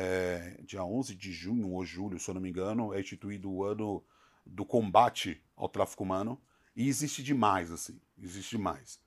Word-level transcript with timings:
é, 0.00 0.56
dia 0.62 0.82
11 0.82 1.14
de 1.14 1.30
junho 1.30 1.70
ou 1.72 1.84
julho, 1.84 2.18
se 2.18 2.30
eu 2.30 2.34
não 2.34 2.40
me 2.40 2.48
engano, 2.48 2.94
é 2.94 3.00
instituído 3.00 3.50
o 3.50 3.62
ano 3.62 4.02
do 4.46 4.64
combate 4.64 5.44
ao 5.54 5.68
tráfico 5.68 6.02
humano. 6.02 6.40
E 6.74 6.88
existe 6.88 7.22
demais, 7.22 7.70
assim, 7.70 8.00
existe 8.18 8.56
demais. 8.56 8.98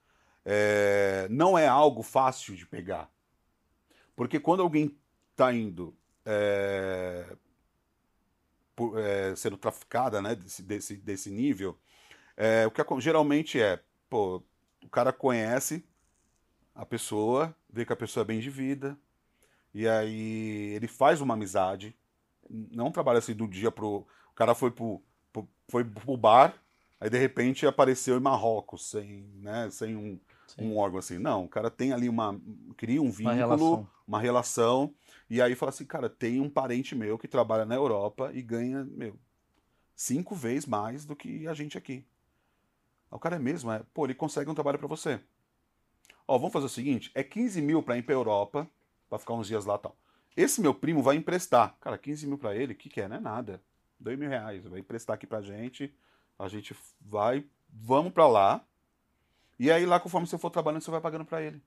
É, 0.44 1.26
não 1.28 1.58
é 1.58 1.66
algo 1.66 2.02
fácil 2.02 2.54
de 2.54 2.64
pegar. 2.64 3.10
Porque 4.14 4.38
quando 4.38 4.62
alguém 4.62 4.96
está 5.32 5.52
indo 5.52 5.96
é, 6.24 7.36
por, 8.76 8.96
é, 8.96 9.34
sendo 9.34 9.56
traficada 9.56 10.22
né, 10.22 10.36
desse, 10.36 10.62
desse, 10.62 10.96
desse 10.96 11.30
nível, 11.30 11.76
é, 12.36 12.64
o 12.68 12.70
que 12.70 12.82
geralmente 13.00 13.60
é, 13.60 13.82
pô, 14.08 14.40
o 14.80 14.88
cara 14.88 15.12
conhece 15.12 15.84
a 16.72 16.86
pessoa, 16.86 17.52
vê 17.68 17.84
que 17.84 17.92
a 17.92 17.96
pessoa 17.96 18.22
é 18.22 18.26
bem 18.26 18.38
de 18.38 18.50
vida, 18.50 18.96
e 19.74 19.88
aí 19.88 20.72
ele 20.74 20.86
faz 20.86 21.20
uma 21.20 21.34
amizade, 21.34 21.96
não 22.48 22.92
trabalha 22.92 23.18
assim 23.18 23.34
do 23.34 23.48
dia 23.48 23.72
pro. 23.72 24.06
O 24.30 24.34
cara 24.34 24.54
foi 24.54 24.70
pro, 24.70 25.02
pro, 25.32 25.48
foi 25.68 25.84
pro 25.84 26.16
bar, 26.16 26.54
aí 27.00 27.10
de 27.10 27.18
repente 27.18 27.66
apareceu 27.66 28.16
em 28.16 28.20
Marrocos, 28.20 28.88
sem, 28.88 29.28
né, 29.36 29.68
sem 29.70 29.96
um, 29.96 30.18
um 30.58 30.76
órgão 30.76 31.00
assim. 31.00 31.18
Não, 31.18 31.44
o 31.44 31.48
cara 31.48 31.70
tem 31.70 31.92
ali 31.92 32.08
uma. 32.08 32.40
cria 32.76 33.02
um 33.02 33.10
vínculo, 33.10 33.34
uma 33.34 33.34
relação. 33.34 33.88
uma 34.06 34.20
relação, 34.20 34.94
e 35.28 35.42
aí 35.42 35.56
fala 35.56 35.70
assim, 35.70 35.84
cara, 35.84 36.08
tem 36.08 36.40
um 36.40 36.48
parente 36.48 36.94
meu 36.94 37.18
que 37.18 37.26
trabalha 37.26 37.64
na 37.64 37.74
Europa 37.74 38.30
e 38.32 38.42
ganha, 38.42 38.84
meu, 38.84 39.18
cinco 39.96 40.36
vezes 40.36 40.66
mais 40.66 41.04
do 41.04 41.16
que 41.16 41.48
a 41.48 41.54
gente 41.54 41.76
aqui. 41.76 42.04
O 43.10 43.18
cara 43.18 43.36
é 43.36 43.38
mesmo, 43.38 43.70
é. 43.70 43.82
Pô, 43.92 44.04
ele 44.04 44.14
consegue 44.14 44.50
um 44.50 44.54
trabalho 44.54 44.78
para 44.78 44.88
você. 44.88 45.20
Ó, 46.26 46.38
vamos 46.38 46.52
fazer 46.52 46.66
o 46.66 46.70
seguinte: 46.70 47.10
é 47.14 47.22
15 47.22 47.60
mil 47.60 47.82
pra 47.82 47.96
ir 47.96 48.02
pra 48.02 48.14
Europa, 48.14 48.68
pra 49.14 49.18
ficar 49.18 49.34
uns 49.34 49.46
dias 49.46 49.64
lá 49.64 49.78
tal. 49.78 49.96
Esse 50.36 50.60
meu 50.60 50.74
primo 50.74 51.02
vai 51.02 51.16
emprestar. 51.16 51.76
Cara, 51.80 51.96
15 51.96 52.26
mil 52.26 52.38
pra 52.38 52.54
ele, 52.54 52.72
o 52.72 52.76
que, 52.76 52.88
que 52.88 53.00
é? 53.00 53.08
Não 53.08 53.16
é 53.16 53.20
nada. 53.20 53.62
2 54.00 54.18
mil 54.18 54.28
reais. 54.28 54.64
Vai 54.64 54.80
emprestar 54.80 55.14
aqui 55.14 55.26
pra 55.26 55.40
gente. 55.40 55.94
A 56.38 56.48
gente 56.48 56.76
vai, 57.00 57.44
vamos 57.68 58.12
pra 58.12 58.26
lá. 58.26 58.64
E 59.58 59.70
aí 59.70 59.86
lá, 59.86 60.00
conforme 60.00 60.26
você 60.26 60.36
for 60.36 60.50
trabalhando, 60.50 60.82
você 60.82 60.90
vai 60.90 61.00
pagando 61.00 61.24
pra 61.24 61.40
ele. 61.40 61.62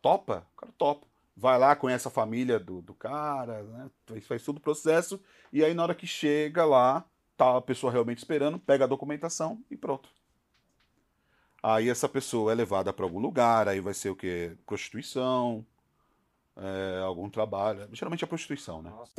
Topa? 0.00 0.46
O 0.54 0.56
cara 0.56 0.72
topa. 0.78 1.06
Vai 1.36 1.58
lá, 1.58 1.74
conhece 1.74 2.06
a 2.06 2.10
família 2.10 2.58
do, 2.58 2.80
do 2.82 2.94
cara, 2.94 3.62
né? 3.62 3.90
Faz, 4.06 4.26
faz 4.26 4.42
todo 4.44 4.58
o 4.58 4.60
processo. 4.60 5.20
E 5.52 5.64
aí, 5.64 5.74
na 5.74 5.82
hora 5.82 5.94
que 5.94 6.06
chega 6.06 6.64
lá, 6.64 7.04
tá 7.36 7.56
a 7.56 7.60
pessoa 7.60 7.90
realmente 7.90 8.18
esperando, 8.18 8.58
pega 8.58 8.84
a 8.84 8.88
documentação 8.88 9.64
e 9.70 9.76
pronto. 9.76 10.08
Aí 11.62 11.88
essa 11.88 12.08
pessoa 12.08 12.52
é 12.52 12.54
levada 12.54 12.92
para 12.92 13.04
algum 13.04 13.18
lugar, 13.18 13.68
aí 13.68 13.80
vai 13.80 13.92
ser 13.92 14.10
o 14.10 14.16
que? 14.16 14.56
Prostituição, 14.66 15.66
é, 16.56 17.00
algum 17.02 17.28
trabalho. 17.28 17.88
Geralmente 17.92 18.24
é 18.24 18.26
prostituição, 18.26 18.82
né? 18.82 18.90
Nossa. 18.90 19.12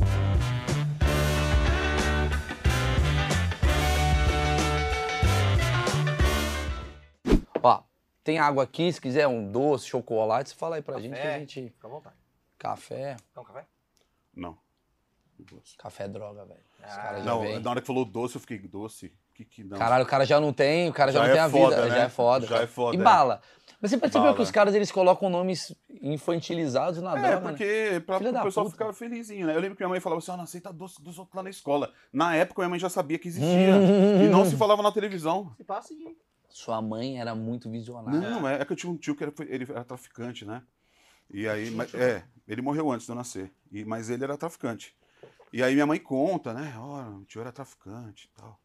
Ó, 7.64 7.84
tem 8.24 8.40
água 8.40 8.64
aqui, 8.64 8.92
se 8.92 9.00
quiser 9.00 9.28
um 9.28 9.52
doce, 9.52 9.88
chocolate, 9.88 10.50
você 10.50 10.56
fala 10.56 10.76
aí 10.78 10.82
pra 10.82 10.96
café, 10.96 11.08
gente 11.08 11.22
que 11.22 11.28
a 11.28 11.40
gente. 11.40 11.70
Fica 11.70 11.88
à 11.88 11.90
vontade. 11.90 12.16
Café. 12.58 13.18
Não, 13.36 13.44
café? 13.44 13.66
Não. 14.36 14.58
Café 15.78 16.04
é 16.04 16.08
droga, 16.08 16.46
velho. 16.46 16.60
Ah, 16.84 17.20
não, 17.24 17.60
na 17.60 17.70
hora 17.70 17.82
que 17.82 17.88
falou 17.88 18.06
doce, 18.06 18.36
eu 18.36 18.42
fiquei 18.42 18.60
doce. 18.60 19.12
Que, 19.34 19.46
que 19.46 19.64
não. 19.64 19.78
Caralho, 19.78 20.04
o 20.04 20.08
cara 20.08 20.26
já 20.26 20.40
não 20.40 20.52
tem, 20.52 20.90
o 20.90 20.94
cara 20.94 21.12
já, 21.12 21.20
já 21.20 21.26
não 21.26 21.32
é 21.32 21.34
tem 21.34 21.42
a 21.42 21.50
foda, 21.50 21.76
vida. 21.76 21.90
Né? 21.90 21.96
Já 21.96 22.04
é 22.04 22.10
foda. 22.10 22.48
Já 22.48 22.62
é 22.62 22.68
foda. 22.68 22.98
E 22.98 23.00
é. 23.00 23.04
bala. 23.04 23.42
Mas 23.82 23.90
você 23.90 23.98
percebeu 23.98 24.26
Bala. 24.26 24.36
que 24.36 24.42
os 24.44 24.52
caras 24.52 24.76
eles 24.76 24.92
colocam 24.92 25.30
nomes 25.30 25.74
infantilizados 26.02 27.02
na 27.02 27.18
É, 27.18 27.22
droga? 27.32 27.50
porque 27.50 27.92
né? 27.94 28.00
pra, 28.00 28.18
o 28.18 28.44
pessoal 28.44 28.66
puta. 28.66 28.72
ficava 28.72 28.94
felizinho, 28.94 29.48
né? 29.48 29.56
Eu 29.56 29.60
lembro 29.60 29.76
que 29.76 29.82
minha 29.82 29.90
mãe 29.90 30.00
falava 30.00 30.20
assim, 30.20 30.32
ó, 30.32 30.38
não 30.38 30.44
aceita 30.44 30.72
doce 30.72 31.02
dos 31.02 31.18
outros 31.18 31.36
lá 31.36 31.42
na 31.42 31.50
escola. 31.50 31.92
Na 32.14 32.36
época, 32.36 32.62
minha 32.62 32.70
mãe 32.70 32.80
já 32.80 32.90
sabia 32.90 33.18
que 33.18 33.28
existia. 33.28 33.76
Hum. 33.76 34.24
e 34.24 34.30
não 34.30 34.46
se 34.46 34.56
falava 34.58 34.84
na 34.84 34.92
televisão. 34.92 35.52
Se 35.58 35.64
passa 35.64 35.94
e... 35.94 36.16
Sua 36.50 36.82
mãe 36.82 37.20
era 37.20 37.34
muito 37.34 37.72
visionária. 37.72 38.20
Não, 38.20 38.48
é, 38.48 38.62
é 38.62 38.66
que 38.66 38.74
eu 38.74 38.78
tinha 38.78 38.92
um 38.92 38.98
tio 38.98 39.16
que 39.16 39.24
era, 39.24 39.34
ele 39.48 39.66
era 39.70 39.84
traficante, 39.86 40.46
né? 40.46 40.62
E 41.30 41.48
aí, 41.48 41.72
mas, 41.72 41.94
é, 41.96 42.24
ele 42.46 42.62
morreu 42.62 42.92
antes 42.92 43.06
de 43.06 43.12
eu 43.12 43.16
nascer. 43.16 43.52
E, 43.72 43.86
mas 43.86 44.10
ele 44.10 44.24
era 44.24 44.38
traficante. 44.38 44.94
E 45.54 45.64
aí 45.64 45.74
minha 45.74 45.86
mãe 45.88 45.98
conta, 45.98 46.54
né? 46.54 46.76
Ó, 46.78 47.20
o 47.20 47.26
tio 47.26 47.40
era 47.42 47.52
traficante 47.54 48.30
e 48.32 48.38
tal. 48.40 48.60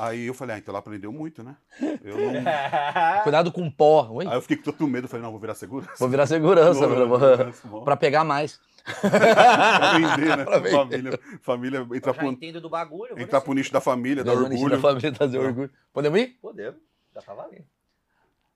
Aí 0.00 0.26
eu 0.26 0.32
falei, 0.32 0.56
ah, 0.56 0.58
então 0.58 0.72
ela 0.72 0.78
aprendeu 0.78 1.12
muito, 1.12 1.42
né? 1.42 1.54
Eu 2.02 2.16
não... 2.16 2.32
Cuidado 3.22 3.52
com 3.52 3.70
pó. 3.70 4.08
Oi? 4.12 4.26
Aí 4.26 4.32
eu 4.32 4.40
fiquei 4.40 4.56
com 4.56 4.62
todo 4.62 4.88
medo, 4.88 5.06
falei, 5.06 5.22
não, 5.22 5.30
vou 5.30 5.38
virar 5.38 5.54
segurança. 5.54 5.92
Vou 5.98 6.08
virar 6.08 6.26
segurança, 6.26 6.86
Vou 6.86 7.18
virar 7.18 7.52
pra, 7.84 7.96
pegar 7.98 8.24
mais. 8.24 8.58
pra 8.98 9.98
vender, 9.98 10.36
né? 10.38 10.44
Pra 10.46 10.58
vender. 10.58 10.70
Família, 10.72 11.20
família 11.42 11.86
entrar, 11.92 12.14
pro, 12.14 12.28
entendo 12.28 12.62
do 12.62 12.70
bagulho. 12.70 13.14
vou 13.14 13.22
entrar 13.22 13.42
pro 13.42 13.52
nicho 13.52 13.70
da 13.70 13.80
família, 13.80 14.24
dar 14.24 14.32
orgulho. 14.32 14.70
da 14.70 14.78
família 14.78 15.12
trazer 15.12 15.38
orgulho. 15.38 15.70
Podemos 15.92 16.18
ir? 16.18 16.38
Podemos. 16.40 16.80
Já 17.14 17.20
tá 17.20 17.34
valendo. 17.34 17.66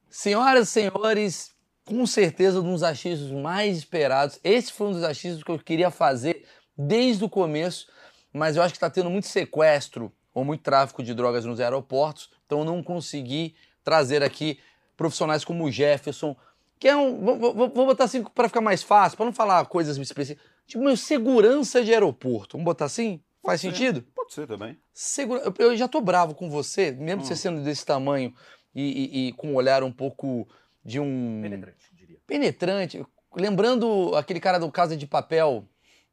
Senhoras 0.09 0.69
e 0.69 0.71
senhores, 0.71 1.55
com 1.85 2.07
certeza 2.07 2.61
um 2.61 2.73
dos 2.73 2.83
achismos 2.83 3.31
mais 3.43 3.77
esperados. 3.77 4.41
Esse 4.43 4.73
foi 4.73 4.87
um 4.87 4.93
dos 4.93 5.05
achismos 5.05 5.43
que 5.43 5.51
eu 5.51 5.59
queria 5.59 5.91
fazer 5.91 6.47
desde 6.75 7.23
o 7.23 7.29
começo, 7.29 7.87
mas 8.33 8.57
eu 8.57 8.63
acho 8.63 8.73
que 8.73 8.79
está 8.79 8.89
tendo 8.89 9.11
muito 9.11 9.27
sequestro 9.27 10.11
ou 10.35 10.45
muito 10.45 10.63
tráfico 10.63 11.03
de 11.03 11.15
drogas 11.15 11.45
nos 11.45 11.61
aeroportos, 11.61 12.29
então 12.45 12.59
eu 12.59 12.65
não 12.65 12.83
consegui 12.83 13.55
trazer 13.85 14.23
aqui 14.23 14.59
profissionais 14.97 15.45
como 15.45 15.65
o 15.65 15.71
Jefferson, 15.71 16.37
que 16.79 16.89
é 16.89 16.97
um. 16.97 17.21
Vou, 17.25 17.39
vou- 17.39 17.55
vou 17.71 17.87
botar 17.87 18.05
assim 18.05 18.23
para 18.25 18.49
ficar 18.49 18.61
mais 18.61 18.83
fácil, 18.83 19.17
para 19.17 19.27
não 19.27 19.33
falar 19.33 19.65
coisas 19.67 19.97
específicas. 19.97 20.45
Tipo, 20.67 20.83
meu, 20.85 20.97
segurança 20.97 21.85
de 21.85 21.93
aeroporto. 21.93 22.57
Vamos 22.57 22.65
botar 22.65 22.87
assim? 22.87 23.23
Faz 23.45 23.61
ser. 23.61 23.71
sentido? 23.71 24.03
Pode 24.15 24.33
ser 24.33 24.47
também. 24.47 24.79
Segura... 24.93 25.43
eu- 25.45 25.55
Eu 25.59 25.77
já 25.77 25.87
tô 25.87 26.01
bravo 26.01 26.35
com 26.35 26.49
você, 26.51 26.91
mesmo 26.91 27.23
Hum. 27.23 27.25
você 27.25 27.37
sendo 27.37 27.63
desse 27.63 27.85
tamanho 27.85 28.35
e, 28.75 28.83
e- 28.83 29.29
e 29.29 29.33
com 29.35 29.49
um 29.53 29.55
olhar 29.55 29.83
um 29.85 29.93
pouco 29.93 30.49
de 30.85 30.99
um. 30.99 31.41
Penetrante, 31.43 31.95
diria. 31.95 32.19
Penetrante. 32.27 33.05
Lembrando 33.37 34.15
aquele 34.17 34.41
cara 34.41 34.59
do 34.59 34.71
Casa 34.73 34.97
de 34.97 35.07
Papel, 35.07 35.69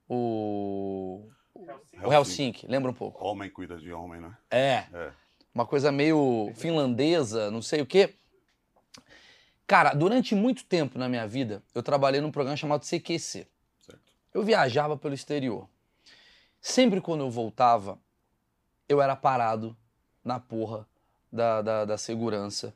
o. 0.10 1.30
O 2.04 2.12
Helsinki, 2.12 2.66
lembra 2.68 2.90
um 2.92 2.94
pouco. 2.94 3.24
Homem 3.26 3.50
cuida 3.50 3.78
de 3.78 3.92
homem, 3.94 4.20
né? 4.22 4.36
É. 4.50 4.84
É. 4.94 5.12
Uma 5.54 5.66
coisa 5.66 5.92
meio 5.92 6.52
finlandesa, 6.56 7.52
não 7.52 7.62
sei 7.62 7.82
o 7.82 7.86
quê. 7.86 8.14
Cara, 9.68 9.94
durante 9.94 10.36
muito 10.36 10.66
tempo 10.66 10.98
na 11.00 11.08
minha 11.08 11.28
vida, 11.28 11.64
eu 11.74 11.82
trabalhei 11.82 12.20
num 12.20 12.32
programa 12.32 12.58
chamado 12.58 12.84
CQC. 12.86 13.48
Certo. 13.86 14.02
Eu 14.34 14.44
viajava 14.44 14.98
pelo 14.98 15.14
exterior. 15.14 15.68
Sempre 16.60 17.00
quando 17.02 17.22
eu 17.22 17.30
voltava, 17.32 17.98
eu 18.88 19.02
era 19.02 19.16
parado 19.16 19.76
na 20.24 20.40
porra 20.40 20.86
da, 21.32 21.62
da, 21.62 21.86
da 21.86 21.98
segurança. 21.98 22.74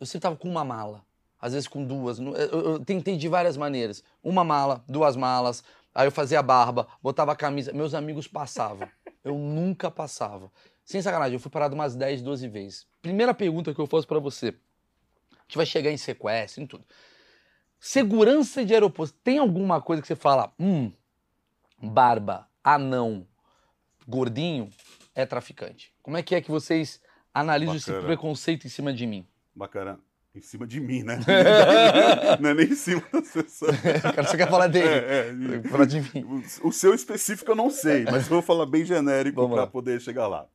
Eu 0.00 0.06
sempre 0.06 0.22
tava 0.22 0.36
com 0.36 0.48
uma 0.48 0.64
mala, 0.64 1.04
às 1.40 1.52
vezes 1.52 1.68
com 1.68 1.84
duas. 1.84 2.18
Eu, 2.18 2.34
eu- 2.34 2.70
eu 2.72 2.84
tentei 2.84 3.16
de 3.16 3.28
várias 3.28 3.56
maneiras. 3.56 4.02
Uma 4.22 4.42
mala, 4.44 4.82
duas 4.88 5.16
malas. 5.16 5.62
Aí 5.98 6.06
eu 6.06 6.12
fazia 6.12 6.40
barba, 6.40 6.86
botava 7.02 7.32
a 7.32 7.34
camisa. 7.34 7.72
Meus 7.72 7.92
amigos 7.92 8.28
passavam. 8.28 8.88
Eu 9.24 9.36
nunca 9.36 9.90
passava. 9.90 10.48
Sem 10.84 11.02
sacanagem, 11.02 11.34
eu 11.34 11.40
fui 11.40 11.50
parado 11.50 11.74
umas 11.74 11.96
10, 11.96 12.22
12 12.22 12.46
vezes. 12.46 12.86
Primeira 13.02 13.34
pergunta 13.34 13.74
que 13.74 13.80
eu 13.80 13.86
faço 13.88 14.06
pra 14.06 14.20
você. 14.20 14.54
A 15.32 15.42
gente 15.48 15.56
vai 15.56 15.66
chegar 15.66 15.90
em 15.90 15.96
sequestro, 15.96 16.62
em 16.62 16.68
tudo. 16.68 16.84
Segurança 17.80 18.64
de 18.64 18.72
aeroporto. 18.72 19.12
Tem 19.24 19.38
alguma 19.38 19.82
coisa 19.82 20.00
que 20.00 20.06
você 20.06 20.14
fala, 20.14 20.52
hum, 20.56 20.92
barba, 21.82 22.48
anão, 22.62 23.26
gordinho, 24.06 24.70
é 25.16 25.26
traficante? 25.26 25.92
Como 26.00 26.16
é 26.16 26.22
que 26.22 26.36
é 26.36 26.40
que 26.40 26.48
vocês 26.48 27.02
analisam 27.34 27.74
esse 27.74 27.90
Bacana. 27.90 28.06
preconceito 28.06 28.68
em 28.68 28.70
cima 28.70 28.92
de 28.92 29.04
mim? 29.04 29.26
Bacana. 29.52 29.98
Em 30.38 30.40
cima 30.40 30.66
de 30.66 30.80
mim, 30.80 31.02
né? 31.02 31.18
Não 32.40 32.50
é 32.50 32.54
nem 32.54 32.68
em 32.68 32.74
cima 32.76 33.02
das 33.12 33.28
pessoas. 33.28 33.76
O 33.76 34.14
cara 34.14 34.24
só 34.24 34.36
quer 34.36 34.48
falar 34.48 34.68
dele. 34.68 34.86
É, 34.86 35.34
é. 35.64 35.68
Falar 35.68 35.84
de 35.84 36.00
mim. 36.00 36.24
O 36.62 36.68
o 36.68 36.72
seu 36.72 36.94
específico 36.94 37.50
eu 37.50 37.56
não 37.56 37.70
sei, 37.70 38.04
mas 38.04 38.28
vou 38.28 38.40
falar 38.40 38.66
bem 38.66 38.84
genérico 38.84 39.48
para 39.48 39.66
poder 39.66 40.00
chegar 40.00 40.28
lá. 40.28 40.46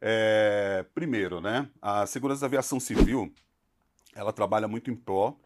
É, 0.00 0.84
primeiro, 0.94 1.40
né? 1.40 1.68
A 1.82 2.06
segurança 2.06 2.40
da 2.40 2.46
aviação 2.46 2.80
civil, 2.80 3.32
ela 4.14 4.32
trabalha 4.32 4.66
muito 4.66 4.90
em 4.90 4.96
pró 4.96 5.36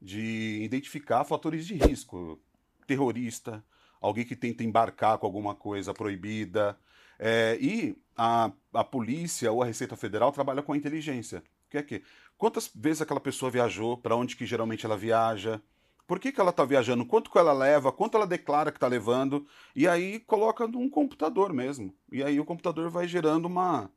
de 0.00 0.60
identificar 0.62 1.24
fatores 1.24 1.66
de 1.66 1.74
risco. 1.74 2.38
Terrorista, 2.86 3.64
alguém 4.00 4.24
que 4.24 4.36
tenta 4.36 4.64
embarcar 4.64 5.16
com 5.18 5.26
alguma 5.26 5.54
coisa 5.54 5.94
proibida. 5.94 6.76
É, 7.18 7.56
e 7.60 7.96
a, 8.16 8.52
a 8.74 8.84
polícia 8.84 9.50
ou 9.52 9.62
a 9.62 9.66
Receita 9.66 9.96
Federal 9.96 10.32
trabalha 10.32 10.62
com 10.62 10.72
a 10.72 10.76
inteligência. 10.76 11.42
Que 11.68 11.78
é 11.78 11.82
que 11.82 12.02
quantas 12.40 12.70
vezes 12.74 13.02
aquela 13.02 13.20
pessoa 13.20 13.50
viajou, 13.50 13.98
para 13.98 14.16
onde 14.16 14.34
que 14.34 14.46
geralmente 14.46 14.86
ela 14.86 14.96
viaja, 14.96 15.60
por 16.06 16.18
que, 16.18 16.32
que 16.32 16.40
ela 16.40 16.48
está 16.48 16.64
viajando, 16.64 17.04
quanto 17.04 17.30
que 17.30 17.36
ela 17.36 17.52
leva, 17.52 17.92
quanto 17.92 18.16
ela 18.16 18.26
declara 18.26 18.72
que 18.72 18.78
está 18.78 18.86
levando, 18.86 19.46
e 19.76 19.86
aí 19.86 20.18
coloca 20.20 20.66
num 20.66 20.88
computador 20.88 21.52
mesmo. 21.52 21.94
E 22.10 22.22
aí 22.22 22.40
o 22.40 22.44
computador 22.46 22.88
vai 22.88 23.06
gerando 23.06 23.44
uma, 23.44 23.90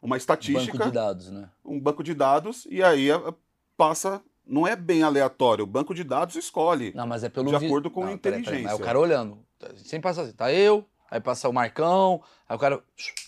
uma 0.00 0.16
estatística 0.16 0.78
Banco 0.78 0.88
de 0.88 0.94
dados, 0.94 1.30
né? 1.32 1.50
um 1.64 1.80
banco 1.80 2.04
de 2.04 2.14
dados 2.14 2.64
e 2.70 2.80
aí 2.80 3.08
passa 3.76 4.22
não 4.46 4.68
é 4.68 4.76
bem 4.76 5.02
aleatório. 5.02 5.64
O 5.64 5.66
banco 5.66 5.92
de 5.92 6.04
dados 6.04 6.36
escolhe. 6.36 6.92
Não, 6.94 7.08
mas 7.08 7.24
é 7.24 7.28
pelo 7.28 7.50
De 7.50 7.66
acordo 7.66 7.90
com 7.90 8.04
Não, 8.04 8.14
a 8.14 8.18
peraí, 8.18 8.20
peraí, 8.20 8.40
inteligência. 8.40 8.70
Aí 8.76 8.80
o 8.80 8.84
cara 8.84 8.98
olhando. 8.98 9.38
Sempre 9.76 10.04
passa 10.04 10.22
assim, 10.22 10.32
tá 10.32 10.52
eu, 10.52 10.86
aí 11.10 11.20
passa 11.20 11.48
o 11.48 11.52
Marcão, 11.52 12.22
aí 12.48 12.54
o 12.56 12.58
cara. 12.58 12.80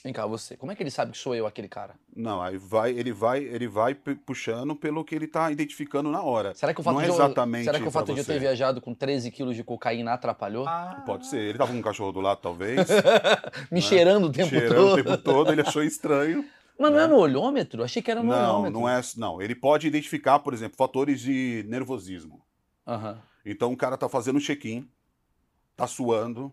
Vem 0.04 0.12
cá, 0.12 0.26
você. 0.26 0.56
Como 0.56 0.70
é 0.70 0.74
que 0.74 0.82
ele 0.82 0.90
sabe 0.90 1.12
que 1.12 1.18
sou 1.18 1.34
eu 1.34 1.46
aquele 1.46 1.68
cara? 1.68 1.94
Não, 2.14 2.40
aí 2.42 2.56
vai, 2.56 2.90
ele 2.92 3.12
vai, 3.12 3.42
ele 3.42 3.66
vai 3.68 3.94
pu- 3.94 4.16
puxando 4.24 4.74
pelo 4.76 5.04
que 5.04 5.14
ele 5.14 5.26
tá 5.26 5.50
identificando 5.50 6.10
na 6.10 6.22
hora. 6.22 6.54
Será 6.54 6.72
que 6.74 6.80
o 6.80 6.82
fato, 6.82 6.94
Não 6.94 7.00
é 7.00 7.04
de, 7.04 7.10
eu, 7.10 7.14
exatamente 7.14 7.64
será 7.64 7.78
que 7.80 7.88
o 7.88 7.90
fato 7.90 8.12
de 8.12 8.20
eu 8.20 8.24
ter 8.24 8.38
viajado 8.38 8.80
com 8.80 8.94
13 8.94 9.30
quilos 9.30 9.56
de 9.56 9.64
cocaína 9.64 10.12
atrapalhou? 10.12 10.66
Ah, 10.66 11.02
Pode 11.06 11.26
ser. 11.26 11.38
Ele 11.40 11.58
tava 11.58 11.72
com 11.72 11.78
um 11.78 11.82
cachorro 11.82 12.12
do 12.12 12.20
lado, 12.20 12.38
talvez. 12.40 12.86
Me 13.70 13.80
cheirando 13.82 14.26
o 14.26 14.32
tempo 14.32 14.48
cheirando 14.50 14.74
todo. 14.74 14.92
o 14.92 14.96
tempo 14.96 15.18
todo, 15.18 15.52
ele 15.52 15.60
achou 15.62 15.82
estranho. 15.82 16.44
Mas 16.78 16.90
não 16.90 16.98
né? 16.98 17.04
é 17.04 17.06
no 17.06 17.16
olhômetro? 17.16 17.84
Achei 17.84 18.02
que 18.02 18.10
era 18.10 18.22
no 18.22 18.30
Não, 18.30 18.36
olhômetro. 18.54 18.80
não 18.80 18.88
é. 18.88 19.00
Não, 19.16 19.40
ele 19.40 19.54
pode 19.54 19.86
identificar, 19.86 20.38
por 20.40 20.52
exemplo, 20.52 20.76
fatores 20.76 21.20
de 21.20 21.64
nervosismo. 21.68 22.42
Então 23.44 23.72
o 23.72 23.76
cara 23.76 23.96
tá 23.96 24.08
fazendo 24.08 24.36
um 24.36 24.40
check-in, 24.40 24.88
tá 25.76 25.86
suando, 25.86 26.52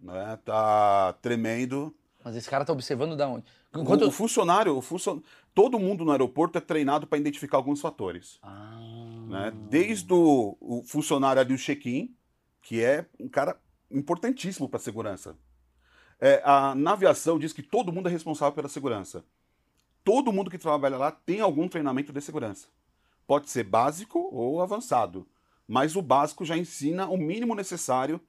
né? 0.00 0.38
Tá 0.44 1.12
tremendo. 1.20 1.94
Mas 2.24 2.36
esse 2.36 2.48
cara 2.48 2.64
tá 2.64 2.72
observando 2.72 3.16
da 3.16 3.28
onde? 3.28 3.44
O- 3.72 3.80
Enquanto 3.80 4.02
O, 4.02 4.04
eu... 4.06 4.10
funcionário, 4.10 4.76
o 4.76 4.82
funcio... 4.82 5.22
todo 5.54 5.78
mundo 5.78 6.04
no 6.04 6.10
aeroporto 6.12 6.58
é 6.58 6.60
treinado 6.60 7.06
para 7.06 7.18
identificar 7.18 7.56
alguns 7.56 7.80
fatores. 7.80 8.38
Ah. 8.42 8.78
Né? 9.28 9.52
Desde 9.68 10.12
o, 10.12 10.56
o 10.60 10.82
funcionário 10.84 11.40
ali 11.40 11.54
do 11.54 11.58
check-in, 11.58 12.14
que 12.62 12.82
é 12.82 13.06
um 13.18 13.28
cara 13.28 13.58
importantíssimo 13.90 14.68
para 14.68 14.78
a 14.78 14.82
segurança. 14.82 15.36
É, 16.20 16.42
a, 16.44 16.74
na 16.74 16.92
aviação 16.92 17.38
diz 17.38 17.52
que 17.52 17.62
todo 17.62 17.92
mundo 17.92 18.08
é 18.08 18.12
responsável 18.12 18.52
pela 18.54 18.68
segurança. 18.68 19.24
Todo 20.04 20.32
mundo 20.32 20.50
que 20.50 20.58
trabalha 20.58 20.98
lá 20.98 21.10
tem 21.10 21.40
algum 21.40 21.68
treinamento 21.68 22.12
de 22.12 22.20
segurança. 22.20 22.68
Pode 23.26 23.48
ser 23.48 23.64
básico 23.64 24.28
ou 24.32 24.60
avançado, 24.60 25.26
mas 25.66 25.94
o 25.94 26.02
básico 26.02 26.44
já 26.44 26.56
ensina 26.56 27.06
o 27.08 27.16
mínimo 27.16 27.54
necessário 27.54 28.20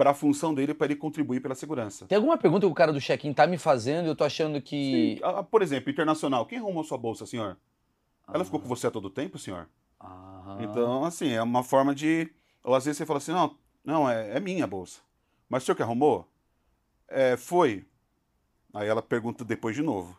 para 0.00 0.12
a 0.12 0.14
função 0.14 0.54
dele 0.54 0.72
para 0.72 0.86
ele 0.86 0.96
contribuir 0.96 1.40
pela 1.40 1.54
segurança. 1.54 2.06
Tem 2.06 2.16
alguma 2.16 2.38
pergunta 2.38 2.64
que 2.66 2.72
o 2.72 2.74
cara 2.74 2.90
do 2.90 2.98
check-in 2.98 3.34
tá 3.34 3.46
me 3.46 3.58
fazendo 3.58 4.06
e 4.06 4.08
eu 4.08 4.16
tô 4.16 4.24
achando 4.24 4.58
que. 4.62 5.18
Sim. 5.18 5.20
Ah, 5.22 5.42
Por 5.42 5.60
exemplo, 5.60 5.90
internacional, 5.90 6.46
quem 6.46 6.56
arrumou 6.56 6.82
sua 6.82 6.96
bolsa, 6.96 7.26
senhor? 7.26 7.58
Ela 8.26 8.40
Ah. 8.40 8.44
ficou 8.46 8.58
com 8.60 8.66
você 8.66 8.86
a 8.86 8.90
todo 8.90 9.10
tempo, 9.10 9.38
senhor? 9.38 9.68
Ah. 10.00 10.56
Então, 10.62 11.04
assim, 11.04 11.28
é 11.32 11.42
uma 11.42 11.62
forma 11.62 11.94
de. 11.94 12.30
Ou 12.64 12.74
às 12.74 12.86
vezes 12.86 12.96
você 12.96 13.04
fala 13.04 13.18
assim, 13.18 13.32
não, 13.32 13.54
não, 13.84 14.08
é, 14.08 14.38
é 14.38 14.40
minha 14.40 14.66
bolsa. 14.66 15.00
Mas 15.50 15.64
o 15.64 15.66
senhor 15.66 15.76
que 15.76 15.82
arrumou? 15.82 16.26
É, 17.06 17.36
foi. 17.36 17.84
Aí 18.72 18.88
ela 18.88 19.02
pergunta 19.02 19.44
depois 19.44 19.76
de 19.76 19.82
novo. 19.82 20.16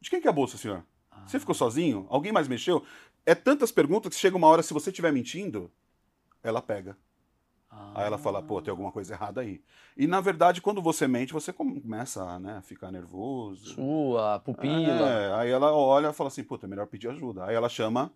De 0.00 0.08
quem 0.08 0.20
que 0.20 0.28
é 0.28 0.30
a 0.30 0.32
bolsa, 0.32 0.56
senhor? 0.56 0.84
Você 1.26 1.40
ficou 1.40 1.54
sozinho? 1.54 2.06
Alguém 2.08 2.30
mais 2.30 2.46
mexeu? 2.46 2.84
É 3.26 3.34
tantas 3.34 3.72
perguntas 3.72 4.14
que 4.14 4.20
chega 4.20 4.36
uma 4.36 4.46
hora, 4.46 4.62
se 4.62 4.72
você 4.72 4.90
estiver 4.90 5.12
mentindo, 5.12 5.68
ela 6.44 6.62
pega. 6.62 6.96
Ah. 7.70 7.92
Aí 7.94 8.06
ela 8.06 8.18
fala, 8.18 8.42
pô, 8.42 8.60
tem 8.60 8.70
alguma 8.70 8.90
coisa 8.90 9.14
errada 9.14 9.40
aí. 9.40 9.62
E 9.96 10.06
na 10.06 10.20
verdade, 10.20 10.60
quando 10.60 10.82
você 10.82 11.06
mente, 11.06 11.32
você 11.32 11.52
começa 11.52 12.22
a 12.22 12.38
né, 12.38 12.60
ficar 12.62 12.90
nervoso. 12.90 13.74
Sua, 13.74 14.40
pupila. 14.40 15.08
É, 15.08 15.34
aí 15.34 15.50
ela 15.50 15.72
olha 15.72 16.08
e 16.08 16.12
fala 16.12 16.28
assim, 16.28 16.42
puta, 16.42 16.66
é 16.66 16.68
melhor 16.68 16.86
pedir 16.86 17.08
ajuda. 17.08 17.44
Aí 17.44 17.54
ela 17.54 17.68
chama 17.68 18.12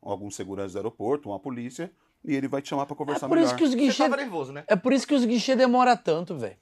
algum 0.00 0.30
segurança 0.30 0.72
do 0.72 0.78
aeroporto, 0.78 1.28
uma 1.28 1.38
polícia, 1.38 1.92
e 2.24 2.34
ele 2.34 2.48
vai 2.48 2.62
te 2.62 2.68
chamar 2.70 2.86
pra 2.86 2.94
É 2.94 2.96
conversar 2.96 3.28
por 3.28 3.34
melhor. 3.34 3.46
isso 3.48 3.56
que 3.56 3.64
os 3.64 3.70
Você 3.70 3.76
guichês. 3.76 3.98
tava 3.98 4.16
nervoso, 4.16 4.52
né? 4.52 4.64
É 4.66 4.76
por 4.76 4.92
isso 4.92 5.06
que 5.06 5.14
os 5.14 5.24
guichês 5.24 5.58
demoram 5.58 5.96
tanto, 5.96 6.34
velho. 6.36 6.56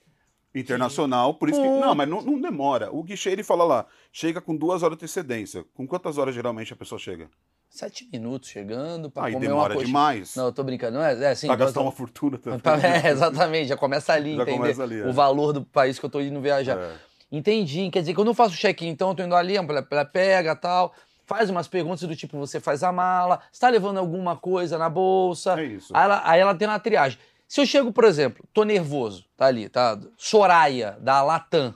Internacional, 0.55 1.35
por 1.35 1.49
isso 1.51 1.61
que. 1.61 1.67
Não, 1.69 1.95
mas 1.95 2.09
não, 2.09 2.23
não 2.23 2.41
demora. 2.41 2.93
O 2.93 3.03
guichê 3.03 3.31
ele 3.31 3.43
fala 3.43 3.65
lá, 3.65 3.87
chega 4.13 4.41
com 4.41 4.57
duas 4.57 4.83
horas 4.85 4.97
de 4.97 5.05
antecedência. 5.05 5.65
Com 5.75 5.87
quantas 5.87 6.17
horas 6.17 6.35
geralmente 6.35 6.73
a 6.73 6.77
pessoa 6.77 6.99
chega? 6.99 7.29
Sete 7.75 8.09
minutos 8.13 8.51
chegando 8.51 9.11
pra 9.11 9.25
Aí 9.25 9.33
comer 9.33 9.49
demora 9.49 9.71
uma 9.71 9.75
coxa. 9.75 9.87
demais. 9.87 10.37
Não, 10.37 10.45
eu 10.47 10.53
tô 10.53 10.63
brincando. 10.63 10.97
Não 10.97 11.05
é, 11.05 11.21
é 11.25 11.31
assim. 11.31 11.49
pra 11.49 11.57
gastar 11.57 11.81
tô- 11.81 11.87
uma 11.87 11.91
fortuna 11.91 12.39
também. 12.39 12.61
É, 13.05 13.09
exatamente, 13.11 13.67
já 13.67 13.77
começa 13.77 14.13
ali, 14.13 14.37
Já 14.37 14.43
entender 14.43 14.57
começa 14.59 14.83
ali, 14.85 15.01
é. 15.01 15.07
o 15.07 15.13
valor 15.13 15.53
do 15.53 15.65
país 15.65 15.99
que 15.99 16.07
eu 16.07 16.09
tô 16.09 16.21
indo 16.21 16.41
viajar. 16.41 16.79
É. 16.79 16.93
Entendi. 17.33 17.91
Quer 17.91 17.99
dizer, 17.99 18.15
quando 18.15 18.29
eu 18.29 18.35
faço 18.35 18.55
check-in, 18.57 18.87
então 18.91 19.09
eu 19.09 19.15
tô 19.17 19.25
indo 19.25 19.35
ali, 19.35 19.57
ela 19.57 20.05
pega 20.05 20.55
tal, 20.55 20.95
faz 21.27 21.51
umas 21.51 21.67
perguntas 21.67 22.03
do 22.07 22.15
tipo: 22.15 22.39
você 22.39 22.61
faz 22.61 22.85
a 22.85 22.93
mala, 22.93 23.41
está 23.53 23.69
levando 23.69 23.99
alguma 23.99 24.37
coisa 24.37 24.79
na 24.79 24.89
bolsa? 24.89 25.61
É 25.61 25.65
isso. 25.65 25.93
Aí 25.97 26.05
ela, 26.05 26.23
aí 26.25 26.41
ela 26.41 26.55
tem 26.55 26.69
uma 26.69 26.79
triagem. 26.79 27.19
Se 27.49 27.61
eu 27.61 27.67
chego, 27.67 27.91
por 27.93 28.05
exemplo, 28.05 28.45
tô 28.55 28.63
nervoso, 28.63 29.25
tá 29.37 29.47
ali, 29.47 29.69
tá? 29.69 29.99
Soraya, 30.17 30.97
da 31.01 31.23
Latam, 31.25 31.75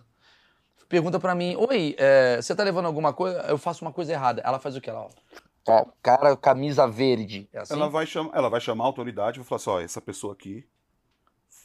pergunta 0.88 1.18
pra 1.18 1.34
mim: 1.34 1.56
Oi, 1.56 1.96
é, 1.98 2.36
você 2.40 2.54
tá 2.54 2.62
levando 2.62 2.86
alguma 2.86 3.12
coisa? 3.12 3.40
Eu 3.48 3.58
faço 3.58 3.84
uma 3.84 3.92
coisa 3.92 4.12
errada. 4.12 4.40
Ela 4.44 4.60
faz 4.60 4.76
o 4.76 4.80
quê? 4.80 4.90
Ela, 4.90 5.00
ó, 5.00 5.08
cara, 6.02 6.36
camisa 6.36 6.86
verde. 6.86 7.48
É 7.52 7.60
assim? 7.60 7.74
Ela, 7.74 7.88
vai 7.88 8.06
chamar, 8.06 8.30
ela 8.36 8.48
vai 8.48 8.60
chamar 8.60 8.84
a 8.84 8.86
autoridade 8.86 9.38
e 9.38 9.40
vai 9.40 9.46
falar 9.48 9.56
assim: 9.56 9.70
ó, 9.70 9.80
essa 9.80 10.00
pessoa 10.00 10.32
aqui 10.32 10.66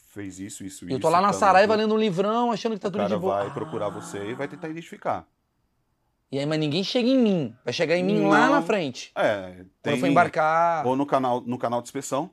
fez 0.10 0.40
isso, 0.40 0.64
isso, 0.64 0.86
isso. 0.86 0.94
eu 0.94 1.00
tô 1.00 1.10
lá 1.10 1.20
na 1.22 1.28
tá 1.28 1.34
Saraiva 1.34 1.74
lendo 1.76 1.94
um 1.96 1.98
livrão, 1.98 2.52
achando 2.52 2.74
que 2.74 2.80
tá 2.80 2.92
tudo 2.92 3.08
de 3.08 3.18
boa. 3.18 3.44
vai 3.44 3.54
procurar 3.54 3.88
Ah. 3.88 3.90
você 3.90 4.30
e 4.30 4.34
vai 4.36 4.48
tentar 4.48 4.70
identificar. 4.70 5.28
E 6.32 6.40
aí, 6.40 6.46
mas 6.46 6.60
ninguém 6.60 6.84
chega 6.84 7.08
em 7.08 7.18
mim. 7.18 7.56
Vai 7.64 7.74
chegar 7.74 7.96
em 7.96 8.04
mim 8.04 8.22
lá 8.28 8.48
Não. 8.48 8.54
na 8.56 8.62
frente. 8.64 9.12
É, 9.16 9.54
Quando 9.56 9.70
tem. 9.84 9.94
eu 9.94 10.00
for 10.00 10.08
embarcar. 10.08 10.86
Ou 10.88 10.96
no 10.96 11.06
canal, 11.06 11.42
no 11.42 11.58
canal 11.60 11.80
de 11.82 11.88
inspeção, 11.88 12.32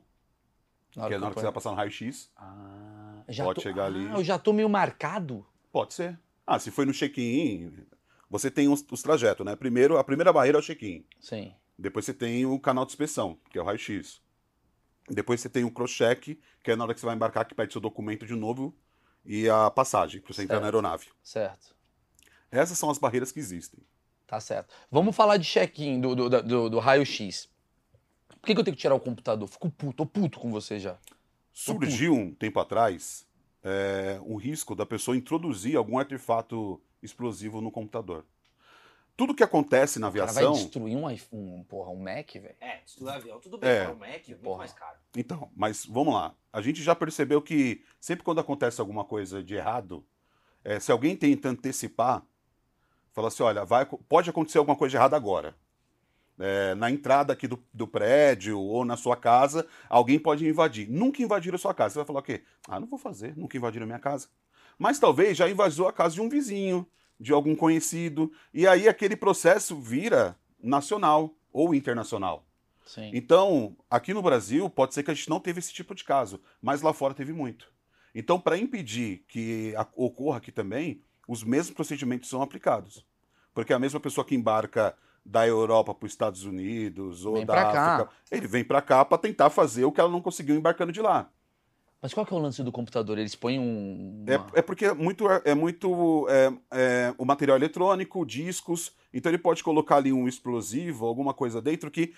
Na 0.95 1.07
que 1.07 1.13
é 1.13 1.17
na 1.19 1.25
hora 1.27 1.33
que 1.35 1.39
você 1.39 1.45
vai 1.45 1.53
passar 1.53 1.69
no 1.69 1.75
raio-x. 1.75 2.31
Ah, 2.35 3.23
Pode 3.43 3.55
tô- 3.55 3.61
chegar 3.61 3.85
ali. 3.85 4.07
Ah, 4.11 4.17
eu 4.17 4.23
já 4.23 4.39
tô 4.39 4.53
meio 4.53 4.67
marcado. 4.67 5.45
Pode 5.71 5.93
ser. 5.93 6.19
Ah, 6.47 6.57
se 6.57 6.71
foi 6.71 6.83
no 6.85 6.91
check-in, 6.93 7.71
você 8.29 8.49
tem 8.49 8.67
os, 8.67 8.83
os 8.91 9.01
trajetos, 9.03 9.45
né? 9.45 9.55
Primeiro, 9.55 9.97
a 9.97 10.03
primeira 10.03 10.33
barreira 10.33 10.57
é 10.57 10.59
o 10.59 10.63
check-in. 10.63 11.05
Sim. 11.19 11.53
Depois 11.81 12.05
você 12.05 12.13
tem 12.13 12.45
o 12.45 12.59
canal 12.59 12.85
de 12.85 12.91
inspeção, 12.91 13.37
que 13.49 13.57
é 13.57 13.61
o 13.61 13.65
raio-x. 13.65 14.21
Depois 15.09 15.41
você 15.41 15.49
tem 15.49 15.63
o 15.63 15.71
cross-check, 15.71 16.39
que 16.63 16.71
é 16.71 16.75
na 16.75 16.83
hora 16.83 16.93
que 16.93 16.99
você 16.99 17.05
vai 17.05 17.15
embarcar, 17.15 17.45
que 17.45 17.55
pede 17.55 17.73
seu 17.73 17.81
documento 17.81 18.25
de 18.25 18.35
novo 18.35 18.73
e 19.25 19.49
a 19.49 19.69
passagem, 19.69 20.21
para 20.21 20.33
você 20.33 20.43
entrar 20.43 20.59
na 20.59 20.67
aeronave. 20.67 21.07
Certo. 21.23 21.75
Essas 22.51 22.77
são 22.77 22.89
as 22.89 22.97
barreiras 22.97 23.31
que 23.31 23.39
existem. 23.39 23.79
Tá 24.27 24.39
certo. 24.39 24.73
Vamos 24.89 25.15
falar 25.15 25.37
de 25.37 25.45
check-in 25.45 25.99
do, 25.99 26.15
do, 26.15 26.29
do, 26.29 26.69
do 26.69 26.79
raio-x. 26.79 27.49
Por 28.29 28.47
que, 28.47 28.53
que 28.53 28.59
eu 28.59 28.63
tenho 28.63 28.75
que 28.75 28.81
tirar 28.81 28.95
o 28.95 28.99
computador? 28.99 29.47
Fico 29.47 29.69
puto, 29.69 29.93
tô 29.93 30.05
puto 30.05 30.39
com 30.39 30.51
você 30.51 30.79
já. 30.79 30.97
Surgiu 31.51 32.13
um 32.13 32.33
tempo 32.33 32.59
atrás 32.59 33.27
é, 33.63 34.19
um 34.25 34.35
risco 34.35 34.75
da 34.75 34.85
pessoa 34.85 35.17
introduzir 35.17 35.75
algum 35.75 35.97
artefato 35.97 36.81
explosivo 37.01 37.59
no 37.59 37.71
computador. 37.71 38.25
Tudo 39.21 39.35
que 39.35 39.43
acontece 39.43 39.99
na 39.99 40.09
O 40.09 40.11
cara 40.11 40.25
vai 40.31 40.43
aviação. 40.43 40.53
destruir 40.53 40.97
um, 40.97 41.07
iPhone, 41.07 41.51
um, 41.51 41.63
porra, 41.63 41.91
um 41.91 42.01
Mac, 42.01 42.33
velho. 42.33 42.55
É, 42.59 42.79
se 42.87 42.99
do 42.99 43.07
avião, 43.07 43.39
tudo 43.39 43.55
bem. 43.55 43.69
É. 43.69 43.83
Para 43.83 43.93
o 43.93 43.99
Mac, 43.99 44.27
é 44.27 44.31
muito 44.31 44.57
mais 44.57 44.73
caro. 44.73 44.97
Então, 45.15 45.51
mas 45.55 45.85
vamos 45.85 46.15
lá. 46.15 46.33
A 46.51 46.59
gente 46.59 46.81
já 46.81 46.95
percebeu 46.95 47.39
que 47.39 47.83
sempre 47.99 48.23
quando 48.23 48.39
acontece 48.41 48.81
alguma 48.81 49.05
coisa 49.05 49.43
de 49.43 49.53
errado, 49.53 50.03
é, 50.63 50.79
se 50.79 50.91
alguém 50.91 51.15
tenta 51.15 51.49
antecipar, 51.49 52.23
fala 53.13 53.27
assim: 53.27 53.43
olha, 53.43 53.63
vai, 53.63 53.85
pode 53.85 54.27
acontecer 54.27 54.57
alguma 54.57 54.75
coisa 54.75 54.89
de 54.89 54.97
errada 54.97 55.15
agora. 55.15 55.55
É, 56.39 56.73
na 56.73 56.89
entrada 56.89 57.31
aqui 57.31 57.47
do, 57.47 57.63
do 57.71 57.87
prédio 57.87 58.59
ou 58.59 58.83
na 58.83 58.97
sua 58.97 59.15
casa, 59.15 59.67
alguém 59.87 60.17
pode 60.17 60.47
invadir. 60.47 60.89
Nunca 60.89 61.21
invadiram 61.21 61.57
a 61.57 61.59
sua 61.59 61.75
casa. 61.75 61.93
Você 61.93 61.99
vai 61.99 62.07
falar 62.07 62.21
o 62.21 62.23
quê? 62.23 62.41
Ah, 62.67 62.79
não 62.79 62.87
vou 62.87 62.97
fazer, 62.97 63.37
nunca 63.37 63.55
invadiram 63.55 63.83
a 63.83 63.87
minha 63.87 63.99
casa. 63.99 64.29
Mas 64.79 64.97
talvez 64.97 65.37
já 65.37 65.47
invadiu 65.47 65.87
a 65.87 65.93
casa 65.93 66.15
de 66.15 66.21
um 66.21 66.27
vizinho, 66.27 66.87
de 67.21 67.31
algum 67.31 67.55
conhecido. 67.55 68.31
E 68.53 68.65
aí 68.67 68.89
aquele 68.89 69.15
processo 69.15 69.79
vira 69.79 70.35
nacional 70.61 71.33
ou 71.53 71.73
internacional. 71.75 72.45
Sim. 72.85 73.11
Então, 73.13 73.77
aqui 73.89 74.13
no 74.13 74.21
Brasil, 74.21 74.69
pode 74.69 74.93
ser 74.93 75.03
que 75.03 75.11
a 75.11 75.13
gente 75.13 75.29
não 75.29 75.39
teve 75.39 75.59
esse 75.59 75.71
tipo 75.71 75.93
de 75.93 76.03
caso, 76.03 76.41
mas 76.61 76.81
lá 76.81 76.91
fora 76.91 77.13
teve 77.13 77.31
muito. 77.31 77.71
Então, 78.13 78.39
para 78.39 78.57
impedir 78.57 79.23
que 79.27 79.73
ocorra 79.95 80.37
aqui 80.37 80.51
também, 80.51 81.01
os 81.27 81.43
mesmos 81.43 81.75
procedimentos 81.75 82.27
são 82.27 82.41
aplicados. 82.41 83.05
Porque 83.53 83.71
a 83.71 83.79
mesma 83.79 83.99
pessoa 83.99 84.25
que 84.25 84.35
embarca 84.35 84.97
da 85.23 85.47
Europa 85.47 85.93
para 85.93 86.05
os 86.07 86.11
Estados 86.11 86.43
Unidos 86.43 87.25
ou 87.25 87.35
Vem 87.35 87.45
da 87.45 87.53
pra 87.53 87.71
cá. 87.71 87.95
África, 87.95 88.11
ele 88.31 88.47
vem 88.47 88.63
para 88.63 88.81
cá 88.81 89.05
para 89.05 89.17
tentar 89.19 89.49
fazer 89.49 89.85
o 89.85 89.91
que 89.91 90.01
ela 90.01 90.09
não 90.09 90.21
conseguiu 90.21 90.55
embarcando 90.55 90.91
de 90.91 91.01
lá. 91.01 91.29
Mas 92.01 92.13
qual 92.13 92.25
que 92.25 92.33
é 92.33 92.37
o 92.37 92.39
lance 92.39 92.63
do 92.63 92.71
computador? 92.71 93.19
Eles 93.19 93.35
põem 93.35 93.59
um. 93.59 94.23
uma- 94.27 94.47
É, 94.55 94.59
é 94.59 94.61
porque 94.61 94.85
é 94.85 94.93
muito, 94.93 95.25
é 95.45 95.53
muito 95.53 96.27
é, 96.29 96.51
é, 96.71 97.13
o 97.17 97.23
material 97.25 97.57
eletrônico, 97.57 98.25
discos, 98.25 98.91
então 99.13 99.29
ele 99.29 99.37
pode 99.37 99.63
colocar 99.63 99.97
ali 99.97 100.11
um 100.11 100.27
explosivo, 100.27 101.05
alguma 101.05 101.33
coisa 101.33 101.61
dentro 101.61 101.91
que, 101.91 102.13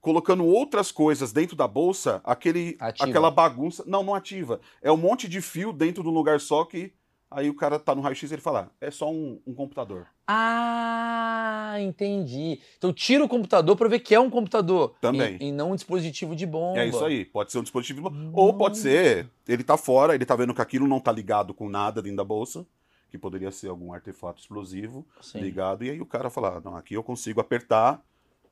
colocando 0.00 0.44
outras 0.46 0.90
coisas 0.90 1.32
dentro 1.32 1.54
da 1.54 1.68
bolsa, 1.68 2.20
aquele, 2.24 2.76
Ativa. 2.80 3.10
aquela 3.10 3.30
bagunça. 3.30 3.84
Não, 3.86 4.02
não 4.02 4.14
ativa. 4.14 4.58
É 4.80 4.90
um 4.90 4.96
monte 4.96 5.28
de 5.28 5.42
fio 5.42 5.72
dentro 5.72 6.02
de 6.02 6.08
um 6.08 6.12
lugar 6.12 6.40
só 6.40 6.64
que. 6.64 6.92
Aí 7.30 7.50
o 7.50 7.54
cara 7.54 7.78
tá 7.78 7.94
no 7.94 8.00
raio-x 8.00 8.30
e 8.30 8.34
ele 8.34 8.42
fala: 8.42 8.70
"Ah, 8.70 8.86
é 8.86 8.90
só 8.90 9.10
um, 9.10 9.40
um 9.46 9.54
computador. 9.54 10.06
Ah, 10.26 11.76
entendi. 11.80 12.60
Então 12.78 12.92
tira 12.92 13.24
o 13.24 13.28
computador 13.28 13.76
pra 13.76 13.88
ver 13.88 13.98
que 14.00 14.14
é 14.14 14.20
um 14.20 14.30
computador. 14.30 14.94
Também. 15.00 15.36
E, 15.40 15.46
e 15.46 15.52
não 15.52 15.72
um 15.72 15.74
dispositivo 15.74 16.36
de 16.36 16.46
bomba. 16.46 16.80
É 16.80 16.86
isso 16.86 17.04
aí. 17.04 17.24
Pode 17.24 17.50
ser 17.50 17.58
um 17.58 17.62
dispositivo. 17.62 18.12
Ou 18.32 18.54
pode 18.54 18.78
ser, 18.78 19.28
ele 19.46 19.64
tá 19.64 19.76
fora, 19.76 20.14
ele 20.14 20.24
tá 20.24 20.36
vendo 20.36 20.54
que 20.54 20.62
aquilo 20.62 20.86
não 20.86 21.00
tá 21.00 21.10
ligado 21.12 21.52
com 21.52 21.68
nada 21.68 22.00
dentro 22.00 22.18
da 22.18 22.24
bolsa, 22.24 22.64
que 23.10 23.18
poderia 23.18 23.50
ser 23.50 23.68
algum 23.68 23.92
artefato 23.92 24.40
explosivo. 24.40 25.04
Sim. 25.20 25.40
ligado, 25.40 25.84
e 25.84 25.90
aí 25.90 26.00
o 26.00 26.06
cara 26.06 26.30
fala, 26.30 26.56
"Ah, 26.56 26.60
não, 26.64 26.76
aqui 26.76 26.94
eu 26.94 27.02
consigo 27.02 27.40
apertar 27.40 28.02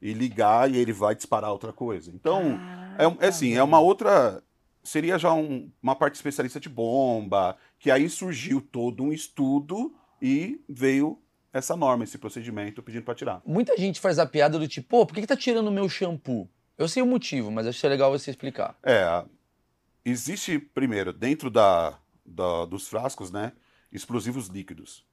e 0.03 0.13
ligar 0.13 0.71
e 0.71 0.77
ele 0.77 0.93
vai 0.93 1.15
disparar 1.15 1.51
outra 1.51 1.73
coisa. 1.73 2.11
Então, 2.15 2.61
é, 2.99 3.27
é 3.27 3.29
assim, 3.29 3.55
é 3.55 3.63
uma 3.63 3.81
outra. 3.81 4.43
Seria 4.85 5.19
já 5.19 5.33
um- 5.33 5.71
uma 5.83 5.97
parte 5.97 6.15
especialista 6.15 6.61
de 6.61 6.69
bomba, 6.69 7.57
que 7.79 7.91
aí 7.91 8.09
surgiu 8.09 8.61
todo 8.61 9.03
um 9.03 9.13
estudo 9.13 9.95
e 10.21 10.61
veio 10.69 11.19
essa 11.53 11.75
norma, 11.75 12.05
esse 12.05 12.19
procedimento 12.19 12.83
pedindo 12.83 13.03
para 13.05 13.15
tirar. 13.15 13.43
Muita 13.47 13.77
gente 13.79 13.99
faz 13.99 14.19
a 14.19 14.27
piada 14.27 14.59
do 14.59 14.69
tipo, 14.69 14.87
pô, 14.89 15.07
por 15.07 15.15
que, 15.15 15.23
que 15.23 15.27
tá 15.27 15.37
tirando 15.37 15.69
o 15.69 15.73
meu 15.73 15.89
shampoo? 15.89 16.49
Eu 16.77 16.87
sei 16.87 17.03
o 17.03 17.07
motivo, 17.07 17.51
mas 17.51 17.67
acho 17.67 17.81
que 17.81 17.87
é 17.87 17.89
legal 17.89 18.11
você 18.11 18.31
explicar. 18.31 18.77
É, 18.83 19.25
existe, 20.05 20.59
primeiro, 20.59 21.13
dentro 21.13 21.49
da, 21.51 21.99
da- 22.27 22.65
dos 22.67 22.87
frascos, 22.89 23.31
né, 23.31 23.53
explosivos 23.91 24.49
líquidos 24.49 25.07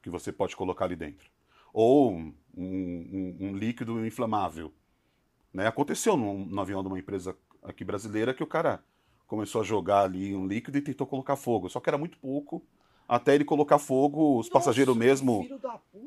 que 0.00 0.08
você 0.08 0.32
pode 0.32 0.54
colocar 0.56 0.84
ali 0.86 0.96
dentro. 0.96 1.28
Ou 1.72 2.12
um, 2.12 2.34
um- 2.56 3.36
um 3.40 3.56
líquido 3.56 4.06
inflamável. 4.06 4.72
Né? 5.52 5.66
Aconteceu 5.66 6.16
num, 6.16 6.44
no 6.46 6.60
avião 6.60 6.82
de 6.82 6.88
uma 6.88 6.98
empresa 6.98 7.36
aqui 7.62 7.84
brasileira 7.84 8.32
que 8.32 8.42
o 8.42 8.46
cara 8.46 8.82
começou 9.34 9.60
a 9.60 9.64
jogar 9.64 10.02
ali 10.02 10.34
um 10.34 10.46
líquido 10.46 10.78
e 10.78 10.80
tentou 10.80 11.06
colocar 11.06 11.36
fogo. 11.36 11.68
Só 11.68 11.80
que 11.80 11.90
era 11.90 11.98
muito 11.98 12.16
pouco. 12.18 12.62
Até 13.06 13.34
ele 13.34 13.44
colocar 13.44 13.78
fogo, 13.78 14.38
os 14.38 14.48
passageiros 14.48 14.96
mesmo 14.96 15.46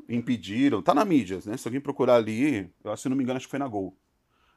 impediram. 0.10 0.82
Tá 0.82 0.96
na 0.96 1.06
mídia, 1.06 1.40
né? 1.46 1.56
Se 1.56 1.68
alguém 1.68 1.80
procurar 1.80 2.16
ali, 2.16 2.72
eu, 2.84 2.98
se 2.98 3.08
não 3.08 3.16
me 3.16 3.24
engano, 3.24 3.38
acho 3.38 3.46
que 3.46 3.52
foi 3.52 3.60
na 3.60 3.68
Gol. 3.68 3.96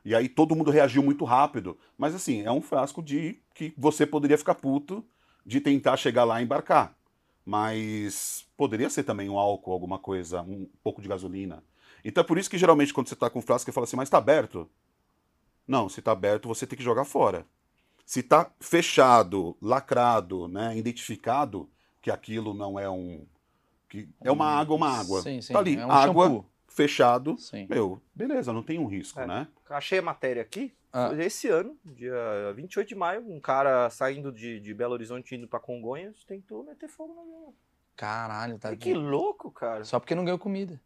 E 0.02 0.14
aí 0.14 0.26
todo 0.28 0.56
mundo 0.56 0.70
reagiu 0.70 1.02
muito 1.02 1.24
rápido. 1.24 1.76
Mas 1.98 2.14
assim, 2.14 2.42
é 2.42 2.50
um 2.50 2.62
frasco 2.62 3.02
de 3.02 3.38
que 3.54 3.74
você 3.76 4.06
poderia 4.06 4.38
ficar 4.38 4.54
puto 4.54 5.04
de 5.44 5.60
tentar 5.60 5.96
chegar 5.98 6.24
lá 6.24 6.40
e 6.40 6.44
embarcar. 6.44 6.96
Mas 7.44 8.46
poderia 8.56 8.88
ser 8.88 9.02
também 9.02 9.28
um 9.28 9.38
álcool, 9.38 9.72
alguma 9.72 9.98
coisa, 9.98 10.40
um 10.40 10.66
pouco 10.82 11.02
de 11.02 11.08
gasolina. 11.08 11.62
Então 12.02 12.22
é 12.22 12.26
por 12.26 12.38
isso 12.38 12.48
que 12.48 12.56
geralmente 12.56 12.94
quando 12.94 13.08
você 13.08 13.16
tá 13.16 13.28
com 13.28 13.42
frasco, 13.42 13.66
você 13.66 13.72
fala 13.72 13.84
assim, 13.84 13.96
mas 13.96 14.08
tá 14.08 14.16
aberto? 14.16 14.70
Não, 15.68 15.88
se 15.88 16.00
tá 16.00 16.12
aberto, 16.12 16.48
você 16.48 16.66
tem 16.66 16.78
que 16.78 16.84
jogar 16.84 17.04
fora. 17.04 17.44
Se 18.10 18.24
tá 18.24 18.50
fechado, 18.58 19.56
lacrado, 19.62 20.48
né, 20.48 20.76
identificado 20.76 21.70
que 22.02 22.10
aquilo 22.10 22.52
não 22.52 22.76
é 22.76 22.90
um 22.90 23.24
que 23.88 24.08
é 24.20 24.32
uma 24.32 24.46
água, 24.46 24.74
uma 24.74 24.90
água. 24.98 25.22
Sim, 25.22 25.40
sim. 25.40 25.52
Tá 25.52 25.60
ali, 25.60 25.76
é 25.76 25.86
um 25.86 25.92
água, 25.92 26.24
shampoo. 26.26 26.44
fechado. 26.66 27.38
Sim. 27.38 27.68
Meu, 27.70 28.02
beleza, 28.12 28.52
não 28.52 28.64
tem 28.64 28.80
um 28.80 28.86
risco, 28.86 29.20
É. 29.20 29.28
né? 29.28 29.46
Achei 29.68 30.00
a 30.00 30.02
matéria 30.02 30.42
aqui. 30.42 30.74
Ah. 30.92 31.12
Esse 31.20 31.46
ano, 31.46 31.76
dia 31.84 32.52
28 32.56 32.88
de 32.88 32.94
maio, 32.96 33.24
um 33.30 33.38
cara 33.38 33.88
saindo 33.90 34.32
de, 34.32 34.58
de 34.58 34.74
Belo 34.74 34.94
Horizonte 34.94 35.36
indo 35.36 35.46
pra 35.46 35.60
Congonhas 35.60 36.24
tentou 36.24 36.64
meter 36.64 36.88
fogo 36.88 37.14
no 37.14 37.20
avião. 37.20 37.54
Caralho, 37.94 38.58
tá 38.58 38.74
Que 38.74 38.92
louco, 38.92 39.52
cara. 39.52 39.84
Só 39.84 40.00
porque 40.00 40.16
não 40.16 40.24
ganhou 40.24 40.38
comida. 40.38 40.80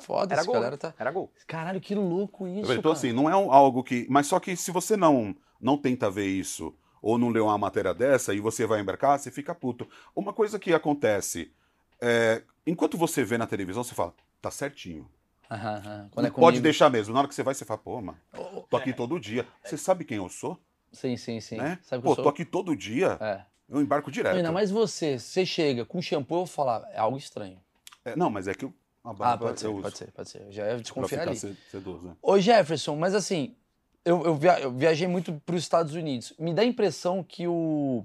Foda-se, 0.00 0.32
Era 0.32 0.44
gol. 0.44 0.54
galera 0.54 0.78
tá. 0.78 0.94
Era 0.96 1.10
gol. 1.10 1.28
Caralho, 1.44 1.80
que 1.80 1.96
louco 1.96 2.46
isso. 2.46 2.70
então, 2.72 2.82
cara. 2.82 2.92
assim, 2.92 3.12
não 3.12 3.28
é 3.28 3.36
um- 3.36 3.50
algo 3.52 3.82
que. 3.82 4.06
Mas 4.08 4.28
só 4.28 4.38
que 4.38 4.54
se 4.56 4.70
você 4.70 4.96
não, 4.96 5.34
não 5.60 5.76
tenta 5.76 6.10
ver 6.10 6.26
isso, 6.26 6.74
ou 7.00 7.16
não 7.18 7.28
lê 7.30 7.40
uma 7.40 7.56
matéria 7.58 7.94
dessa, 7.94 8.34
e 8.34 8.40
você 8.40 8.66
vai 8.66 8.80
embarcar, 8.80 9.18
você 9.18 9.30
fica 9.30 9.54
puto. 9.54 9.88
Uma 10.14 10.32
coisa 10.32 10.58
que 10.58 10.72
acontece, 10.74 11.52
é, 12.00 12.42
enquanto 12.66 12.96
você 12.98 13.24
vê 13.24 13.38
na 13.38 13.46
televisão, 13.46 13.82
você 13.84 13.94
fala, 13.94 14.14
tá 14.40 14.50
certinho. 14.50 15.08
Aham, 15.50 15.76
aham. 15.76 16.08
Quando 16.10 16.26
é 16.26 16.30
Pode 16.30 16.60
deixar 16.60 16.90
mesmo. 16.90 17.14
Na 17.14 17.20
hora 17.20 17.28
que 17.28 17.34
você 17.34 17.42
vai, 17.42 17.54
você 17.54 17.64
fala, 17.64 17.78
pô, 17.78 18.00
mano, 18.02 18.18
tô 18.68 18.76
aqui 18.76 18.92
todo 18.92 19.18
dia. 19.18 19.46
Você 19.64 19.76
sabe 19.78 20.04
quem 20.04 20.18
eu 20.18 20.28
sou? 20.28 20.58
Sim, 20.92 21.16
sim, 21.16 21.40
sim. 21.40 21.56
né? 21.56 21.78
Sabe 21.82 22.02
Pô, 22.02 22.10
eu 22.10 22.14
sou? 22.14 22.24
tô 22.24 22.28
aqui 22.30 22.44
todo 22.44 22.74
dia, 22.76 23.16
É. 23.20 23.44
eu 23.68 23.80
embarco 23.80 24.10
direto. 24.10 24.36
Ainda 24.36 24.52
mais 24.52 24.70
você, 24.70 25.18
você 25.18 25.44
chega 25.46 25.84
com 25.86 26.00
shampoo, 26.02 26.34
eu 26.34 26.38
vou 26.40 26.46
falar, 26.46 26.86
é 26.92 26.98
algo 26.98 27.16
estranho. 27.16 27.58
É, 28.04 28.14
não, 28.16 28.30
mas 28.30 28.46
é 28.48 28.54
que 28.54 28.64
eu, 28.64 28.72
a 29.04 29.10
Ah, 29.10 29.12
barba 29.14 29.46
pode 29.46 29.60
ser, 29.60 29.66
eu 29.66 29.72
uso 29.74 29.82
pode 29.82 29.98
ser, 29.98 30.12
pode 30.12 30.28
ser. 30.30 30.42
Eu 30.42 30.52
já 30.52 30.62
ia 30.64 30.68
pra 30.74 30.78
desconfiar 30.82 31.28
ali. 31.28 31.36
sed- 31.36 31.56
sedoso. 31.70 32.08
né? 32.08 32.16
Ô 32.22 32.38
Jefferson, 32.38 32.96
mas 32.96 33.14
assim, 33.14 33.54
eu, 34.04 34.24
eu, 34.24 34.34
via- 34.34 34.60
eu 34.60 34.72
viajei 34.72 35.06
muito 35.06 35.32
para 35.44 35.54
os 35.54 35.62
Estados 35.62 35.94
Unidos. 35.94 36.32
Me 36.38 36.54
dá 36.54 36.62
a 36.62 36.66
impressão 36.66 37.22
que 37.22 37.46
o. 37.46 38.04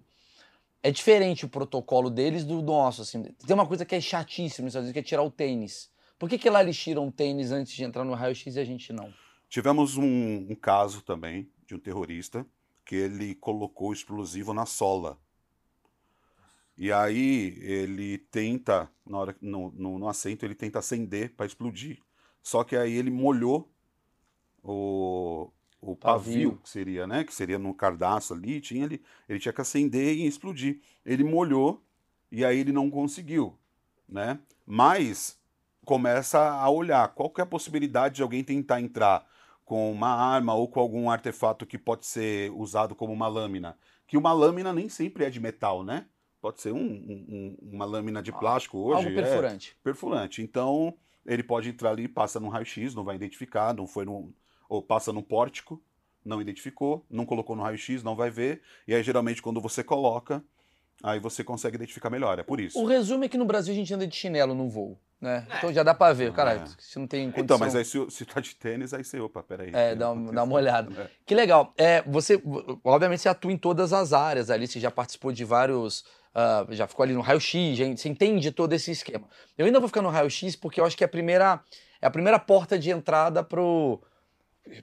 É 0.82 0.92
diferente 0.92 1.46
o 1.46 1.50
protocolo 1.50 2.10
deles 2.10 2.44
do 2.44 2.62
nosso. 2.62 3.04
Assim. 3.04 3.24
Tem 3.24 3.54
uma 3.54 3.66
coisa 3.66 3.86
que 3.86 3.96
é 3.96 4.02
chatíssima 4.02 4.66
nos 4.66 4.72
Estados 4.72 4.88
Unidos, 4.88 4.94
que 4.94 5.00
é 5.00 5.04
tirar 5.04 5.24
o 5.24 5.32
tênis. 5.32 5.90
Por 6.20 6.30
que, 6.30 6.38
que 6.38 6.50
lá 6.50 6.62
eles 6.62 6.78
tiram 6.78 7.08
o 7.08 7.12
tênis 7.12 7.52
antes 7.52 7.74
de 7.74 7.84
entrar 7.84 8.04
no 8.04 8.14
raio-x 8.14 8.56
e 8.56 8.60
a 8.60 8.66
gente 8.66 8.92
não? 8.92 9.14
Tivemos 9.50 9.98
um, 9.98 10.48
um 10.50 10.56
caso 10.56 11.02
também 11.02 11.50
de 11.66 11.76
um 11.76 11.80
terrorista 11.80 12.46
que 12.86 12.96
ele 12.96 13.36
colocou 13.36 13.94
explosivo 13.94 14.54
na 14.54 14.66
sola. 14.66 15.18
E 16.78 16.92
aí 16.92 17.58
ele 17.62 18.18
tenta, 18.18 18.90
na 19.06 19.18
hora, 19.20 19.36
no, 19.40 19.72
no, 19.72 20.00
no 20.00 20.08
assento, 20.10 20.44
ele 20.44 20.56
tenta 20.56 20.80
acender 20.80 21.34
para 21.36 21.46
explodir. 21.46 22.00
Só 22.42 22.64
que 22.64 22.76
aí 22.76 22.94
ele 22.94 23.12
molhou 23.12 23.72
o, 24.64 25.50
o 25.92 25.96
pavio, 25.96 26.34
Pavio. 26.52 26.60
que 26.64 26.70
seria, 26.70 27.06
né? 27.08 27.24
Que 27.24 27.34
seria 27.34 27.60
no 27.60 27.74
cardaço 27.74 28.34
ali, 28.34 28.62
tinha 28.62 28.86
ele, 28.86 29.02
ele 29.28 29.40
tinha 29.40 29.54
que 29.54 29.62
acender 29.62 30.16
e 30.16 30.26
explodir. 30.26 30.80
Ele 31.06 31.24
molhou 31.24 31.84
e 32.32 32.44
aí 32.46 32.60
ele 32.60 32.72
não 32.72 32.90
conseguiu, 32.90 33.58
né? 34.08 34.40
Mas 34.66 35.38
começa 35.86 36.40
a 36.40 36.70
olhar 36.70 37.08
qual 37.10 37.30
que 37.30 37.42
é 37.42 37.44
a 37.44 37.48
possibilidade 37.48 38.16
de 38.16 38.22
alguém 38.24 38.44
tentar 38.44 38.80
entrar 38.82 39.26
com 39.66 39.92
uma 39.92 40.10
arma 40.14 40.54
ou 40.54 40.68
com 40.68 40.80
algum 40.80 41.10
artefato 41.10 41.66
que 41.66 41.78
pode 41.78 42.06
ser 42.06 42.52
usado 42.52 42.96
como 42.96 43.12
uma 43.14 43.28
lâmina. 43.28 43.78
Que 44.08 44.18
uma 44.18 44.32
lâmina 44.34 44.72
nem 44.74 44.88
sempre 44.90 45.26
é 45.26 45.30
de 45.30 45.40
metal, 45.40 45.84
né? 45.84 46.06
Pode 46.42 46.62
ser 46.62 46.74
um- 46.74 46.78
um- 46.78 47.26
um- 47.62 47.70
uma 47.74 47.86
lâmina 47.86 48.22
de 48.22 48.32
plástico 48.32 48.78
hoje. 48.78 49.08
algo 49.08 49.20
é 49.20 49.24
perfurante. 49.24 49.78
perfurante. 49.84 50.42
Então, 50.42 50.94
ele 51.26 51.42
pode 51.44 51.70
entrar 51.70 51.92
ali, 51.92 52.08
passa 52.08 52.40
num 52.40 52.50
raio-x, 52.50 52.94
não 52.94 53.04
vai 53.06 53.16
identificar, 53.16 53.74
não 53.74 53.88
foi 53.88 54.04
no. 54.06 54.34
Ou 54.74 54.82
passa 54.82 55.14
num 55.14 55.22
pórtico, 55.22 55.80
não 56.26 56.42
identificou, 56.42 57.06
não 57.08 57.28
colocou 57.28 57.56
no 57.56 57.62
raio-x, 57.62 58.02
não 58.02 58.16
vai 58.16 58.32
ver. 58.32 58.62
E 58.88 58.96
aí, 58.96 59.04
geralmente, 59.04 59.40
quando 59.40 59.62
você 59.62 59.84
coloca, 59.84 60.44
aí 61.04 61.20
você 61.20 61.44
consegue 61.44 61.76
identificar 61.76 62.10
melhor. 62.10 62.40
É 62.40 62.44
por 62.44 62.60
isso. 62.60 62.80
O 62.82 62.86
resumo 62.88 63.24
é 63.24 63.30
que 63.30 63.38
no 63.38 63.46
Brasil 63.46 63.72
a 63.72 63.78
gente 63.78 63.94
anda 63.94 64.08
de 64.08 64.16
chinelo 64.16 64.56
no 64.56 64.68
voo, 64.68 64.98
né? 65.22 65.46
Então 65.58 65.72
já 65.72 65.84
dá 65.84 65.94
pra 65.94 66.12
ver, 66.12 66.34
caralho, 66.34 66.62
É. 66.64 66.66
se 66.80 66.98
não 66.98 67.06
tem 67.06 67.26
condição. 67.28 67.44
Então, 67.44 67.60
mas 67.60 67.76
aí 67.76 67.86
se, 67.86 68.04
se 68.10 68.26
tá 68.26 68.40
de 68.42 68.56
tênis, 68.56 68.96
aí 68.96 69.04
você, 69.04 69.20
opa, 69.20 69.44
peraí. 69.44 69.70
É, 69.74 69.94
dá, 69.94 70.12
um- 70.12 70.34
dá 70.34 70.42
uma 70.44 70.56
olhada. 70.56 71.04
É. 71.04 71.08
Que 71.24 71.36
legal. 71.36 71.72
É, 71.78 72.02
você, 72.02 72.42
obviamente, 72.84 73.22
você 73.22 73.30
atua 73.30 73.52
em 73.52 73.58
todas 73.58 73.94
as 73.94 74.12
áreas 74.12 74.50
ali, 74.50 74.66
você 74.66 74.80
já 74.80 74.90
participou 74.90 75.32
de 75.32 75.46
vários. 75.46 76.04
ah, 76.36 76.66
já 76.72 76.88
ficou 76.88 77.04
ali 77.04 77.14
no 77.14 77.22
raio-x, 77.22 77.78
você 77.96 78.10
entende 78.10 78.52
todo 78.52 78.74
esse 78.74 78.90
esquema. 78.90 79.28
Eu 79.56 79.68
ainda 79.68 79.80
vou 79.80 79.88
ficar 79.88 80.02
no 80.02 80.10
raio-x 80.10 80.56
porque 80.56 80.82
eu 80.82 80.86
acho 80.86 80.98
que 80.98 81.04
é 81.04 81.06
a 81.06 81.08
primeira, 81.08 81.60
é 82.02 82.08
a 82.08 82.10
primeira 82.10 82.40
porta 82.40 82.80
de 82.80 82.90
entrada 82.90 83.44
pro. 83.44 84.02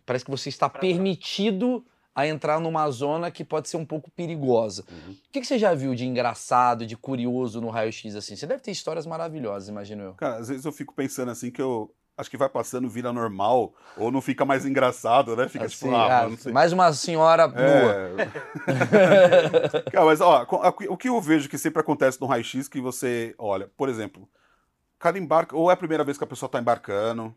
Parece 0.04 0.24
que 0.24 0.30
você 0.30 0.48
está 0.48 0.68
permitido 0.68 1.84
a 2.14 2.26
entrar 2.26 2.60
numa 2.60 2.90
zona 2.90 3.30
que 3.30 3.44
pode 3.44 3.68
ser 3.68 3.76
um 3.76 3.84
pouco 3.84 4.10
perigosa. 4.10 4.84
Uhum. 4.90 5.12
O 5.12 5.32
que, 5.32 5.40
que 5.40 5.46
você 5.46 5.58
já 5.58 5.74
viu 5.74 5.94
de 5.94 6.04
engraçado, 6.04 6.86
de 6.86 6.96
curioso 6.96 7.60
no 7.60 7.70
raio-x 7.70 8.14
assim? 8.16 8.36
Você 8.36 8.46
deve 8.46 8.62
ter 8.62 8.70
histórias 8.70 9.06
maravilhosas, 9.06 9.68
imagino 9.68 10.02
eu. 10.02 10.14
Cara, 10.14 10.36
às 10.36 10.48
vezes 10.48 10.64
eu 10.64 10.72
fico 10.72 10.94
pensando 10.94 11.30
assim 11.30 11.50
que 11.50 11.62
eu. 11.62 11.92
Acho 12.16 12.28
que 12.28 12.36
vai 12.36 12.50
passando, 12.50 12.86
vira 12.86 13.14
normal, 13.14 13.72
ou 13.96 14.10
não 14.10 14.20
fica 14.20 14.44
mais 14.44 14.66
engraçado, 14.66 15.34
né? 15.34 15.48
Fica 15.48 15.66
tipo, 15.66 15.86
Assim, 15.86 15.96
ah, 15.96 16.26
ah, 16.26 16.36
sei. 16.36 16.52
mais 16.52 16.70
uma 16.70 16.92
senhora 16.92 17.48
nua. 17.48 17.94
É. 18.18 19.90
Cara, 19.90 20.04
mas 20.04 20.20
ó, 20.20 20.46
o 20.90 20.96
que 20.98 21.08
eu 21.08 21.18
vejo 21.18 21.48
que 21.48 21.56
sempre 21.56 21.80
acontece 21.80 22.20
no 22.20 22.26
raio-x 22.26 22.68
que 22.68 22.78
você, 22.78 23.34
olha, 23.38 23.70
por 23.74 23.88
exemplo, 23.88 24.24
o 24.24 24.98
cara 24.98 25.18
embarca, 25.18 25.56
ou 25.56 25.70
é 25.70 25.72
a 25.72 25.76
primeira 25.78 26.04
vez 26.04 26.18
que 26.18 26.24
a 26.24 26.26
pessoa 26.26 26.50
tá 26.50 26.60
embarcando, 26.60 27.34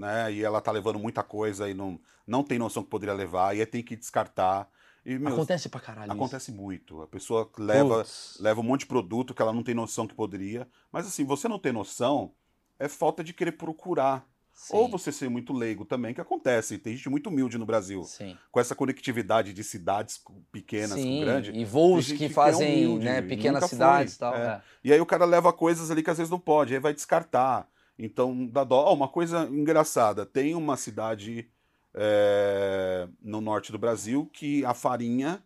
né? 0.00 0.32
E 0.32 0.42
ela 0.42 0.60
tá 0.60 0.72
levando 0.72 0.98
muita 0.98 1.22
coisa 1.22 1.68
e 1.68 1.74
não, 1.74 2.00
não 2.26 2.42
tem 2.42 2.58
noção 2.58 2.82
que 2.82 2.88
poderia 2.90 3.14
levar, 3.14 3.54
e 3.56 3.60
aí 3.60 3.66
tem 3.66 3.82
que 3.82 3.94
descartar. 3.94 4.68
E, 5.04 5.18
meu, 5.18 5.32
Acontece 5.32 5.68
pra 5.68 5.80
caralho. 5.80 6.08
isso. 6.08 6.12
acontece 6.16 6.52
muito. 6.52 7.02
A 7.02 7.06
pessoa 7.06 7.50
leva, 7.58 8.04
leva 8.38 8.60
um 8.60 8.64
monte 8.64 8.80
de 8.80 8.86
produto 8.86 9.34
que 9.34 9.40
ela 9.40 9.52
não 9.52 9.62
tem 9.62 9.74
noção 9.74 10.06
que 10.06 10.14
poderia. 10.14 10.66
Mas 10.92 11.06
assim, 11.06 11.24
você 11.24 11.48
não 11.48 11.58
ter 11.58 11.72
noção 11.72 12.32
é 12.78 12.88
falta 12.88 13.22
de 13.22 13.32
querer 13.32 13.52
procurar. 13.52 14.26
Sim, 14.52 14.76
Ou 14.76 14.88
você 14.90 15.10
ser 15.10 15.30
muito 15.30 15.54
leigo 15.54 15.86
também, 15.86 16.12
que 16.12 16.20
acontece. 16.20 16.76
Tem 16.76 16.94
gente 16.94 17.08
muito 17.08 17.30
humilde 17.30 17.56
no 17.56 17.64
Brasil. 17.64 18.04
Sim. 18.04 18.36
Com 18.52 18.60
essa 18.60 18.74
conectividade 18.74 19.54
de 19.54 19.64
cidades 19.64 20.20
pequenas 20.52 20.92
Sim, 21.00 21.20
com 21.20 21.24
grandes. 21.24 21.56
e 21.56 21.64
voos 21.64 22.06
Tem 22.06 22.16
gente 22.16 22.18
que 22.18 22.26
que 22.26 22.32
é 22.32 22.34
fazem 22.34 22.84
humilde, 22.86 23.04
né, 23.06 23.22
pequenas 23.22 23.64
cidades 23.64 24.16
e 24.16 24.18
tal. 24.18 24.34
é. 24.34 24.38
é. 24.46 24.60
E 24.84 24.92
aí 24.92 25.00
o 25.00 25.06
cara 25.06 25.24
leva 25.24 25.50
coisas 25.50 25.90
ali 25.90 26.02
que 26.02 26.10
às 26.10 26.18
vezes 26.18 26.30
não 26.30 26.38
pode, 26.38 26.74
aí 26.74 26.80
vai 26.80 26.92
descartar. 26.92 27.66
Então 28.02 28.46
dá 28.46 28.64
dó. 28.64 28.86
Ó, 28.86 28.94
uma 28.94 29.08
coisa 29.08 29.44
engraçada: 29.44 30.24
tem 30.24 30.54
uma 30.54 30.76
cidade 30.76 31.48
é, 31.94 33.06
no 33.20 33.40
norte 33.40 33.70
do 33.70 33.78
Brasil 33.78 34.28
que 34.32 34.64
a 34.64 34.72
farinha, 34.72 35.42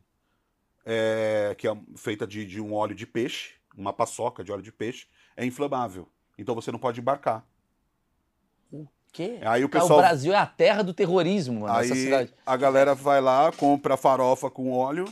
é, 0.86 1.54
que 1.58 1.66
é 1.66 1.76
feita 1.96 2.24
de, 2.26 2.46
de 2.46 2.60
um 2.60 2.72
óleo 2.72 2.94
de 2.94 3.06
peixe, 3.06 3.54
uma 3.76 3.92
paçoca 3.92 4.44
de 4.44 4.52
óleo 4.52 4.62
de 4.62 4.70
peixe, 4.70 5.06
é 5.36 5.44
inflamável. 5.44 6.08
Então 6.38 6.54
você 6.54 6.70
não 6.70 6.78
pode 6.78 7.00
embarcar. 7.00 7.44
Quê? 9.12 9.38
Aí 9.42 9.64
o 9.64 9.68
Cara, 9.68 9.82
pessoal. 9.82 10.00
o 10.00 10.02
Brasil 10.02 10.32
é 10.32 10.36
a 10.36 10.46
terra 10.46 10.82
do 10.82 10.92
terrorismo, 10.92 11.60
mano, 11.60 11.72
Aí 11.72 11.86
cidade. 11.86 12.34
a 12.44 12.56
galera 12.56 12.96
vai 12.96 13.20
lá, 13.20 13.52
compra 13.52 13.96
farofa 13.96 14.50
com 14.50 14.72
óleo, 14.72 15.04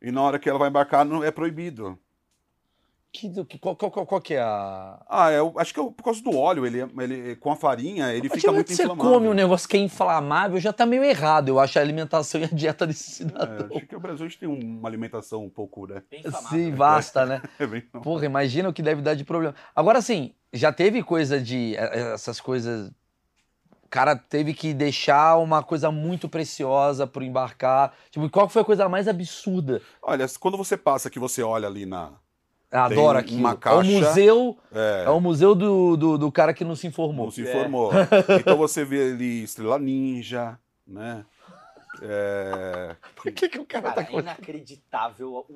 e 0.00 0.12
na 0.12 0.22
hora 0.22 0.38
que 0.38 0.48
ela 0.48 0.58
vai 0.58 0.68
embarcar 0.68 1.04
não 1.04 1.22
é 1.24 1.32
proibido. 1.32 1.98
Que, 3.16 3.28
do- 3.28 3.44
que- 3.44 3.60
qual, 3.60 3.76
qual, 3.76 3.92
qual, 3.92 4.04
qual 4.06 4.20
que 4.20 4.34
é 4.34 4.40
a. 4.40 5.00
Ah, 5.08 5.30
é, 5.30 5.40
o- 5.40 5.56
acho 5.56 5.72
que 5.72 5.78
é 5.78 5.82
o- 5.84 5.92
por 5.92 6.02
causa 6.02 6.20
do 6.20 6.36
óleo, 6.36 6.66
ele, 6.66 6.80
ele 7.00 7.36
com 7.36 7.52
a 7.52 7.54
farinha, 7.54 8.12
ele 8.12 8.28
fica 8.28 8.50
muito 8.50 8.72
você 8.72 8.82
inflamável. 8.82 9.12
come 9.12 9.28
um 9.28 9.32
negócio 9.32 9.68
que 9.68 9.76
é 9.76 9.80
inflamável, 9.80 10.58
já 10.58 10.72
tá 10.72 10.84
meio 10.84 11.04
errado, 11.04 11.48
eu 11.48 11.60
acho, 11.60 11.78
a 11.78 11.82
alimentação 11.82 12.40
e 12.40 12.44
a 12.44 12.48
dieta 12.48 12.84
desse 12.84 13.08
cidadão. 13.12 13.68
É, 13.70 13.76
acho 13.78 13.86
que 13.86 13.94
o 13.94 14.00
Brasil 14.00 14.26
a 14.26 14.28
gente 14.28 14.40
tem 14.40 14.48
uma 14.48 14.88
alimentação 14.88 15.44
um 15.44 15.48
pouco, 15.48 15.86
né? 15.86 16.02
Sim, 16.50 16.72
vasta, 16.72 17.24
né? 17.24 17.40
É 17.60 17.66
bem- 17.68 17.82
Porra, 18.02 18.26
imagina 18.26 18.68
o 18.68 18.72
que 18.72 18.82
deve 18.82 19.00
dar 19.00 19.14
de 19.14 19.22
problema. 19.22 19.54
Agora, 19.76 20.00
assim, 20.00 20.34
já 20.52 20.72
teve 20.72 21.00
coisa 21.00 21.40
de. 21.40 21.76
eh, 21.76 22.14
Essas 22.14 22.40
coisas. 22.40 22.90
O 23.84 23.88
cara 23.88 24.16
teve 24.16 24.52
que 24.54 24.74
deixar 24.74 25.36
uma 25.38 25.62
coisa 25.62 25.88
muito 25.92 26.28
preciosa 26.28 27.06
pro 27.06 27.22
embarcar. 27.22 27.92
Tipo, 28.10 28.28
qual 28.28 28.48
foi 28.48 28.62
a 28.62 28.64
coisa 28.64 28.88
mais 28.88 29.06
absurda? 29.06 29.80
Olha, 30.02 30.26
quando 30.40 30.56
você 30.58 30.76
passa 30.76 31.08
que 31.08 31.20
você 31.20 31.44
olha 31.44 31.68
ali 31.68 31.86
na. 31.86 32.10
Adoro 32.74 33.18
aquilo. 33.18 33.40
uma 33.40 33.50
É 33.50 33.54
o 33.54 33.56
caixa- 33.56 33.90
museu, 33.90 34.58
É, 34.74 35.04
é 35.06 35.10
o 35.10 35.20
museu 35.20 35.54
do, 35.54 35.96
do, 35.96 36.18
do 36.18 36.32
cara 36.32 36.52
que 36.52 36.64
não 36.64 36.74
se 36.76 36.86
informou. 36.86 37.26
não 37.26 37.30
se 37.32 37.46
É. 37.46 37.48
informou. 37.50 37.90
Então 38.40 38.56
você 38.56 38.84
vê 38.84 39.12
ali 39.12 39.42
Estrela 39.44 39.78
Ninja, 39.78 40.58
né? 40.86 41.24
É, 42.02 42.96
Por 43.14 43.30
que, 43.32 43.48
que 43.48 43.58
o 43.58 43.64
cara, 43.64 43.82
Cara, 43.84 43.94
tá 43.94 44.02
é 44.02 44.04
com 44.06 44.18
inacreditável 44.18 45.46
um, 45.48 45.54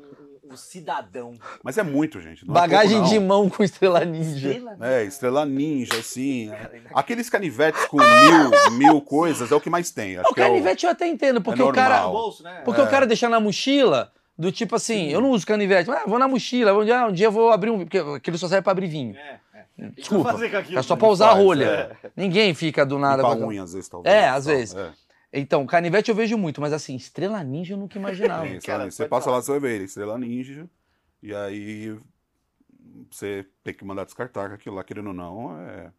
um- 0.49 0.53
um 0.53 0.57
cidadão. 0.57 1.37
Mas 1.63 1.77
é 1.77 1.83
muito, 1.83 2.21
gente. 2.21 2.47
não 2.47 2.55
é 2.55 2.61
bagagem 2.61 2.99
pouco, 2.99 3.11
de 3.13 3.19
mão 3.19 3.51
com 3.51 3.63
estrela 3.65 4.05
ninja? 4.05 4.49
Estrela 4.53 4.77
É, 4.81 5.05
Estrela 5.05 5.45
Ninja, 5.45 5.95
assim. 5.99 6.51
é. 6.51 6.81
Aqueles 6.95 7.29
canivetes 7.29 7.85
com 7.87 7.97
mil, 7.99 8.79
mil 8.79 9.01
coisas 9.03 9.51
é 9.51 9.55
o 9.55 9.61
que 9.61 9.69
mais 9.69 9.91
tem. 9.91 10.17
Acho 10.17 10.31
O 10.31 10.35
que 10.35 10.41
é 10.41 10.45
o- 10.45 10.49
canivete 10.49 10.87
eu 10.87 10.93
até 10.93 11.07
entendo, 11.09 11.43
porque 11.43 11.63
o 11.63 11.73
cara. 11.73 12.07
bolso, 12.07 12.43
né? 12.45 12.63
Porque 12.65 12.81
É. 12.81 12.85
o 12.85 12.89
cara 12.89 13.07
deixar 13.07 13.29
na 13.29 13.41
mochila, 13.41 14.13
do 14.39 14.53
tipo 14.53 14.77
assim, 14.77 15.09
eu 15.09 15.21
não 15.21 15.31
uso 15.31 15.45
canivete, 15.47 15.91
mas 15.91 16.03
ah, 16.03 16.07
vou 16.07 16.19
na 16.19 16.29
mochila, 16.29 16.73
um 16.73 16.85
dia, 16.85 17.07
um 17.07 17.13
dia 17.13 17.27
eu 17.27 17.33
vou 17.33 17.51
abrir 17.51 17.71
um. 17.71 17.79
Porque 17.81 17.99
aquele 17.99 18.39
só 18.39 18.47
serve 18.49 18.63
pra 18.63 18.71
abrir 18.73 18.87
vinho. 18.87 19.17
É, 19.17 19.41
é. 19.53 19.65
Que 19.91 20.01
Desculpa. 20.03 20.25
vai 20.25 20.33
fazer 20.35 20.51
com 20.51 20.57
aquilo? 20.59 20.79
É 20.79 20.83
só 20.83 20.95
né? 20.95 20.99
pra 21.01 21.09
usar 21.09 21.27
a 21.27 21.33
faz, 21.33 21.45
rolha. 21.45 21.97
Ninguém 22.17 22.55
fica 22.55 22.87
do 22.87 22.99
nada 22.99 23.23
com 23.23 23.29
a 23.29 23.35
a- 23.35 23.39
unha, 23.39 23.63
às 23.63 23.73
vezes, 23.73 23.89
talvez. 23.89 24.15
É, 24.15 24.29
às 24.29 24.45
tal. 24.45 24.55
vezes. 24.55 24.75
É. 24.77 24.93
Então, 25.33 25.67
canivete 25.67 26.09
eu 26.11 26.15
vejo 26.15 26.39
muito, 26.39 26.61
mas 26.61 26.73
assim, 26.73 26.95
estrela 26.97 27.43
ninja 27.45 27.75
eu 27.75 27.79
nunca 27.79 27.99
imaginava. 27.99 28.45
Tem, 28.47 28.61
Cara? 28.61 28.91
Você 28.91 29.07
passa 29.07 29.25
falar. 29.27 29.37
lá, 29.37 29.43
você 29.43 29.51
vai 29.51 29.61
ver 29.61 29.75
ele, 29.75 29.85
Estrela 29.85 30.17
Ninja, 30.17 30.67
e 31.23 31.35
aí 31.35 31.99
você 33.11 33.45
tem 33.63 33.75
que 33.75 33.85
mandar 33.85 34.05
descartar, 34.05 34.49
que 34.49 34.55
aquilo 34.55 34.77
lá, 34.77 34.85
querendo 34.85 35.09
ou 35.09 35.13
não, 35.15 35.61
é, 35.61 35.91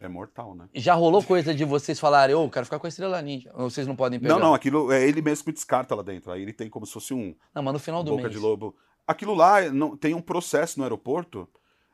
é 0.00 0.08
mortal, 0.08 0.54
né? 0.54 0.68
Já 0.74 0.94
rolou 0.94 1.22
coisa 1.22 1.54
de 1.54 1.64
vocês 1.64 1.98
falarem, 1.98 2.34
ô, 2.34 2.48
quero 2.48 2.64
ficar 2.66 2.78
com 2.78 2.86
a 2.86 2.88
estrela 2.88 3.20
ninja. 3.20 3.50
Ou 3.54 3.68
vocês 3.68 3.86
não 3.86 3.96
podem 3.96 4.20
pegar? 4.20 4.34
Não, 4.34 4.40
não, 4.40 4.54
aquilo 4.54 4.92
é 4.92 5.06
ele 5.06 5.20
mesmo 5.20 5.44
que 5.44 5.52
descarta 5.52 5.94
lá 5.94 6.02
dentro. 6.02 6.30
Aí 6.30 6.42
ele 6.42 6.52
tem 6.52 6.70
como 6.70 6.86
se 6.86 6.92
fosse 6.92 7.12
um 7.12 7.34
Não, 7.54 7.62
mas 7.62 7.72
no 7.72 7.78
final 7.80 8.02
do 8.04 8.10
boca 8.12 8.22
mês. 8.24 8.34
de 8.34 8.38
lobo. 8.38 8.76
Aquilo 9.06 9.34
lá 9.34 9.62
não, 9.70 9.96
tem 9.96 10.14
um 10.14 10.20
processo 10.20 10.78
no 10.78 10.84
aeroporto 10.84 11.48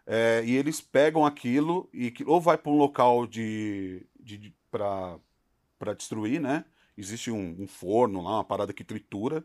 é, 0.07 0.43
e 0.45 0.55
eles 0.57 0.81
pegam 0.81 1.25
aquilo 1.25 1.89
e 1.95 2.13
ou 2.27 2.41
vai 2.41 2.59
para 2.59 2.71
um 2.73 2.77
local 2.77 3.27
de, 3.27 4.05
de, 4.21 4.37
de 4.37 4.55
para 4.71 5.95
destruir, 5.97 6.41
né? 6.41 6.65
Existe 6.97 7.31
um, 7.31 7.57
um 7.59 7.67
forno 7.67 8.23
lá, 8.23 8.33
uma 8.37 8.45
parada 8.45 8.73
que 8.73 8.85
tritura 8.85 9.45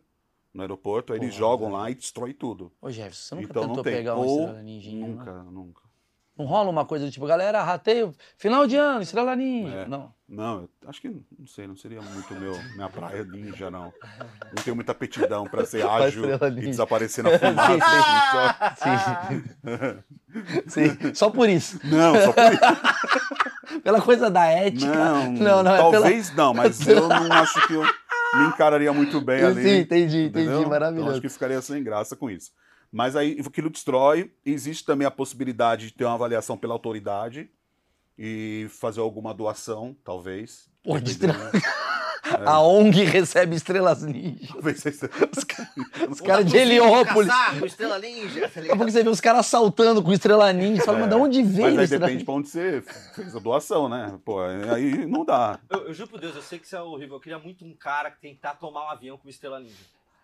no 0.54 0.62
aeroporto, 0.62 1.13
aí 1.13 1.20
eles 1.20 1.30
Porra, 1.30 1.39
jogam 1.39 1.68
velho. 1.68 1.80
lá 1.80 1.92
e 1.92 1.96
destrói 1.96 2.34
tudo. 2.34 2.72
Ô, 2.82 2.89
Jefferson, 2.92 3.36
você 3.36 3.42
nunca 3.42 3.51
Então 3.51 3.68
tentou 3.68 3.84
pegar 3.84 4.16
uma 4.16 4.25
estrela 4.25 4.62
ninja? 4.63 4.92
né? 4.92 4.98
Nunca, 5.08 5.44
nunca. 5.44 5.82
Não 6.39 6.46
rola 6.46 6.69
uma 6.69 6.86
coisa 6.86 7.05
do 7.05 7.12
tipo, 7.12 7.25
galera, 7.27 7.62
rateio, 7.62 8.15
final 8.38 8.65
de 8.65 8.77
ano, 8.77 9.01
estrela 9.01 9.36
ninja. 9.36 9.75
É. 9.79 9.88
Não. 9.89 10.13
Não, 10.25 10.69
eu 10.81 10.89
acho 10.89 11.01
que 11.01 11.10
não 11.10 11.46
sei, 11.48 11.67
não 11.67 11.75
seria 11.75 12.01
muito 12.01 12.34
meu, 12.36 12.53
minha 12.75 12.88
praia 12.88 13.25
ninja, 13.25 13.69
não. 13.69 13.91
Não 14.55 14.63
tenho 14.63 14.75
muita 14.75 14.93
aptidão 14.93 15.43
para 15.46 15.65
ser 15.65 15.81
ágil 15.89 16.24
e 16.31 16.62
desaparecer 16.62 17.24
na 17.25 17.38
fumaça. 17.38 18.55
assim, 18.72 19.43
Sim. 20.67 20.98
Sim. 20.98 21.13
Só 21.13 21.29
por 21.29 21.50
isso. 21.50 21.77
Não, 21.84 22.15
só 22.15 22.31
por 22.31 22.43
isso. 22.53 23.81
Pela 23.84 24.01
coisa 24.01 24.29
da 24.29 24.46
ética. 24.46 24.88
Não, 24.93 25.31
não, 25.34 25.63
não 25.63 25.74
é 25.74 25.77
pela- 25.77 25.91
talvez 25.91 26.34
não, 26.36 26.53
mas 26.53 26.88
eu 26.88 27.08
não 27.08 27.31
acho 27.34 27.67
que 27.67 27.74
eu 27.74 27.81
me 27.84 28.46
encararia 28.48 28.93
muito 28.93 29.19
bem 29.19 29.43
ali. 29.43 29.62
Sim, 29.62 29.69
entendi, 29.79 30.17
entendi. 30.25 30.27
entendeu? 30.27 30.60
Então, 30.60 30.69
Maravilhoso. 30.69 31.12
acho 31.12 31.22
que 31.22 31.29
ficaria 31.29 31.62
sem 31.62 31.84
graça 31.84 32.15
com 32.15 32.29
isso. 32.29 32.51
Mas 32.91 33.15
aí 33.15 33.39
aquilo 33.46 33.69
destrói. 33.69 34.31
Existe 34.46 34.86
também 34.86 35.05
a 35.08 35.12
possibilidade 35.12 35.88
de 35.88 35.93
ter 35.93 36.05
uma 36.05 36.13
avaliação 36.15 36.58
pela 36.58 36.74
autoridade 36.74 37.50
e 38.17 38.67
fazer 38.69 38.99
alguma 38.99 39.34
doação, 39.34 39.95
talvez. 40.04 40.69
Pô, 40.84 40.99
de 40.99 41.15
dependendo. 41.17 41.52
A 42.45 42.62
ONG 42.62 43.04
recebe 43.06 43.56
estrelas 43.56 44.04
ninja. 44.04 44.47
Talvez 44.54 44.80
seja- 44.80 45.10
Os 46.08 46.21
caras 46.21 46.45
de 46.45 46.56
Heliópolis. 46.58 47.28
Caçar 47.28 47.63
estrela 47.63 47.97
ninja, 47.97 48.41
tá 48.47 48.60
Daqui 48.60 48.71
a 48.71 48.75
pouco 48.75 48.91
você 48.91 49.04
vê 49.04 49.10
os 49.10 49.19
caras 49.21 49.39
assaltando 49.39 50.04
com 50.04 50.13
estrela 50.13 50.54
ninja. 50.54 50.82
Você 50.82 50.86
fala, 50.86 50.99
mas 50.99 51.10
de 51.10 51.15
onde 51.15 51.41
veio 51.41 51.69
Mas 51.69 51.78
aí 51.80 51.84
estrela 51.86 52.06
depende 52.06 52.25
pra 52.25 52.34
onde 52.36 52.47
você 52.49 52.84
fez 53.15 53.36
a 53.36 53.39
doação, 53.39 53.89
né? 53.89 54.19
Pô, 54.23 54.41
aí 54.41 55.08
não 55.08 55.25
dá. 55.25 55.60
Eu, 55.71 55.88
eu 55.88 55.93
juro 55.93 56.10
por 56.10 56.19
Deus, 56.19 56.36
eu 56.36 56.41
sei 56.43 56.60
que 56.60 56.67
isso 56.67 56.75
é 56.75 56.82
horrível. 56.84 57.15
Eu 57.15 57.21
queria 57.21 57.39
muito 57.39 57.65
um 57.65 57.73
cara 57.73 58.12
que 58.12 58.19
tentar 58.21 58.54
tomar 58.56 58.86
um 58.86 58.89
avião 58.89 59.17
com 59.17 59.28
estrela 59.28 59.60
ninja. 59.60 59.73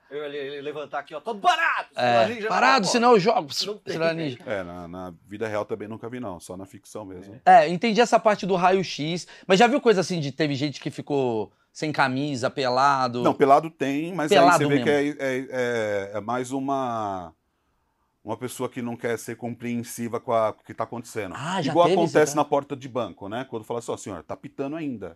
Eu 0.09 0.23
ele, 0.23 0.37
ele 0.37 0.61
levantar 0.61 0.99
aqui, 0.99 1.15
ó, 1.15 1.19
todo 1.19 1.39
barato! 1.39 1.89
É, 1.95 2.27
ninja, 2.27 2.47
parado, 2.47 2.85
não, 2.85 2.91
senão 2.91 3.11
eu 3.13 3.19
jogo. 3.19 3.49
Não 3.65 3.77
tem. 3.77 3.93
Estrela 3.93 4.13
ninja. 4.13 4.37
É, 4.45 4.63
na, 4.63 4.87
na 4.87 5.13
vida 5.27 5.47
real 5.47 5.65
também 5.65 5.87
nunca 5.87 6.07
vi, 6.07 6.19
não. 6.19 6.39
Só 6.39 6.55
na 6.55 6.65
ficção 6.65 7.03
mesmo. 7.03 7.41
É, 7.45 7.67
entendi 7.67 7.99
essa 7.99 8.19
parte 8.19 8.45
do 8.45 8.55
raio-x. 8.55 9.27
Mas 9.47 9.57
já 9.59 9.65
viu 9.67 9.81
coisa 9.81 10.01
assim 10.01 10.19
de 10.19 10.31
teve 10.31 10.53
gente 10.55 10.79
que 10.79 10.91
ficou 10.91 11.51
sem 11.73 11.91
camisa, 11.91 12.49
pelado? 12.49 13.23
Não, 13.23 13.33
pelado 13.33 13.69
tem, 13.69 14.13
mas 14.13 14.29
Pelado 14.29 14.63
aí 14.63 14.69
você 14.69 14.77
vê 14.77 14.83
que 14.83 14.89
é, 14.89 15.01
mesmo. 15.01 15.21
é, 15.21 15.37
é- 15.49 16.11
é 16.17 16.21
mais 16.21 16.51
uma 16.51 17.33
uma 18.23 18.35
pessoa 18.37 18.67
que 18.67 18.81
não 18.81 18.95
quer 18.95 19.19
ser 19.19 19.35
compreensiva 19.35 20.19
com, 20.19 20.33
a- 20.33 20.51
com 20.51 20.61
o 20.61 20.63
que 20.65 20.71
está 20.71 20.83
acontecendo. 20.83 21.35
Ah, 21.37 21.61
já 21.61 21.71
Igual 21.71 21.87
isso, 21.89 21.99
acontece 21.99 22.31
tá? 22.33 22.37
na 22.37 22.45
porta 22.45 22.75
de 22.75 22.89
banco, 22.89 23.29
né? 23.29 23.45
Quando 23.47 23.63
fala 23.63 23.77
assim, 23.79 23.91
ó, 23.91 23.97
senhor, 23.97 24.23
tá 24.23 24.35
pitando 24.35 24.75
ainda. 24.75 25.15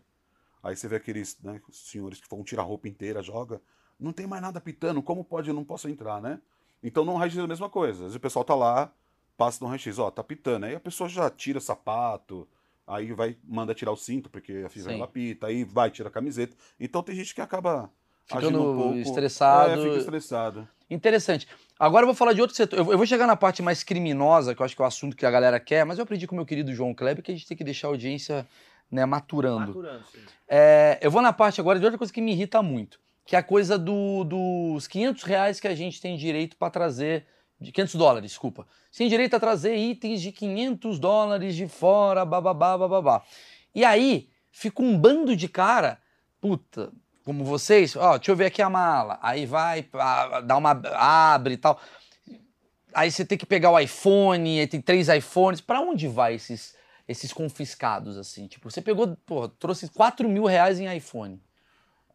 Aí 0.61 0.75
você 0.75 0.87
vê 0.87 0.97
aqueles 0.97 1.35
né, 1.41 1.59
senhores 1.71 2.19
que 2.21 2.29
vão 2.29 2.43
tirar 2.43 2.61
a 2.61 2.65
roupa 2.65 2.87
inteira, 2.87 3.23
joga. 3.23 3.59
Não 3.99 4.11
tem 4.13 4.25
mais 4.25 4.41
nada 4.41 4.61
pitando, 4.61 5.01
como 5.01 5.23
pode 5.23 5.49
eu 5.49 5.53
não 5.53 5.63
posso 5.63 5.89
entrar, 5.89 6.21
né? 6.21 6.39
Então 6.81 7.03
no 7.03 7.15
raio-x 7.15 7.37
é 7.37 7.41
a 7.41 7.47
mesma 7.47 7.69
coisa. 7.69 7.93
Às 7.95 7.99
vezes 8.01 8.15
o 8.15 8.19
pessoal 8.19 8.45
tá 8.45 8.55
lá, 8.55 8.91
passa 9.37 9.63
no 9.63 9.67
raio-x, 9.69 9.99
ó, 9.99 10.09
tá 10.09 10.23
pitando. 10.23 10.63
Aí 10.65 10.75
a 10.75 10.79
pessoa 10.79 11.09
já 11.09 11.29
tira 11.29 11.59
sapato, 11.59 12.47
aí 12.87 13.11
vai, 13.11 13.35
manda 13.43 13.75
tirar 13.75 13.91
o 13.91 13.97
cinto, 13.97 14.29
porque 14.29 14.63
a 14.65 14.69
fivela 14.69 15.05
Sim. 15.05 15.11
pita, 15.11 15.47
aí 15.47 15.63
vai, 15.63 15.91
tira 15.91 16.07
a 16.09 16.11
camiseta. 16.11 16.55
Então 16.79 17.03
tem 17.03 17.15
gente 17.15 17.35
que 17.35 17.41
acaba 17.41 17.89
Ficando 18.25 18.45
agindo 18.47 18.61
um 18.61 18.75
pouco... 18.77 18.97
estressado. 18.97 19.71
É, 19.81 19.83
fica 19.83 19.97
estressado. 19.97 20.67
Interessante. 20.89 21.47
Agora 21.77 22.03
eu 22.03 22.07
vou 22.07 22.15
falar 22.15 22.33
de 22.33 22.41
outro 22.41 22.55
setor. 22.55 22.79
Eu 22.79 22.83
vou- 22.85 22.93
eu 22.93 22.97
vou 22.97 23.05
chegar 23.05 23.27
na 23.27 23.35
parte 23.35 23.61
mais 23.61 23.83
criminosa, 23.83 24.55
que 24.55 24.61
eu 24.61 24.65
acho 24.65 24.75
que 24.75 24.81
é 24.81 24.85
o 24.85 24.87
assunto 24.87 25.15
que 25.15 25.25
a 25.25 25.31
galera 25.31 25.59
quer, 25.59 25.85
mas 25.85 25.97
eu 25.99 26.03
aprendi 26.03 26.25
com 26.25 26.33
o 26.33 26.37
meu 26.37 26.45
querido 26.45 26.73
João 26.73 26.93
Kleber 26.95 27.23
que 27.23 27.31
a 27.31 27.35
gente 27.35 27.47
tem 27.47 27.55
que 27.57 27.63
deixar 27.63 27.87
a 27.87 27.91
audiência 27.91 28.47
né, 28.89 29.05
maturando. 29.05 29.67
Maturando, 29.67 30.03
sim. 30.07 30.19
É, 30.47 30.97
eu 31.01 31.11
vou 31.11 31.21
na 31.21 31.31
parte 31.31 31.59
agora 31.61 31.77
de 31.77 31.85
outra 31.85 31.97
coisa 31.97 32.11
que 32.11 32.19
me 32.21 32.31
irrita 32.31 32.61
muito, 32.63 32.99
que 33.29 33.35
é 33.35 33.39
a 33.39 33.43
coisa 33.43 33.77
do- 33.77 34.23
dos 34.23 34.87
500 34.87 35.21
reais 35.21 35.59
que 35.59 35.67
a 35.67 35.75
gente 35.75 36.01
tem 36.01 36.17
direito 36.17 36.57
para 36.57 36.71
trazer, 36.71 37.27
de 37.61 37.71
500 37.71 37.93
dólares, 37.93 38.31
desculpa. 38.31 38.65
Você 38.89 39.03
tem 39.03 39.07
direito 39.07 39.35
a 39.35 39.39
trazer 39.39 39.75
itens 39.75 40.19
de 40.19 40.31
500 40.31 40.97
dólares 40.97 41.55
de 41.55 41.67
fora, 41.67 42.25
bababá, 42.25 42.75
bababá. 42.75 43.21
E 43.75 43.85
aí, 43.85 44.29
fica 44.51 44.81
um 44.81 44.97
bando 44.97 45.35
de 45.35 45.47
cara, 45.47 45.99
puta, 46.41 46.91
como 47.23 47.45
vocês, 47.45 47.95
ó, 47.95 48.17
deixa 48.17 48.31
eu 48.31 48.35
ver 48.35 48.47
aqui 48.47 48.63
a 48.63 48.69
mala. 48.69 49.19
Aí 49.21 49.45
vai, 49.45 49.87
dá 50.47 50.57
uma, 50.57 50.71
abre 50.95 51.53
e 51.53 51.57
tal. 51.57 51.79
Aí 52.91 53.11
você 53.11 53.23
tem 53.23 53.37
que 53.37 53.45
pegar 53.45 53.69
o 53.69 53.79
iPhone, 53.79 54.59
aí 54.59 54.65
tem 54.65 54.81
três 54.81 55.07
iPhones. 55.07 55.61
Pra 55.61 55.79
onde 55.79 56.07
vai 56.07 56.33
esses, 56.33 56.75
esses 57.07 57.31
confiscados, 57.31 58.17
assim? 58.17 58.47
Tipo, 58.47 58.71
você 58.71 58.81
pegou, 58.81 59.15
pô, 59.23 59.47
trouxe 59.47 59.87
4 59.89 60.27
mil 60.27 60.45
reais 60.45 60.79
em 60.79 60.91
iPhone. 60.97 61.39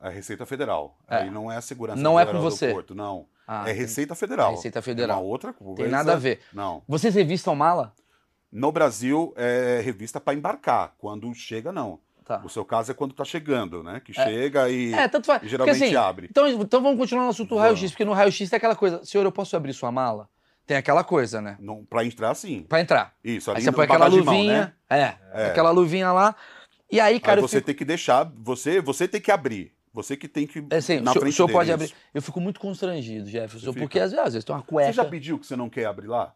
É 0.04 0.10
Receita 0.10 0.44
Federal. 0.44 0.96
É. 1.08 1.16
Aí 1.16 1.30
não 1.30 1.50
é 1.50 1.56
a 1.56 1.60
segurança 1.60 2.00
Não 2.00 2.20
é 2.20 2.26
com 2.26 2.32
do 2.32 2.40
você. 2.40 2.72
Porto, 2.72 2.94
não. 2.94 3.26
Ah, 3.46 3.68
é 3.68 3.72
Receita 3.72 4.14
Federal. 4.14 4.52
Receita 4.52 4.78
É 4.78 4.82
Federal. 4.82 5.18
uma 5.20 5.26
outra 5.26 5.52
coisa. 5.52 5.76
Tem 5.82 5.88
nada 5.90 6.12
a 6.12 6.16
ver. 6.16 6.40
Não. 6.52 6.82
Vocês 6.86 7.14
revistam 7.14 7.54
mala? 7.54 7.92
No 8.52 8.70
Brasil, 8.70 9.32
é 9.36 9.80
revista 9.84 10.20
para 10.20 10.34
embarcar. 10.34 10.94
Quando 10.98 11.32
chega, 11.34 11.72
não. 11.72 11.98
Tá. 12.24 12.40
O 12.44 12.48
seu 12.48 12.64
caso 12.64 12.90
é 12.90 12.94
quando 12.94 13.12
tá 13.12 13.24
chegando, 13.24 13.82
né? 13.82 14.00
Que 14.02 14.12
chega 14.14 14.70
e, 14.70 14.94
É, 14.94 15.06
tanto 15.08 15.26
faz. 15.26 15.42
e 15.42 15.48
geralmente 15.48 15.74
Porque, 15.76 15.84
assim, 15.94 15.96
abre. 15.96 16.26
Então, 16.30 16.48
então 16.48 16.82
vamos 16.82 16.98
continuar 16.98 17.24
no 17.24 17.30
assunto 17.30 17.50
do 17.50 17.56
raio-x, 17.58 17.90
porque 17.90 18.04
no 18.04 18.12
raio-x 18.14 18.48
tem 18.48 18.56
aquela 18.56 18.74
coisa, 18.74 19.04
senhor, 19.04 19.24
eu 19.24 19.32
posso 19.32 19.54
abrir 19.56 19.74
sua 19.74 19.92
mala? 19.92 20.26
Tem 20.66 20.78
aquela 20.78 21.04
coisa, 21.04 21.42
né? 21.42 21.58
Não, 21.60 21.84
para 21.84 22.02
entrar, 22.04 22.34
sim. 22.34 22.62
Pra 22.66 22.80
entrar. 22.80 23.12
Isso, 23.22 23.50
ali 23.50 23.58
Aí 23.58 23.64
você 23.64 23.72
põe 23.72 23.84
aquela 23.84 24.08
de 24.08 24.22
mão, 24.22 24.34
luvinha. 24.34 24.74
né? 24.88 25.16
É, 25.34 25.42
É. 25.42 25.46
aquela 25.48 25.70
luvinha 25.70 26.10
lá. 26.12 26.34
E 26.90 26.98
aí, 26.98 27.20
cara, 27.20 27.40
Aí 27.40 27.42
você 27.42 27.56
fico... 27.56 27.66
tem 27.66 27.74
que 27.74 27.84
deixar, 27.84 28.32
você, 28.38 28.80
você 28.80 29.06
tem 29.06 29.20
que 29.20 29.30
abrir. 29.30 29.73
Você 29.94 30.16
que 30.16 30.26
tem 30.26 30.44
que. 30.46 30.58
É 30.70 30.76
assim, 30.76 30.98
na 31.00 31.12
o 31.12 31.14
senhor, 31.14 31.16
o 31.16 31.20
frente 31.20 31.36
senhor 31.36 31.46
dele, 31.46 31.56
pode 31.56 31.68
isso. 31.70 31.74
abrir. 31.74 31.94
Eu 32.12 32.20
fico 32.20 32.40
muito 32.40 32.58
constrangido, 32.60 33.30
Jefferson, 33.30 33.72
Você 33.72 33.78
porque 33.78 34.00
às 34.00 34.10
vezes, 34.10 34.26
às 34.26 34.32
vezes 34.34 34.44
tem 34.44 34.54
uma 34.54 34.62
cueca. 34.62 34.92
Você 34.92 34.96
já 34.96 35.04
pediu 35.04 35.38
que 35.38 35.46
você 35.46 35.54
não 35.54 35.70
quer 35.70 35.86
abrir 35.86 36.08
lá? 36.08 36.34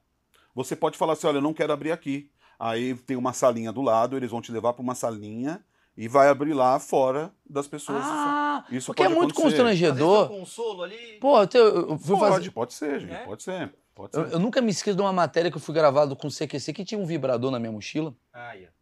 Você 0.54 0.76
pode 0.76 0.96
falar 0.96 1.14
assim: 1.14 1.26
olha, 1.26 1.38
eu 1.38 1.42
não 1.42 1.52
quero 1.52 1.72
abrir 1.72 1.90
aqui. 1.90 2.30
Aí 2.58 2.94
tem 2.94 3.16
uma 3.16 3.32
salinha 3.32 3.72
do 3.72 3.82
lado, 3.82 4.16
eles 4.16 4.30
vão 4.30 4.40
te 4.40 4.50
levar 4.52 4.72
para 4.72 4.82
uma 4.82 4.94
salinha 4.94 5.60
e 5.96 6.06
vai 6.08 6.28
abrir 6.28 6.54
lá 6.54 6.78
fora 6.78 7.32
das 7.48 7.66
pessoas. 7.66 8.02
Ah, 8.04 8.64
Isso 8.70 8.86
porque 8.86 9.02
é 9.02 9.06
pode 9.06 9.16
muito 9.18 9.32
acontecer. 9.32 9.62
Vezes 9.64 9.80
tem 9.80 9.88
um 9.88 9.98
constrangedor. 9.98 10.28
consolo 10.28 10.82
ali. 10.84 11.18
Pô, 11.20 11.40
eu, 11.42 11.48
eu 11.90 11.98
fui 11.98 12.16
Pode, 12.16 12.34
fazer. 12.34 12.50
pode 12.52 12.72
ser, 12.74 13.00
gente, 13.00 13.12
É? 13.12 13.24
pode 13.24 13.42
ser. 13.42 13.72
Pode 13.94 14.12
ser. 14.14 14.20
Eu, 14.20 14.26
eu 14.28 14.38
nunca 14.38 14.60
me 14.60 14.70
esqueço 14.70 14.96
de 14.96 15.02
uma 15.02 15.12
matéria 15.12 15.50
que 15.50 15.56
eu 15.56 15.60
fui 15.60 15.74
gravado 15.74 16.14
com 16.14 16.28
o 16.28 16.30
CQC 16.30 16.72
que 16.72 16.84
tinha 16.84 17.00
um 17.00 17.04
vibrador 17.06 17.50
na 17.50 17.58
minha 17.58 17.72
mochila. 17.72 18.14
Ah, 18.32 18.52
yeah. 18.52 18.72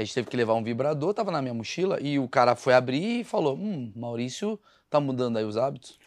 A 0.00 0.02
gente 0.02 0.14
teve 0.14 0.30
que 0.30 0.36
levar 0.36 0.54
um 0.54 0.62
vibrador, 0.62 1.12
tava 1.12 1.30
na 1.30 1.42
minha 1.42 1.52
mochila, 1.52 2.00
e 2.00 2.18
o 2.18 2.26
cara 2.26 2.56
foi 2.56 2.72
abrir 2.72 3.20
e 3.20 3.24
falou: 3.24 3.54
Hum, 3.54 3.92
Maurício 3.94 4.58
tá 4.88 4.98
mudando 4.98 5.36
aí 5.36 5.44
os 5.44 5.58
hábitos. 5.58 5.98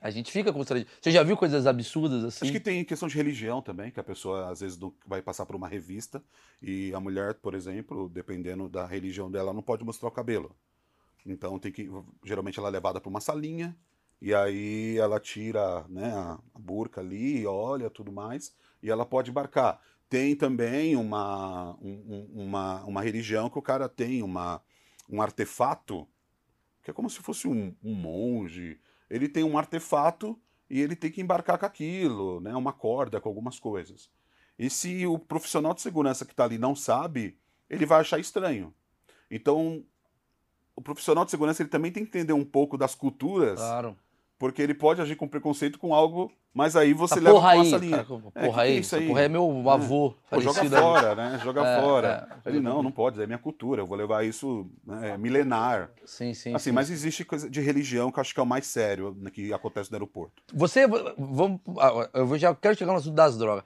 A 0.00 0.10
gente 0.10 0.32
fica 0.32 0.50
constrangido. 0.50 0.90
Você 0.98 1.10
já 1.10 1.22
viu 1.22 1.36
coisas 1.36 1.66
absurdas 1.66 2.24
assim? 2.24 2.46
Acho 2.46 2.52
que 2.52 2.58
tem 2.58 2.82
questão 2.82 3.06
de 3.06 3.14
religião 3.14 3.60
também, 3.60 3.90
que 3.90 4.00
a 4.00 4.02
pessoa 4.02 4.50
às 4.50 4.60
vezes 4.60 4.78
vai 5.06 5.20
passar 5.20 5.44
por 5.44 5.54
uma 5.54 5.68
revista 5.68 6.24
e 6.62 6.94
a 6.94 7.00
mulher, 7.00 7.34
por 7.34 7.54
exemplo, 7.54 8.08
dependendo 8.08 8.70
da 8.70 8.86
religião 8.86 9.30
dela, 9.30 9.52
não 9.52 9.60
pode 9.60 9.84
mostrar 9.84 10.08
o 10.08 10.12
cabelo. 10.12 10.56
Então 11.26 11.58
tem 11.58 11.70
que 11.70 11.90
geralmente 12.24 12.58
ela 12.58 12.68
é 12.68 12.70
levada 12.70 13.02
para 13.02 13.10
uma 13.10 13.20
salinha 13.20 13.76
e 14.18 14.34
aí 14.34 14.96
ela 14.96 15.20
tira, 15.20 15.84
né, 15.90 16.10
a 16.10 16.38
burca 16.58 17.02
ali, 17.02 17.46
olha 17.46 17.90
tudo 17.90 18.10
mais 18.10 18.56
e 18.82 18.90
ela 18.90 19.04
pode 19.04 19.30
embarcar. 19.30 19.78
Tem 20.10 20.34
também 20.36 20.96
uma 20.96 21.76
um- 21.80 22.26
um- 22.34 22.42
uma, 22.42 22.84
uma 22.84 23.00
religião 23.00 23.48
que 23.48 23.58
o 23.58 23.62
cara 23.62 23.88
tem 23.88 24.22
uma 24.22 24.60
um 25.08 25.22
artefato 25.22 26.06
que 26.82 26.90
é 26.90 26.94
como 26.94 27.08
se 27.08 27.20
fosse 27.20 27.46
um, 27.48 27.74
um 27.82 27.94
monge. 27.94 28.78
Ele 29.08 29.28
tem 29.28 29.44
um 29.44 29.56
artefato 29.56 30.38
e 30.68 30.80
ele 30.80 30.94
tem 30.96 31.10
que 31.10 31.20
embarcar 31.20 31.58
com 31.58 31.66
aquilo, 31.66 32.40
né? 32.40 32.54
Uma 32.56 32.72
corda 32.72 33.20
com 33.20 33.28
algumas 33.28 33.58
coisas. 33.58 34.10
E 34.58 34.68
se 34.68 35.06
o 35.06 35.18
profissional 35.18 35.74
de 35.74 35.80
segurança 35.80 36.24
que 36.24 36.32
está 36.32 36.44
ali 36.44 36.58
não 36.58 36.74
sabe, 36.74 37.36
ele 37.68 37.86
vai 37.86 38.00
achar 38.00 38.18
estranho. 38.18 38.74
Então, 39.30 39.84
o 40.74 40.80
profissional 40.82 41.24
de 41.24 41.30
segurança 41.30 41.62
ele 41.62 41.68
também 41.70 41.92
tem 41.92 42.04
que 42.04 42.08
entender 42.18 42.32
um 42.32 42.44
pouco 42.44 42.76
das 42.78 42.94
culturas, 42.94 43.58
Claro. 43.60 43.96
Porque 44.40 44.62
ele 44.62 44.72
pode 44.72 45.02
agir 45.02 45.16
com 45.16 45.28
preconceito 45.28 45.78
com 45.78 45.94
algo, 45.94 46.32
mas 46.54 46.74
aí 46.74 46.94
você 46.94 47.12
Essa 47.14 47.22
leva 47.22 47.36
porra 47.36 47.50
aí, 47.50 47.70
salinha. 47.70 47.96
cara, 48.04 48.06
porra 48.06 48.32
É, 48.34 48.40
que 48.48 48.52
que 48.54 48.58
é 48.58 48.62
aí, 48.62 48.78
isso 48.78 48.96
aí? 48.96 49.06
porra 49.06 49.20
é 49.20 49.28
meu 49.28 49.70
avô, 49.70 50.14
Pô, 50.30 50.40
joga 50.40 50.62
aí. 50.62 50.68
fora, 50.70 51.14
né? 51.14 51.40
Joga 51.44 51.60
É, 51.68 51.80
fora. 51.82 52.28
é. 52.46 52.48
Ele, 52.48 52.58
não, 52.58 52.82
não 52.82 52.90
pode, 52.90 53.22
é 53.22 53.26
minha 53.26 53.38
cultura, 53.38 53.82
eu 53.82 53.86
vou 53.86 53.98
levar 53.98 54.24
isso 54.24 54.66
né, 54.84 55.10
é 55.10 55.18
milenar. 55.18 55.90
Sim, 56.06 56.32
sim. 56.32 56.54
Assim, 56.54 56.70
sim. 56.70 56.72
mas 56.72 56.90
existe 56.90 57.22
coisa 57.22 57.50
de 57.50 57.60
religião 57.60 58.10
que 58.10 58.18
eu 58.18 58.22
acho 58.22 58.32
que 58.32 58.40
é 58.40 58.42
o 58.42 58.46
mais 58.46 58.66
sério 58.66 59.14
né, 59.20 59.30
que 59.30 59.52
acontece 59.52 59.90
no 59.90 59.96
aeroporto. 59.96 60.42
Você, 60.54 60.86
vamos, 60.86 61.60
ah, 61.78 62.08
eu 62.14 62.38
já 62.38 62.54
quero 62.54 62.74
chegar 62.78 62.92
no 62.92 62.98
assunto 62.98 63.14
das 63.14 63.36
drogas. 63.36 63.64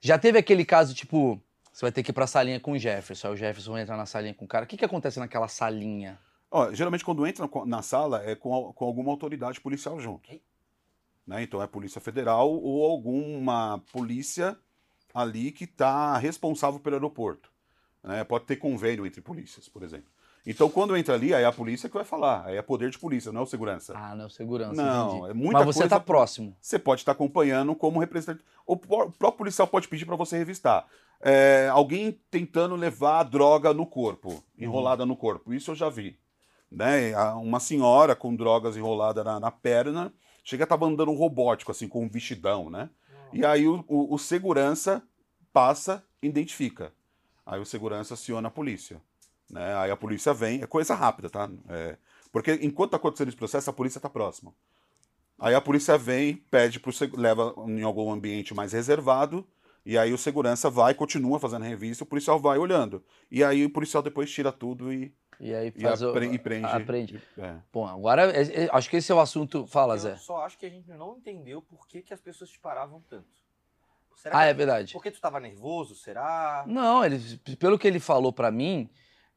Já 0.00 0.16
teve 0.16 0.38
aquele 0.38 0.64
caso, 0.64 0.94
tipo, 0.94 1.40
você 1.72 1.84
vai 1.84 1.90
ter 1.90 2.04
que 2.04 2.12
ir 2.12 2.14
pra 2.14 2.28
salinha 2.28 2.60
com 2.60 2.72
o 2.72 2.78
Jefferson, 2.78 3.26
aí 3.26 3.34
o 3.34 3.36
Jefferson 3.36 3.72
vai 3.72 3.82
entrar 3.82 3.96
na 3.96 4.06
salinha 4.06 4.34
com 4.34 4.44
o 4.44 4.48
cara. 4.48 4.64
O 4.66 4.68
que 4.68 4.76
que 4.76 4.84
acontece 4.84 5.18
naquela 5.18 5.48
salinha? 5.48 6.16
Ó, 6.50 6.72
geralmente 6.72 7.04
quando 7.04 7.26
entra 7.26 7.48
na 7.66 7.82
sala 7.82 8.22
é 8.24 8.34
com, 8.34 8.72
com 8.72 8.84
alguma 8.84 9.10
autoridade 9.10 9.60
policial 9.60 9.98
junto. 10.00 10.30
Né? 11.26 11.42
Então 11.42 11.60
é 11.60 11.66
polícia 11.66 12.00
federal 12.00 12.50
ou 12.50 12.88
alguma 12.90 13.82
polícia 13.92 14.56
ali 15.12 15.50
que 15.50 15.64
está 15.64 16.16
responsável 16.18 16.78
pelo 16.78 16.96
aeroporto. 16.96 17.50
né? 18.02 18.22
Pode 18.24 18.44
ter 18.44 18.56
convênio 18.56 19.04
entre 19.06 19.20
polícias, 19.20 19.68
por 19.68 19.82
exemplo. 19.82 20.10
Então 20.46 20.70
quando 20.70 20.96
entra 20.96 21.14
ali, 21.14 21.34
aí 21.34 21.42
é 21.42 21.46
a 21.46 21.50
polícia 21.52 21.88
que 21.88 21.96
vai 21.96 22.04
falar. 22.04 22.46
Aí 22.46 22.56
é 22.56 22.62
poder 22.62 22.90
de 22.90 22.98
polícia, 22.98 23.32
não 23.32 23.40
é 23.40 23.44
o 23.44 23.46
segurança. 23.46 23.94
Ah, 23.96 24.14
não, 24.14 24.28
segurança, 24.30 24.80
não, 24.80 25.16
entendi. 25.16 25.30
é 25.30 25.34
muita 25.34 25.58
Mas 25.58 25.66
você 25.66 25.80
coisa. 25.80 25.96
tá 25.96 26.00
próximo. 26.00 26.56
Você 26.60 26.78
pode 26.78 27.00
estar 27.00 27.10
acompanhando 27.12 27.74
como 27.74 27.98
representante. 27.98 28.44
O 28.64 28.76
pró- 28.76 29.10
próprio 29.10 29.38
policial 29.38 29.66
pode 29.66 29.88
pedir 29.88 30.06
para 30.06 30.14
você 30.14 30.38
revistar. 30.38 30.86
É, 31.20 31.68
alguém 31.72 32.20
tentando 32.30 32.76
levar 32.76 33.24
droga 33.24 33.74
no 33.74 33.84
corpo, 33.86 34.44
enrolada 34.56 35.04
no 35.04 35.16
corpo. 35.16 35.52
Isso 35.52 35.72
eu 35.72 35.74
já 35.74 35.88
vi. 35.88 36.16
Né? 36.70 37.16
Uma 37.34 37.60
senhora 37.60 38.14
com 38.16 38.34
drogas 38.34 38.76
enrolada 38.76 39.22
na, 39.24 39.38
na 39.40 39.50
perna, 39.50 40.12
chega 40.44 40.64
a 40.64 40.66
estar 40.66 40.82
andando 40.84 41.10
um 41.10 41.16
robótico, 41.16 41.70
assim, 41.70 41.88
com 41.88 42.04
um 42.04 42.08
vestidão, 42.08 42.70
né? 42.70 42.90
E 43.32 43.44
aí 43.44 43.66
o, 43.66 43.84
o- 43.88 44.14
o 44.14 44.18
segurança 44.18 45.02
passa, 45.52 46.04
identifica. 46.22 46.92
Aí 47.44 47.60
o 47.60 47.64
segurança 47.64 48.14
aciona 48.14 48.48
a 48.48 48.50
polícia. 48.50 49.00
Né? 49.50 49.74
Aí 49.76 49.90
a 49.90 49.96
polícia 49.96 50.34
vem, 50.34 50.62
é 50.62 50.66
coisa 50.66 50.94
rápida, 50.94 51.30
tá? 51.30 51.48
É, 51.68 51.96
porque 52.32 52.58
enquanto 52.62 52.88
está 52.88 52.96
acontecendo 52.96 53.28
esse 53.28 53.36
processo, 53.36 53.70
a 53.70 53.72
polícia 53.72 53.98
está 53.98 54.10
próxima. 54.10 54.52
Aí 55.38 55.54
a 55.54 55.60
polícia 55.60 55.98
vem, 55.98 56.36
pede 56.50 56.80
pro 56.80 56.92
leva 57.14 57.54
em 57.66 57.82
algum 57.82 58.10
ambiente 58.10 58.54
mais 58.54 58.72
reservado, 58.72 59.46
e 59.84 59.96
aí 59.98 60.12
o 60.12 60.18
segurança 60.18 60.68
vai, 60.70 60.94
continua 60.94 61.38
fazendo 61.38 61.64
a 61.64 61.68
revista, 61.68 62.04
o 62.04 62.06
policial 62.06 62.40
vai 62.40 62.58
olhando. 62.58 63.04
E 63.30 63.44
aí 63.44 63.64
o 63.64 63.70
policial 63.70 64.02
depois 64.02 64.30
tira 64.30 64.50
tudo 64.50 64.92
e, 64.92 65.14
E 65.38 65.54
aí 65.54 65.72
e, 65.74 65.80
faz 65.80 66.00
o... 66.02 66.10
apre- 66.10 66.32
e 66.32 66.38
prende. 66.38 66.66
aprende. 66.66 67.22
É. 67.38 67.56
Bom, 67.72 67.86
agora 67.86 68.30
é- 68.32 68.64
é- 68.64 68.68
acho 68.72 68.88
que 68.88 68.96
esse 68.96 69.12
é 69.12 69.14
o 69.14 69.20
assunto. 69.20 69.66
Fala, 69.66 69.94
Eu 69.94 69.98
Zé. 69.98 70.16
só 70.16 70.38
acho 70.44 70.56
que 70.58 70.64
a 70.66 70.70
gente 70.70 70.88
não 70.90 71.16
entendeu 71.18 71.60
por 71.60 71.86
que, 71.86 72.02
que 72.02 72.14
as 72.14 72.20
pessoas 72.20 72.50
te 72.50 72.58
paravam 72.58 73.02
tanto. 73.08 73.26
Será 74.16 74.38
Ah, 74.38 74.44
que 74.44 74.48
é 74.50 74.54
verdade. 74.54 74.92
Porque 74.94 75.10
tu 75.10 75.20
tava 75.20 75.38
nervoso, 75.38 75.94
será? 75.94 76.64
Não, 76.66 77.04
ele, 77.04 77.18
pelo 77.58 77.78
que 77.78 77.86
ele 77.86 78.00
falou 78.00 78.32
pra 78.32 78.50
mim, 78.50 78.88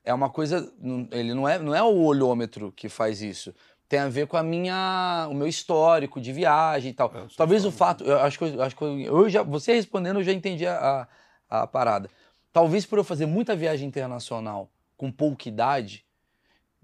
é 0.05 0.13
uma 0.13 0.29
coisa. 0.29 0.73
não- 0.79 1.07
Ele 1.11 1.33
não 1.33 1.47
é, 1.47 1.59
não 1.59 1.75
é 1.75 1.83
o 1.83 2.03
olhômetro 2.03 2.71
que 2.71 2.87
faz 2.87 3.21
isso. 3.21 3.53
Tem 3.89 3.99
a 3.99 4.07
ver 4.07 4.27
com 4.27 4.37
a 4.37 4.43
minha, 4.43 5.27
o 5.29 5.33
meu 5.33 5.47
histórico 5.47 6.21
de 6.21 6.31
viagem 6.31 6.91
e 6.91 6.93
tal. 6.93 7.11
É, 7.13 7.21
o 7.23 7.27
Talvez 7.35 7.65
o 7.65 7.71
fato, 7.71 8.03
eu 8.05 8.19
acho 8.19 8.37
que, 8.37 8.45
eu, 8.45 8.61
acho 8.61 8.75
que 8.75 8.83
eu, 8.83 8.99
eu 9.01 9.29
já, 9.29 9.41
você 9.43 9.73
respondendo, 9.73 10.19
eu 10.19 10.23
já 10.23 10.31
entendi 10.31 10.65
a, 10.65 11.07
a, 11.49 11.61
a 11.63 11.67
parada. 11.67 12.09
Talvez 12.53 12.85
por 12.85 12.99
eu 12.99 13.03
fazer 13.03 13.25
muita 13.25 13.55
viagem 13.55 13.87
internacional 13.87 14.69
com 14.99 15.09
pouca 15.09 15.47
idade, 15.47 16.03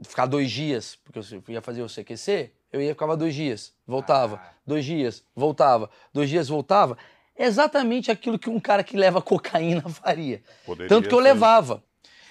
ficar 0.01 0.25
dois 0.25 0.49
dias, 0.49 0.95
porque 1.03 1.19
eu 1.19 1.43
ia 1.49 1.61
fazer 1.61 1.81
o 1.81 1.89
CQC, 1.89 2.49
eu 2.71 2.81
ia 2.81 2.93
ficava 2.93 3.17
dois 3.17 3.35
dias, 3.35 3.73
voltava, 3.85 4.37
Ah. 4.37 4.53
dois 4.65 4.85
dias, 4.85 5.21
voltava, 5.35 5.89
dois 6.13 6.29
dias, 6.29 6.47
voltava. 6.47 6.97
É 7.35 7.43
exatamente 7.45 8.09
aquilo 8.09 8.39
que 8.39 8.49
um 8.49 8.57
cara 8.57 8.85
que 8.85 8.95
leva 8.95 9.21
cocaína 9.21 9.81
faria. 9.89 10.41
Poderia 10.65 10.87
Tanto 10.87 11.09
que 11.09 11.13
eu 11.13 11.17
ser- 11.19 11.23
levava. 11.25 11.83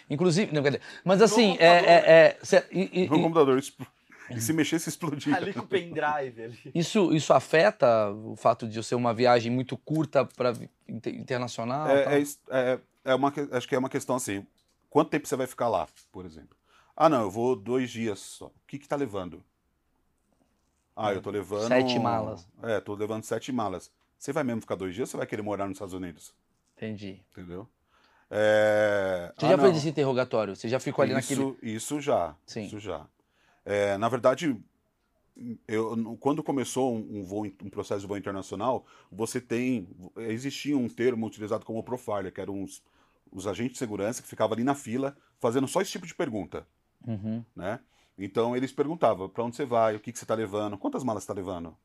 Inclusive, 0.08 0.54
não, 0.54 0.62
mas 1.04 1.20
assim, 1.20 1.54
é, 1.60 1.66
é, 1.66 1.92
é, 2.10 2.38
cê- 2.42 2.64
e- 2.72 3.02
e- 3.04 3.08
No 3.08 3.18
e- 3.18 3.22
computador 3.22 3.58
e 4.30 4.40
se 4.40 4.52
mexesse, 4.54 4.88
explodia. 4.88 5.36
Ali 5.36 5.52
com 5.52 5.60
o 5.60 5.66
pendrive 5.66 6.42
ali. 6.44 6.58
isso, 6.74 7.12
isso 7.14 7.34
afeta 7.34 8.10
o 8.10 8.34
fato 8.36 8.66
de 8.66 8.78
eu 8.78 8.82
ser 8.82 8.94
uma 8.94 9.12
viagem 9.12 9.52
muito 9.52 9.76
curta 9.76 10.24
para 10.24 10.54
internacional? 10.88 11.86
tal? 11.86 11.96
É, 11.96 12.18
é 12.18 12.20
é- 12.50 12.78
é 13.04 13.14
uma, 13.14 13.30
acho 13.52 13.68
que 13.68 13.74
é 13.74 13.78
uma 13.78 13.90
questão 13.90 14.16
assim: 14.16 14.46
quanto 14.94 15.10
tempo 15.10 15.26
você 15.26 15.34
vai 15.34 15.48
ficar 15.48 15.66
lá, 15.66 15.88
por 16.12 16.24
exemplo? 16.24 16.56
Ah, 16.96 17.08
não, 17.08 17.22
eu 17.22 17.30
vou 17.30 17.56
dois 17.56 17.90
dias 17.90 18.20
só. 18.20 18.46
O 18.46 18.52
que 18.64 18.78
que 18.78 18.86
tá 18.86 18.94
levando? 18.94 19.42
Ah, 20.94 21.12
eu 21.12 21.20
tô 21.20 21.30
levando. 21.30 21.66
Sete 21.66 21.98
malas. 21.98 22.46
É, 22.62 22.80
tô 22.80 22.94
levando 22.94 23.24
sete 23.24 23.50
malas. 23.50 23.90
Você 24.16 24.32
vai 24.32 24.44
mesmo 24.44 24.60
ficar 24.60 24.76
dois 24.76 24.94
dias 24.94 25.08
ou 25.08 25.10
você 25.10 25.16
vai 25.16 25.26
querer 25.26 25.42
morar 25.42 25.66
nos 25.66 25.74
Estados 25.74 25.94
Unidos? 25.94 26.32
Entendi. 26.76 27.20
Entendeu? 27.32 27.68
É... 28.30 29.32
Você 29.36 29.46
ah, 29.46 29.48
já 29.48 29.56
não. 29.56 29.72
desse 29.72 29.88
interrogatório? 29.88 30.54
Você 30.54 30.68
já 30.68 30.78
ficou 30.78 31.02
ali 31.02 31.18
isso, 31.18 31.34
naquele. 31.34 31.74
Isso 31.74 32.00
já. 32.00 32.36
Sim. 32.46 32.66
Isso 32.66 32.78
já. 32.78 33.04
É, 33.64 33.98
na 33.98 34.08
verdade, 34.08 34.56
eu, 35.66 36.16
quando 36.20 36.40
começou 36.40 36.94
um, 36.94 37.18
um 37.18 37.24
voo, 37.24 37.44
um 37.44 37.68
processo 37.68 38.02
de 38.02 38.06
voo 38.06 38.16
internacional, 38.16 38.86
você 39.10 39.40
tem. 39.40 39.88
Existia 40.18 40.78
um 40.78 40.88
termo 40.88 41.26
utilizado 41.26 41.66
como 41.66 41.82
profiler, 41.82 42.32
que 42.32 42.40
eram 42.40 42.62
os, 42.62 42.80
os 43.34 43.46
agentes 43.46 43.72
de 43.72 43.78
segurança 43.78 44.22
que 44.22 44.28
ficavam 44.28 44.54
ali 44.54 44.64
na 44.64 44.74
fila 44.74 45.16
fazendo 45.40 45.66
só 45.66 45.82
esse 45.82 45.90
tipo 45.90 46.06
de 46.06 46.14
pergunta. 46.14 46.66
Uhum. 47.06 47.44
né? 47.54 47.80
Então 48.16 48.56
eles 48.56 48.72
perguntavam 48.72 49.28
para 49.28 49.44
onde 49.44 49.56
você 49.56 49.66
vai, 49.66 49.96
o 49.96 50.00
que, 50.00 50.12
que 50.12 50.18
você 50.18 50.24
está 50.24 50.34
levando, 50.34 50.78
quantas 50.78 51.04
malas 51.04 51.24
você 51.24 51.32
está 51.32 51.34
levando. 51.34 51.76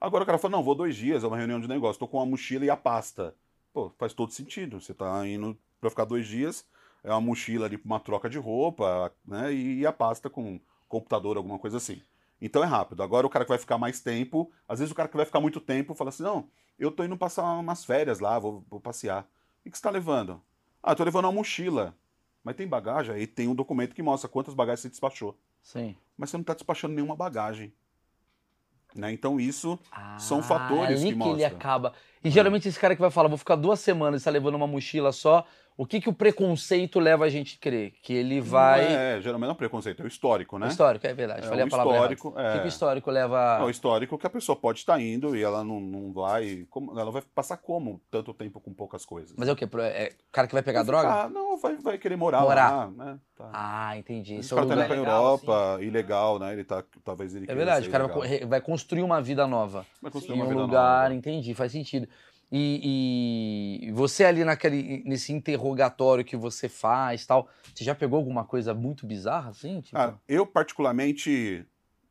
Agora 0.00 0.24
o 0.24 0.26
cara 0.26 0.38
fala, 0.38 0.52
não, 0.52 0.62
vou 0.62 0.74
dois 0.74 0.96
dias, 0.96 1.22
é 1.22 1.26
uma 1.26 1.36
reunião 1.36 1.60
de 1.60 1.68
negócio, 1.68 1.92
estou 1.92 2.08
com 2.08 2.20
a 2.20 2.26
mochila 2.26 2.64
e 2.64 2.70
a 2.70 2.76
pasta. 2.76 3.34
Pô, 3.72 3.90
faz 3.98 4.12
todo 4.12 4.32
sentido. 4.32 4.80
Você 4.80 4.92
está 4.92 5.26
indo 5.26 5.56
para 5.80 5.90
ficar 5.90 6.04
dois 6.04 6.26
dias, 6.26 6.66
é 7.04 7.10
uma 7.10 7.20
mochila 7.20 7.66
ali 7.66 7.78
para 7.78 7.86
uma 7.86 8.00
troca 8.00 8.28
de 8.28 8.38
roupa, 8.38 9.12
né? 9.24 9.52
E, 9.52 9.86
a 9.86 9.92
pasta 9.92 10.28
com 10.28 10.60
computador, 10.88 11.36
alguma 11.36 11.58
coisa 11.58 11.76
assim. 11.76 12.02
Então 12.40 12.62
é 12.64 12.66
rápido. 12.66 13.02
Agora 13.02 13.26
o 13.26 13.30
cara 13.30 13.44
que 13.44 13.50
vai 13.50 13.58
ficar 13.58 13.78
mais 13.78 14.00
tempo, 14.00 14.50
às 14.66 14.78
vezes 14.78 14.90
o 14.90 14.94
cara 14.94 15.08
que 15.08 15.16
vai 15.16 15.26
ficar 15.26 15.40
muito 15.40 15.60
tempo 15.60 15.94
fala 15.94 16.08
assim, 16.08 16.22
não, 16.22 16.48
eu 16.78 16.90
tô 16.90 17.04
indo 17.04 17.16
passar 17.16 17.44
umas 17.58 17.84
férias 17.84 18.18
lá, 18.18 18.38
vou, 18.38 18.64
vou 18.68 18.80
passear. 18.80 19.22
O 19.22 19.62
que, 19.62 19.70
que 19.70 19.76
você 19.76 19.80
está 19.80 19.90
levando? 19.90 20.42
Ah, 20.82 20.94
tô 20.94 21.04
levando 21.04 21.26
uma 21.26 21.32
mochila. 21.32 21.94
Mas 22.42 22.56
tem 22.56 22.66
bagagem? 22.66 23.14
Aí 23.14 23.26
tem 23.26 23.48
um 23.48 23.54
documento 23.54 23.94
que 23.94 24.02
mostra 24.02 24.28
quantas 24.28 24.54
bagagens 24.54 24.80
você 24.80 24.88
despachou 24.88 25.38
Sim. 25.62 25.94
mas 26.16 26.30
você 26.30 26.36
não 26.38 26.42
está 26.42 26.54
despachando 26.54 26.94
nenhuma 26.94 27.14
bagagem. 27.14 27.72
Né? 28.94 29.12
Então 29.12 29.38
isso 29.38 29.78
São 30.18 30.38
Ah, 30.40 30.42
fatores 30.42 30.88
ali 30.88 30.96
que 30.96 31.00
que 31.00 31.08
ele 31.08 31.16
mostra. 31.16 31.46
acaba. 31.48 31.92
E 32.24 32.30
geralmente 32.30 32.66
esse 32.66 32.78
cara 32.80 32.94
que 32.94 33.00
vai 33.00 33.10
falar, 33.10 33.28
vou 33.28 33.38
ficar 33.38 33.56
duas 33.56 33.78
semanas, 33.80 34.22
está 34.22 34.30
levando 34.30 34.54
uma 34.54 34.66
mochila 34.66 35.12
só. 35.12 35.46
O 35.80 35.86
que, 35.86 35.98
que 35.98 36.10
o 36.10 36.12
preconceito 36.12 37.00
leva 37.00 37.24
a 37.24 37.28
gente 37.30 37.56
a 37.58 37.62
crer? 37.62 37.94
Que 38.02 38.12
ele 38.12 38.38
vai. 38.38 38.84
Não 38.86 38.98
é, 38.98 39.20
geralmente 39.22 39.46
não 39.48 39.54
é 39.54 39.56
preconceito, 39.56 40.02
é 40.02 40.04
o 40.04 40.08
histórico, 40.08 40.58
né? 40.58 40.66
O 40.66 40.68
histórico, 40.68 41.06
é 41.06 41.14
verdade. 41.14 41.40
É 41.46 41.48
falei 41.48 41.64
o 41.64 41.66
a 41.66 41.70
palavra 41.70 41.92
errada. 41.94 42.12
histórico, 42.12 42.28
O 42.28 42.42
que, 42.44 42.52
que 42.52 42.58
é. 42.58 42.64
o 42.64 42.68
histórico 42.68 43.10
leva. 43.10 43.58
É 43.60 43.64
o 43.64 43.70
histórico 43.70 44.18
que 44.18 44.26
a 44.26 44.30
pessoa 44.30 44.54
pode 44.56 44.80
estar 44.80 45.00
indo 45.00 45.34
e 45.34 45.42
ela 45.42 45.64
não, 45.64 45.80
não 45.80 46.12
vai. 46.12 46.66
como- 46.68 47.00
ela 47.00 47.10
vai 47.10 47.22
passar 47.34 47.56
como 47.56 47.98
tanto 48.10 48.34
tempo 48.34 48.60
com 48.60 48.74
poucas 48.74 49.06
coisas? 49.06 49.32
Mas 49.38 49.48
é 49.48 49.52
o 49.52 49.56
quê? 49.56 49.64
É 49.64 50.12
o 50.28 50.32
cara 50.32 50.46
que 50.46 50.52
vai 50.52 50.62
pegar 50.62 50.80
Vai 50.80 50.86
droga? 50.86 51.08
ficar- 51.08 51.30
não, 51.30 51.56
vai, 51.56 51.76
vai 51.76 51.96
querer 51.96 52.16
morar, 52.16 52.42
Morar. 52.42 52.70
lá, 52.70 52.90
né? 52.90 53.18
Tá. 53.34 53.48
Ah, 53.54 53.96
entendi. 53.96 54.34
Esse 54.34 54.52
é 54.52 54.56
cara 54.56 54.66
tá 54.68 54.74
indo 54.74 54.84
pra 54.84 54.96
Legal, 54.96 55.14
Europa, 55.24 55.78
ilegal, 55.80 56.38
né? 56.38 56.52
Ele 56.52 56.64
tá. 56.64 56.84
Talvez 57.02 57.34
ele 57.34 57.46
É 57.48 57.54
verdade, 57.54 57.88
o 57.88 57.90
cara 57.90 58.06
vai, 58.06 58.26
ilegal. 58.28 58.48
vai 58.50 58.60
construir 58.60 59.02
uma 59.02 59.22
vida 59.22 59.46
nova. 59.46 59.86
Vai 60.02 60.10
construir 60.12 60.36
em 60.36 60.40
uma 60.42 60.44
um 60.44 60.48
vida 60.50 60.60
lugar, 60.60 61.04
nova. 61.04 61.14
entendi, 61.14 61.54
faz 61.54 61.72
sentido. 61.72 62.06
E, 62.52 63.78
e 63.82 63.92
você 63.92 64.24
ali 64.24 64.44
naquele, 64.44 65.04
nesse 65.04 65.32
interrogatório 65.32 66.24
que 66.24 66.36
você 66.36 66.68
faz 66.68 67.24
tal, 67.24 67.48
você 67.72 67.84
já 67.84 67.94
pegou 67.94 68.16
alguma 68.18 68.44
coisa 68.44 68.74
muito 68.74 69.06
bizarra 69.06 69.50
assim? 69.50 69.80
Tipo... 69.80 69.96
Ah, 69.96 70.18
eu, 70.28 70.44
particularmente, 70.44 71.64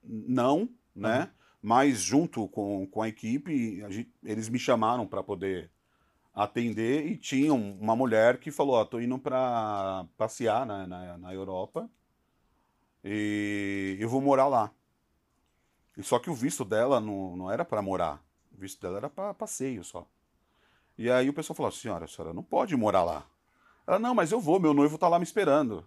não, 0.04 0.70
né? 0.96 1.24
Uhum. 1.24 1.28
Mas 1.62 2.00
junto 2.00 2.48
com, 2.48 2.88
com 2.88 3.02
a 3.02 3.10
equipe, 3.10 3.84
a 3.84 3.90
gente- 3.90 4.10
eles 4.24 4.48
me 4.48 4.58
chamaram 4.58 5.06
para 5.06 5.22
poder 5.22 5.70
atender 6.34 7.06
e 7.06 7.18
tinha 7.18 7.54
um- 7.54 7.78
uma 7.78 7.98
mulher 7.98 8.40
que 8.40 8.50
falou: 8.50 8.76
Ó, 8.76 8.86
tô 8.86 9.02
indo 9.02 9.20
para 9.20 10.06
passear 10.18 10.66
na, 10.66 10.88
na, 10.88 11.18
na 11.18 11.34
Europa 11.34 11.90
e 13.04 13.98
eu 14.00 14.08
vou 14.10 14.22
morar 14.22 14.48
lá. 14.48 14.72
E 15.98 16.04
só 16.04 16.18
que 16.18 16.30
o 16.30 16.34
visto 16.34 16.64
dela 16.64 17.02
não, 17.02 17.36
não 17.36 17.52
era 17.52 17.66
para 17.66 17.82
morar, 17.82 18.24
o 18.56 18.58
visto 18.62 18.80
dela 18.82 18.98
era 18.98 19.10
para 19.10 19.34
passeio 19.34 19.84
só. 19.84 20.08
E 21.02 21.10
aí 21.10 21.30
o 21.30 21.34
pessoal 21.34 21.56
falou: 21.56 21.72
Senhora, 21.72 22.04
a 22.04 22.08
senhora 22.10 22.34
não 22.34 22.44
pode 22.44 22.76
morar 22.76 23.06
lá. 23.06 23.24
Ela: 23.88 23.98
Não, 23.98 24.14
mas 24.14 24.34
eu 24.34 24.40
vou, 24.42 24.60
meu 24.60 24.74
noivo 24.74 24.98
tá 24.98 25.08
lá 25.08 25.18
me 25.18 25.24
esperando. 25.24 25.86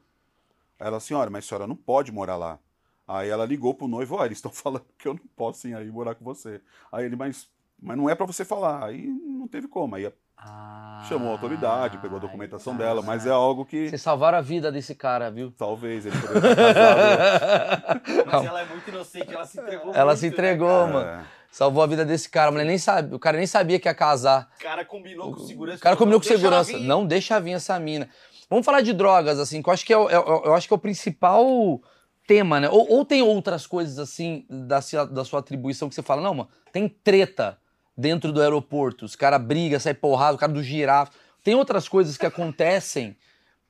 Aí 0.81 0.87
Ela, 0.89 0.99
senhora, 1.01 1.29
mas 1.29 1.45
a 1.45 1.49
senhora 1.49 1.67
não 1.67 1.77
pode 1.77 2.11
morar 2.11 2.37
lá. 2.37 2.59
Aí 3.07 3.29
ela 3.29 3.45
ligou 3.45 3.75
pro 3.75 3.87
noivo, 3.87 4.17
ó, 4.17 4.25
eles 4.25 4.39
estão 4.39 4.51
falando 4.65 4.87
que 4.97 5.07
eu 5.07 5.13
não 5.13 5.21
posso 5.37 5.69
ir 5.69 5.75
aí 5.75 5.91
morar 5.91 6.15
com 6.15 6.25
você. 6.25 6.63
Aí 6.91 7.05
ele, 7.05 7.15
mas, 7.15 7.47
mas 7.81 7.95
não 7.97 8.09
é 8.09 8.15
pra 8.15 8.25
você 8.25 8.43
falar. 8.43 8.87
Aí 8.87 9.07
não 9.07 9.47
teve 9.47 9.69
como. 9.69 9.95
Aí 9.97 10.11
Ah, 10.39 11.05
chamou 11.11 11.29
a 11.29 11.33
autoridade, 11.33 11.99
pegou 11.99 12.17
a 12.17 12.21
documentação 12.21 12.73
ai, 12.73 12.79
dela, 12.79 13.03
mas 13.03 13.27
é 13.27 13.31
algo 13.31 13.67
que 13.67 13.91
Vocês 13.91 14.01
salvaram 14.01 14.39
a 14.39 14.41
vida 14.41 14.73
desse 14.73 14.95
cara, 14.95 15.31
viu? 15.31 15.53
talvez 15.59 16.07
ele 16.07 16.17
poderia 16.19 16.51
estar 16.53 16.65
casado. 16.65 18.03
Mas 18.33 18.45
ela 18.47 18.61
é 18.63 18.65
muito 18.65 18.89
inocente, 18.89 19.35
ela 19.35 19.45
se 19.45 19.61
entregou 19.61 19.95
Ela 19.95 20.05
muito, 20.13 20.19
se 20.21 20.27
né, 20.27 20.33
entregou, 20.33 20.69
cara? 20.69 20.93
mano. 20.93 21.07
É. 21.11 21.42
Salvou 21.53 21.83
a 21.83 21.87
vida 21.87 22.03
desse 22.05 22.29
cara. 22.31 22.49
A 22.49 22.51
mulher 22.51 22.65
nem 22.65 22.79
sabe, 22.79 23.15
o 23.15 23.19
cara 23.19 23.37
nem 23.37 23.47
sabia 23.47 23.79
que 23.79 23.87
ia 23.87 23.95
casar. 23.95 24.51
O 24.59 24.63
cara 24.63 24.85
combinou 24.87 25.33
com 25.35 25.47
segurança. 25.47 25.77
O 25.79 25.81
cara 25.83 25.97
combinou 25.97 26.19
com 26.19 26.25
"Não, 26.27 26.31
deixa 26.33 26.47
ela 26.47 26.65
segurança. 26.65 26.83
vir." 26.83 26.89
Não 26.89 27.07
deixa 27.07 27.39
vir 27.41 27.53
essa 27.53 27.79
mina. 27.79 28.09
Vamos 28.49 28.65
falar 28.65 28.81
de 28.81 28.93
drogas, 28.95 29.39
assim, 29.39 29.63
que 29.63 29.69
eu 29.69 29.73
acho 29.73 29.85
que 29.85 29.93
é, 29.93 29.97
o- 29.99 30.09
é 30.11 30.15
eu 30.17 30.55
acho 30.55 30.67
que 30.67 30.73
é 30.73 30.77
o 30.77 30.81
principal 30.81 31.81
tema, 32.27 32.59
né? 32.59 32.69
Ou, 32.71 32.91
ou 32.91 33.05
tem 33.05 33.21
outras 33.23 33.67
coisas, 33.67 33.99
assim, 33.99 34.47
da, 34.49 34.81
sua- 34.81 35.05
da 35.07 35.25
sua 35.25 35.41
atribuição 35.41 35.89
que 35.91 35.95
você 35.95 36.03
fala, 36.03 36.23
não, 36.23 36.35
mano, 36.35 36.49
tem 36.73 36.89
treta 36.89 37.59
dentro 37.97 38.33
do 38.33 38.41
aeroporto. 38.41 39.05
Os 39.05 39.15
caras 39.15 39.41
brigam, 39.43 39.79
sai 39.79 39.93
porrada, 39.95 40.35
o 40.35 40.39
cara 40.39 40.53
do 40.53 40.63
girafa. 40.63 41.13
Tem 41.45 41.55
outras 41.55 41.87
coisas 41.89 42.17
que 42.17 42.25
acontecem 42.25 43.15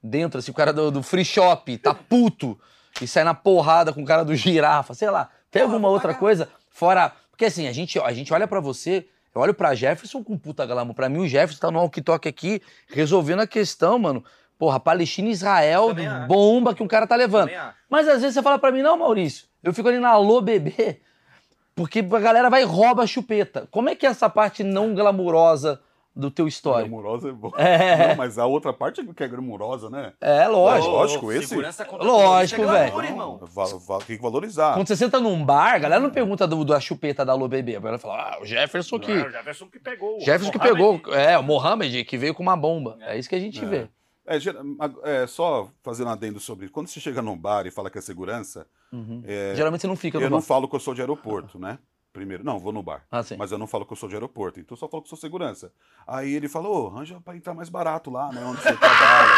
dentro, 0.01 0.39
assim, 0.39 0.51
o 0.51 0.55
cara 0.55 0.73
do, 0.73 0.91
do 0.91 1.03
free 1.03 1.25
shop 1.25 1.79
tá 1.79 1.95
puto 1.95 2.59
e 3.01 3.07
sai 3.09 3.25
na 3.25 3.35
porrada 3.35 3.93
com 3.93 4.03
o 4.03 4.07
cara 4.07 4.25
do 4.25 4.35
girafa, 4.37 4.95
sei 4.95 5.11
lá. 5.11 5.31
Tem 5.51 5.63
alguma 5.63 5.89
outra 5.89 6.15
coisa 6.15 6.49
fora. 6.71 7.13
Porque 7.43 7.51
assim, 7.51 7.67
a 7.67 7.73
gente, 7.73 7.99
a 7.99 8.13
gente 8.13 8.33
olha 8.33 8.47
pra 8.47 8.61
você, 8.61 9.05
eu 9.35 9.41
olho 9.41 9.53
pra 9.53 9.75
Jefferson 9.75 10.23
com 10.23 10.39
puta 10.39 10.65
glamour. 10.65 10.95
Pra 10.95 11.09
mim, 11.09 11.19
o 11.19 11.27
Jefferson 11.27 11.61
tá 11.61 11.73
no 11.73 11.81
walkie-talkie 11.81 12.29
aqui, 12.29 12.63
resolvendo 12.87 13.41
a 13.41 13.49
questão, 13.49 13.99
mano. 13.99 14.25
Porra, 14.57 14.79
Palestina 14.79 15.27
e 15.29 15.33
Israel, 15.33 15.89
bomba 16.29 16.73
que 16.73 16.85
um 16.85 16.87
cara 16.87 17.05
tá 17.05 17.17
levando. 17.17 17.51
Mas 17.91 18.07
às 18.07 18.21
vezes 18.21 18.35
você 18.35 18.43
fala 18.43 18.61
pra 18.61 18.71
mim, 18.71 18.81
não, 18.81 18.97
Maurício, 18.97 19.49
eu 19.61 19.75
fico 19.75 19.89
ali 19.89 19.99
na 19.99 20.11
Alô 20.11 20.41
Bebê, 20.41 21.01
porque 21.75 21.99
a 21.99 22.21
galera 22.21 22.49
vai 22.49 22.63
e 22.63 22.65
rouba 22.65 23.03
a 23.03 23.09
chupeta. 23.09 23.67
Como 23.73 23.89
é 23.89 23.97
que 23.97 24.07
é 24.07 24.11
essa 24.11 24.31
parte 24.31 24.63
não 24.63 24.95
glamurosa 24.95 25.81
do 26.15 26.31
teu 26.31 26.47
histórico? 26.47 26.91
Glamurosa 26.91 27.29
é 27.29 27.33
bom. 27.33 27.51
É. 27.57 28.09
Não, 28.09 28.17
mas 28.17 28.39
a 28.39 28.47
outra 28.47 28.73
parte 28.73 29.03
que 29.15 29.23
é 29.25 29.29
glamurosa, 29.29 29.89
né? 29.89 30.13
É, 30.21 30.47
lógico. 30.47 30.93
Lógico, 30.93 31.33
esse- 31.33 31.55
Lógico, 32.01 32.63
é 32.63 32.67
velho. 32.67 33.39
tem 34.07 34.17
que 34.17 34.23
valorizar. 34.23 34.75
Quando 34.75 34.87
você 34.89 34.97
senta 34.97 35.19
num 35.21 35.45
bar, 35.45 35.75
a 35.75 35.79
galera 35.79 36.01
não 36.03 36.11
pergunta 36.11 36.47
do, 36.47 36.65
da 36.65 36.79
chupeta 36.81 37.25
da 37.25 37.33
Alô 37.33 37.49
Bebê. 37.49 37.77
A 37.77 37.81
galera 37.81 37.99
fala, 37.99 38.35
ah, 38.35 38.39
o 38.43 38.45
Jefferson 38.47 38.99
que. 38.99 39.13
Ah, 39.13 39.27
o 39.27 39.31
Jefferson 39.31 39.67
que 39.67 39.79
pegou. 39.79 40.17
o 40.17 40.21
Jefferson 40.21 40.51
que 40.53 40.59
pegou. 40.59 41.01
É, 41.13 41.39
o 41.39 41.43
Mohamed 41.43 42.05
que 42.05 42.17
veio 42.19 42.35
com 42.35 42.43
uma 42.43 42.57
bomba. 42.57 42.97
É 43.01 43.19
isso 43.19 43.29
que 43.29 43.35
a 43.35 43.41
gente 43.41 43.63
É. 43.65 43.67
vê. 43.69 43.89
É, 44.25 44.37
é, 45.23 45.27
só 45.27 45.69
fazendo 45.83 46.11
adendo 46.11 46.39
sobre 46.39 46.67
isso. 46.67 46.73
Quando 46.73 46.87
você 46.87 47.01
chega 47.01 47.21
num 47.21 47.37
bar 47.37 47.67
e 47.67 47.71
fala 47.71 47.91
que 47.91 47.99
é 47.99 48.01
segurança, 48.01 48.67
Uhum. 48.93 49.23
é, 49.27 49.53
Geralmente 49.57 49.81
você 49.81 49.87
não 49.87 49.97
fica 49.97 50.19
no 50.19 50.27
eu 50.27 50.31
não 50.31 50.39
bar. 50.39 50.45
falo 50.45 50.69
que 50.69 50.77
eu 50.77 50.81
sou 50.81 50.95
de 50.95 51.01
aeroporto, 51.01 51.59
né? 51.59 51.79
Primeiro, 52.13 52.45
não, 52.45 52.59
vou 52.59 52.73
no 52.73 52.83
bar. 52.83 53.07
Ah, 53.11 53.23
sim. 53.23 53.37
Mas 53.39 53.51
eu 53.53 53.59
não 53.59 53.67
falo 53.67 53.87
que 53.87 53.93
eu 53.93 53.97
sou 53.97 54.09
de 54.09 54.15
aeroporto, 54.15 54.61
então 54.61 54.75
eu 54.75 54.79
só 54.79 54.87
falo 54.89 55.03
que 55.03 55.09
sou 55.09 55.17
segurança. 55.17 55.73
Aí 56.07 56.33
ele 56.35 56.47
falou, 56.49 56.85
ô, 56.85 56.89
arranja 56.95 57.19
pra 57.25 57.35
entrar 57.37 57.55
mais 57.55 57.71
barato 57.71 58.11
lá, 58.11 58.31
né? 58.31 58.45
Onde 58.45 58.61
você 58.61 58.77
trabalha. 58.77 59.33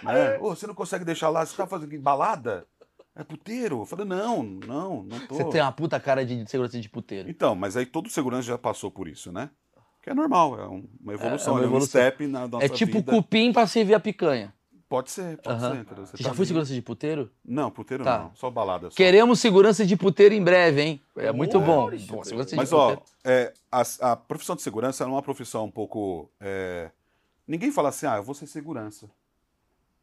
né? 0.02 0.38
Ô, 0.38 0.54
você 0.56 0.66
não 0.66 0.74
consegue 0.74 1.04
deixar 1.04 1.28
lá, 1.28 1.44
você 1.44 1.54
tá 1.56 1.66
fazendo 1.66 1.98
balada? 2.00 2.66
É 3.14 3.22
puteiro? 3.22 3.80
Eu 3.82 3.86
falei, 3.86 4.06
não, 4.06 4.42
não, 4.42 5.02
não 5.02 5.26
tô. 5.26 5.34
Você 5.34 5.44
tem 5.50 5.60
uma 5.60 5.72
puta 5.72 6.00
cara 6.00 6.24
de 6.24 6.48
segurança 6.48 6.80
de 6.80 6.88
puteiro. 6.88 7.28
Então, 7.28 7.54
mas 7.54 7.76
aí 7.76 7.84
todo 7.84 8.08
segurança 8.08 8.44
já 8.44 8.56
passou 8.56 8.90
por 8.90 9.06
isso, 9.06 9.30
né? 9.30 9.50
Que 10.02 10.08
é 10.08 10.14
normal, 10.14 10.58
é 10.58 10.66
um- 10.66 10.88
uma 11.02 11.12
evolução, 11.12 11.52
É 11.54 11.56
uma 11.56 11.60
é, 11.60 11.64
um 11.64 11.68
evolução. 11.68 12.00
step 12.00 12.26
na 12.26 12.48
nossa 12.48 12.64
É 12.64 12.68
tipo 12.70 12.92
vida. 12.92 13.12
cupim 13.12 13.52
pra 13.52 13.66
servir 13.66 13.92
a 13.94 14.00
picanha. 14.00 14.54
Pode 14.90 15.12
ser, 15.12 15.38
pode 15.38 15.60
ser. 15.60 15.76
entendeu? 15.76 16.04
Você 16.04 16.16
tá 16.16 16.22
já 16.24 16.30
foi 16.30 16.38
ali. 16.38 16.46
segurança 16.46 16.74
de 16.74 16.82
puteiro? 16.82 17.30
Não, 17.44 17.70
puteiro 17.70 18.02
Tá. 18.02 18.18
não, 18.18 18.34
só 18.34 18.50
balada. 18.50 18.90
Só. 18.90 18.96
Queremos 18.96 19.38
segurança 19.38 19.86
de 19.86 19.96
puteiro 19.96 20.34
em 20.34 20.42
breve, 20.42 20.82
hein? 20.82 21.00
É 21.16 21.30
muito 21.30 21.60
bom. 21.60 21.88
Pô, 22.08 22.24
segurança 22.24 22.56
Mas, 22.56 22.72
ó, 22.72 23.00
é, 23.22 23.52
a, 23.70 23.82
a 24.00 24.16
profissão 24.16 24.56
de 24.56 24.62
segurança 24.62 25.04
é 25.04 25.06
uma 25.06 25.22
profissão 25.22 25.66
um 25.66 25.70
pouco. 25.70 26.28
é, 26.40 26.90
Ninguém 27.46 27.70
fala 27.70 27.90
assim, 27.90 28.04
ah, 28.06 28.16
eu 28.16 28.24
vou 28.24 28.34
ser 28.34 28.48
segurança. 28.48 29.08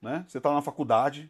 Né? 0.01 0.23
Você 0.25 0.39
tá 0.39 0.53
na 0.53 0.61
faculdade, 0.61 1.29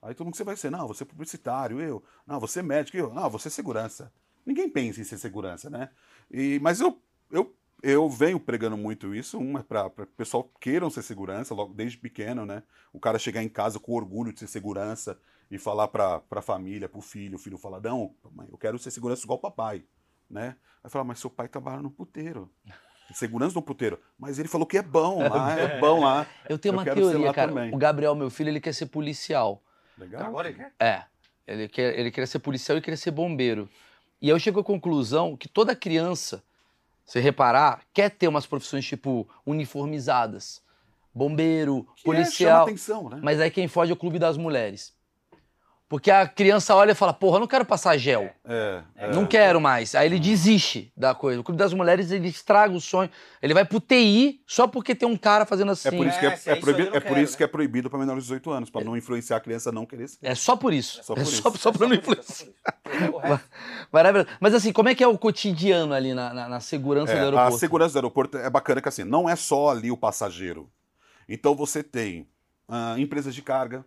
aí 0.00 0.14
todo 0.14 0.26
mundo 0.26 0.34
que 0.34 0.38
você 0.38 0.44
vai 0.44 0.54
ser, 0.56 0.70
não, 0.70 0.86
você 0.86 1.02
é 1.02 1.06
publicitário, 1.06 1.80
eu, 1.80 2.04
não, 2.24 2.38
você 2.38 2.60
é 2.60 2.62
médico, 2.62 2.96
eu, 2.96 3.12
não, 3.12 3.28
você 3.28 3.48
é 3.48 3.50
segurança. 3.50 4.12
Ninguém 4.44 4.68
pensa 4.70 5.00
em 5.00 5.04
ser 5.04 5.18
segurança, 5.18 5.68
né? 5.68 5.88
E, 6.30 6.60
mas 6.62 6.80
eu, 6.80 6.96
eu, 7.32 7.52
eu 7.86 8.08
venho 8.08 8.40
pregando 8.40 8.76
muito 8.76 9.14
isso, 9.14 9.38
uma, 9.38 9.62
para 9.62 9.86
o 9.86 10.06
pessoal 10.06 10.50
queiram 10.60 10.90
ser 10.90 11.02
segurança, 11.02 11.54
logo 11.54 11.72
desde 11.72 11.96
pequeno, 11.96 12.44
né? 12.44 12.64
O 12.92 12.98
cara 12.98 13.16
chegar 13.16 13.44
em 13.44 13.48
casa 13.48 13.78
com 13.78 13.92
orgulho 13.92 14.32
de 14.32 14.40
ser 14.40 14.48
segurança 14.48 15.16
e 15.48 15.56
falar 15.56 15.86
para 15.86 16.20
a 16.28 16.42
família, 16.42 16.88
para 16.88 16.98
o 16.98 17.02
filho, 17.02 17.36
o 17.36 17.38
filho 17.38 17.56
fala, 17.56 17.80
não, 17.80 18.12
mãe, 18.34 18.48
eu 18.50 18.58
quero 18.58 18.76
ser 18.76 18.90
segurança 18.90 19.22
igual 19.22 19.38
o 19.38 19.40
papai, 19.40 19.84
né? 20.28 20.56
Aí 20.82 20.90
fala, 20.90 21.04
mas 21.04 21.20
seu 21.20 21.30
pai 21.30 21.46
trabalha 21.46 21.80
no 21.80 21.90
puteiro. 21.90 22.50
Segurança 23.14 23.54
no 23.54 23.62
puteiro. 23.62 24.00
Mas 24.18 24.40
ele 24.40 24.48
falou 24.48 24.66
que 24.66 24.78
é 24.78 24.82
bom 24.82 25.20
lá, 25.28 25.56
é 25.56 25.78
bom 25.80 26.00
lá. 26.00 26.26
Eu 26.48 26.58
tenho 26.58 26.72
eu 26.72 26.78
uma 26.78 26.84
quero 26.84 27.04
ser 27.04 27.10
teoria, 27.12 27.32
cara. 27.32 27.48
também. 27.52 27.72
O 27.72 27.78
Gabriel, 27.78 28.16
meu 28.16 28.30
filho, 28.30 28.48
ele 28.48 28.60
quer 28.60 28.74
ser 28.74 28.86
policial. 28.86 29.62
Legal. 29.96 30.26
Agora 30.26 30.48
ele 30.48 30.58
quer? 30.58 30.72
É. 30.80 31.04
Ele, 31.46 31.68
quer, 31.68 31.96
ele 31.96 32.10
queria 32.10 32.26
ser 32.26 32.40
policial 32.40 32.76
e 32.76 32.80
queria 32.80 32.96
ser 32.96 33.12
bombeiro. 33.12 33.68
E 34.20 34.28
eu 34.28 34.36
chego 34.40 34.58
à 34.58 34.64
conclusão 34.64 35.36
que 35.36 35.48
toda 35.48 35.76
criança, 35.76 36.42
se 37.06 37.20
reparar, 37.20 37.80
quer 37.94 38.10
ter 38.10 38.26
umas 38.28 38.46
profissões 38.46 38.84
tipo 38.84 39.26
uniformizadas. 39.46 40.60
Bombeiro, 41.14 41.86
Que 41.96 42.10
é, 42.10 42.12
policial. 42.12 42.64
atenção, 42.64 43.08
né? 43.08 43.20
mas 43.22 43.40
aí 43.40 43.50
quem 43.50 43.68
foge 43.68 43.90
é 43.92 43.94
o 43.94 43.96
clube 43.96 44.18
das 44.18 44.36
mulheres. 44.36 44.92
Porque 45.88 46.10
a 46.10 46.26
criança 46.26 46.74
olha 46.74 46.90
e 46.90 46.94
fala, 46.96 47.12
porra, 47.12 47.36
eu 47.36 47.40
não 47.40 47.46
quero 47.46 47.64
passar 47.64 47.96
gel. 47.96 48.28
É, 48.44 48.82
é. 48.96 49.12
Não 49.14 49.24
quero 49.24 49.60
mais. 49.60 49.94
Aí 49.94 50.08
ele 50.08 50.18
desiste 50.18 50.92
da 50.96 51.14
coisa. 51.14 51.40
O 51.40 51.44
Clube 51.44 51.56
das 51.56 51.72
Mulheres, 51.72 52.10
ele 52.10 52.26
estraga 52.26 52.74
o 52.74 52.80
sonho. 52.80 53.08
Ele 53.40 53.54
vai 53.54 53.64
pro 53.64 53.78
TI 53.80 54.42
só 54.48 54.66
porque 54.66 54.96
tem 54.96 55.08
um 55.08 55.16
cara 55.16 55.46
fazendo 55.46 55.70
assim. 55.70 55.86
É 55.86 55.92
por 55.92 56.04
isso 56.04 56.18
que 56.18 56.26
É, 56.26 56.28
é, 56.30 56.40
é 56.46 56.52
é 56.52 56.56
proibido, 56.56 56.96
é 56.96 56.98
por 56.98 57.16
isso 57.18 57.32
né? 57.34 57.36
que 57.38 57.44
é 57.44 57.46
proibido 57.46 57.88
para 57.88 58.00
menores 58.00 58.24
de 58.24 58.28
18 58.30 58.50
anos, 58.50 58.68
para 58.70 58.84
não 58.84 58.96
influenciar 58.96 59.36
a 59.36 59.40
criança 59.40 59.68
a 59.70 59.72
não 59.72 59.86
querer 59.86 60.08
ser. 60.08 60.18
É 60.22 60.34
só 60.34 60.56
por 60.56 60.72
isso. 60.74 61.04
Só 61.04 61.12
é 61.14 61.16
por 61.18 61.24
só, 61.26 61.48
isso. 61.50 61.58
só 61.58 61.70
pra 61.70 61.86
não 61.86 61.94
influenciar. 61.94 62.48
Maravilhoso. 63.92 64.28
Mas 64.40 64.54
assim, 64.54 64.72
como 64.72 64.88
é 64.88 64.94
que 64.94 65.04
é 65.04 65.08
o 65.08 65.16
cotidiano 65.16 65.94
ali 65.94 66.14
na, 66.14 66.34
na- 66.34 66.48
na 66.48 66.60
segurança 66.60 67.12
É, 67.12 67.16
do 67.16 67.20
a 67.20 67.24
aeroporto? 67.26 67.58
segurança 67.58 67.92
do 67.92 67.98
aeroporto 67.98 68.38
é 68.38 68.50
bacana 68.50 68.80
que 68.80 68.88
assim, 68.88 69.04
não 69.04 69.28
é 69.28 69.36
só 69.36 69.70
ali 69.70 69.90
o 69.90 69.96
passageiro. 69.96 70.68
Então 71.28 71.54
você 71.54 71.82
tem 71.82 72.26
ah, 72.68 72.94
empresas 72.98 73.34
de 73.34 73.42
carga, 73.42 73.84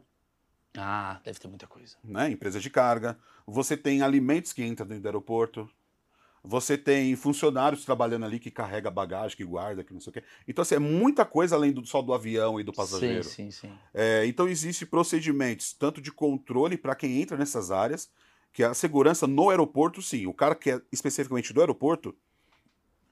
Ah, 0.77 1.19
deve 1.23 1.39
ter 1.39 1.47
muita 1.47 1.67
coisa. 1.67 1.95
né? 2.03 2.29
Empresas 2.32 2.62
de 2.62 2.69
carga. 2.69 3.17
Você 3.45 3.75
tem 3.75 4.01
alimentos 4.01 4.53
que 4.53 4.63
entram 4.63 4.88
dentro 4.88 5.03
do 5.03 5.08
aeroporto. 5.08 5.69
Você 6.43 6.77
tem 6.77 7.15
funcionários 7.17 7.84
trabalhando 7.84 8.25
ali 8.25 8.39
que 8.39 8.49
carrega 8.49 8.89
bagagem, 8.89 9.36
que 9.36 9.43
guarda, 9.43 9.84
que 9.84 9.93
não 9.93 9.99
sei 9.99 10.12
o 10.12 10.13
quê. 10.13 10.23
Então, 10.47 10.62
assim, 10.62 10.75
é 10.75 10.79
muita 10.79 11.25
coisa 11.25 11.55
além 11.55 11.73
do, 11.73 11.86
só 11.86 12.01
do 12.01 12.13
avião 12.13 12.60
e 12.60 12.63
do 12.63 12.71
passageiro. 12.71 13.25
Sim, 13.25 13.51
sim, 13.51 13.67
sim. 13.67 13.73
É, 13.93 14.25
então, 14.25 14.47
existem 14.47 14.88
procedimentos, 14.88 15.73
tanto 15.73 15.99
de 15.99 16.12
controle 16.12 16.77
para 16.77 16.95
quem 16.95 17.21
entra 17.21 17.36
nessas 17.36 17.71
áreas, 17.71 18.10
que 18.53 18.63
a 18.63 18.73
segurança 18.73 19.27
no 19.27 19.49
aeroporto, 19.49 20.01
sim. 20.01 20.27
O 20.27 20.34
cara 20.34 20.55
que 20.55 20.71
é 20.71 20.82
especificamente 20.93 21.51
do 21.51 21.60
aeroporto, 21.60 22.15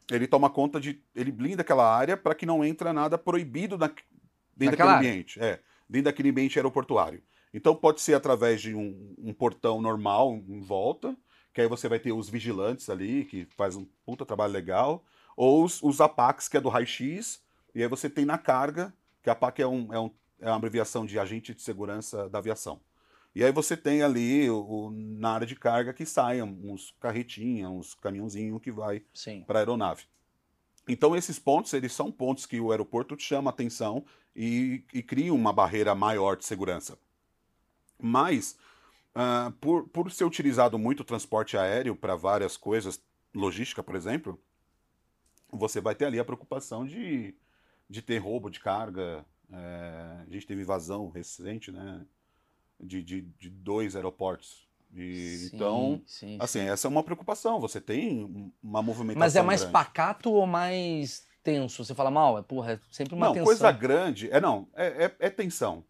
ele 0.10 0.26
toma 0.26 0.50
conta 0.50 0.80
de. 0.80 1.02
Ele 1.14 1.32
blinda 1.32 1.64
aquela 1.64 1.94
área 1.94 2.16
para 2.16 2.34
que 2.34 2.46
não 2.46 2.64
entra 2.64 2.94
nada 2.94 3.18
proibido 3.18 3.78
na, 3.78 3.88
dentro 3.88 4.72
Naquela 4.72 4.94
daquele 4.94 5.10
ambiente. 5.10 5.40
É, 5.42 5.60
dentro 5.90 6.06
daquele 6.06 6.30
ambiente 6.30 6.58
aeroportuário. 6.58 7.22
Então, 7.54 7.76
pode 7.76 8.02
ser 8.02 8.14
através 8.14 8.62
de 8.62 8.76
um, 8.76 9.16
um 9.18 9.34
portão 9.34 9.82
normal 9.82 10.34
em 10.48 10.62
volta, 10.62 11.16
que 11.54 11.62
aí 11.62 11.68
você 11.68 11.88
vai 11.90 12.00
ter 12.00 12.12
os 12.12 12.30
vigilantes 12.30 12.90
ali, 12.90 13.26
que 13.26 13.46
faz 13.56 13.76
um 13.76 13.86
puta 14.06 14.26
trabalho 14.26 14.54
legal, 14.54 15.04
ou 15.36 15.64
os, 15.64 15.82
os 15.82 16.00
APACs, 16.02 16.48
que 16.48 16.58
é 16.58 16.62
do 16.62 16.70
raio-x, 16.70 17.42
e 17.74 17.82
aí 17.82 17.88
você 17.88 18.10
tem 18.10 18.26
na 18.26 18.38
carga, 18.38 18.94
que 19.24 19.30
a 19.30 19.34
APAC 19.34 19.62
é, 19.62 19.68
um, 19.68 19.94
é, 19.94 20.00
um, 20.00 20.12
é 20.40 20.48
uma 20.48 20.56
abreviação 20.56 21.06
de 21.06 21.18
Agente 21.20 21.54
de 21.54 21.62
Segurança 21.62 22.30
da 22.30 22.40
Aviação. 22.40 22.80
E 23.36 23.44
aí 23.44 23.52
você 23.52 23.78
tem 23.78 24.02
ali, 24.02 24.50
o, 24.50 24.60
o- 24.60 24.92
na 24.92 25.32
área 25.32 25.48
de 25.48 25.56
carga, 25.56 25.94
que 25.94 26.06
saem 26.06 26.42
uns 26.42 26.92
carretinhas, 27.00 27.70
uns 27.72 27.94
caminhãozinhos 27.96 28.62
que 28.62 28.72
vai 28.72 29.04
para 29.46 29.60
a 29.60 29.62
aeronave. 29.62 30.06
Então 30.88 31.16
esses 31.16 31.38
pontos, 31.40 31.74
eles 31.74 31.92
são 31.94 32.12
pontos 32.12 32.46
que 32.46 32.60
o 32.60 32.72
aeroporto 32.72 33.18
chama 33.20 33.50
atenção 33.50 34.06
e, 34.36 34.84
e 34.94 35.04
cria 35.04 35.34
uma 35.34 35.52
barreira 35.54 35.94
maior 35.94 36.38
de 36.38 36.46
segurança. 36.46 36.98
Mas, 38.00 38.58
ah, 39.16 39.52
por, 39.62 39.88
por 39.90 40.12
ser 40.12 40.26
utilizado 40.26 40.78
muito 40.80 41.02
o 41.02 41.06
transporte 41.06 41.58
aéreo 41.58 41.96
para 41.96 42.16
várias 42.16 42.58
coisas, 42.58 43.02
logística, 43.34 43.84
por 43.84 43.96
exemplo, 43.96 44.40
você 45.52 45.80
vai 45.80 45.96
ter 45.96 46.06
ali 46.06 46.20
a 46.20 46.26
preocupação 46.26 46.86
de, 46.86 47.34
de 47.90 48.02
ter 48.02 48.18
roubo 48.18 48.50
de 48.50 48.60
carga. 48.60 49.26
É, 49.52 50.24
a 50.28 50.32
gente 50.34 50.46
teve 50.46 50.62
invasão 50.62 51.10
recente, 51.10 51.72
né? 51.72 52.06
De, 52.80 53.02
de, 53.02 53.22
de 53.22 53.50
dois 53.50 53.96
aeroportos. 53.96 54.68
E, 54.94 55.38
Sim, 55.38 55.56
então, 55.56 56.02
sim, 56.06 56.38
assim, 56.40 56.60
sim. 56.60 56.70
essa 56.70 56.88
é 56.88 56.90
uma 56.90 57.04
preocupação. 57.04 57.60
Você 57.60 57.82
tem 57.82 58.24
um- 58.24 58.52
uma 58.62 58.82
movimentação. 58.82 59.20
Mas 59.20 59.36
é 59.36 59.42
mais 59.42 59.62
grande. 59.62 59.74
pacato 59.74 60.32
ou 60.32 60.46
mais 60.46 61.26
tenso? 61.44 61.84
Você 61.84 61.96
fala 61.96 62.12
mal? 62.12 62.38
É, 62.38 62.42
porra, 62.42 62.74
é 62.74 62.80
sempre 62.92 63.16
uma 63.16 63.28
Não, 63.28 63.34
tensão. 63.34 63.46
coisa 63.46 63.72
grande. 63.72 64.30
É 64.32 64.40
não, 64.40 64.68
é, 64.76 65.06
é, 65.06 65.16
é 65.20 65.30
tensão. 65.30 65.84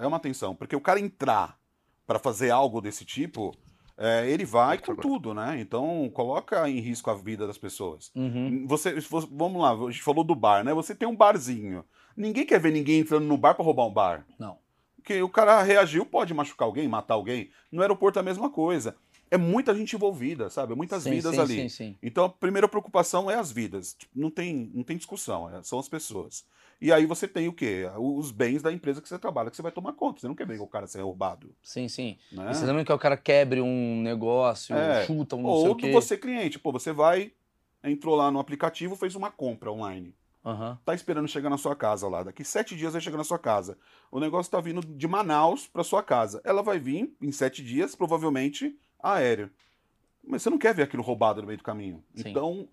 É 0.00 0.06
uma 0.06 0.18
tensão. 0.18 0.54
Porque 0.54 0.74
o 0.74 0.80
cara 0.80 0.98
entrar 0.98 1.58
para 2.06 2.18
fazer 2.18 2.50
algo 2.50 2.80
desse 2.80 3.04
tipo, 3.04 3.54
é, 3.96 4.28
ele 4.28 4.44
vai 4.44 4.78
com 4.78 4.96
tudo, 4.96 5.34
né? 5.34 5.60
Então 5.60 6.10
coloca 6.14 6.68
em 6.68 6.80
risco 6.80 7.10
a 7.10 7.14
vida 7.14 7.46
das 7.46 7.58
pessoas. 7.58 8.10
Uhum. 8.16 8.66
Você, 8.66 8.94
vamos 9.30 9.60
lá, 9.60 9.72
a 9.72 9.90
gente 9.90 10.02
falou 10.02 10.24
do 10.24 10.34
bar, 10.34 10.64
né? 10.64 10.72
Você 10.72 10.94
tem 10.94 11.06
um 11.06 11.14
barzinho. 11.14 11.84
Ninguém 12.16 12.46
quer 12.46 12.58
ver 12.58 12.72
ninguém 12.72 13.00
entrando 13.00 13.26
no 13.26 13.36
bar 13.36 13.54
para 13.54 13.64
roubar 13.64 13.86
um 13.86 13.92
bar. 13.92 14.26
Não. 14.38 14.58
Porque 14.96 15.22
o 15.22 15.28
cara 15.28 15.62
reagiu, 15.62 16.04
pode 16.04 16.34
machucar 16.34 16.66
alguém, 16.66 16.88
matar 16.88 17.14
alguém. 17.14 17.50
No 17.70 17.82
aeroporto 17.82 18.18
é 18.18 18.20
a 18.20 18.24
mesma 18.24 18.50
coisa. 18.50 18.96
É 19.30 19.36
muita 19.36 19.74
gente 19.74 19.94
envolvida, 19.94 20.50
sabe? 20.50 20.74
Muitas 20.74 21.04
Sim, 21.04 21.10
vidas 21.10 21.34
sim, 21.34 21.40
ali. 21.40 21.54
Sim, 21.54 21.68
sim. 21.68 21.98
Então 22.02 22.24
a 22.24 22.28
primeira 22.28 22.68
preocupação 22.68 23.30
é 23.30 23.36
as 23.36 23.52
vidas. 23.52 23.94
Tipo, 23.94 24.12
Não 24.18 24.30
tem, 24.30 24.70
não 24.74 24.82
tem 24.82 24.96
discussão, 24.96 25.48
é- 25.48 25.62
são 25.62 25.78
as 25.78 25.88
pessoas. 25.88 26.44
E 26.80 26.92
aí 26.92 27.04
você 27.06 27.28
tem 27.28 27.46
o 27.46 27.52
quê? 27.52 27.84
Os 27.98 28.30
bens 28.32 28.62
da 28.62 28.72
empresa 28.72 29.00
que 29.02 29.08
você 29.08 29.18
trabalha, 29.18 29.50
que 29.50 29.56
você 29.56 29.62
vai 29.62 29.70
tomar 29.70 29.92
conta. 29.92 30.20
Você 30.20 30.26
não 30.28 30.34
quer 30.34 30.46
ver 30.46 30.58
o 30.60 30.66
cara 30.66 30.86
ser 30.86 31.02
roubado. 31.02 31.54
Sim, 31.62 31.88
sim. 31.88 32.16
Né? 32.32 32.52
Você 32.52 32.64
lembra 32.64 32.84
que 32.84 32.92
o 32.92 32.98
cara 32.98 33.16
quebre 33.18 33.60
um 33.60 34.00
negócio, 34.02 34.74
É. 34.74 35.04
chuta 35.04 35.36
um 35.36 35.42
não 35.42 35.54
sei 35.56 35.66
Ou 35.68 35.72
o 35.72 35.76
quê. 35.76 35.92
você 35.92 36.16
cliente, 36.16 36.58
pô, 36.58 36.72
você 36.72 36.90
vai, 36.90 37.32
entrou 37.84 38.16
lá 38.16 38.30
no 38.30 38.40
aplicativo, 38.40 38.96
fez 38.96 39.14
uma 39.14 39.30
compra 39.30 39.70
online. 39.70 40.14
Aham. 40.44 40.78
Tá 40.84 40.94
esperando 40.94 41.28
chegar 41.28 41.50
na 41.50 41.58
sua 41.58 41.76
casa 41.76 42.08
lá. 42.08 42.22
Daqui 42.22 42.42
sete 42.42 42.74
dias 42.74 42.94
vai 42.94 43.00
chegar 43.02 43.18
na 43.18 43.24
sua 43.24 43.38
casa. 43.38 43.76
O 44.10 44.18
negócio 44.18 44.50
tá 44.50 44.58
vindo 44.58 44.80
de 44.80 45.06
Manaus 45.06 45.66
para 45.68 45.84
sua 45.84 46.02
casa. 46.02 46.40
Ela 46.44 46.62
vai 46.62 46.78
vir 46.78 47.14
em 47.20 47.30
sete 47.30 47.62
dias, 47.62 47.94
provavelmente, 47.94 48.74
aéreo. 49.02 49.50
Mas 50.22 50.42
você 50.42 50.50
não 50.50 50.58
quer 50.58 50.74
ver 50.74 50.82
aquilo 50.82 51.02
roubado 51.02 51.40
no 51.40 51.46
meio 51.46 51.58
do 51.58 51.64
caminho. 51.64 52.02
Sim. 52.14 52.30
Então, 52.30 52.68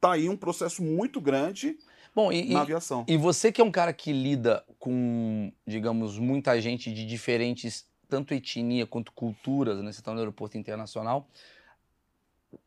tá 0.00 0.12
aí 0.12 0.28
um 0.28 0.36
processo 0.36 0.82
muito 0.82 1.20
grande 1.20 1.78
Bom, 2.14 2.30
e, 2.32 2.52
na 2.52 2.60
e, 2.60 2.62
aviação. 2.62 3.04
e 3.08 3.16
você 3.16 3.50
que 3.50 3.60
é 3.60 3.64
um 3.64 3.70
cara 3.70 3.92
que 3.92 4.12
lida 4.12 4.64
com, 4.78 5.52
digamos, 5.66 6.18
muita 6.18 6.60
gente 6.60 6.92
de 6.92 7.06
diferentes, 7.06 7.86
tanto 8.08 8.34
etnia 8.34 8.86
quanto 8.86 9.12
culturas, 9.12 9.80
né? 9.82 9.92
Você 9.92 10.02
tá 10.02 10.12
no 10.12 10.18
aeroporto 10.18 10.58
internacional. 10.58 11.28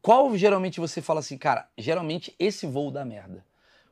Qual 0.01 0.35
geralmente 0.37 0.79
você 0.79 1.01
fala 1.01 1.19
assim, 1.19 1.37
cara, 1.37 1.69
geralmente 1.77 2.33
esse 2.39 2.65
voo 2.65 2.91
dá 2.91 3.03
merda? 3.05 3.45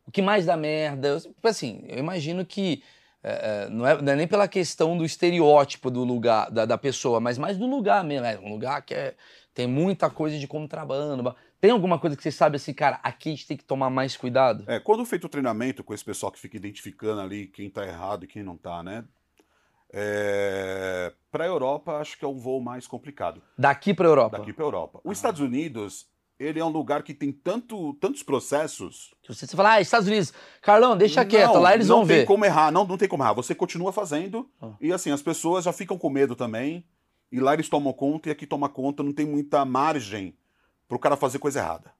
O 0.05 0.11
que 0.11 0.21
mais 0.21 0.45
dá 0.45 0.57
merda? 0.57 1.07
Eu- 1.09 1.21
Tipo 1.21 1.47
assim, 1.47 1.83
eu 1.87 1.99
imagino 1.99 2.45
que 2.45 2.83
é, 3.23 3.65
é, 3.65 3.69
não, 3.69 3.85
é, 3.87 4.01
não 4.01 4.13
é 4.13 4.15
nem 4.15 4.27
pela 4.27 4.47
questão 4.47 4.97
do 4.97 5.05
estereótipo 5.05 5.91
do 5.91 6.03
lugar, 6.03 6.49
da, 6.51 6.65
da 6.65 6.77
pessoa, 6.77 7.19
mas 7.19 7.37
mais 7.37 7.57
do 7.57 7.67
lugar 7.67 8.03
mesmo. 8.03 8.25
É 8.25 8.39
um 8.39 8.49
lugar 8.49 8.81
que 8.81 8.93
é, 8.93 9.15
tem 9.53 9.67
muita 9.67 10.09
coisa 10.09 10.37
de 10.39 10.47
contrabando. 10.47 11.21
ba- 11.23 11.35
Tem 11.59 11.71
alguma 11.71 11.99
coisa 11.99 12.15
que 12.17 12.23
você 12.23 12.31
sabe 12.31 12.55
assim, 12.55 12.73
cara, 12.73 12.99
aqui 13.03 13.29
a 13.29 13.31
gente 13.33 13.47
tem 13.47 13.57
que 13.57 13.63
tomar 13.63 13.89
mais 13.89 14.17
cuidado? 14.17 14.63
É, 14.67 14.79
quando 14.79 15.05
feito 15.05 15.25
o 15.25 15.29
treinamento 15.29 15.83
com 15.83 15.93
esse 15.93 16.03
pessoal 16.05 16.31
que 16.31 16.39
fica 16.39 16.57
identificando 16.57 17.21
ali 17.21 17.47
quem 17.47 17.69
tá 17.69 17.85
errado 17.85 18.23
e 18.23 18.27
quem 18.27 18.41
não 18.43 18.57
tá, 18.57 18.81
né? 18.81 19.03
É... 19.93 21.11
Para 21.31 21.43
a 21.43 21.47
Europa, 21.47 21.97
acho 21.97 22.17
que 22.17 22.25
é 22.25 22.27
um 22.27 22.37
voo 22.37 22.61
mais 22.61 22.87
complicado. 22.87 23.41
Daqui 23.57 23.93
pra 23.93 24.07
Europa. 24.07 24.37
Daqui 24.37 24.53
para 24.53 24.65
Europa. 24.65 24.99
Os 25.03 25.09
Ah. 25.11 25.13
Estados 25.13 25.41
Unidos, 25.41 26.07
ele 26.43 26.59
é 26.59 26.65
um 26.65 26.69
lugar 26.69 27.03
que 27.03 27.13
tem 27.13 27.31
tanto, 27.31 27.93
tantos 27.95 28.23
processos. 28.23 29.13
Você 29.27 29.47
falar, 29.47 29.73
ah, 29.73 29.81
Estados 29.81 30.07
Unidos, 30.07 30.33
Carlão, 30.61 30.97
deixa 30.97 31.23
quieto, 31.23 31.53
Não, 31.53 31.61
lá 31.61 31.73
eles 31.73 31.87
não 31.87 31.97
vão 31.99 32.07
tem 32.07 32.17
ver. 32.17 32.25
como 32.25 32.43
errar, 32.45 32.71
não, 32.71 32.85
não 32.85 32.97
tem 32.97 33.07
como 33.07 33.23
errar. 33.23 33.33
Você 33.33 33.53
continua 33.53 33.91
fazendo 33.93 34.49
Ah. 34.61 34.71
e 34.81 34.91
assim, 34.91 35.11
as 35.11 35.21
pessoas 35.21 35.65
já 35.65 35.73
ficam 35.73 35.97
com 35.97 36.09
medo 36.09 36.35
também. 36.35 36.85
E 37.31 37.39
lá 37.39 37.53
eles 37.53 37.69
tomam 37.69 37.93
conta 37.93 38.27
e 38.27 38.31
aqui 38.31 38.45
toma 38.45 38.67
conta, 38.67 39.01
não 39.03 39.13
tem 39.13 39.25
muita 39.25 39.63
margem 39.63 40.35
pro 40.87 40.99
cara 40.99 41.15
fazer 41.15 41.39
coisa 41.39 41.59
errada. 41.59 41.91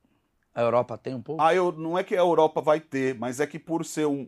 A 0.54 0.62
Europa 0.62 0.98
tem 0.98 1.16
um 1.16 1.22
pouco? 1.22 1.42
Ah, 1.42 1.56
eu, 1.56 1.72
não 1.72 1.98
é 1.98 2.04
que 2.04 2.14
a 2.14 2.20
Europa 2.20 2.60
vai 2.60 2.82
ter, 2.82 3.16
mas 3.18 3.40
é 3.40 3.48
que 3.48 3.58
por 3.58 3.86
ser 3.86 4.06
um. 4.06 4.28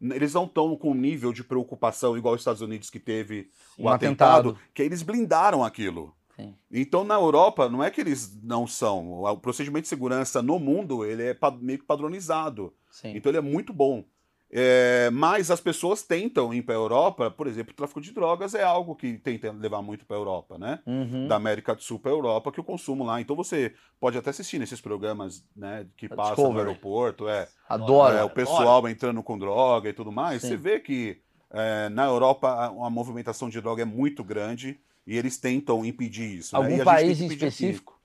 um- 0.00 0.12
eles 0.14 0.32
não 0.32 0.44
estão 0.46 0.74
com 0.74 0.92
um 0.92 0.94
nível 0.94 1.30
de 1.30 1.44
preocupação 1.44 2.16
igual 2.16 2.32
os 2.34 2.40
Estados 2.40 2.62
Unidos 2.62 2.88
que 2.88 2.98
teve 2.98 3.50
o 3.76 3.82
Um 3.84 3.88
atentado, 3.90 4.48
atentado. 4.50 4.58
que 4.72 4.80
eles 4.82 5.02
blindaram 5.02 5.62
aquilo. 5.62 6.14
Sim. 6.38 6.54
Então 6.70 7.02
na 7.02 7.14
Europa 7.14 7.68
não 7.68 7.82
é 7.82 7.90
que 7.90 8.00
eles 8.00 8.38
não 8.42 8.66
são. 8.66 9.22
O 9.22 9.36
procedimento 9.38 9.82
de 9.82 9.88
segurança 9.88 10.40
no 10.40 10.58
mundo 10.58 11.04
ele 11.04 11.24
é 11.24 11.36
meio 11.60 11.80
que 11.80 11.84
padronizado. 11.84 12.72
Sim. 12.90 13.12
Então 13.16 13.30
ele 13.30 13.38
é 13.38 13.42
muito 13.42 13.72
bom. 13.72 14.04
É, 14.50 15.10
mas 15.12 15.50
as 15.50 15.60
pessoas 15.60 16.02
tentam 16.02 16.54
ir 16.54 16.62
para 16.62 16.74
a 16.74 16.78
Europa, 16.78 17.30
por 17.30 17.46
exemplo, 17.46 17.72
o 17.72 17.76
tráfico 17.76 18.00
de 18.00 18.12
drogas 18.12 18.54
é 18.54 18.62
algo 18.62 18.96
que 18.96 19.18
tenta 19.18 19.52
levar 19.52 19.82
muito 19.82 20.06
para 20.06 20.16
a 20.16 20.20
Europa, 20.20 20.56
né? 20.56 20.78
Uhum. 20.86 21.28
da 21.28 21.36
América 21.36 21.74
do 21.74 21.82
Sul 21.82 21.98
para 21.98 22.10
a 22.12 22.14
Europa 22.14 22.50
que 22.50 22.60
o 22.60 22.64
consumo 22.64 23.04
lá. 23.04 23.20
Então 23.20 23.36
você 23.36 23.74
pode 24.00 24.16
até 24.16 24.30
assistir 24.30 24.58
nesses 24.58 24.80
programas 24.80 25.44
né, 25.54 25.86
que 25.98 26.08
passam 26.08 26.50
no 26.50 26.58
aeroporto, 26.58 27.28
é, 27.28 27.46
Adoro. 27.68 28.16
é, 28.16 28.24
o 28.24 28.30
pessoal 28.30 28.88
entrando 28.88 29.22
com 29.22 29.38
droga 29.38 29.90
e 29.90 29.92
tudo 29.92 30.10
mais. 30.10 30.40
Sim. 30.40 30.48
Você 30.48 30.56
vê 30.56 30.80
que 30.80 31.20
é, 31.50 31.90
na 31.90 32.06
Europa 32.06 32.48
a, 32.48 32.86
a 32.86 32.90
movimentação 32.90 33.50
de 33.50 33.60
droga 33.60 33.82
é 33.82 33.86
muito 33.86 34.24
grande 34.24 34.80
e 35.08 35.16
eles 35.16 35.38
tentam 35.38 35.84
impedir 35.84 36.36
isso. 36.38 36.54
né? 36.54 36.60
E 36.60 36.62
a 36.62 36.66
Algum 36.66 36.76
tem 36.76 36.84
país 36.84 37.20
em 37.20 37.24
impedir 37.24 37.46
aqui. 37.46 37.46
específico 37.54 37.98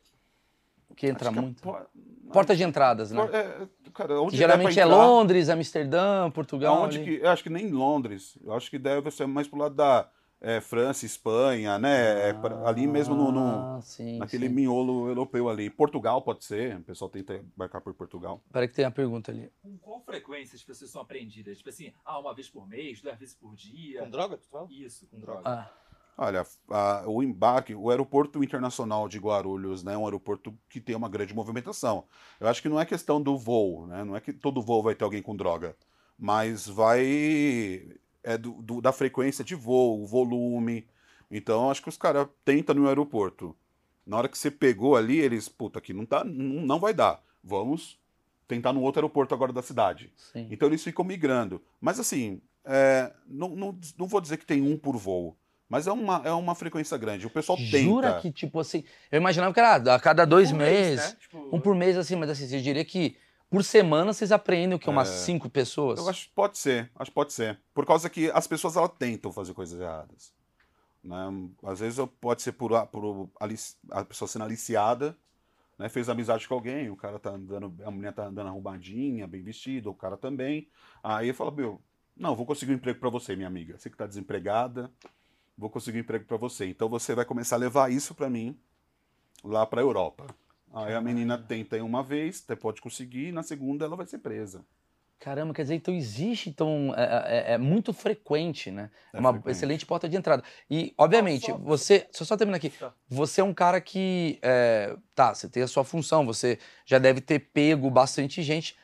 que 0.96 1.08
entra 1.08 1.30
Acho 1.30 1.34
que 1.34 1.40
é 1.40 1.42
muito? 1.42 1.62
po- 1.62 2.32
Porta 2.32 2.56
de 2.56 2.64
entradas, 2.64 3.12
né? 3.12 3.22
é, 3.32 3.68
cara, 3.94 4.20
onde 4.22 4.36
geralmente 4.38 4.80
é 4.80 4.86
Londres, 4.86 5.50
Amsterdã, 5.50 6.32
Portugal. 6.32 6.78
Aonde 6.84 6.98
ali. 7.00 7.06
que, 7.20 7.24
eu 7.24 7.30
acho 7.30 7.44
que 7.44 7.50
nem 7.50 7.70
Londres. 7.70 8.38
Eu 8.44 8.54
acho 8.54 8.70
que 8.72 8.80
deve 8.80 9.12
ser 9.12 9.28
mais 9.28 9.48
pro 9.48 9.60
lado 9.60 9.76
da 9.76 10.10
é, 10.42 10.60
França, 10.60 11.06
Espanha, 11.06 11.78
né? 11.78 12.30
É, 12.30 12.34
pra- 12.34 12.68
ali 12.68 12.88
mesmo 12.88 13.14
no, 13.16 13.32
no- 13.32 13.78
Ah, 13.78 13.80
sim, 13.82 14.18
naquele 14.18 14.48
sim. 14.48 14.54
miolo 14.54 15.08
europeu 15.08 15.48
ali. 15.48 15.70
Portugal 15.70 16.22
pode 16.24 16.44
ser, 16.44 16.78
o 16.78 16.84
pessoal 16.84 17.10
tenta 17.10 17.36
embarcar 17.36 17.82
por 17.82 17.94
Portugal. 17.94 18.42
Peraí 18.52 18.68
que 18.68 18.74
tem 18.74 18.86
uma 18.86 18.92
pergunta 18.92 19.32
ali. 19.32 19.52
Com 19.62 19.78
qual 19.78 20.02
frequência 20.02 20.56
as 20.56 20.64
pessoas 20.64 20.90
são 20.92 21.02
apreendidas? 21.02 21.58
Tipo 21.58 21.70
assim, 21.70 21.94
ah, 22.04 22.20
uma 22.20 22.34
vez 22.34 22.50
por 22.50 22.68
mês, 22.68 23.00
duas 23.02 23.18
vezes 23.20 23.36
por 23.36 23.56
dia. 23.56 24.02
Com 24.02 24.10
droga, 24.10 24.38
tu 24.38 24.48
fala? 24.50 24.68
Isso, 24.72 25.08
com 25.08 25.20
droga. 25.20 25.42
Ah, 25.46 25.72
Olha, 26.18 26.46
a- 26.70 27.04
o 27.08 27.24
embarque, 27.24 27.74
o 27.74 27.90
aeroporto 27.90 28.44
internacional 28.44 29.08
de 29.10 29.18
Guarulhos, 29.18 29.84
né, 29.84 29.94
é 29.94 29.98
um 29.98 30.06
aeroporto 30.06 30.56
que 30.70 30.80
tem 30.80 30.96
uma 30.96 31.10
grande 31.10 31.34
movimentação. 31.34 32.06
Eu 32.40 32.48
acho 32.48 32.62
que 32.62 32.70
não 32.70 32.80
é 32.80 32.86
questão 32.86 33.22
do 33.22 33.38
voo, 33.38 33.88
né, 33.88 34.04
não 34.04 34.16
é 34.16 34.20
que 34.22 34.32
todo 34.32 34.62
voo 34.62 34.84
vai 34.84 34.94
ter 34.96 35.04
alguém 35.04 35.22
com 35.22 35.36
droga, 35.36 35.76
mas 36.18 36.68
vai 36.68 37.88
é 38.24 38.38
do, 38.38 38.54
do- 38.62 38.82
da 38.82 38.92
frequência 38.92 39.44
de 39.44 39.56
voo, 39.56 40.02
o 40.02 40.06
volume. 40.08 40.88
Então, 41.30 41.70
acho 41.70 41.82
que 41.82 41.90
os 41.90 41.98
caras 41.98 42.28
tentam 42.46 42.76
no 42.76 42.88
aeroporto. 42.88 43.56
Na 44.06 44.18
hora 44.18 44.30
que 44.30 44.38
você 44.38 44.52
pegou 44.52 44.96
ali, 44.96 45.18
eles, 45.20 45.50
puta, 45.50 45.80
aqui 45.80 45.94
não 45.94 46.06
tá, 46.06 46.24
não, 46.24 46.62
não 46.66 46.80
vai 46.80 46.94
dar. 46.94 47.22
Vamos 47.44 48.00
tentar 48.48 48.72
no 48.74 48.82
outro 48.82 49.00
aeroporto 49.00 49.34
agora 49.34 49.52
da 49.52 49.62
cidade. 49.62 50.14
sim. 50.16 50.48
Então 50.52 50.68
eles 50.68 50.84
ficam 50.84 51.04
migrando. 51.04 51.62
Mas 51.82 52.00
assim, 52.00 52.42
é, 52.66 53.12
não, 53.26 53.50
não, 53.56 53.78
não 53.98 54.08
vou 54.08 54.22
dizer 54.22 54.38
que 54.38 54.46
tem 54.46 54.62
um 54.62 54.78
por 54.78 54.96
voo, 54.98 55.36
mas 55.74 55.88
é 55.88 55.92
uma, 55.92 56.22
é 56.24 56.32
uma 56.32 56.54
frequência 56.56 56.96
grande. 56.98 57.26
O 57.26 57.30
pessoal 57.30 57.58
Jura 57.58 58.10
tenta. 58.10 58.22
que, 58.22 58.32
tipo 58.32 58.60
assim. 58.60 58.84
Eu 59.12 59.18
imaginava 59.20 59.54
que 59.54 59.60
era 59.60 59.76
a 59.96 60.00
cada 60.00 60.24
dois 60.26 60.52
mês, 60.52 60.98
meses. 61.00 61.14
né? 61.14 61.18
Tipo, 61.20 61.50
Um 61.56 61.60
por 61.60 61.76
mês, 61.76 61.98
assim, 61.98 62.16
mas 62.16 62.30
assim, 62.30 62.48
você 62.48 62.62
diria 62.62 62.86
que 62.86 63.18
por 63.50 63.64
semana 63.64 64.14
vocês 64.14 64.32
apreendem 64.32 64.76
o 64.76 64.80
que? 64.80 64.90
Umas 64.90 65.10
É. 65.10 65.12
cinco 65.26 65.50
pessoas? 65.50 66.00
Eu 66.00 66.08
acho 66.10 66.28
que 66.28 66.34
pode 66.36 66.58
ser, 66.58 66.92
acho 66.96 67.10
que 67.12 67.16
pode 67.16 67.34
ser. 67.34 67.60
Por 67.74 67.86
causa 67.86 68.10
que 68.10 68.30
as 68.32 68.46
pessoas 68.48 68.76
elas 68.78 68.92
tentam 69.00 69.32
fazer 69.32 69.54
coisas 69.54 69.80
erradas. 69.80 70.32
Né? 71.04 71.18
Às 71.64 71.80
vezes 71.80 72.00
pode 72.22 72.42
ser 72.42 72.52
por, 72.54 72.74
a- 72.76 72.86
por 72.86 73.30
a 73.92 74.06
pessoa 74.06 74.28
sendo 74.28 74.46
aliciada, 74.46 75.18
né? 75.78 75.90
fez 75.90 76.08
amizade 76.08 76.48
com 76.48 76.54
alguém, 76.54 76.90
o 76.90 76.96
cara 76.96 77.18
tá 77.20 77.32
andando, 77.32 77.74
a 77.84 77.92
mulher 77.92 78.14
tá 78.14 78.26
andando 78.26 78.48
arrumadinha, 78.48 79.28
bem 79.28 79.42
vestida, 79.44 79.90
o 79.90 79.94
cara 79.94 80.16
também. 80.18 80.68
Aí 81.04 81.34
fala, 81.34 81.52
meu, 81.52 81.82
não, 82.16 82.36
vou 82.36 82.46
conseguir 82.46 82.72
um 82.72 82.76
emprego 82.76 83.00
para 83.00 83.10
você, 83.10 83.36
minha 83.36 83.48
amiga. 83.48 83.78
Você 83.78 83.90
que 83.90 83.98
tá 83.98 84.06
desempregada, 84.08 84.90
vou 85.58 85.70
conseguir 85.70 85.98
um 86.00 86.02
emprego 86.02 86.26
para 86.26 86.38
você. 86.38 86.66
Então 86.68 86.90
você 86.90 87.14
vai 87.16 87.26
começar 87.26 87.56
a 87.56 87.60
levar 87.60 87.92
isso 87.92 88.14
para 88.16 88.30
mim 88.30 88.58
lá 89.44 89.66
para 89.66 89.82
Europa. 89.82 90.28
Aí 90.74 90.94
a 90.94 91.02
menina 91.02 91.38
tenta 91.38 91.78
em 91.78 91.82
uma 91.82 92.02
vez, 92.02 92.42
até 92.44 92.56
pode 92.56 92.82
conseguir, 92.82 93.28
e 93.28 93.32
na 93.32 93.44
segunda 93.44 93.86
ela 93.86 93.96
vai 93.96 94.06
ser 94.08 94.18
presa. 94.20 94.66
Caramba, 95.20 95.54
quer 95.54 95.62
dizer, 95.62 95.76
então 95.76 95.94
existe, 95.94 96.50
então, 96.50 96.94
é, 96.98 97.52
é- 97.52 97.54
é 97.54 97.58
muito 97.58 97.94
frequente, 97.94 98.70
né? 98.72 98.90
É 99.14 99.18
É 99.18 99.20
uma 99.22 99.32
frequente. 99.32 99.52
excelente 99.56 99.86
porta 99.86 100.10
de 100.10 100.18
entrada. 100.18 100.44
E, 100.70 100.94
obviamente, 100.98 101.46
Só- 101.46 101.58
você. 101.58 102.00
Deixa 102.00 102.24
eu 102.24 102.26
só 102.26 102.36
terminar 102.36 102.58
aqui. 102.58 102.72
Tá. 102.72 102.94
Você 103.08 103.40
é 103.40 103.44
um 103.44 103.54
cara 103.54 103.80
que. 103.80 104.38
é, 104.42 104.98
tá, 105.16 105.34
você 105.34 105.48
tem 105.48 105.64
a 105.64 105.68
sua 105.68 105.86
função, 105.86 106.26
você 106.26 106.60
já 106.86 106.98
deve 107.00 107.22
ter 107.22 107.40
pego 107.40 107.90
bastante 107.90 108.42
gente. 108.44 108.76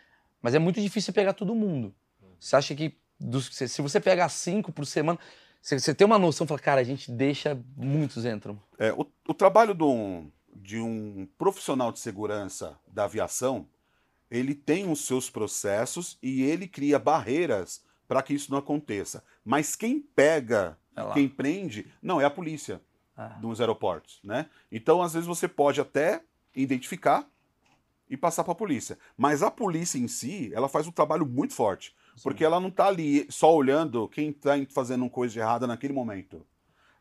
Mas 0.42 0.56
é 0.56 0.60
muito 0.60 0.80
difícil 0.80 1.12
pegar 1.12 1.34
todo 1.34 1.54
mundo. 1.54 1.94
Você 2.40 2.56
acha 2.56 2.74
que 2.74 2.98
dos- 3.20 3.50
se 3.54 3.82
você 3.82 4.00
pegar 4.00 4.30
cinco 4.30 4.72
por 4.72 4.86
semana, 4.86 5.20
você, 5.62 5.80
você 5.80 5.94
tem 5.94 6.06
uma 6.06 6.20
noção, 6.20 6.48
fala, 6.48 6.60
cara, 6.60 6.82
a 6.82 6.84
gente 6.84 7.12
deixa, 7.12 7.60
muitos 7.76 8.26
entram. 8.26 8.60
É, 8.78 8.92
o, 8.94 9.06
o 9.28 9.34
trabalho 9.34 9.74
de 9.74 9.84
um, 9.84 10.32
de 10.56 10.80
um 10.80 11.28
profissional 11.38 11.92
de 11.92 12.00
segurança 12.00 12.80
da 12.88 13.06
aviação, 13.06 13.68
ele 14.32 14.54
tem 14.56 14.90
os 14.92 15.06
seus 15.06 15.30
processos 15.30 16.18
e 16.22 16.44
ele 16.44 16.68
cria 16.68 16.98
barreiras 17.00 17.84
para 18.08 18.22
que 18.22 18.34
isso 18.34 18.52
não 18.52 18.58
aconteça. 18.60 19.24
Mas 19.44 19.76
quem 19.76 20.00
pega, 20.00 20.78
É 20.96 21.14
quem 21.14 21.28
prende, 21.30 21.88
não 22.02 22.20
é 22.22 22.26
a 22.26 22.30
polícia 22.30 22.82
Ah. 23.18 23.38
nos 23.42 23.60
aeroportos, 23.60 24.20
né? 24.24 24.46
Então, 24.72 25.02
às 25.02 25.14
vezes 25.14 25.28
você 25.28 25.48
pode 25.48 25.82
até 25.82 26.22
identificar 26.56 27.28
e 28.10 28.16
passar 28.18 28.44
para 28.44 28.54
a 28.54 28.56
polícia, 28.56 28.98
mas 29.18 29.44
a 29.44 29.52
polícia 29.52 29.98
em 30.00 30.08
si, 30.08 30.52
ela 30.54 30.68
faz 30.70 30.88
um 30.88 30.92
trabalho 30.92 31.26
muito 31.26 31.54
forte, 31.54 31.94
porque 32.24 32.44
ela 32.44 32.60
não 32.60 32.70
está 32.70 32.88
ali 32.88 33.26
só 33.30 33.54
olhando 33.54 34.08
quem 34.08 34.30
está 34.30 34.54
fazendo 34.70 35.10
coisa 35.10 35.34
de 35.34 35.40
errada 35.40 35.66
naquele 35.68 35.94
momento. 35.94 36.46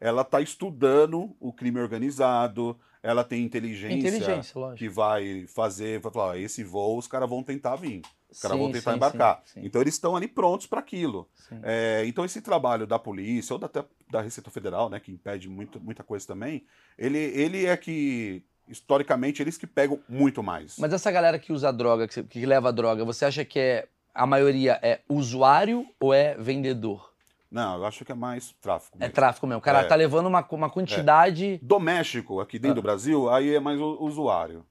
Ela 0.01 0.23
está 0.23 0.41
estudando 0.41 1.35
o 1.41 1.53
crime 1.53 1.81
organizado, 1.81 2.79
ela 3.03 3.25
tem 3.25 3.43
inteligência, 3.43 3.97
Inteligência, 4.09 4.59
lógico. 4.59 4.79
que 4.79 4.89
vai 4.89 5.47
fazer, 5.49 5.99
vai 6.01 6.13
falar, 6.13 6.27
"Ó, 6.27 6.35
esse 6.35 6.63
voo 6.63 6.99
os 6.99 7.07
caras 7.09 7.29
vão 7.29 7.43
tentar 7.43 7.75
vir, 7.77 8.03
os 8.31 8.41
caras 8.41 8.59
vão 8.59 8.71
tentar 8.71 8.91
sim, 8.93 8.97
embarcar. 8.97 9.43
sim, 9.45 9.61
sim, 9.61 9.67
Então 9.67 9.81
eles 9.81 9.95
estão 9.95 10.15
ali 10.15 10.29
prontos 10.29 10.67
para 10.67 10.81
aquilo. 10.81 11.29
É, 11.63 12.05
então 12.07 12.25
esse 12.25 12.41
trabalho 12.41 12.87
da 12.87 12.99
polícia 12.99 13.53
ou 13.55 13.59
da, 13.59 13.67
até 13.67 13.85
da 14.11 14.21
Receita 14.21 14.51
Federal, 14.51 14.89
né, 14.89 15.01
que 15.01 15.11
impede 15.11 15.49
muito, 15.49 15.81
muita 15.81 16.05
coisa 16.05 16.27
também, 16.27 16.65
ele, 16.97 17.19
ele 17.19 17.67
é 17.67 17.77
que 17.77 18.43
historicamente 18.69 19.43
eles 19.43 19.57
que 19.57 19.67
pegam 19.67 19.99
muito 20.09 20.43
mais. 20.43 20.77
Mas 20.79 20.93
essa 20.93 21.11
galera 21.11 21.39
que 21.39 21.53
usa 21.53 21.73
droga, 21.73 22.07
que, 22.07 22.23
que 22.23 22.45
leva 22.47 22.73
droga, 22.73 23.05
você 23.05 23.25
acha 23.25 23.45
que 23.45 23.59
é 23.59 23.89
a 24.19 24.27
maioria 24.27 24.79
é 24.83 25.01
usuário 25.09 25.87
ou 26.01 26.13
é 26.13 26.35
vendedor? 26.35 27.13
Não, 27.51 27.79
eu 27.79 27.87
acho 27.87 28.05
que 28.05 28.13
é 28.13 28.15
mais 28.15 28.53
tráfico. 28.61 28.97
É 28.99 29.01
mesmo. 29.01 29.15
tráfico 29.15 29.47
mesmo. 29.47 29.59
O 29.61 29.63
cara 29.63 29.81
É. 29.81 29.85
tá 29.85 29.95
levando 29.95 30.27
uma, 30.27 30.47
uma 30.51 30.69
quantidade. 30.69 31.59
Doméstico 31.63 32.41
aqui 32.41 32.59
dentro 32.59 32.73
Ah. 32.73 32.75
do 32.75 32.83
Brasil, 32.83 33.31
aí 33.31 33.55
é 33.55 33.61
mais 33.61 33.81
o 33.81 33.97
usuário, 34.01 34.67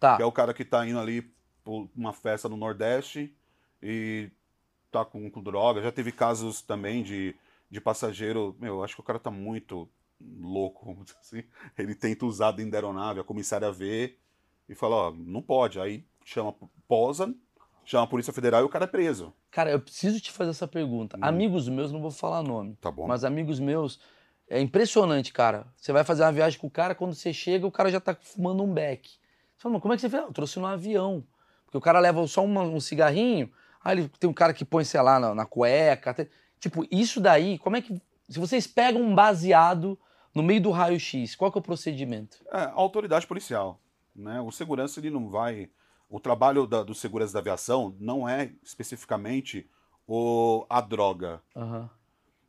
Tá. 0.00 0.16
que 0.16 0.22
é 0.22 0.26
o 0.26 0.32
cara 0.32 0.52
que 0.52 0.64
tá 0.64 0.84
indo 0.86 0.98
ali 0.98 1.22
por 1.62 1.88
uma 1.94 2.12
festa 2.12 2.48
no 2.48 2.56
Nordeste 2.56 3.32
e 3.82 4.28
tá 4.90 5.04
com, 5.04 5.30
com 5.30 5.40
droga. 5.42 5.80
Já 5.82 5.92
teve 5.92 6.10
casos 6.10 6.62
também 6.62 7.02
de, 7.04 7.36
de 7.70 7.80
passageiro, 7.80 8.56
meu, 8.58 8.76
eu 8.76 8.84
acho 8.84 8.94
que 8.96 9.00
o 9.00 9.04
cara 9.04 9.20
tá 9.20 9.30
muito 9.30 9.88
louco, 10.20 10.84
vamos 10.86 11.04
dizer 11.04 11.18
assim. 11.20 11.44
Ele 11.78 11.94
tenta 11.94 12.26
usar 12.26 12.50
dentro 12.52 12.72
da 12.72 12.78
aeronave, 12.78 13.20
a 13.20 13.24
comissária 13.24 13.70
vê 13.70 14.16
e 14.68 14.74
fala, 14.74 14.96
ó, 14.96 15.10
não 15.12 15.42
pode. 15.42 15.78
Aí 15.78 16.04
chama, 16.24 16.52
posa, 16.88 17.32
chama 17.90 18.04
a 18.04 18.06
Polícia 18.06 18.32
Federal 18.32 18.60
e 18.62 18.64
o 18.64 18.68
cara 18.68 18.84
é 18.84 18.88
preso. 18.88 19.32
Cara, 19.50 19.70
eu 19.70 19.80
preciso 19.80 20.20
te 20.20 20.30
fazer 20.30 20.50
essa 20.50 20.68
pergunta. 20.68 21.16
Hum. 21.16 21.20
Amigos 21.22 21.68
meus, 21.68 21.90
não 21.90 22.00
vou 22.00 22.10
falar 22.10 22.42
nome, 22.42 22.76
Tá 22.80 22.90
bom? 22.90 23.06
mas 23.06 23.24
amigos 23.24 23.58
meus, 23.58 23.98
é 24.48 24.60
impressionante, 24.60 25.32
cara. 25.32 25.66
Você 25.76 25.92
vai 25.92 26.04
fazer 26.04 26.22
uma 26.22 26.32
viagem 26.32 26.58
com 26.58 26.66
o 26.66 26.70
cara, 26.70 26.94
quando 26.94 27.14
você 27.14 27.32
chega, 27.32 27.66
o 27.66 27.70
cara 27.72 27.90
já 27.90 28.00
tá 28.00 28.16
fumando 28.20 28.62
um 28.62 28.72
beck. 28.72 29.08
Você 29.08 29.18
fala, 29.62 29.72
mas 29.74 29.82
como 29.82 29.92
é 29.94 29.96
que 29.96 30.00
você 30.02 30.08
fez? 30.08 30.22
"Ah, 30.22 30.26
Eu 30.26 30.32
trouxe 30.32 30.58
no 30.58 30.66
avião. 30.66 31.24
Porque 31.64 31.78
o 31.78 31.80
cara 31.80 31.98
leva 32.00 32.26
só 32.26 32.44
uma- 32.44 32.62
um 32.62 32.80
cigarrinho, 32.80 33.50
aí 33.84 33.98
ele, 33.98 34.08
tem 34.18 34.28
um 34.28 34.32
cara 34.34 34.52
que 34.54 34.64
põe, 34.64 34.84
sei 34.84 35.00
lá, 35.00 35.18
na, 35.20 35.34
na 35.34 35.46
cueca. 35.46 36.14
tem- 36.14 36.28
Tipo, 36.58 36.86
isso 36.90 37.20
daí, 37.20 37.58
como 37.58 37.76
é 37.76 37.80
que. 37.82 38.00
Se 38.28 38.38
vocês 38.38 38.66
pegam 38.66 39.00
um 39.02 39.14
baseado 39.14 39.98
no 40.34 40.42
meio 40.42 40.60
do 40.60 40.70
raio-x, 40.70 41.34
qual 41.34 41.50
que 41.50 41.58
é 41.58 41.60
o 41.60 41.62
procedimento? 41.62 42.36
É, 42.52 42.58
a 42.58 42.72
autoridade 42.72 43.26
policial. 43.26 43.80
Né? 44.14 44.40
O 44.40 44.50
segurança 44.52 45.00
ele 45.00 45.10
não 45.10 45.28
vai. 45.28 45.68
O 46.10 46.18
trabalho 46.18 46.66
da, 46.66 46.82
do 46.82 46.92
segurança 46.92 47.32
da 47.32 47.38
aviação 47.38 47.94
não 48.00 48.28
é 48.28 48.50
especificamente 48.64 49.70
o, 50.06 50.66
a 50.68 50.80
droga. 50.80 51.40
Aham. 51.54 51.88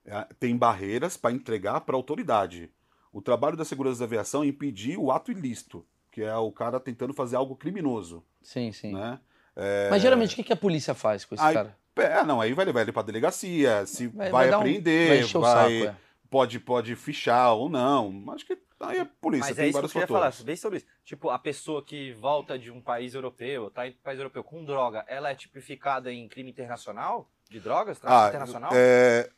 É, 0.03 0.27
tem 0.39 0.57
barreiras 0.57 1.15
para 1.15 1.31
entregar 1.31 1.81
para 1.81 1.95
a 1.95 1.97
autoridade. 1.97 2.71
O 3.13 3.21
trabalho 3.21 3.55
da 3.55 3.63
segurança 3.63 3.99
da 3.99 4.05
aviação 4.05 4.43
é 4.43 4.47
impedir 4.47 4.97
o 4.97 5.11
ato 5.11 5.31
ilícito, 5.31 5.85
que 6.09 6.23
é 6.23 6.35
o 6.35 6.51
cara 6.51 6.79
tentando 6.79 7.13
fazer 7.13 7.35
algo 7.35 7.55
criminoso. 7.55 8.23
Sim, 8.41 8.71
sim. 8.71 8.93
Né? 8.93 9.19
É, 9.55 9.89
Mas 9.91 10.01
geralmente 10.01 10.39
o 10.39 10.43
que, 10.43 10.51
a 10.51 10.57
polícia 10.57 10.95
faz 10.95 11.23
com 11.23 11.35
esse 11.35 11.43
Aí, 11.43 11.53
cara? 11.53 11.77
É, 11.97 12.23
não, 12.23 12.41
aí 12.41 12.53
vai 12.53 12.65
levar 12.65 12.81
ele 12.81 12.91
para 12.91 13.03
delegacia, 13.03 13.85
se 13.85 14.07
vai, 14.07 14.49
dar 14.49 14.57
um- 14.57 14.61
apreender, 14.61 15.07
vai 15.07 15.17
vai, 15.19 15.41
o 15.41 15.45
saco, 15.45 15.69
é. 15.69 15.95
pode, 16.31 16.59
pode 16.59 16.95
fichar 16.95 17.53
ou 17.53 17.69
não. 17.69 18.23
Acho 18.31 18.45
que 18.45 18.57
aí 18.81 18.99
é 18.99 19.05
polícia, 19.05 19.49
Mas 19.49 19.57
tem 19.57 19.65
é 19.65 19.69
isso 19.69 19.79
que 19.79 19.85
eu 19.85 19.89
vários 19.89 19.91
queria 19.91 20.07
falar, 20.07 20.31
fatores. 20.31 20.43
bem 20.43 20.55
sobre 20.55 20.77
isso. 20.77 20.87
Tipo, 21.03 21.29
a 21.29 21.39
pessoa 21.39 21.83
que 21.83 22.13
volta 22.13 22.57
de 22.59 22.71
um 22.71 22.81
país 22.81 23.13
europeu, 23.13 23.69
tá 23.71 23.87
em 23.87 23.93
país 23.93 24.19
europeu 24.19 24.43
com 24.43 24.63
droga, 24.63 25.03
ela 25.07 25.29
é 25.31 25.35
tipificada 25.35 26.11
em 26.11 26.27
crime 26.27 26.51
internacional? 26.51 27.29
De 27.49 27.59
drogas? 27.59 27.99
Tráfico 27.99 28.25
Ah, 28.25 28.27
internacional? 28.27 28.73
é, 28.75 29.31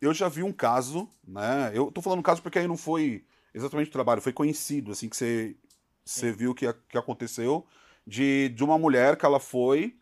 eu 0.00 0.14
já 0.14 0.28
vi 0.28 0.42
um 0.42 0.52
caso, 0.52 1.08
né? 1.26 1.70
Eu 1.74 1.90
tô 1.92 2.02
falando 2.02 2.22
caso 2.22 2.42
porque 2.42 2.58
aí 2.58 2.68
não 2.68 2.76
foi 2.76 3.24
exatamente 3.54 3.88
o 3.88 3.92
trabalho, 3.92 4.22
foi 4.22 4.32
conhecido, 4.32 4.92
assim, 4.92 5.08
que 5.08 5.16
você, 5.16 5.56
você 6.04 6.32
viu 6.32 6.54
que, 6.54 6.66
a- 6.66 6.74
que 6.88 6.98
aconteceu, 6.98 7.66
de, 8.06 8.50
de 8.50 8.64
uma 8.64 8.78
mulher 8.78 9.16
que 9.16 9.26
ela 9.26 9.40
foi 9.40 9.96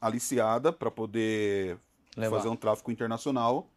aliciada 0.00 0.72
para 0.72 0.90
poder 0.90 1.78
Levar. 2.16 2.38
fazer 2.38 2.48
um 2.48 2.56
tráfico 2.56 2.90
internacional, 2.92 3.68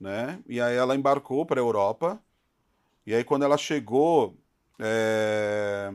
né? 0.00 0.40
E 0.48 0.60
aí 0.60 0.76
ela 0.76 0.96
embarcou 0.96 1.46
para 1.46 1.60
a 1.60 1.64
Europa, 1.64 2.22
e 3.06 3.14
aí 3.14 3.24
quando 3.24 3.44
ela 3.44 3.56
chegou, 3.56 4.36
é, 4.78 5.90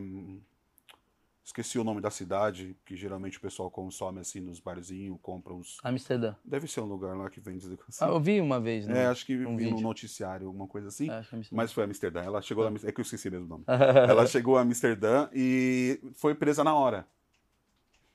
esqueci 1.43 1.77
o 1.79 1.83
nome 1.83 2.01
da 2.01 2.09
cidade, 2.09 2.75
que 2.85 2.95
geralmente 2.95 3.37
o 3.37 3.41
pessoal 3.41 3.69
consome 3.69 4.19
assim 4.19 4.39
nos 4.39 4.59
barzinhos, 4.59 5.17
compra 5.21 5.53
uns... 5.53 5.77
Amsterdã. 5.83 6.35
Deve 6.43 6.67
ser 6.67 6.81
um 6.81 6.85
lugar 6.85 7.15
lá 7.15 7.29
que 7.29 7.39
vende 7.39 7.65
assim. 7.87 8.03
Ah, 8.03 8.07
eu 8.07 8.19
vi 8.19 8.41
uma 8.41 8.59
vez, 8.59 8.87
É, 8.87 8.91
né? 8.93 9.07
acho 9.07 9.25
que 9.25 9.33
um 9.45 9.55
vi 9.55 9.65
no 9.65 9.71
vídeo. 9.71 9.81
noticiário, 9.81 10.47
alguma 10.47 10.67
coisa 10.67 10.87
assim. 10.87 11.09
É 11.09 11.17
Amsterdã. 11.17 11.47
Mas 11.51 11.71
foi 11.71 11.83
Amsterdã. 11.83 12.21
Ela 12.23 12.41
chegou 12.41 12.63
a 12.65 12.67
Amsterdã. 12.67 12.89
É 12.89 12.91
que 12.93 12.99
eu 12.99 13.03
esqueci 13.03 13.29
mesmo 13.29 13.45
o 13.45 13.49
nome. 13.49 13.63
Ela 14.09 14.25
chegou 14.25 14.57
a 14.57 14.61
Amsterdã 14.61 15.29
e 15.33 15.99
foi 16.15 16.33
presa 16.35 16.63
na 16.63 16.73
hora. 16.73 17.07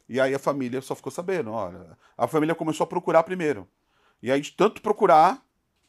E 0.08 0.20
aí 0.20 0.34
a 0.34 0.38
família 0.40 0.82
só 0.82 0.96
ficou 0.96 1.12
sabendo, 1.12 1.52
olha. 1.52 1.96
A 2.18 2.26
família 2.26 2.54
começou 2.54 2.82
a 2.84 2.86
procurar 2.88 3.22
primeiro. 3.22 3.68
E 4.20 4.30
aí, 4.30 4.40
de 4.40 4.50
tanto 4.52 4.82
procurar, 4.82 5.40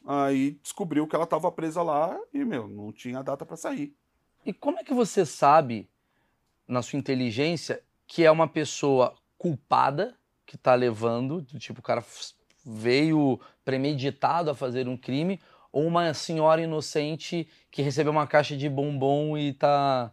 aí 0.06 0.52
descobriu 0.62 1.06
que 1.06 1.14
ela 1.14 1.24
estava 1.24 1.50
presa 1.52 1.82
lá 1.82 2.18
e, 2.32 2.44
meu, 2.44 2.68
não 2.68 2.92
tinha 2.92 3.22
data 3.22 3.44
para 3.46 3.56
sair. 3.56 3.94
E 4.44 4.52
como 4.52 4.78
é 4.78 4.84
que 4.84 4.92
você 4.94 5.24
sabe, 5.24 5.88
na 6.66 6.82
sua 6.82 6.98
inteligência, 6.98 7.82
que 8.06 8.24
é 8.24 8.30
uma 8.30 8.48
pessoa 8.48 9.14
culpada 9.38 10.16
que 10.44 10.56
tá 10.58 10.74
levando, 10.74 11.40
do 11.40 11.58
tipo, 11.58 11.80
o 11.80 11.82
cara 11.82 12.04
veio 12.64 13.40
premeditado 13.64 14.50
a 14.50 14.54
fazer 14.54 14.88
um 14.88 14.96
crime, 14.96 15.40
ou 15.72 15.86
uma 15.86 16.12
senhora 16.12 16.60
inocente 16.60 17.48
que 17.70 17.80
recebeu 17.82 18.12
uma 18.12 18.26
caixa 18.26 18.56
de 18.56 18.68
bombom 18.68 19.38
e 19.38 19.52
tá 19.54 20.12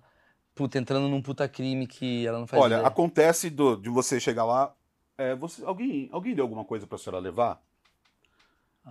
puta, 0.56 0.78
entrando 0.78 1.08
num 1.10 1.22
puta 1.22 1.48
crime 1.50 1.86
que 1.88 2.26
ela 2.26 2.40
não 2.40 2.48
faz 2.48 2.64
Olha, 2.64 2.76
ideia? 2.76 2.88
acontece 2.88 3.50
do- 3.50 3.76
de 3.76 3.90
você 3.90 4.20
chegar 4.20 4.46
lá. 4.46 4.74
é, 5.18 5.36
você, 5.36 5.64
alguém, 5.66 6.08
alguém 6.14 6.34
deu 6.34 6.46
alguma 6.46 6.64
coisa 6.64 6.88
para 6.88 6.96
a 6.96 7.00
senhora 7.00 7.20
levar? 7.22 7.62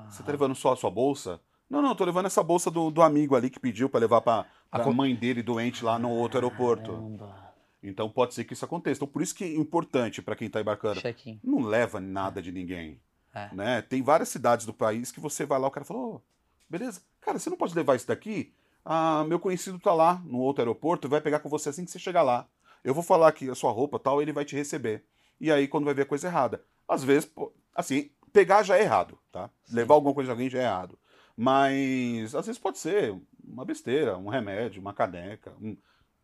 Você 0.09 0.23
tá 0.23 0.33
levando 0.33 0.55
só 0.55 0.73
a 0.73 0.77
sua 0.77 0.91
bolsa? 0.91 1.41
Não, 1.69 1.83
não, 1.83 1.95
tô 1.95 2.05
levando 2.05 2.27
essa 2.27 2.43
bolsa 2.43 2.71
do, 2.71 2.91
do 2.91 3.03
amigo 3.03 3.37
ali 3.37 3.51
que 3.51 3.61
pediu 3.61 3.89
para 3.89 4.01
levar 4.01 4.21
para 4.21 4.47
a 4.71 4.91
mãe 4.91 5.15
dele 5.15 5.43
doente 5.43 5.85
lá 5.85 5.99
no 5.99 6.11
outro 6.11 6.39
aeroporto. 6.39 6.93
Caramba. 6.93 7.49
Então 7.83 8.09
pode 8.09 8.35
ser 8.35 8.45
que 8.45 8.55
isso 8.55 8.65
aconteça. 8.65 8.99
Então 8.99 9.09
por 9.09 9.23
isso 9.23 9.35
que 9.35 9.45
é 9.45 9.55
importante 9.55 10.23
para 10.23 10.35
quem 10.35 10.49
tá 10.49 10.61
embarcando. 10.61 11.01
Não 11.45 11.61
leva 11.61 12.01
nada 12.01 12.41
de 12.41 12.51
ninguém. 12.51 13.01
É. 13.35 13.55
Né? 13.55 13.83
Tem 13.83 14.03
várias 14.03 14.29
cidades 14.31 14.65
do 14.65 14.73
país 14.73 15.13
que 15.13 15.21
você 15.21 15.45
vai 15.45 15.59
lá, 15.59 15.69
o 15.69 15.71
cara 15.71 15.85
falou, 15.85 16.17
"Ô, 16.17 16.21
beleza, 16.69 17.03
cara, 17.21 17.39
você 17.39 17.51
não 17.51 17.57
pode 17.57 17.75
levar 17.75 17.95
isso 17.95 18.09
daqui? 18.09 18.53
Ah, 18.85 19.25
meu 19.29 19.39
conhecido 19.39 19.79
tá 19.79 19.93
lá 19.93 20.21
no 20.25 20.39
outro 20.39 20.63
aeroporto, 20.63 21.09
vai 21.09 21.21
pegar 21.21 21.41
com 21.41 21.49
você 21.49 21.69
assim 21.69 21.85
que 21.85 21.91
você 21.91 21.99
chegar 21.99 22.23
lá. 22.23 22.47
Eu 22.83 22.95
vou 22.95 23.03
falar 23.03 23.29
aqui 23.29 23.51
a 23.51 23.55
sua 23.55 23.71
roupa 23.71 23.99
tal, 23.99 24.23
ele 24.23 24.33
vai 24.33 24.45
te 24.45 24.57
receber. 24.57 25.05
E 25.41 25.53
aí 25.53 25.69
quando 25.69 25.85
vai 25.85 25.95
ver 25.95 26.03
a 26.03 26.07
coisa 26.07 26.27
errada. 26.27 26.65
Às 26.89 27.05
vezes, 27.05 27.31
assim, 27.75 28.11
pegar 28.33 28.63
já 28.63 28.79
é 28.79 28.83
errado, 28.83 29.19
tá? 29.47 29.51
Levar 29.73 29.95
alguma 29.95 30.15
coisa 30.15 30.29
de 30.29 30.33
alguém 30.33 30.49
já 30.51 30.59
é 30.59 30.63
errado. 30.65 30.99
Mas 31.37 32.35
às 32.35 32.47
vezes 32.47 32.59
pode 32.61 32.79
ser 32.79 33.15
uma 33.47 33.65
besteira, 33.65 34.17
um 34.19 34.29
remédio, 34.29 34.81
uma 34.81 34.93
caneca. 34.93 35.53
um- 35.63 35.77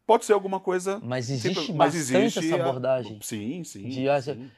Pode 0.07 0.25
ser 0.27 0.35
alguma 0.35 0.61
coisa. 0.61 1.01
Mas 1.03 1.31
existe 1.31 1.55
Sempre- 1.61 1.73
mas 1.75 1.95
bastante 1.95 2.25
existe 2.25 2.39
essa 2.53 2.57
a- 2.62 2.69
abordagem. 2.69 3.19
Sim, 3.23 3.65
sim. 3.65 3.89
De- 3.89 4.23
sim. 4.23 4.51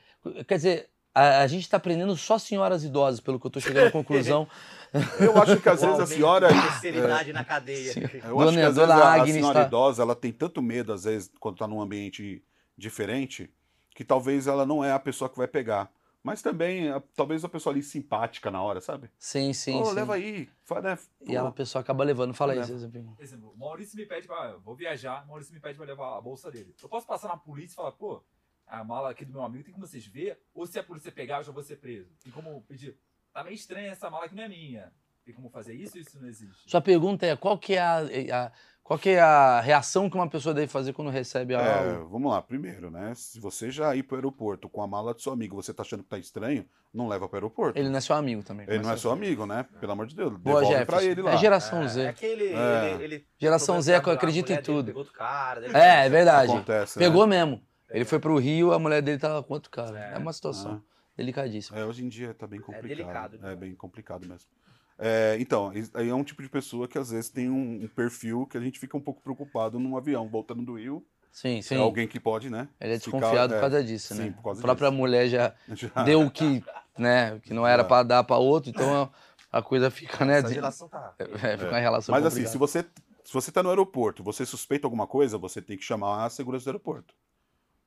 Quer 0.48 0.56
dizer, 0.56 0.88
a, 1.14 1.42
a 1.42 1.46
gente 1.46 1.68
tá 1.68 1.76
aprendendo 1.76 2.16
só 2.16 2.36
senhoras 2.36 2.82
idosas, 2.82 3.20
pelo 3.20 3.38
que 3.38 3.46
eu 3.46 3.50
tô 3.50 3.60
chegando 3.60 3.86
à 3.86 3.90
conclusão. 3.92 4.48
Eu 5.20 5.40
acho 5.40 5.60
que 5.60 5.68
às 5.68 5.80
vezes 5.82 6.00
a 6.00 6.06
senhora. 6.06 6.48
da 6.48 6.62
terceiridade 6.62 7.32
na 7.32 7.44
cadeia. 7.44 7.92
Sim. 7.92 8.00
Eu 8.24 8.40
acho 8.40 8.52
que 8.54 8.60
às 8.60 8.74
vezes 8.76 8.90
a, 8.90 9.22
a 9.22 9.26
senhora 9.26 9.60
tá- 9.60 9.66
idosa 9.66 10.02
ela 10.02 10.16
tem 10.16 10.32
tanto 10.32 10.60
medo, 10.60 10.92
às 10.92 11.04
vezes, 11.04 11.30
quando 11.38 11.54
está 11.54 11.68
num 11.68 11.80
ambiente 11.80 12.42
diferente, 12.76 13.48
que 13.94 14.04
talvez 14.04 14.46
ela 14.48 14.66
não 14.66 14.82
é 14.82 14.90
a 14.92 14.98
pessoa 14.98 15.28
que 15.30 15.36
vai 15.36 15.46
pegar. 15.46 15.90
Mas 16.26 16.42
também, 16.42 16.88
a- 16.90 17.00
talvez 17.14 17.44
a 17.44 17.48
pessoa 17.48 17.72
ali 17.72 17.82
simpática 17.84 18.50
na 18.50 18.60
hora, 18.60 18.80
sabe? 18.80 19.08
Sim, 19.16 19.52
sim, 19.52 19.80
Ô, 19.80 19.84
sim. 19.84 19.94
leva 19.94 20.14
aí. 20.14 20.48
Fala, 20.64 20.80
né? 20.82 20.98
E 21.24 21.36
ela, 21.36 21.50
a 21.50 21.52
pessoa 21.52 21.80
acaba 21.80 22.02
levando. 22.02 22.34
Fala 22.34 22.52
aí. 22.52 22.58
Por 22.58 23.22
exemplo, 23.22 23.52
o 23.52 23.56
Maurício 23.56 23.96
me 23.96 24.04
pede 24.04 24.26
pra. 24.26 24.56
Vou 24.56 24.74
viajar, 24.74 25.22
o 25.24 25.28
Maurício 25.28 25.54
me 25.54 25.60
pede 25.60 25.76
pra 25.78 25.86
levar 25.86 26.18
a 26.18 26.20
bolsa 26.20 26.50
dele. 26.50 26.74
Eu 26.82 26.88
posso 26.88 27.06
passar 27.06 27.28
na 27.28 27.36
polícia 27.36 27.74
e 27.74 27.76
falar, 27.76 27.92
pô, 27.92 28.24
a 28.66 28.82
mala 28.82 29.10
aqui 29.10 29.24
do 29.24 29.32
meu 29.32 29.42
amigo, 29.42 29.62
tem 29.62 29.72
como 29.72 29.86
vocês 29.86 30.04
ver? 30.04 30.36
Ou 30.52 30.66
se 30.66 30.76
a 30.80 30.82
polícia 30.82 31.12
pegar, 31.12 31.38
eu 31.38 31.44
já 31.44 31.52
vou 31.52 31.62
ser 31.62 31.76
preso. 31.76 32.10
Tem 32.24 32.32
como 32.32 32.60
pedir, 32.62 32.98
tá 33.32 33.44
meio 33.44 33.54
estranha 33.54 33.92
essa 33.92 34.10
mala 34.10 34.28
que 34.28 34.34
não 34.34 34.42
é 34.42 34.48
minha. 34.48 34.92
Tem 35.24 35.32
como 35.32 35.48
fazer 35.48 35.74
isso 35.74 35.94
ou 35.96 36.00
isso 36.00 36.20
não 36.20 36.28
existe? 36.28 36.68
Sua 36.68 36.80
pergunta 36.80 37.24
é 37.24 37.36
qual 37.36 37.56
que 37.56 37.74
é 37.74 37.80
a, 37.80 37.98
a- 37.98 38.52
qual 38.86 38.98
que 39.00 39.08
é 39.10 39.20
a 39.20 39.60
reação 39.60 40.08
que 40.08 40.14
uma 40.16 40.28
pessoa 40.28 40.54
deve 40.54 40.68
fazer 40.68 40.92
quando 40.92 41.10
recebe 41.10 41.54
É, 41.54 41.56
algo? 41.56 42.08
vamos 42.08 42.30
lá, 42.30 42.40
primeiro, 42.40 42.88
né? 42.88 43.12
Se 43.16 43.40
você 43.40 43.68
já 43.68 43.96
ir 43.96 44.04
pro 44.04 44.16
aeroporto 44.16 44.68
com 44.68 44.80
a 44.80 44.86
mala 44.86 45.12
do 45.12 45.20
seu 45.20 45.32
amigo, 45.32 45.56
você 45.56 45.74
tá 45.74 45.82
achando 45.82 46.04
que 46.04 46.08
tá 46.08 46.16
estranho, 46.18 46.64
não 46.94 47.08
leva 47.08 47.28
pro 47.28 47.36
aeroporto. 47.36 47.76
Ele 47.76 47.88
não 47.88 47.98
é 47.98 48.00
seu 48.00 48.14
amigo 48.14 48.44
também. 48.44 48.64
Ele 48.68 48.78
não 48.84 48.92
é 48.92 48.96
seu 48.96 49.10
amigo, 49.10 49.44
né? 49.44 49.66
Pelo 49.80 49.90
amor 49.90 50.06
de 50.06 50.14
Deus. 50.14 50.36
Boa, 50.36 50.60
Devolve 50.60 50.84
pra 50.86 51.02
ele 51.02 51.20
lá. 51.20 51.32
É 51.32 51.36
geração 51.36 51.82
É, 51.82 51.88
Z. 51.88 52.00
é 52.02 52.12
que 52.12 52.24
ele, 52.26 52.52
É. 52.54 52.92
ele, 52.94 53.04
ele 53.04 53.26
Geração 53.38 53.82
Z 53.82 53.90
é 53.92 53.94
que 53.94 53.98
eu 53.98 54.04
pensando, 54.04 54.12
a 54.12 54.16
acredito 54.18 54.50
em 54.50 54.54
dele 54.54 54.62
tudo. 54.64 54.86
Pegou 54.86 55.00
outro 55.00 55.14
cara, 55.14 55.60
dele 55.62 55.76
É, 55.76 56.06
é 56.06 56.08
verdade. 56.08 56.52
Acontece, 56.52 56.98
né? 56.98 57.04
Pegou 57.06 57.26
mesmo. 57.26 57.60
Ele 57.90 58.04
foi 58.04 58.18
pro 58.20 58.38
Rio, 58.38 58.72
a 58.72 58.78
mulher 58.78 59.02
dele 59.02 59.18
tava 59.18 59.42
com 59.42 59.52
outro 59.52 59.68
cara. 59.70 59.98
É, 59.98 60.14
É. 60.14 60.18
uma 60.18 60.32
situação 60.32 60.80
delicadíssima. 61.16 61.78
É, 61.78 61.84
hoje 61.84 62.04
em 62.04 62.08
dia 62.08 62.34
tá 62.34 62.46
bem 62.46 62.60
complicado. 62.60 62.88
delicado, 62.88 63.38
né? 63.38 63.52
É 63.52 63.56
bem 63.56 63.74
complicado 63.74 64.26
mesmo. 64.28 64.48
É, 64.98 65.36
então, 65.40 65.72
aí 65.94 66.08
é 66.08 66.14
um 66.14 66.24
tipo 66.24 66.42
de 66.42 66.48
pessoa 66.48 66.88
que 66.88 66.96
às 66.98 67.10
vezes 67.10 67.28
tem 67.28 67.50
um, 67.50 67.84
um 67.84 67.88
perfil 67.88 68.46
que 68.46 68.56
a 68.56 68.60
gente 68.60 68.78
fica 68.78 68.96
um 68.96 69.00
pouco 69.00 69.20
preocupado 69.20 69.78
num 69.78 69.96
avião, 69.96 70.28
voltando 70.28 70.62
do 70.64 70.74
Rio. 70.78 71.04
Sim, 71.30 71.60
sim. 71.60 71.74
É 71.74 71.78
alguém 71.78 72.08
que 72.08 72.18
pode, 72.18 72.48
né? 72.48 72.66
Ele 72.80 72.94
é 72.94 72.98
ficar- 72.98 73.18
desconfiado 73.18 73.52
é, 73.52 73.56
por 73.56 73.60
causa 73.60 73.84
disso, 73.84 74.14
sim, 74.14 74.22
né? 74.22 74.30
por 74.30 74.42
causa 74.42 74.60
a 74.60 74.62
própria 74.62 74.88
disso. 74.88 74.98
mulher 74.98 75.28
já 75.28 75.54
Já- 75.74 76.02
deu 76.02 76.22
o 76.22 76.30
que, 76.30 76.64
né, 76.98 77.38
que 77.40 77.52
não 77.52 77.66
era 77.66 77.82
É. 77.82 77.84
pra 77.84 78.02
dar 78.02 78.24
pra 78.24 78.36
outro, 78.38 78.70
então 78.70 79.12
a 79.52 79.60
coisa 79.60 79.90
fica, 79.90 80.24
né? 80.24 80.38
Essa 80.38 80.48
de- 80.48 80.54
geração 80.54 80.88
tá. 80.88 81.14
É, 81.42 81.58
fica 81.58 81.68
uma 81.72 81.78
relação 81.78 82.12
Mas 82.14 82.24
assim, 82.24 82.42
complicada. 82.44 82.52
se 82.52 82.58
você, 82.58 82.82
se 83.22 83.32
você 83.34 83.52
tá 83.52 83.62
no 83.62 83.68
aeroporto, 83.68 84.22
você 84.24 84.46
suspeita 84.46 84.86
alguma 84.86 85.06
coisa, 85.06 85.36
você 85.36 85.60
tem 85.60 85.76
que 85.76 85.84
chamar 85.84 86.24
a 86.24 86.30
segurança 86.30 86.64
do 86.64 86.68
aeroporto. 86.70 87.14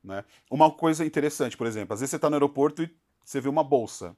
Né? 0.04 0.24
Uma 0.48 0.70
coisa 0.70 1.04
interessante, 1.04 1.56
por 1.56 1.66
exemplo, 1.66 1.92
às 1.92 1.98
vezes 2.00 2.12
você 2.12 2.18
tá 2.20 2.30
no 2.30 2.36
aeroporto 2.36 2.84
e 2.84 2.96
você 3.24 3.40
vê 3.40 3.48
uma 3.48 3.64
bolsa. 3.64 4.16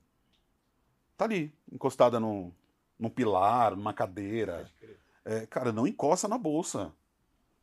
Tá 1.16 1.24
ali, 1.24 1.52
encostada 1.72 2.20
num, 2.20 2.52
num 2.98 3.08
pilar, 3.10 3.74
numa 3.76 3.92
cadeira. 3.92 4.68
É, 5.24 5.46
cara, 5.46 5.72
não 5.72 5.86
encosta 5.86 6.26
na 6.28 6.38
bolsa. 6.38 6.92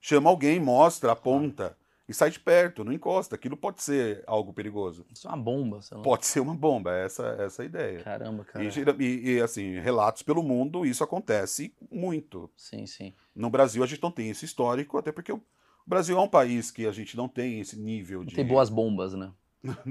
Chama 0.01 0.29
alguém, 0.29 0.59
mostra, 0.59 1.11
aponta 1.11 1.77
e 2.07 2.13
sai 2.13 2.31
de 2.31 2.39
perto, 2.39 2.83
não 2.83 2.93
encosta. 2.93 3.35
Aquilo 3.35 3.57
pode 3.57 3.83
ser 3.83 4.23
algo 4.25 4.53
perigoso. 4.53 5.05
Isso 5.13 5.27
é 5.27 5.31
uma 5.31 5.37
bomba, 5.37 5.81
sei 5.81 5.97
lá. 5.97 6.03
Pode 6.03 6.25
ser 6.25 6.39
uma 6.39 6.55
bomba, 6.55 6.91
essa, 6.95 7.27
essa 7.39 7.61
é 7.61 7.63
a 7.63 7.65
ideia. 7.67 7.99
Caramba, 8.01 8.45
cara. 8.45 8.63
E, 8.63 8.69
e- 9.03 9.31
e, 9.35 9.41
assim, 9.41 9.77
relatos 9.79 10.21
pelo 10.23 10.41
mundo, 10.41 10.85
isso 10.85 11.03
acontece 11.03 11.73
muito. 11.91 12.49
Sim, 12.55 12.85
sim. 12.85 13.13
No 13.35 13.49
Brasil 13.49 13.83
a 13.83 13.87
gente 13.87 14.01
não 14.01 14.11
tem 14.11 14.29
esse 14.29 14.45
histórico, 14.45 14.97
até 14.97 15.11
porque 15.11 15.31
o 15.33 15.41
Brasil 15.85 16.17
é 16.17 16.21
um 16.21 16.27
país 16.29 16.71
que 16.71 16.85
a 16.87 16.91
gente 16.91 17.17
não 17.17 17.27
tem 17.27 17.59
esse 17.59 17.77
nível 17.77 18.23
de. 18.23 18.35
Tem 18.35 18.47
boas 18.47 18.69
bombas, 18.69 19.13
né? 19.13 19.31
Não. 19.63 19.75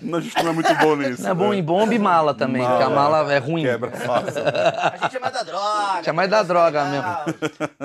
Não, 0.00 0.18
a 0.18 0.20
gente 0.20 0.36
não 0.42 0.50
é 0.50 0.54
muito 0.54 0.74
bom 0.76 0.96
nisso. 0.96 1.22
Não 1.22 1.30
é 1.30 1.34
bom 1.34 1.50
né? 1.50 1.56
em 1.56 1.62
bomba 1.62 1.94
e 1.94 1.98
mala 1.98 2.34
também, 2.34 2.64
porque 2.64 2.82
a 2.82 2.90
mala 2.90 3.32
é 3.32 3.38
ruim. 3.38 3.62
Quebra 3.62 3.90
fácil. 3.90 4.42
A 4.46 4.96
gente 5.02 5.16
é 5.16 5.20
mais 5.20 5.32
da 5.34 5.42
droga. 5.42 5.92
A 5.92 5.96
gente 5.96 6.08
é 6.08 6.12
mais 6.12 6.30
da 6.30 6.42
droga 6.42 6.84
legal. 6.84 7.24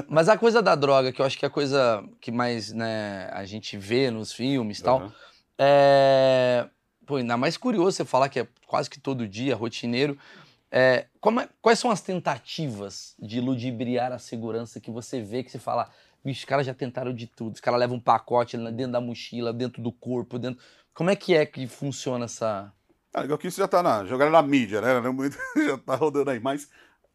Mas 0.07 0.29
a 0.29 0.37
coisa 0.37 0.61
da 0.61 0.75
droga, 0.75 1.11
que 1.11 1.21
eu 1.21 1.25
acho 1.25 1.37
que 1.37 1.45
é 1.45 1.47
a 1.47 1.51
coisa 1.51 2.03
que 2.19 2.31
mais 2.31 2.71
né, 2.71 3.29
a 3.33 3.43
gente 3.45 3.77
vê 3.77 4.11
nos 4.11 4.31
filmes 4.31 4.79
e 4.79 4.83
tal, 4.83 4.99
Aham. 4.99 5.11
é. 5.57 6.65
Pô, 7.05 7.15
ainda 7.17 7.35
mais 7.35 7.57
curioso 7.57 7.97
você 7.97 8.05
falar 8.05 8.29
que 8.29 8.39
é 8.39 8.47
quase 8.67 8.89
que 8.89 8.99
todo 8.99 9.27
dia, 9.27 9.55
rotineiro. 9.55 10.17
É, 10.71 11.07
como 11.19 11.41
é- 11.41 11.49
quais 11.61 11.79
são 11.79 11.91
as 11.91 11.99
tentativas 11.99 13.13
de 13.19 13.41
ludibriar 13.41 14.13
a 14.13 14.19
segurança 14.19 14.79
que 14.79 14.89
você 14.89 15.21
vê 15.21 15.43
que 15.43 15.51
você 15.51 15.59
fala, 15.59 15.89
bicho, 16.23 16.39
os 16.39 16.45
caras 16.45 16.65
já 16.65 16.73
tentaram 16.73 17.13
de 17.13 17.27
tudo, 17.27 17.53
os 17.55 17.61
caras 17.61 17.79
levam 17.79 17.97
um 17.97 18.01
pacote 18.01 18.57
dentro 18.57 18.91
da 18.91 19.01
mochila, 19.01 19.53
dentro 19.53 19.81
do 19.81 19.91
corpo, 19.91 20.39
dentro. 20.39 20.61
Como 20.93 21.09
é 21.09 21.15
que 21.15 21.33
é 21.33 21.45
que 21.45 21.67
funciona 21.67 22.25
essa. 22.25 22.71
Ah, 23.13 23.21
legal 23.21 23.37
que 23.37 23.47
isso 23.47 23.59
já 23.59 23.67
tá 23.67 23.81
na. 23.83 24.05
Jogaram 24.05 24.31
na 24.31 24.41
mídia, 24.41 24.81
né? 24.81 24.89
É 24.97 25.01
já 25.67 25.77
tá 25.77 25.95
rodando 25.95 26.29
aí. 26.29 26.39
Mas 26.39 26.69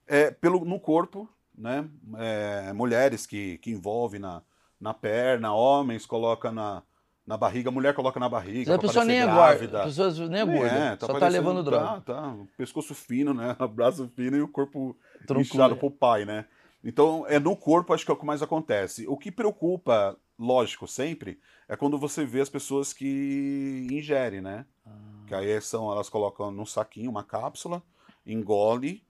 é, 0.06 0.30
pelo, 0.30 0.64
no 0.64 0.78
corpo, 0.78 1.28
né? 1.56 1.88
É, 2.18 2.72
mulheres 2.72 3.26
que, 3.26 3.58
que 3.58 3.70
envolvem 3.70 4.20
na, 4.20 4.42
na 4.80 4.94
perna, 4.94 5.54
homens 5.54 6.06
colocam 6.06 6.52
na, 6.52 6.82
na 7.26 7.36
barriga, 7.36 7.70
mulher 7.70 7.94
coloca 7.94 8.20
na 8.20 8.28
barriga. 8.28 8.74
a 8.74 8.78
pra 8.78 8.86
pessoa 8.86 9.04
nem 9.04 9.20
é 9.20 9.26
grávida. 9.26 9.82
a 9.82 9.84
pessoa 9.84 10.10
nem 10.28 10.40
é 10.40 10.44
Nem 10.44 10.56
gorda, 10.58 10.74
é, 10.74 10.96
só 10.98 11.18
tá 11.18 11.28
levando 11.28 11.62
droga. 11.62 12.00
Tá, 12.00 12.00
tá. 12.00 12.36
Pescoço 12.56 12.94
fino, 12.94 13.34
né? 13.34 13.56
Braço 13.74 14.08
fino 14.14 14.36
e 14.36 14.42
o 14.42 14.48
corpo 14.48 14.96
Troncudo. 15.26 15.40
inchado 15.40 15.76
pro 15.76 15.90
pai, 15.90 16.24
né? 16.24 16.46
Então, 16.88 17.26
é 17.26 17.40
no 17.40 17.56
corpo 17.56 17.92
acho 17.92 18.04
que 18.04 18.10
é 18.12 18.14
o 18.14 18.16
que 18.16 18.24
mais 18.24 18.42
acontece. 18.42 19.08
O 19.08 19.16
que 19.16 19.32
preocupa, 19.32 20.16
lógico, 20.38 20.86
sempre, 20.86 21.40
é 21.68 21.74
quando 21.76 21.98
você 21.98 22.24
vê 22.24 22.40
as 22.40 22.48
pessoas 22.48 22.92
que 22.92 23.88
ingerem, 23.90 24.40
né? 24.40 24.64
Ah. 24.86 24.90
Que 25.26 25.34
aí 25.34 25.60
são, 25.60 25.90
elas 25.90 26.08
colocam 26.08 26.52
num 26.52 26.64
saquinho 26.64 27.10
uma 27.10 27.24
cápsula, 27.24 27.82
engole, 28.24 29.04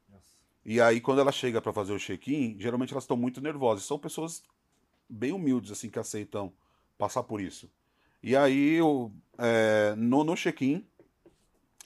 e 0.65 0.81
aí 0.81 1.03
quando 1.03 1.21
ela 1.21 1.31
chega 1.31 1.61
para 1.61 1.71
fazer 1.71 1.93
o 1.93 1.99
check-in, 1.99 2.57
geralmente 2.59 2.95
elas 2.95 3.05
estão 3.05 3.17
muito 3.17 3.43
nervosas. 3.43 3.85
São 3.85 3.99
pessoas 3.99 4.43
bem 5.07 5.33
humildes, 5.33 5.71
assim, 5.71 5.91
que 5.91 5.99
aceitam 5.99 6.51
passar 6.97 7.25
por 7.25 7.43
isso. 7.43 7.71
E 8.23 8.35
aí, 8.35 8.81
o- 8.81 9.13
é, 9.37 9.95
no, 9.97 10.25
no 10.25 10.35
check-in, 10.35 10.83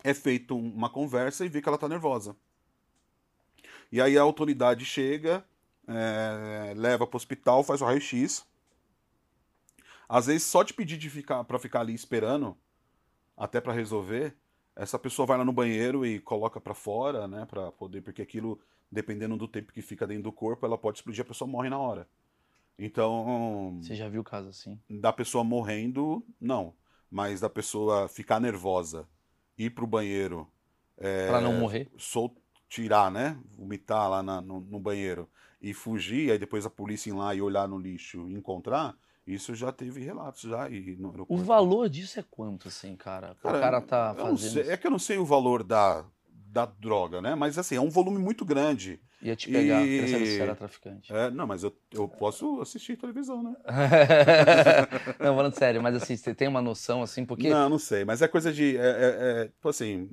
é 0.05 0.14
feito 0.14 0.55
um- 0.55 0.72
uma 0.72 0.88
conversa 0.88 1.45
e 1.45 1.49
vê 1.49 1.61
que 1.61 1.68
ela 1.68 1.76
tá 1.76 1.88
nervosa. 1.88 2.36
E 3.91 4.01
aí 4.01 4.16
a 4.16 4.22
autoridade 4.22 4.84
chega, 4.84 5.45
é, 5.91 6.74
leva 6.76 7.07
para 7.07 7.16
o 7.16 7.18
hospital, 7.18 7.62
faz 7.64 7.80
o 7.80 7.84
raio-x. 7.84 8.47
Às 10.09 10.26
vezes, 10.26 10.43
só 10.45 10.62
de 10.62 10.74
pedir 10.74 10.97
de 10.97 11.09
ficar, 11.09 11.45
para 11.45 11.59
ficar 11.59 11.80
ali 11.80 11.95
esperando, 11.95 12.57
até 13.36 13.61
para 13.61 13.72
resolver, 13.72 14.36
essa 14.74 14.99
pessoa 14.99 15.26
vai 15.26 15.38
lá 15.38 15.45
no 15.45 15.53
banheiro 15.53 16.05
e 16.05 16.18
coloca 16.20 16.61
para 16.61 16.74
fora, 16.74 17.28
né, 17.28 17.47
para 17.47 17.70
poder, 17.72 18.03
porque 18.03 18.22
aquilo, 18.22 18.61
dependendo 18.91 19.36
do 19.36 19.47
tempo 19.49 19.72
que 19.72 19.82
fica 19.82 20.07
dentro 20.07 20.24
do 20.24 20.32
corpo, 20.32 20.66
ela 20.66 20.76
pode 20.78 20.99
explodir, 20.99 21.22
a 21.22 21.28
pessoa 21.28 21.49
morre 21.49 21.68
na 21.68 21.78
hora. 21.78 22.09
Então, 22.78 23.78
Você 23.82 23.95
já 23.95 24.09
viu 24.09 24.24
caso 24.24 24.49
assim? 24.49 24.80
da 24.88 25.12
pessoa 25.12 25.45
morrendo, 25.45 26.24
não. 26.41 26.74
Mas 27.11 27.41
da 27.41 27.51
pessoa 27.51 28.09
ficar 28.09 28.41
nervosa, 28.41 29.07
ir 29.59 29.70
pro 29.70 29.86
banheiro, 29.86 30.49
é, 30.97 31.26
Pra 31.28 31.41
não 31.41 31.53
morrer? 31.53 31.91
sol, 31.99 32.34
tirar, 32.68 33.11
né? 33.11 33.38
Vomitar 33.57 34.09
lá 34.09 34.22
na- 34.22 34.41
no, 34.41 34.61
no 34.61 34.78
banheiro 34.80 35.28
e 35.61 35.74
fugir, 35.74 36.30
aí 36.32 36.38
depois 36.38 36.64
a 36.64 36.70
polícia 36.70 37.11
ir 37.11 37.12
lá 37.12 37.34
e 37.34 37.42
olhar 37.42 37.68
no 37.68 37.78
lixo 37.78 38.28
e 38.28 38.34
encontrar, 38.34 38.96
isso 39.26 39.54
já 39.54 39.70
teve 39.70 40.00
relatos 40.02 40.42
já. 40.42 40.68
E 40.70 40.98
O 41.28 41.36
valor 41.38 41.88
disso 41.88 42.18
é 42.18 42.24
quanto, 42.28 42.68
assim, 42.68 42.96
cara? 42.96 43.36
Cara, 43.42 43.56
o 43.56 43.61
cara 43.61 43.80
tá 43.80 44.14
fazendo. 44.14 44.38
sei- 44.64 44.70
é 44.70 44.76
que 44.76 44.86
eu 44.86 44.90
não 44.90 44.98
sei 44.98 45.18
o 45.18 45.24
valor 45.24 45.62
da, 45.62 46.04
da 46.28 46.64
droga, 46.66 47.20
né? 47.20 47.34
Mas 47.34 47.58
assim, 47.58 47.76
é 47.76 47.80
um 47.80 47.90
volume 47.90 48.18
muito 48.18 48.44
grande. 48.44 49.00
Ia 49.22 49.36
te 49.36 49.48
pegar, 49.50 49.86
E- 49.86 49.88
queria 49.90 50.06
saber 50.08 50.26
se 50.26 50.32
você 50.36 50.42
era 50.42 50.56
traficante. 50.56 51.12
É, 51.12 51.30
não, 51.30 51.46
mas 51.46 51.62
eu, 51.62 51.76
eu 51.92 52.08
posso 52.08 52.61
assistir 52.62 52.96
televisão, 52.96 53.42
né? 53.42 53.54
não, 55.20 55.36
falando 55.36 55.54
sério, 55.54 55.82
mas 55.82 55.94
assim, 55.94 56.16
você 56.16 56.34
tem 56.34 56.48
uma 56.48 56.62
noção, 56.62 57.02
assim, 57.02 57.24
porque. 57.24 57.48
Não, 57.48 57.68
não 57.68 57.78
sei, 57.78 58.04
mas 58.04 58.22
é 58.22 58.28
coisa 58.28 58.52
de. 58.52 58.76
É, 58.76 58.80
é- 58.80 59.42
é, 59.42 59.48
tipo 59.48 59.68
assim. 59.68 60.08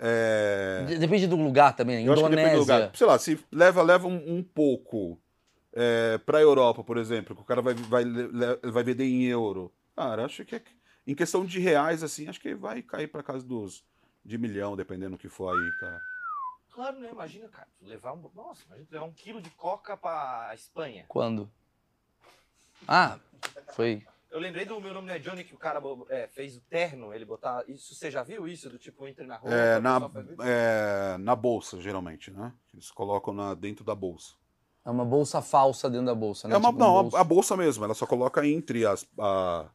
É... 0.00 0.84
de- 0.86 0.98
Depende 0.98 1.26
do 1.26 1.36
lugar 1.36 1.74
também. 1.74 2.04
Eu 2.06 2.12
acho 2.12 2.22
que 2.22 2.28
depende 2.30 2.50
do 2.50 2.62
Indonésia. 2.62 2.74
lugar. 2.86 2.96
Sei 2.96 3.06
lá, 3.06 3.18
se 3.18 3.38
leva, 3.50 3.82
leva 3.82 4.06
um, 4.06 4.36
um 4.38 4.42
pouco 4.42 5.18
é, 5.72 6.18
pra 6.18 6.40
Europa, 6.40 6.82
por 6.84 6.96
exemplo, 6.96 7.34
que 7.34 7.42
o 7.42 7.44
cara 7.44 7.60
vai, 7.62 7.74
vai, 7.74 8.04
vai 8.62 8.82
vender 8.84 9.04
em 9.04 9.24
euro. 9.24 9.72
Cara, 9.96 10.24
acho 10.24 10.44
que 10.44 10.54
é, 10.56 10.62
em 11.06 11.14
questão 11.14 11.44
de 11.44 11.58
reais, 11.58 12.02
assim, 12.02 12.28
acho 12.28 12.40
que 12.40 12.54
vai 12.54 12.80
cair 12.82 13.08
pra 13.08 13.22
casa 13.22 13.44
dos 13.44 13.84
de 14.24 14.36
milhão, 14.38 14.76
dependendo 14.76 15.12
do 15.16 15.18
que 15.18 15.28
for 15.28 15.50
aí, 15.56 15.70
cara. 15.80 16.00
Claro, 16.70 17.00
né? 17.00 17.08
Imagina, 17.10 17.48
cara, 17.48 17.66
tu 17.78 17.84
levar 17.86 18.12
um. 18.12 18.30
Nossa, 18.34 18.62
imagina 18.66 18.86
tu 18.88 18.92
levar 18.92 19.06
um 19.06 19.12
quilo 19.12 19.40
de 19.42 19.50
coca 19.50 19.96
pra 19.96 20.52
Espanha. 20.54 21.04
Quando? 21.08 21.50
Ah, 22.86 23.18
foi. 23.74 24.04
Eu 24.30 24.38
lembrei 24.40 24.64
do 24.66 24.78
meu 24.80 24.92
nome 24.92 25.06
não 25.08 25.14
é 25.14 25.18
Johnny, 25.18 25.42
que 25.42 25.54
o 25.54 25.58
cara 25.58 25.80
é, 26.10 26.26
fez 26.28 26.56
o 26.56 26.60
terno, 26.60 27.14
ele 27.14 27.24
botar. 27.24 27.64
Isso 27.66 27.94
você 27.94 28.10
já 28.10 28.22
viu 28.22 28.46
isso? 28.46 28.68
Do 28.68 28.78
tipo, 28.78 29.06
entra 29.08 29.26
na 29.26 29.36
rua. 29.36 29.50
É, 29.54 29.80
na, 29.80 30.10
é, 30.44 31.16
na 31.18 31.34
bolsa, 31.34 31.80
geralmente, 31.80 32.30
né? 32.30 32.52
Eles 32.74 32.90
colocam 32.90 33.32
na, 33.32 33.54
dentro 33.54 33.84
da 33.84 33.94
bolsa. 33.94 34.34
É 34.84 34.90
uma 34.90 35.04
bolsa 35.04 35.40
falsa 35.40 35.88
dentro 35.88 36.06
da 36.06 36.14
bolsa, 36.14 36.46
né? 36.46 36.54
É 36.54 36.58
uma, 36.58 36.68
Tipo 36.68 36.78
não, 36.78 36.98
a- 36.98 37.02
bolso. 37.02 37.16
a, 37.16 37.24
bolsa 37.24 37.56
mesmo, 37.56 37.84
ela 37.84 37.94
só 37.94 38.06
coloca 38.06 38.46
entre 38.46 38.84
as, 38.84 39.06
a, 39.18 39.66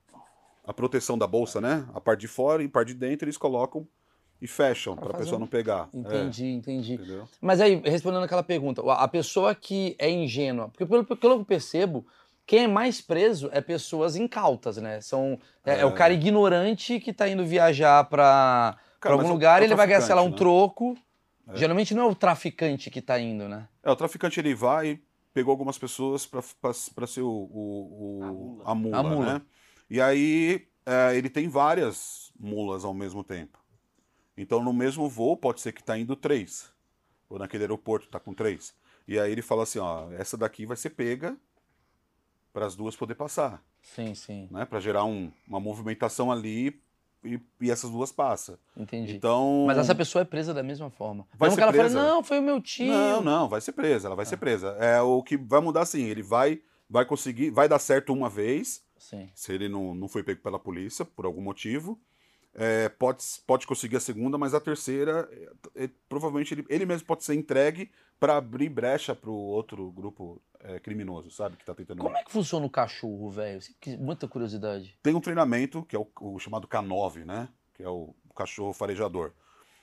a 0.66 0.74
proteção 0.74 1.18
da 1.18 1.26
bolsa, 1.28 1.60
né? 1.60 1.88
A 1.94 2.00
parte 2.00 2.22
de 2.22 2.28
fora 2.28 2.62
e 2.62 2.68
a 2.68 2.70
parte 2.70 2.90
de 2.90 2.96
dentro 3.00 3.26
eles 3.26 3.38
colocam 3.38 3.88
e 4.40 4.48
fecham 4.48 4.96
Pra 4.96 5.08
para 5.08 5.16
a 5.16 5.20
pessoa 5.20 5.38
um- 5.38 5.40
não 5.42 5.48
pegar. 5.48 5.90
É, 5.94 5.98
Entendi, 5.98 6.46
entendi. 6.48 6.94
entendeu? 6.94 7.28
Mas 7.42 7.60
aí, 7.60 7.76
respondendo 7.84 8.24
aquela 8.24 8.44
pergunta, 8.44 8.82
a 8.84 9.04
a 9.04 9.08
pessoa 9.08 9.56
que 9.56 9.96
é 9.98 10.10
ingênua, 10.10 10.70
porque 10.70 10.86
pelo, 10.86 11.04
pelo 11.04 11.18
que 11.20 11.26
eu 11.28 11.46
percebo, 11.46 12.06
quem 12.46 12.64
é 12.66 12.68
mais 12.68 13.02
preso 13.02 13.50
é 13.52 13.62
pessoas 13.62 14.16
incautas, 14.16 14.78
né? 14.78 15.00
São, 15.02 15.40
é, 15.66 15.80
é 15.80 15.86
o 15.86 15.90
É. 15.90 15.94
cara 15.94 16.14
ignorante 16.14 17.00
que 17.00 17.14
tá 17.14 17.28
indo 17.28 17.46
viajar 17.46 18.04
pra, 18.06 18.74
pra 18.78 18.80
Cara, 19.00 19.14
algum 19.16 19.24
mas 19.24 19.30
é 19.30 19.34
lugar 19.34 19.62
é 19.62 19.64
e 19.64 19.68
ele 19.68 19.76
vai 19.76 19.88
ganhar, 19.88 20.02
sei 20.02 20.14
lá, 20.16 20.22
um 20.22 20.30
né? 20.30 20.36
troco. 20.38 20.98
É. 21.48 21.56
Geralmente 21.58 21.94
não 21.94 22.04
é 22.04 22.08
o 22.08 22.16
traficante 22.16 22.90
que 22.90 23.02
tá 23.02 23.20
indo, 23.20 23.48
né? 23.48 23.68
É, 23.84 23.92
o 23.92 23.96
traficante 23.96 24.40
ele 24.40 24.54
vai, 24.56 25.00
pegou 25.34 25.52
algumas 25.52 25.78
pessoas 25.78 26.26
para 26.26 27.08
ser 27.08 27.22
o, 27.22 27.28
o- 27.30 28.60
o- 28.60 28.62
A 28.66 28.74
mula. 28.74 28.74
a 28.74 28.76
mula, 28.76 28.98
A 29.00 29.04
mula. 29.04 29.34
né? 29.34 29.42
E 29.90 30.02
aí 30.02 30.68
é, 30.86 31.16
ele 31.16 31.30
tem 31.30 31.48
várias 31.48 32.32
mulas 32.40 32.84
ao 32.86 32.94
mesmo 32.94 33.24
tempo. 33.24 33.58
Então 34.38 34.64
no 34.64 34.74
mesmo 34.74 35.08
voo 35.10 35.38
pode 35.38 35.62
ser 35.62 35.72
que 35.72 35.82
está 35.82 35.98
indo 35.98 36.16
três. 36.16 36.72
Ou 37.30 37.38
naquele 37.40 37.64
aeroporto 37.64 38.06
está 38.08 38.20
com 38.20 38.34
três. 38.34 38.74
E 39.08 39.20
aí 39.20 39.32
ele 39.32 39.42
fala 39.42 39.64
assim, 39.64 39.80
ó, 39.80 40.12
essa 40.14 40.38
daqui 40.38 40.66
vai 40.66 40.78
ser 40.78 40.92
pega 40.92 41.36
para 42.54 42.66
as 42.68 42.76
duas 42.76 42.96
poder 42.96 43.16
passar, 43.16 43.62
Sim, 43.82 44.14
sim. 44.16 44.48
né? 44.52 44.64
Para 44.64 44.80
gerar 44.80 45.04
um- 45.06 45.32
uma 45.48 45.60
movimentação 45.60 46.32
ali 46.32 46.80
e, 47.24 47.40
e 47.60 47.72
essas 47.72 47.90
duas 47.90 48.12
passam. 48.12 48.58
Entendi. 48.78 49.16
Então 49.16 49.64
Mas 49.66 49.78
essa 49.78 49.96
pessoa 49.96 50.22
é 50.22 50.26
presa 50.26 50.54
da 50.54 50.62
mesma 50.62 50.90
forma. 50.92 51.26
Vai 51.38 51.48
Mesmo 51.50 51.56
ser 51.56 51.62
que 51.62 51.64
ela 51.64 51.72
presa. 51.74 52.02
não, 52.04 52.24
foi 52.24 52.40
o 52.40 52.44
meu 52.44 52.62
tio. 52.62 52.92
Não, 52.92 53.22
não, 53.22 53.50
vai 53.50 53.60
ser 53.60 53.72
presa, 53.72 54.08
ela 54.08 54.16
vai 54.16 54.26
ser 54.26 54.38
presa. 54.38 54.70
É 54.80 55.02
o 55.02 55.24
que 55.24 55.36
vai 55.36 55.60
mudar 55.62 55.82
assim, 55.82 56.04
ele 56.04 56.22
vai 56.22 56.62
vai 56.90 57.06
conseguir, 57.06 57.50
vai 57.50 57.68
dar 57.68 57.80
certo 57.80 58.14
uma 58.14 58.30
vez, 58.30 58.84
Sim. 59.00 59.28
se 59.34 59.52
ele 59.52 59.68
não, 59.68 59.96
não 59.96 60.08
foi 60.08 60.22
pego 60.22 60.42
pela 60.44 60.60
polícia 60.60 61.04
por 61.04 61.26
algum 61.26 61.42
motivo. 61.42 62.00
É, 62.56 62.88
pode, 62.88 63.24
pode 63.48 63.66
conseguir 63.66 63.98
a 63.98 64.00
segunda, 64.00 64.38
mas 64.38 64.54
a 64.54 64.60
terceira, 64.60 65.28
é, 65.76 65.86
é, 65.86 65.90
provavelmente 66.08 66.54
ele, 66.54 66.66
ele 66.70 66.86
mesmo 66.86 67.08
pode 67.08 67.24
ser 67.24 67.34
entregue 67.34 67.90
para 68.20 68.38
abrir 68.38 68.70
brecha 68.70 69.16
para 69.16 69.30
o 69.30 69.34
outro 69.34 69.92
grupo 69.92 70.42
é, 70.60 70.80
criminoso, 70.80 71.32
sabe? 71.32 71.58
Que 71.58 71.66
tá 71.66 71.74
tentando. 71.74 72.02
Como 72.02 72.16
é 72.16 72.24
que 72.24 72.32
funciona 72.32 72.66
o 72.66 72.70
cachorro, 72.70 73.30
velho? 73.32 73.60
Muita 74.00 74.28
curiosidade. 74.28 74.98
Tem 75.02 75.16
um 75.16 75.20
treinamento, 75.20 75.84
que 75.84 75.96
é 75.96 76.00
o, 76.00 76.08
o 76.22 76.40
chamado 76.40 76.68
K9, 76.68 77.26
né? 77.26 77.50
Que 77.74 77.84
é 77.84 77.90
o 77.90 78.14
cachorro 78.36 78.72
farejador. 78.72 79.32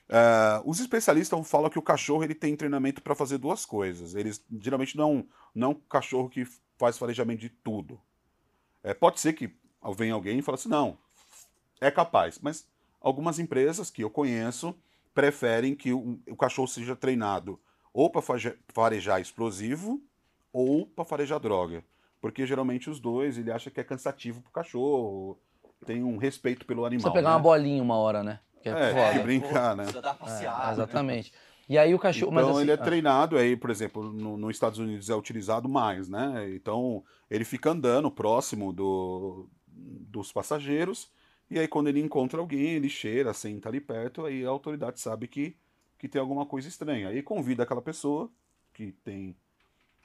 É, 0.08 0.62
os 0.64 0.80
especialistas 0.80 1.48
falam 1.48 1.70
que 1.70 1.78
o 1.78 1.82
cachorro 1.82 2.22
ele 2.22 2.34
tem 2.34 2.56
treinamento 2.56 3.02
para 3.02 3.14
fazer 3.14 3.38
duas 3.38 3.66
coisas. 3.66 4.14
Eles 4.14 4.44
geralmente 4.60 4.96
não 4.96 5.26
não 5.54 5.68
é 5.68 5.70
um 5.72 5.74
cachorro 5.74 6.28
que 6.28 6.46
faz 6.78 6.96
farejamento 6.96 7.40
de 7.40 7.50
tudo. 7.50 8.00
É, 8.82 8.94
pode 8.94 9.20
ser 9.20 9.34
que 9.34 9.54
venha 9.96 10.14
alguém 10.14 10.38
e 10.38 10.42
fale 10.42 10.54
assim, 10.54 10.68
não, 10.68 10.96
é 11.80 11.90
capaz. 11.90 12.38
Mas 12.40 12.68
algumas 13.00 13.38
empresas 13.38 13.90
que 13.90 14.02
eu 14.02 14.10
conheço 14.10 14.74
preferem 15.14 15.74
que 15.74 15.92
o, 15.92 16.18
o 16.28 16.36
cachorro 16.36 16.68
seja 16.68 16.94
treinado 16.94 17.58
ou 17.92 18.10
para 18.10 18.22
farejar 18.68 19.20
explosivo 19.20 20.00
ou 20.52 20.86
para 20.86 21.04
farejar 21.04 21.40
droga. 21.40 21.84
Porque 22.20 22.46
geralmente 22.46 22.90
os 22.90 23.00
dois 23.00 23.38
ele 23.38 23.50
acha 23.50 23.70
que 23.70 23.80
é 23.80 23.84
cansativo 23.84 24.42
pro 24.42 24.52
cachorro, 24.52 25.38
tem 25.86 26.02
um 26.02 26.16
respeito 26.16 26.66
pelo 26.66 26.84
animal. 26.84 27.10
Precisa 27.10 27.14
pegar 27.14 27.30
né? 27.30 27.36
uma 27.36 27.42
bolinha 27.42 27.82
uma 27.82 27.96
hora, 27.96 28.22
né? 28.22 28.40
Que 28.62 28.68
é, 28.68 28.72
É, 28.72 28.92
foda. 28.92 29.12
que 29.12 29.18
brincar, 29.20 29.74
né? 29.74 29.84
Precisa 29.84 30.02
dar 30.02 30.10
É, 30.10 30.14
passeada. 30.14 30.72
exatamente. 30.72 31.32
E 31.68 31.78
aí 31.78 31.94
o 31.94 31.98
cachorro. 31.98 32.32
Então 32.32 32.44
mas 32.44 32.52
assim, 32.52 32.62
ele 32.62 32.72
é 32.72 32.74
ah, 32.74 32.78
treinado 32.78 33.36
aí, 33.38 33.56
por 33.56 33.70
exemplo, 33.70 34.12
no, 34.12 34.36
nos 34.36 34.50
Estados 34.50 34.78
Unidos 34.78 35.08
é 35.08 35.14
utilizado 35.14 35.68
mais, 35.68 36.08
né? 36.08 36.50
Então 36.54 37.02
ele 37.30 37.44
fica 37.44 37.70
andando 37.70 38.10
próximo 38.10 38.72
do, 38.72 39.48
dos 39.66 40.32
passageiros 40.32 41.10
e 41.50 41.58
aí 41.58 41.66
quando 41.68 41.88
ele 41.88 42.00
encontra 42.00 42.40
alguém, 42.40 42.70
ele 42.74 42.88
cheira, 42.88 43.32
senta 43.34 43.68
ali 43.68 43.80
perto, 43.80 44.24
aí 44.24 44.44
a 44.44 44.48
autoridade 44.48 45.00
sabe 45.00 45.26
que, 45.26 45.56
que 45.98 46.08
tem 46.08 46.20
alguma 46.20 46.46
coisa 46.46 46.68
estranha. 46.68 47.08
Aí 47.08 47.22
convida 47.22 47.62
aquela 47.64 47.82
pessoa 47.82 48.30
que 48.72 48.92
tem 49.04 49.36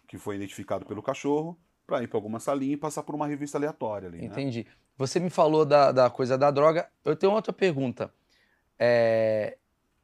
que 0.08 0.18
foi 0.18 0.36
identificado 0.36 0.86
pelo 0.86 1.02
cachorro 1.02 1.58
para 1.86 2.04
ir 2.04 2.08
para 2.08 2.18
alguma 2.18 2.40
salinha 2.40 2.74
e 2.74 2.78
passar 2.78 3.04
por 3.04 3.16
uma 3.16 3.28
revista 3.28 3.58
aleatória 3.58 4.08
ali, 4.08 4.20
né? 4.20 4.26
Entendi. 4.26 4.66
Você 4.98 5.20
me 5.20 5.30
falou 5.30 5.66
da, 5.66 5.92
da 5.92 6.10
coisa 6.10 6.38
da 6.38 6.50
droga. 6.52 6.90
Eu 7.04 7.16
tenho 7.16 7.34
outra 7.34 7.52
pergunta. 7.52 8.14
É, 8.78 9.58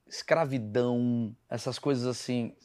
escravidão, 0.08 1.36
essas 1.50 1.80
coisas 1.80 2.06
assim, 2.06 2.56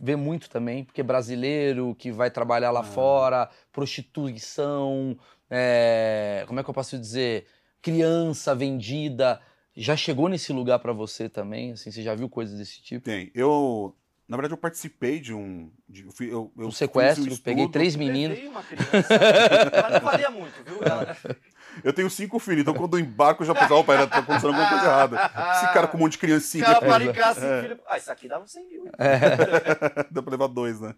vê 0.00 0.16
muito 0.16 0.48
também, 0.50 0.84
porque 0.84 1.02
brasileiro 1.02 1.94
que 1.94 2.10
vai 2.10 2.30
trabalhar 2.30 2.70
lá 2.70 2.80
Ah. 2.80 2.84
fora, 2.84 3.50
prostituição, 3.72 5.16
é, 5.50 6.44
como 6.46 6.60
é 6.60 6.64
que 6.64 6.70
eu 6.70 6.74
posso 6.74 6.98
dizer? 6.98 7.46
Criança 7.82 8.54
vendida. 8.54 9.40
Já 9.76 9.96
chegou 9.96 10.28
nesse 10.28 10.52
lugar 10.52 10.78
pra 10.80 10.92
você 10.92 11.28
também? 11.28 11.72
Assim, 11.72 11.90
você 11.90 12.02
já 12.02 12.14
viu 12.14 12.28
coisas 12.28 12.58
desse 12.58 12.82
tipo? 12.82 13.04
Tem. 13.04 13.30
Eu, 13.34 13.94
na 14.28 14.36
verdade, 14.36 14.52
eu 14.52 14.58
participei 14.58 15.20
de 15.20 15.32
um. 15.32 15.70
De, 15.88 16.04
eu, 16.04 16.12
eu, 16.20 16.52
eu 16.58 16.66
Um 16.66 16.70
sequestro, 16.70 17.32
um 17.32 17.36
peguei 17.38 17.68
três 17.68 17.96
meninos. 17.96 18.36
Levei 18.36 18.50
uma 18.50 18.62
criança. 18.62 19.14
Ela 19.14 19.90
não 19.90 20.00
valia 20.00 20.30
muito, 20.30 20.64
viu? 20.64 20.82
Ela... 20.82 21.16
Eu 21.84 21.92
tenho 21.92 22.10
cinco 22.10 22.38
filhos, 22.38 22.62
então 22.62 22.74
quando 22.74 22.96
eu 22.98 23.04
embarco 23.04 23.42
eu 23.42 23.46
já 23.46 23.54
penso, 23.54 23.72
opa, 23.74 24.06
tá 24.06 24.18
acontecendo 24.18 24.48
alguma 24.48 24.68
coisa 24.68 24.84
errada. 24.84 25.16
Esse 25.52 25.72
cara 25.72 25.86
com 25.86 25.96
um 25.96 26.00
monte 26.00 26.12
de 26.12 26.18
criancinha, 26.18 26.64
Cara, 26.64 26.80
para 26.80 27.04
em 27.04 27.12
casa, 27.12 27.46
assim, 27.46 27.68
filho. 27.68 27.80
Ah, 27.86 27.98
isso 27.98 28.10
aqui 28.10 28.26
dava 28.26 28.46
100 28.48 28.68
mil. 28.68 28.86
hein? 28.86 28.92
dá 30.10 30.22
pra 30.22 30.30
levar 30.30 30.48
dois, 30.48 30.80
né? 30.80 30.94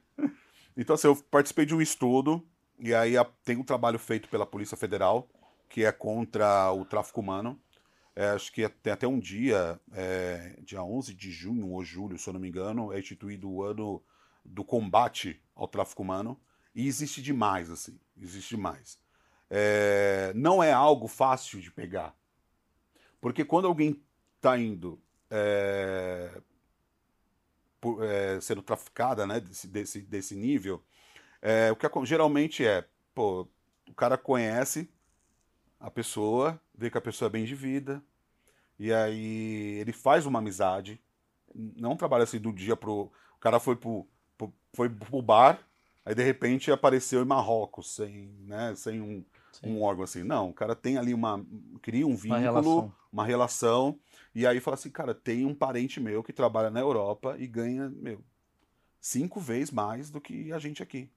Então, 0.76 0.94
assim, 0.94 1.08
eu 1.08 1.16
participei 1.16 1.66
de 1.66 1.74
um 1.74 1.82
estudo, 1.82 2.42
e 2.78 2.94
aí 2.94 3.14
tem 3.44 3.56
um 3.56 3.62
trabalho 3.62 3.98
feito 3.98 4.28
pela 4.28 4.46
Polícia 4.46 4.76
Federal, 4.76 5.28
que 5.70 5.84
é 5.84 5.92
contra 5.92 6.70
o 6.72 6.84
tráfico 6.84 7.20
humano. 7.20 7.58
É, 8.14 8.30
acho 8.30 8.52
que 8.52 8.68
tem 8.68 8.92
até 8.92 9.06
um 9.06 9.18
dia, 9.18 9.80
é, 9.92 10.58
dia 10.62 10.82
11 10.82 11.14
de 11.14 11.30
junho 11.30 11.70
ou 11.70 11.82
julho, 11.82 12.18
se 12.18 12.28
eu 12.28 12.34
não 12.34 12.40
me 12.40 12.48
engano, 12.48 12.92
é 12.92 12.98
instituído 12.98 13.48
o 13.48 13.62
ano 13.62 14.02
do 14.44 14.64
combate 14.64 15.40
ao 15.54 15.68
tráfico 15.68 16.02
humano. 16.02 16.38
E 16.74 16.86
existe 16.86 17.22
demais, 17.22 17.70
assim, 17.70 17.98
existe 18.20 18.56
demais. 18.56 18.98
É, 19.48 20.32
não 20.34 20.62
é 20.62 20.72
algo 20.72 21.06
fácil 21.06 21.60
de 21.60 21.70
pegar. 21.70 22.14
Porque 23.20 23.44
quando 23.44 23.66
alguém 23.66 24.02
está 24.36 24.58
indo 24.58 25.00
é, 25.30 26.40
por- 27.80 28.02
é, 28.04 28.40
sendo 28.40 28.60
traficada 28.62 29.26
né, 29.26 29.40
desse, 29.40 29.68
desse, 29.68 30.00
desse 30.02 30.34
nível, 30.34 30.82
é, 31.40 31.70
o 31.70 31.76
que 31.76 31.86
geralmente 32.04 32.66
é, 32.66 32.84
pô, 33.14 33.48
o 33.88 33.94
cara 33.94 34.18
conhece 34.18 34.90
a 35.80 35.90
pessoa, 35.90 36.60
vê 36.74 36.90
que 36.90 36.98
a 36.98 37.02
pessoa 37.02 37.28
é 37.28 37.32
bem 37.32 37.44
de 37.46 37.54
vida, 37.54 38.02
e 38.78 38.92
aí 38.92 39.78
ele 39.80 39.92
faz 39.92 40.26
uma 40.26 40.38
amizade, 40.38 41.00
não 41.54 41.96
trabalha 41.96 42.24
assim 42.24 42.40
do 42.40 42.52
dia 42.52 42.76
pro. 42.76 43.10
O 43.36 43.40
cara 43.40 43.60
foi 43.60 43.76
pro, 43.76 44.06
pro, 44.38 44.52
foi 44.74 44.88
pro 44.90 45.22
bar, 45.22 45.60
aí 46.04 46.14
de 46.14 46.22
repente 46.24 46.70
apareceu 46.72 47.22
em 47.22 47.26
Marrocos, 47.26 47.94
sem, 47.94 48.28
né, 48.46 48.74
sem 48.76 49.00
um, 49.00 49.24
Sim. 49.52 49.70
um 49.70 49.82
órgão 49.82 50.04
assim. 50.04 50.22
Não, 50.22 50.50
o 50.50 50.54
cara 50.54 50.74
tem 50.76 50.98
ali 50.98 51.14
uma. 51.14 51.44
cria 51.82 52.06
um 52.06 52.16
Uma 52.24 52.38
vínculo, 52.38 52.40
relação. 52.40 52.92
uma 53.12 53.24
relação, 53.24 53.98
e 54.34 54.46
aí 54.46 54.60
fala 54.60 54.74
assim, 54.74 54.90
cara, 54.90 55.14
tem 55.14 55.44
um 55.46 55.54
parente 55.54 56.00
meu 56.00 56.22
que 56.22 56.32
trabalha 56.32 56.70
na 56.70 56.80
Europa 56.80 57.36
e 57.38 57.46
ganha, 57.46 57.88
meu, 57.90 58.22
cinco 59.00 59.40
vezes 59.40 59.70
mais 59.72 60.10
do 60.10 60.20
que 60.20 60.52
a 60.52 60.58
gente 60.58 60.82
aqui. 60.82 61.10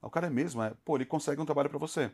O 0.00 0.10
cara 0.10 0.28
é 0.28 0.30
mesmo, 0.30 0.62
é, 0.62 0.72
pô, 0.84 0.96
ele 0.96 1.04
consegue 1.06 1.40
um 1.40 1.44
trabalho 1.46 1.68
pra 1.70 1.78
você. 1.78 2.10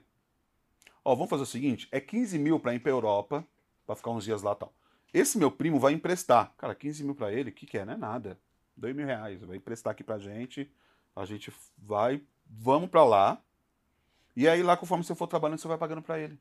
Ó, 1.04 1.14
vamos 1.14 1.30
fazer 1.30 1.42
o 1.42 1.46
seguinte, 1.46 1.88
é 1.90 2.00
15 2.00 2.38
mil 2.38 2.60
pra 2.60 2.74
ir 2.74 2.80
pra 2.80 2.90
Europa, 2.90 3.46
pra 3.86 3.96
ficar 3.96 4.10
uns 4.10 4.24
dias 4.24 4.42
lá 4.42 4.54
tal. 4.54 4.72
Esse 5.12 5.36
meu 5.36 5.50
primo 5.50 5.78
vai 5.78 5.92
emprestar. 5.92 6.54
Cara, 6.56 6.74
15 6.74 7.04
mil 7.04 7.14
pra 7.14 7.32
ele, 7.32 7.50
o 7.50 7.52
que 7.52 7.66
que 7.66 7.76
é? 7.76 7.84
Não 7.84 7.94
é 7.94 7.96
nada. 7.96 8.38
2 8.76 8.94
mil 8.94 9.06
reais, 9.06 9.42
vai 9.42 9.56
emprestar 9.56 9.90
aqui 9.90 10.02
pra 10.02 10.18
gente, 10.18 10.70
a 11.14 11.24
gente 11.24 11.52
vai, 11.76 12.22
vamos 12.46 12.88
pra 12.88 13.04
lá, 13.04 13.42
e 14.34 14.48
aí 14.48 14.62
lá 14.62 14.76
conforme 14.76 15.04
você 15.04 15.14
for 15.14 15.26
trabalhando, 15.26 15.58
você 15.58 15.68
vai 15.68 15.76
pagando 15.76 16.02
pra 16.02 16.18
ele. 16.18 16.38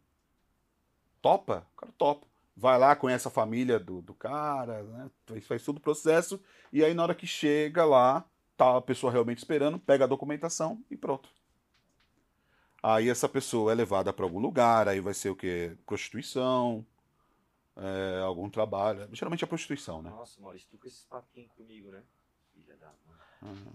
Topa? 1.21 1.67
O 1.73 1.75
cara 1.77 1.93
topa. 1.97 2.27
Vai 2.55 2.77
lá, 2.77 2.95
conhece 2.95 3.27
a 3.27 3.31
família 3.31 3.79
do, 3.79 4.01
do 4.01 4.13
cara, 4.13 4.83
né? 4.83 5.09
Faz, 5.25 5.47
faz 5.47 5.63
todo 5.63 5.77
o 5.77 5.81
processo. 5.81 6.39
E 6.71 6.83
aí, 6.83 6.93
na 6.93 7.03
hora 7.03 7.15
que 7.15 7.25
chega 7.25 7.85
lá, 7.85 8.25
tá 8.57 8.77
a 8.77 8.81
pessoa 8.81 9.11
realmente 9.11 9.39
esperando, 9.39 9.79
pega 9.79 10.03
a 10.03 10.07
documentação 10.07 10.83
e 10.89 10.97
pronto. 10.97 11.29
Aí 12.83 13.09
essa 13.09 13.29
pessoa 13.29 13.71
é 13.71 13.75
levada 13.75 14.11
para 14.11 14.25
algum 14.25 14.39
lugar, 14.39 14.87
aí 14.87 14.99
vai 14.99 15.13
ser 15.13 15.29
o 15.29 15.35
quê? 15.35 15.77
Prostituição, 15.85 16.85
é, 17.75 18.21
algum 18.23 18.49
trabalho. 18.49 19.07
Geralmente 19.13 19.43
é 19.43 19.47
prostituição, 19.47 20.01
né? 20.01 20.09
Nossa, 20.09 20.41
Maurício, 20.41 20.67
tu 20.71 20.77
com 20.77 20.87
esses 20.87 21.03
papinhos 21.05 21.51
comigo, 21.51 21.91
né? 21.91 22.01
Filha 22.53 22.75
da 22.77 22.87
mãe. 22.87 23.17
Aham. 23.43 23.73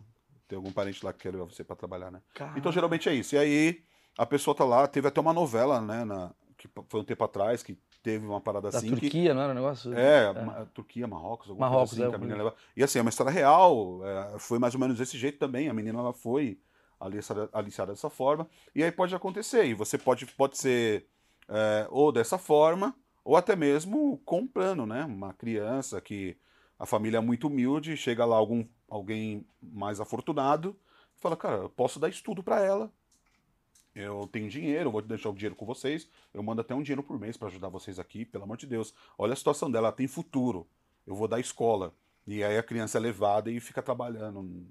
Tem 0.48 0.56
algum 0.56 0.72
parente 0.72 1.04
lá 1.04 1.12
que 1.12 1.20
quer 1.20 1.32
levar 1.32 1.44
você 1.44 1.64
para 1.64 1.76
trabalhar, 1.76 2.10
né? 2.10 2.20
Cara, 2.34 2.58
Então 2.58 2.70
geralmente 2.72 3.08
é 3.08 3.14
isso. 3.14 3.34
E 3.34 3.38
aí 3.38 3.82
a 4.18 4.24
pessoa 4.26 4.54
tá 4.56 4.64
lá, 4.64 4.86
teve 4.86 5.08
até 5.08 5.20
uma 5.20 5.32
novela, 5.32 5.80
né? 5.80 6.04
Na, 6.04 6.32
que 6.56 6.68
foi 6.88 7.00
um 7.00 7.04
tempo 7.04 7.22
atrás, 7.24 7.62
que 7.62 7.76
teve 8.02 8.24
uma 8.26 8.40
parada 8.40 8.70
da 8.70 8.78
assim. 8.78 8.88
que- 8.94 9.00
Turquia, 9.02 9.34
não 9.34 9.42
era 9.42 9.52
um 9.52 9.56
negócio? 9.56 9.92
É, 9.96 10.32
Ma- 10.32 10.64
Turquia, 10.66 11.06
Marrocos, 11.06 11.48
alguma 11.48 11.68
Marrocos, 11.68 11.90
coisa 11.90 12.04
assim, 12.04 12.08
é, 12.08 12.10
que 12.10 12.16
a 12.16 12.18
menina 12.18 12.38
leva. 12.44 12.56
E 12.76 12.82
assim, 12.82 12.98
é 12.98 13.02
uma 13.02 13.08
história 13.10 13.30
real, 13.32 14.00
é, 14.04 14.38
foi 14.38 14.58
mais 14.58 14.74
ou 14.74 14.80
menos 14.80 14.98
desse 14.98 15.16
jeito 15.18 15.38
também. 15.38 15.68
A 15.68 15.74
menina 15.74 15.98
ela 15.98 16.12
foi 16.12 16.58
aliciada, 16.98 17.92
dessa 17.92 18.10
forma. 18.10 18.48
E 18.74 18.82
aí 18.82 18.90
pode 18.90 19.14
acontecer, 19.14 19.64
e 19.64 19.74
você 19.74 19.98
pode, 19.98 20.26
pode 20.26 20.58
ser 20.58 21.06
é, 21.48 21.86
ou 21.90 22.10
dessa 22.10 22.38
forma, 22.38 22.94
ou 23.24 23.36
até 23.36 23.56
mesmo 23.56 24.18
comprando, 24.24 24.86
né? 24.86 25.04
Uma 25.04 25.32
criança 25.32 26.00
que 26.00 26.36
a 26.78 26.86
família 26.86 27.18
é 27.18 27.20
muito 27.20 27.48
humilde, 27.48 27.96
chega 27.96 28.24
lá 28.24 28.36
algum, 28.36 28.64
alguém 28.88 29.46
mais 29.60 30.00
afortunado, 30.00 30.76
e 31.16 31.20
fala, 31.20 31.36
cara, 31.36 31.56
eu 31.62 31.70
posso 31.70 31.98
dar 31.98 32.08
estudo 32.08 32.42
para 32.42 32.60
ela. 32.60 32.92
Eu 33.94 34.28
tenho 34.30 34.48
dinheiro, 34.50 34.88
eu 34.88 34.92
vou 34.92 35.00
deixar 35.00 35.30
o 35.30 35.34
dinheiro 35.34 35.56
com 35.56 35.64
vocês. 35.64 36.06
Eu 36.34 36.42
mando 36.42 36.60
até 36.60 36.74
um 36.74 36.82
dinheiro 36.82 37.02
por 37.02 37.18
mês 37.18 37.38
para 37.38 37.48
ajudar 37.48 37.70
vocês 37.70 37.98
aqui, 37.98 38.26
pelo 38.26 38.44
amor 38.44 38.58
de 38.58 38.66
Deus. 38.66 38.92
Olha 39.16 39.32
a 39.32 39.36
situação 39.36 39.70
dela, 39.70 39.88
ela 39.88 39.96
tem 39.96 40.06
futuro. 40.06 40.68
Eu 41.06 41.14
vou 41.14 41.26
dar 41.26 41.40
escola. 41.40 41.94
E 42.26 42.44
aí 42.44 42.58
a 42.58 42.62
criança 42.62 42.98
é 42.98 43.00
levada 43.00 43.50
e 43.50 43.58
fica 43.58 43.80
trabalhando 43.80 44.66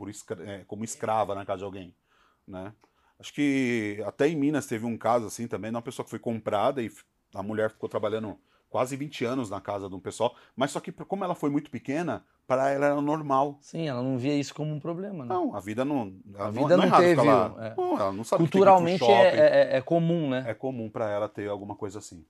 por 0.00 0.08
escra- 0.08 0.42
é, 0.50 0.64
como 0.66 0.82
escrava 0.82 1.34
na 1.34 1.44
casa 1.44 1.58
de 1.58 1.64
alguém, 1.64 1.94
né? 2.48 2.72
Acho 3.18 3.34
que 3.34 4.02
até 4.06 4.26
em 4.28 4.34
Minas 4.34 4.66
teve 4.66 4.86
um 4.86 4.96
caso 4.96 5.26
assim 5.26 5.46
também, 5.46 5.70
de 5.70 5.76
uma 5.76 5.82
pessoa 5.82 6.04
que 6.04 6.08
foi 6.08 6.18
comprada 6.18 6.82
e 6.82 6.90
a 7.34 7.42
mulher 7.42 7.68
ficou 7.68 7.86
trabalhando 7.86 8.38
quase 8.70 8.96
20 8.96 9.26
anos 9.26 9.50
na 9.50 9.60
casa 9.60 9.90
de 9.90 9.94
um 9.94 10.00
pessoal, 10.00 10.34
mas 10.56 10.70
só 10.70 10.80
que 10.80 10.90
como 10.90 11.22
ela 11.22 11.34
foi 11.34 11.50
muito 11.50 11.70
pequena, 11.70 12.24
para 12.46 12.70
ela 12.70 12.86
era 12.86 13.00
normal. 13.02 13.58
Sim, 13.60 13.88
ela 13.88 14.02
não 14.02 14.16
via 14.16 14.34
isso 14.34 14.54
como 14.54 14.72
um 14.72 14.80
problema, 14.80 15.22
né? 15.26 15.34
Não, 15.34 15.54
a 15.54 15.60
vida 15.60 15.84
não. 15.84 16.14
ela 16.34 16.44
A 16.48 16.50
não- 16.50 16.62
vida 16.62 16.64
não, 16.64 16.72
é 16.72 16.76
não 16.78 16.84
errado 16.86 17.02
teve, 17.02 17.26
lá. 17.26 17.54
é. 17.60 17.74
Não, 17.76 18.00
ela 18.00 18.12
não 18.12 18.24
sabe 18.24 18.44
que 18.44 18.50
tem 18.52 18.62
que 18.62 18.66
ir 18.68 18.72
pro 18.72 18.72
Culturalmente 18.72 18.98
shopping. 19.00 19.36
é, 19.36 19.74
é, 19.74 19.76
é 19.76 19.80
comum, 19.82 20.30
né? 20.30 20.44
É 20.46 20.54
comum 20.54 20.88
para 20.88 21.10
ela 21.10 21.28
ter 21.28 21.46
alguma 21.50 21.76
coisa 21.76 21.98
assim. 21.98 22.24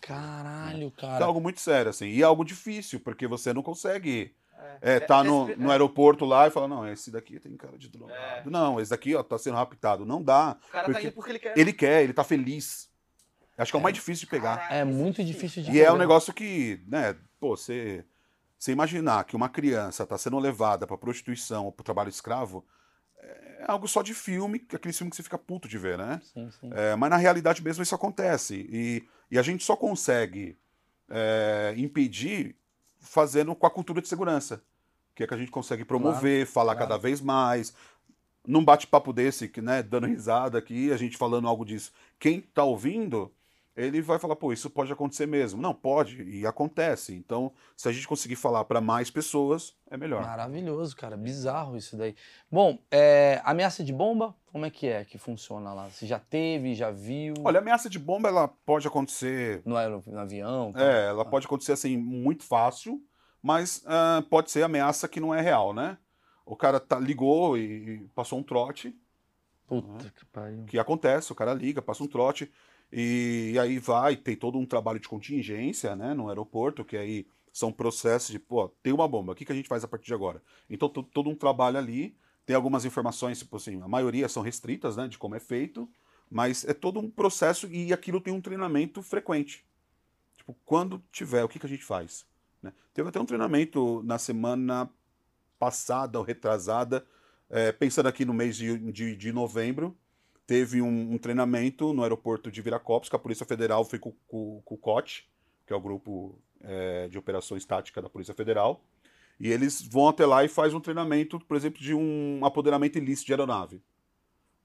Caralho, 0.00 0.92
É 0.96 1.00
cara. 1.00 1.24
algo 1.24 1.40
muito 1.40 1.60
sério, 1.60 1.90
assim. 1.90 2.06
E 2.06 2.20
é 2.20 2.24
algo 2.24 2.44
difícil, 2.44 2.98
porque 2.98 3.28
você 3.28 3.52
não 3.52 3.62
consegue 3.62 4.34
É, 4.80 4.96
é, 4.96 5.00
tá 5.00 5.20
é, 5.20 5.22
no, 5.22 5.50
é, 5.50 5.56
no 5.56 5.70
aeroporto 5.70 6.24
lá 6.24 6.46
e 6.46 6.50
fala, 6.50 6.68
não, 6.68 6.86
esse 6.88 7.10
daqui 7.10 7.38
tem 7.38 7.56
cara 7.56 7.76
de 7.78 7.88
drogado. 7.88 8.48
É. 8.48 8.50
Não, 8.50 8.80
esse 8.80 8.90
daqui, 8.90 9.14
ó, 9.14 9.22
tá 9.22 9.38
sendo 9.38 9.56
raptado. 9.56 10.04
Não 10.04 10.22
dá. 10.22 10.56
O 10.68 10.72
cara 10.72 10.84
porque 10.84 11.00
tá 11.00 11.06
indo 11.06 11.12
porque 11.12 11.30
ele 11.30 11.38
quer. 11.38 11.58
Ele 11.58 11.72
quer, 11.72 12.02
ele 12.02 12.12
tá 12.12 12.24
feliz. 12.24 12.88
Acho 13.58 13.72
que 13.72 13.76
é 13.76 13.80
o 13.80 13.82
mais 13.82 13.94
difícil 13.94 14.26
de 14.26 14.30
pegar. 14.30 14.58
Caralho, 14.58 14.74
É 14.74 14.84
muito 14.84 15.24
difícil 15.24 15.62
de 15.62 15.70
E 15.70 15.80
é 15.80 15.84
um 15.84 15.94
pegar. 15.94 15.98
negócio 15.98 16.32
que, 16.34 16.80
né, 16.86 17.16
pô, 17.40 17.56
você, 17.56 18.04
você 18.58 18.72
imaginar 18.72 19.24
que 19.24 19.34
uma 19.34 19.48
criança 19.48 20.06
tá 20.06 20.18
sendo 20.18 20.38
levada 20.38 20.86
pra 20.86 20.98
prostituição 20.98 21.64
ou 21.64 21.72
pro 21.72 21.82
trabalho 21.84 22.10
escravo, 22.10 22.66
é 23.18 23.64
algo 23.66 23.88
só 23.88 24.02
de 24.02 24.12
filme, 24.12 24.58
que 24.58 24.74
é 24.74 24.78
aquele 24.78 24.92
filme 24.92 25.10
que 25.10 25.16
você 25.16 25.22
fica 25.22 25.38
puto 25.38 25.66
de 25.68 25.78
ver, 25.78 25.96
né? 25.96 26.20
Sim, 26.22 26.50
sim. 26.50 26.70
É, 26.74 26.94
mas 26.96 27.08
na 27.10 27.16
realidade 27.16 27.64
mesmo 27.64 27.82
isso 27.82 27.94
acontece. 27.94 28.66
E, 28.70 29.08
e 29.30 29.38
a 29.38 29.42
gente 29.42 29.64
só 29.64 29.74
consegue 29.74 30.58
é, 31.08 31.74
impedir 31.78 32.56
fazendo 33.06 33.54
com 33.54 33.66
a 33.66 33.70
cultura 33.70 34.02
de 34.02 34.08
segurança. 34.08 34.62
Que 35.14 35.22
é 35.22 35.26
que 35.26 35.32
a 35.32 35.38
gente 35.38 35.50
consegue 35.50 35.84
promover, 35.84 36.46
falar 36.46 36.74
claro. 36.74 36.90
cada 36.90 37.00
vez 37.00 37.20
mais. 37.20 37.72
Num 38.46 38.64
bate-papo 38.64 39.12
desse, 39.12 39.48
que, 39.48 39.60
né, 39.60 39.82
dando 39.82 40.06
risada 40.06 40.58
aqui, 40.58 40.92
a 40.92 40.96
gente 40.96 41.16
falando 41.16 41.48
algo 41.48 41.64
disso. 41.64 41.92
Quem 42.18 42.40
tá 42.40 42.62
ouvindo, 42.62 43.32
ele 43.76 44.00
vai 44.00 44.18
falar, 44.18 44.34
pô, 44.36 44.52
isso 44.52 44.70
pode 44.70 44.90
acontecer 44.90 45.26
mesmo. 45.26 45.60
Não, 45.60 45.74
pode, 45.74 46.22
e 46.22 46.46
acontece. 46.46 47.14
Então, 47.14 47.52
se 47.76 47.88
a 47.88 47.92
gente 47.92 48.08
conseguir 48.08 48.36
falar 48.36 48.64
para 48.64 48.80
mais 48.80 49.10
pessoas, 49.10 49.76
é 49.90 49.96
melhor. 49.96 50.22
Maravilhoso, 50.22 50.96
cara. 50.96 51.16
Bizarro 51.16 51.76
isso 51.76 51.96
daí. 51.96 52.14
Bom, 52.50 52.78
é, 52.90 53.40
ameaça 53.44 53.84
de 53.84 53.92
bomba, 53.92 54.34
como 54.50 54.64
é 54.64 54.70
que 54.70 54.86
é 54.86 55.04
que 55.04 55.18
funciona 55.18 55.74
lá? 55.74 55.90
Você 55.90 56.06
já 56.06 56.18
teve, 56.18 56.74
já 56.74 56.90
viu? 56.90 57.34
Olha, 57.44 57.58
ameaça 57.58 57.90
de 57.90 57.98
bomba, 57.98 58.28
ela 58.28 58.48
pode 58.48 58.88
acontecer 58.88 59.60
No, 59.66 59.74
no 60.06 60.18
avião? 60.18 60.72
tal? 60.72 60.82
É, 60.82 61.08
ela 61.08 61.24
pode 61.24 61.44
acontecer 61.44 61.72
assim 61.72 61.98
muito 61.98 62.44
fácil, 62.44 63.02
mas 63.42 63.82
ah, 63.86 64.24
pode 64.30 64.50
ser 64.50 64.62
ameaça 64.62 65.06
que 65.06 65.20
não 65.20 65.34
é 65.34 65.42
real, 65.42 65.74
né? 65.74 65.98
O 66.46 66.56
cara 66.56 66.80
tá, 66.80 66.98
ligou 66.98 67.58
e, 67.58 67.62
e 67.96 67.98
passou 68.14 68.38
um 68.38 68.42
trote, 68.42 68.96
Puta 69.66 70.10
que 70.14 70.24
pariu. 70.26 70.64
que 70.64 70.78
acontece, 70.78 71.32
o 71.32 71.34
cara 71.34 71.52
liga, 71.52 71.82
passa 71.82 72.02
um 72.02 72.06
trote, 72.06 72.50
e, 72.92 73.56
aí 73.60 73.78
vai, 73.78 74.16
tem 74.16 74.36
todo 74.36 74.58
um 74.58 74.66
trabalho 74.66 75.00
de 75.00 75.08
contingência, 75.08 75.96
né, 75.96 76.14
no 76.14 76.28
aeroporto, 76.28 76.84
que 76.84 76.96
aí 76.96 77.26
são 77.52 77.72
processos 77.72 78.30
de, 78.30 78.38
pô, 78.38 78.68
tem 78.82 78.92
uma 78.92 79.08
bomba, 79.08 79.32
o 79.32 79.34
que, 79.34 79.44
que 79.44 79.52
a 79.52 79.54
gente 79.54 79.68
faz 79.68 79.82
a 79.84 79.88
partir 79.88 80.06
de 80.06 80.14
agora? 80.14 80.42
Então, 80.68 80.88
to- 80.88 81.02
todo 81.02 81.30
um 81.30 81.34
trabalho 81.34 81.78
ali, 81.78 82.16
tem 82.44 82.54
algumas 82.54 82.84
informações, 82.84 83.38
tipo 83.38 83.56
assim, 83.56 83.80
a 83.82 83.88
maioria 83.88 84.28
são 84.28 84.42
restritas, 84.42 84.96
né, 84.96 85.08
de 85.08 85.18
como 85.18 85.34
é 85.34 85.40
feito, 85.40 85.88
mas 86.30 86.64
é 86.64 86.74
todo 86.74 87.00
um 87.00 87.10
processo 87.10 87.66
e 87.68 87.92
aquilo 87.92 88.20
tem 88.20 88.32
um 88.32 88.40
treinamento 88.40 89.02
frequente. 89.02 89.64
Tipo, 90.36 90.56
quando 90.64 91.02
tiver, 91.10 91.44
o 91.44 91.48
que, 91.48 91.58
que 91.58 91.66
a 91.66 91.68
gente 91.68 91.84
faz? 91.84 92.26
né? 92.62 92.72
Teve 92.92 93.08
até 93.08 93.20
um 93.20 93.26
treinamento 93.26 94.02
na 94.04 94.18
semana 94.18 94.90
passada 95.58 96.18
ou 96.18 96.24
retrasada, 96.24 97.06
é, 97.48 97.72
pensando 97.72 98.06
aqui 98.08 98.24
no 98.24 98.34
mês 98.34 98.56
de, 98.56 98.78
de, 98.92 99.16
de 99.16 99.32
novembro, 99.32 99.96
teve 100.46 100.80
um, 100.80 101.14
um 101.14 101.18
treinamento 101.18 101.92
no 101.92 102.02
aeroporto 102.02 102.50
de 102.50 102.62
Viracopos, 102.62 103.08
que 103.08 103.16
a 103.16 103.18
Polícia 103.18 103.44
Federal 103.44 103.84
foi 103.84 103.98
com, 103.98 104.12
com, 104.28 104.62
com 104.64 104.74
o 104.74 104.78
COT, 104.78 105.28
que 105.66 105.72
é 105.72 105.76
o 105.76 105.80
grupo 105.80 106.38
é, 106.60 107.08
de 107.08 107.18
operações 107.18 107.64
táticas 107.64 108.02
da 108.02 108.08
Polícia 108.08 108.34
Federal, 108.34 108.84
e 109.38 109.50
eles 109.50 109.82
vão 109.82 110.08
até 110.08 110.24
lá 110.24 110.44
e 110.44 110.48
faz 110.48 110.72
um 110.72 110.80
treinamento, 110.80 111.38
por 111.40 111.56
exemplo, 111.56 111.80
de 111.80 111.92
um 111.92 112.44
apoderamento 112.44 112.96
ilícito 112.96 113.26
de 113.26 113.32
aeronave, 113.32 113.82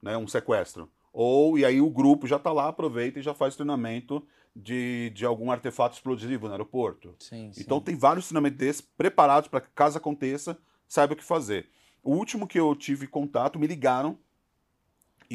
né, 0.00 0.16
um 0.16 0.26
sequestro. 0.26 0.88
Ou, 1.12 1.58
e 1.58 1.64
aí 1.64 1.80
o 1.80 1.90
grupo 1.90 2.26
já 2.26 2.36
está 2.36 2.52
lá, 2.52 2.68
aproveita 2.68 3.18
e 3.18 3.22
já 3.22 3.34
faz 3.34 3.54
treinamento 3.54 4.26
de, 4.56 5.10
de 5.10 5.26
algum 5.26 5.50
artefato 5.50 5.94
explosivo 5.94 6.46
no 6.46 6.52
aeroporto. 6.52 7.14
Sim, 7.18 7.52
sim. 7.52 7.60
Então 7.60 7.80
tem 7.80 7.96
vários 7.96 8.28
treinamentos 8.28 8.58
desses 8.58 8.80
preparados 8.80 9.48
para 9.48 9.60
que 9.60 9.68
caso 9.74 9.98
aconteça, 9.98 10.56
saiba 10.88 11.12
o 11.12 11.16
que 11.16 11.24
fazer. 11.24 11.68
O 12.02 12.14
último 12.14 12.46
que 12.46 12.58
eu 12.58 12.74
tive 12.74 13.06
contato, 13.06 13.58
me 13.58 13.66
ligaram 13.66 14.18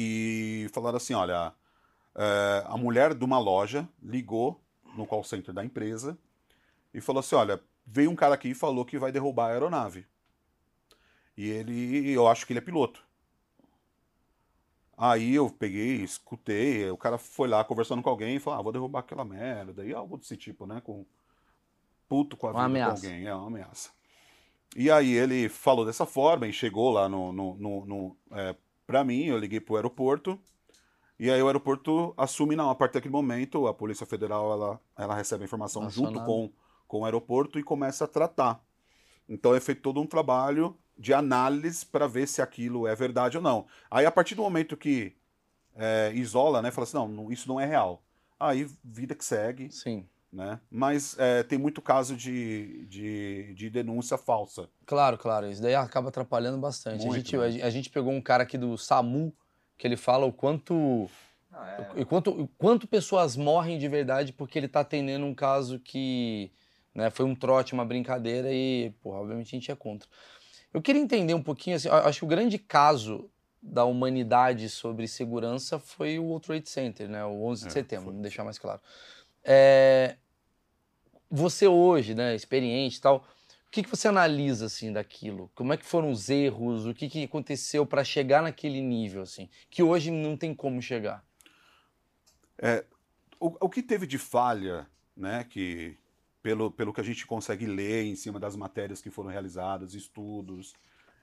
e 0.00 0.68
falaram 0.72 0.96
assim, 0.96 1.12
olha, 1.12 1.52
é, 2.14 2.64
a 2.66 2.76
mulher 2.76 3.14
de 3.14 3.24
uma 3.24 3.36
loja 3.40 3.88
ligou 4.00 4.60
no 4.94 5.04
call 5.04 5.24
center 5.24 5.52
da 5.52 5.64
empresa 5.64 6.16
e 6.94 7.00
falou 7.00 7.18
assim, 7.18 7.34
olha, 7.34 7.60
veio 7.84 8.08
um 8.08 8.14
cara 8.14 8.36
aqui 8.36 8.50
e 8.50 8.54
falou 8.54 8.84
que 8.84 8.96
vai 8.96 9.10
derrubar 9.10 9.46
a 9.46 9.52
aeronave. 9.54 10.06
E 11.36 11.48
ele, 11.48 12.12
eu 12.12 12.28
acho 12.28 12.46
que 12.46 12.52
ele 12.52 12.60
é 12.60 12.62
piloto. 12.62 13.04
Aí 14.96 15.34
eu 15.34 15.50
peguei, 15.50 15.96
escutei, 15.96 16.88
o 16.90 16.96
cara 16.96 17.18
foi 17.18 17.48
lá 17.48 17.64
conversando 17.64 18.00
com 18.00 18.10
alguém 18.10 18.36
e 18.36 18.38
falou, 18.38 18.60
ah, 18.60 18.62
vou 18.62 18.72
derrubar 18.72 19.00
aquela 19.00 19.24
merda, 19.24 19.84
e 19.84 19.92
algo 19.92 20.16
desse 20.16 20.36
tipo, 20.36 20.64
né, 20.64 20.80
com 20.80 21.04
puto 22.08 22.36
com 22.36 22.46
a 22.46 22.50
Uma 22.52 22.68
vida 22.68 22.84
ameaça. 22.84 23.02
com 23.02 23.08
alguém, 23.08 23.26
é 23.26 23.34
uma 23.34 23.46
ameaça. 23.48 23.90
E 24.76 24.92
aí 24.92 25.12
ele 25.12 25.48
falou 25.48 25.84
dessa 25.84 26.06
forma 26.06 26.46
e 26.46 26.52
chegou 26.52 26.92
lá 26.92 27.08
no, 27.08 27.32
no, 27.32 27.56
no, 27.56 27.86
no 27.86 28.16
é, 28.30 28.54
pra 28.88 29.04
mim, 29.04 29.26
eu 29.26 29.36
liguei 29.36 29.60
pro 29.60 29.76
aeroporto, 29.76 30.40
e 31.18 31.30
aí 31.30 31.42
o 31.42 31.46
aeroporto 31.46 32.14
assume, 32.16 32.56
não, 32.56 32.70
a 32.70 32.74
partir 32.74 32.94
daquele 32.94 33.12
momento, 33.12 33.66
a 33.66 33.74
Polícia 33.74 34.06
Federal, 34.06 34.50
ela, 34.50 34.80
ela 34.96 35.14
recebe 35.14 35.44
a 35.44 35.44
informação 35.44 35.90
junto 35.90 36.24
com, 36.24 36.50
com 36.86 37.00
o 37.00 37.04
aeroporto 37.04 37.58
e 37.58 37.62
começa 37.62 38.06
a 38.06 38.08
tratar. 38.08 38.64
Então 39.28 39.54
é 39.54 39.60
feito 39.60 39.82
todo 39.82 40.00
um 40.00 40.06
trabalho 40.06 40.74
de 40.96 41.12
análise 41.12 41.84
para 41.84 42.06
ver 42.06 42.26
se 42.26 42.40
aquilo 42.40 42.86
é 42.86 42.94
verdade 42.94 43.36
ou 43.36 43.42
não. 43.42 43.66
Aí 43.90 44.06
a 44.06 44.10
partir 44.10 44.34
do 44.34 44.42
momento 44.42 44.74
que 44.74 45.14
é, 45.76 46.10
isola, 46.14 46.62
né, 46.62 46.70
fala 46.70 46.84
assim, 46.84 46.96
não, 46.96 47.08
não, 47.08 47.30
isso 47.30 47.46
não 47.46 47.60
é 47.60 47.66
real. 47.66 48.02
Aí 48.40 48.66
vida 48.82 49.14
que 49.14 49.24
segue, 49.24 49.70
Sim. 49.70 50.08
Né? 50.32 50.60
Mas 50.70 51.16
é, 51.18 51.42
tem 51.42 51.58
muito 51.58 51.80
caso 51.80 52.16
de, 52.16 52.86
de, 52.86 53.54
de 53.54 53.70
denúncia 53.70 54.18
falsa. 54.18 54.68
Claro, 54.86 55.16
claro. 55.16 55.50
Isso 55.50 55.62
daí 55.62 55.74
acaba 55.74 56.08
atrapalhando 56.08 56.58
bastante. 56.58 57.06
a, 57.06 57.10
gente, 57.10 57.36
né? 57.36 57.62
a, 57.62 57.66
a 57.66 57.70
gente 57.70 57.90
pegou 57.90 58.12
um 58.12 58.20
cara 58.20 58.42
aqui 58.42 58.58
do 58.58 58.76
SAMU, 58.76 59.32
que 59.76 59.86
ele 59.86 59.96
fala 59.96 60.26
o 60.26 60.32
quanto, 60.32 61.08
Não, 61.50 61.64
é, 61.64 62.02
o 62.02 62.06
quanto, 62.06 62.30
o 62.42 62.48
quanto 62.58 62.86
pessoas 62.86 63.36
morrem 63.36 63.78
de 63.78 63.88
verdade 63.88 64.32
porque 64.32 64.58
ele 64.58 64.68
tá 64.68 64.80
atendendo 64.80 65.24
um 65.24 65.34
caso 65.34 65.78
que 65.78 66.50
né, 66.94 67.10
foi 67.10 67.24
um 67.24 67.34
trote, 67.34 67.72
uma 67.72 67.84
brincadeira 67.84 68.52
e, 68.52 68.92
porra, 69.00 69.20
obviamente 69.20 69.48
a 69.54 69.58
gente 69.58 69.70
é 69.70 69.76
contra. 69.76 70.08
Eu 70.74 70.82
queria 70.82 71.00
entender 71.00 71.32
um 71.32 71.42
pouquinho, 71.42 71.76
assim, 71.76 71.88
acho 71.88 72.18
que 72.18 72.24
o 72.24 72.28
grande 72.28 72.58
caso 72.58 73.30
da 73.62 73.84
humanidade 73.84 74.68
sobre 74.68 75.08
segurança 75.08 75.78
foi 75.78 76.18
o 76.18 76.24
World 76.24 76.46
Trade 76.46 76.68
Center, 76.68 77.08
né, 77.08 77.24
o 77.24 77.42
11 77.44 77.62
de 77.62 77.68
É, 77.68 77.70
setembro, 77.70 78.04
foi. 78.04 78.12
vamos 78.12 78.22
deixar 78.22 78.44
mais 78.44 78.58
claro. 78.58 78.80
É, 79.50 80.16
você 81.30 81.66
hoje, 81.66 82.14
né, 82.14 82.34
experiente 82.34 82.98
e 82.98 83.00
tal, 83.00 83.26
o 83.66 83.70
que, 83.70 83.82
que 83.82 83.88
você 83.88 84.08
analisa 84.08 84.66
assim 84.66 84.92
daquilo? 84.92 85.50
Como 85.54 85.72
é 85.72 85.76
que 85.78 85.86
foram 85.86 86.10
os 86.10 86.28
erros? 86.28 86.84
O 86.84 86.92
que, 86.92 87.08
que 87.08 87.24
aconteceu 87.24 87.86
para 87.86 88.04
chegar 88.04 88.42
naquele 88.42 88.82
nível 88.82 89.22
assim? 89.22 89.48
Que 89.70 89.82
hoje 89.82 90.10
não 90.10 90.36
tem 90.36 90.54
como 90.54 90.82
chegar. 90.82 91.24
O, 93.40 93.66
o 93.66 93.68
que 93.70 93.82
teve 93.82 94.06
de 94.06 94.18
falha, 94.18 94.86
né, 95.16 95.44
que 95.44 95.96
pelo, 96.42 96.70
pelo 96.70 96.92
que 96.92 97.00
a 97.00 97.04
gente 97.04 97.26
consegue 97.26 97.66
ler 97.66 98.04
em 98.04 98.16
cima 98.16 98.38
das 98.38 98.54
matérias 98.54 99.00
que 99.00 99.10
foram 99.10 99.30
realizadas, 99.30 99.94
estudos 99.94 100.74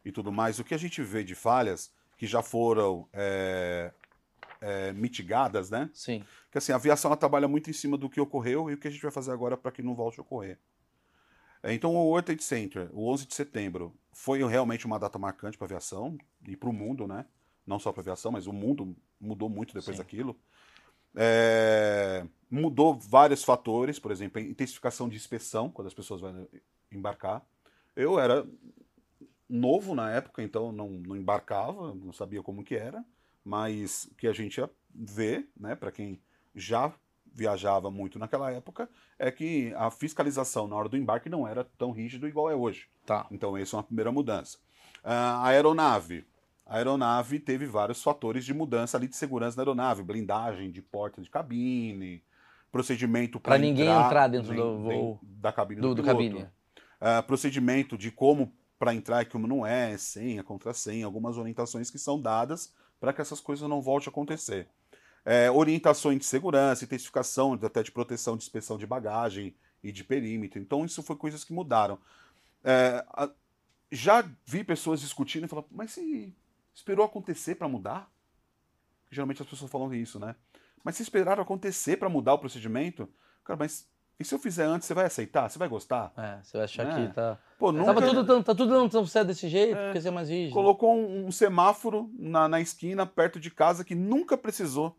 e 0.04 0.12
tudo 0.12 0.32
mais, 0.32 0.60
o 0.60 0.64
que 0.64 0.74
a 0.74 0.80
gente 0.80 1.02
vê 1.04 1.24
de 1.24 1.36
falhas 1.36 1.92
que 2.18 2.26
já 2.26 2.42
foram 2.42 3.08
é, 3.14 3.92
é, 4.66 4.92
mitigadas, 4.94 5.70
né? 5.70 5.92
Sim, 5.94 6.24
Que 6.52 6.58
assim, 6.58 6.72
a 6.72 6.76
aviação 6.76 7.10
ela 7.10 7.18
trabalha 7.18 7.48
muito 7.48 7.70
em 7.70 7.74
cima 7.74 7.96
do 7.96 8.10
que 8.10 8.20
ocorreu 8.20 8.70
e 8.70 8.74
o 8.74 8.78
que 8.78 8.88
a 8.88 8.92
gente 8.92 9.02
vai 9.02 9.12
fazer 9.12 9.32
agora 9.32 9.56
para 9.56 9.72
que 9.72 9.84
não 9.84 9.94
volte 9.94 10.20
a 10.20 10.24
ocorrer. 10.24 10.58
É, 11.62 11.72
Então, 11.72 11.96
o 11.96 12.08
World 12.08 12.26
Trade 12.26 12.44
Center, 12.44 12.90
o 12.92 13.08
11 13.08 13.28
de 13.28 13.36
setembro, 13.36 13.96
foi 14.12 14.44
realmente 14.44 14.88
uma 14.88 14.98
data 14.98 15.20
marcante 15.20 15.56
para 15.56 15.66
a 15.66 15.68
aviação 15.68 16.18
e 16.48 16.58
para 16.58 16.70
o 16.70 16.74
mundo, 16.74 17.08
né? 17.08 17.26
Não 17.66 17.78
só 17.78 17.92
para 17.92 18.02
a 18.02 18.04
aviação, 18.04 18.32
mas 18.32 18.48
o 18.48 18.54
mundo 18.54 18.96
mudou 19.22 19.50
muito 19.50 19.74
depois 19.74 19.98
Sim. 19.98 20.02
daquilo. 20.02 20.36
É, 21.16 22.26
mudou 22.50 22.96
vários 22.96 23.44
fatores, 23.44 24.00
por 24.00 24.12
exemplo, 24.12 24.42
a 24.42 24.44
intensificação 24.44 25.08
de 25.08 25.16
inspeção 25.16 25.70
quando 25.70 25.88
as 25.88 25.94
pessoas 25.94 26.22
vão 26.22 26.48
embarcar. 26.92 27.46
Eu 27.96 28.20
era 28.20 28.46
novo 29.48 29.94
na 29.94 30.12
época, 30.12 30.42
então 30.42 30.72
não, 30.72 30.90
não 30.90 31.16
embarcava, 31.16 31.94
não 31.94 32.12
sabia 32.12 32.42
como 32.42 32.64
que 32.64 32.76
era, 32.76 33.06
mas 33.46 34.06
o 34.12 34.16
que 34.16 34.28
a 34.28 34.34
gente 34.34 34.60
ver, 34.94 35.48
né, 35.56 35.76
para 35.76 35.92
quem 35.92 36.20
já 36.56 36.92
viajava 37.32 37.92
muito 37.92 38.18
naquela 38.18 38.50
época, 38.52 38.90
é 39.20 39.30
que 39.30 39.74
a 39.76 39.92
fiscalização 39.92 40.68
na 40.68 40.76
hora 40.76 40.90
do 40.90 40.98
embarque 40.98 41.30
não 41.30 41.48
era 41.48 41.64
tão 41.78 41.92
rígido 41.92 42.28
igual 42.28 42.50
é 42.50 42.56
hoje. 42.56 42.88
tá. 43.06 43.28
Então, 43.30 43.56
essa 43.58 43.76
é 43.76 43.78
uma 43.78 43.84
primeira 43.84 44.12
mudança. 44.12 44.58
Ah, 45.04 45.42
a 45.44 45.48
aeronave. 45.50 46.26
a 46.66 46.78
aeronave 46.78 47.40
teve 47.40 47.66
vários 47.68 48.02
fatores 48.02 48.44
de 48.46 48.54
mudança 48.54 48.98
ali 48.98 49.08
de 49.08 49.16
segurança 49.16 49.56
na 49.58 49.62
aeronave, 49.64 50.02
blindagem 50.02 50.72
de 50.72 50.82
porta 50.82 51.22
de 51.22 51.30
cabine, 51.30 52.24
procedimento 52.72 53.40
Pra 53.40 53.58
ninguém 53.58 53.88
entrar 53.90 54.28
dentro 54.28 54.56
do 54.56 54.80
voo. 54.80 55.20
da 55.22 55.52
cabine 55.52 55.82
do, 55.82 55.90
Do, 55.90 55.96
do 55.96 56.04
cabine. 56.04 56.48
Ah, 57.00 57.22
procedimento 57.22 57.98
de 57.98 58.10
como 58.12 58.52
para 58.80 58.94
entrar 58.96 59.22
e 59.22 59.26
como 59.26 59.46
não 59.46 59.66
é, 59.66 59.98
senha, 59.98 60.44
contrassenha, 60.44 61.06
algumas 61.06 61.38
orientações 61.38 61.92
que 61.92 62.00
são 62.00 62.20
dadas 62.20 62.74
para 63.06 63.14
que 63.14 63.22
essas 63.22 63.40
coisas 63.40 63.70
não 63.70 63.84
voltem 63.84 64.08
a 64.08 64.10
acontecer. 64.10 64.68
É, 65.24 65.50
orientações 65.52 66.18
de 66.18 66.26
segurança, 66.26 66.86
intensificação 66.86 67.54
até 67.54 67.84
de 67.84 67.92
proteção 67.92 68.36
de 68.36 68.44
inspeção 68.44 68.80
de 68.80 68.88
bagagem 68.88 69.56
e 69.84 69.92
de 69.92 70.04
perímetro. 70.04 70.60
Então, 70.60 70.84
isso 70.84 71.04
foi 71.04 71.16
coisas 71.16 71.44
que 71.44 71.54
mudaram. 71.54 72.00
É, 72.64 73.06
a- 73.10 73.30
já 73.92 74.28
vi 74.44 74.64
pessoas 74.64 75.02
discutindo 75.02 75.46
e 75.46 75.48
falando, 75.48 75.68
mas 75.70 75.92
se 75.92 76.34
esperou 76.74 77.06
acontecer 77.06 77.54
para 77.54 77.68
mudar? 77.68 78.12
Geralmente 79.12 79.44
as 79.44 79.48
pessoas 79.48 79.70
falam 79.70 79.94
isso, 79.94 80.20
né? 80.20 80.36
Mas 80.84 80.96
se 80.96 81.04
esperaram 81.04 81.44
acontecer 81.44 81.98
para 81.98 82.10
mudar 82.10 82.34
o 82.34 82.40
procedimento? 82.40 83.08
Cara, 83.44 83.58
mas 83.58 83.88
e 84.20 84.24
se 84.26 84.34
eu 84.34 84.40
fizer 84.40 84.66
antes, 84.66 84.88
você 84.88 84.94
vai 84.94 85.06
aceitar? 85.06 85.50
Você 85.50 85.60
vai 85.60 85.68
gostar? 85.68 86.14
É, 86.18 86.40
você 86.44 86.58
vai 86.58 86.64
achar 86.66 86.88
É. 86.88 87.08
que 87.08 87.14
tá. 87.14 87.38
Pô, 87.60 87.72
nunca... 87.72 87.94
Tava 87.94 88.02
tudo, 88.08 88.26
tão- 88.26 88.44
tá 88.44 88.56
tudo 88.56 88.70
dando 88.74 88.90
tão 88.90 89.06
certo 89.06 89.28
desse 89.28 89.48
jeito, 89.50 89.76
É. 89.78 89.86
porque 89.86 90.02
você 90.02 90.08
é 90.08 90.12
mais 90.12 90.30
rígido. 90.30 90.54
colocou 90.54 90.96
um, 90.96 91.28
um 91.28 91.32
semáforo 91.32 92.10
na, 92.18 92.48
na 92.48 92.62
esquina, 92.62 93.06
perto 93.06 93.40
de 93.40 93.52
casa, 93.52 93.84
que 93.84 93.96
nunca 93.96 94.38
precisou. 94.38 94.98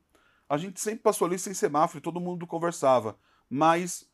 A 0.48 0.56
gente 0.56 0.80
sempre 0.80 1.00
passou 1.00 1.26
ali 1.26 1.38
sem 1.38 1.54
semáforo 1.54 1.98
e 1.98 2.02
todo 2.02 2.20
mundo 2.20 2.46
conversava. 2.46 3.16
Mas 3.48 4.08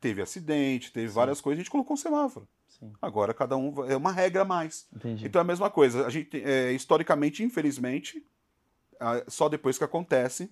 teve 0.00 0.20
acidente, 0.22 0.92
teve 0.92 1.08
Sim. 1.08 1.14
várias 1.14 1.40
coisas, 1.40 1.58
a 1.58 1.62
gente 1.62 1.70
colocou 1.70 1.94
um 1.94 1.96
semáforo. 1.96 2.46
Sim, 2.68 2.92
Agora 3.00 3.32
cada 3.32 3.56
um. 3.56 3.84
É 3.90 3.96
uma 3.96 4.12
regra 4.12 4.42
a 4.42 4.44
mais. 4.44 4.86
entendi. 4.94 5.26
Então 5.26 5.40
é 5.40 5.42
a 5.42 5.46
mesma 5.46 5.70
coisa. 5.70 6.06
A 6.06 6.10
gente, 6.10 6.42
é, 6.42 6.72
historicamente, 6.72 7.42
infelizmente, 7.42 8.22
só 9.28 9.48
depois 9.48 9.78
que 9.78 9.84
acontece 9.84 10.50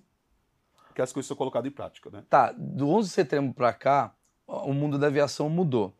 que 0.95 1.01
as 1.01 1.11
coisas 1.11 1.27
são 1.27 1.35
colocadas 1.37 1.69
em 1.69 1.73
prática, 1.75 2.09
né? 2.09 2.23
Tá, 2.29 2.53
do 2.57 2.89
11 2.89 3.09
de 3.09 3.13
setembro 3.13 3.53
pra 3.53 3.73
cá, 3.73 4.15
o 4.47 4.73
mundo 4.73 4.97
da 4.97 5.07
aviação 5.07 5.49
mudou. 5.49 5.93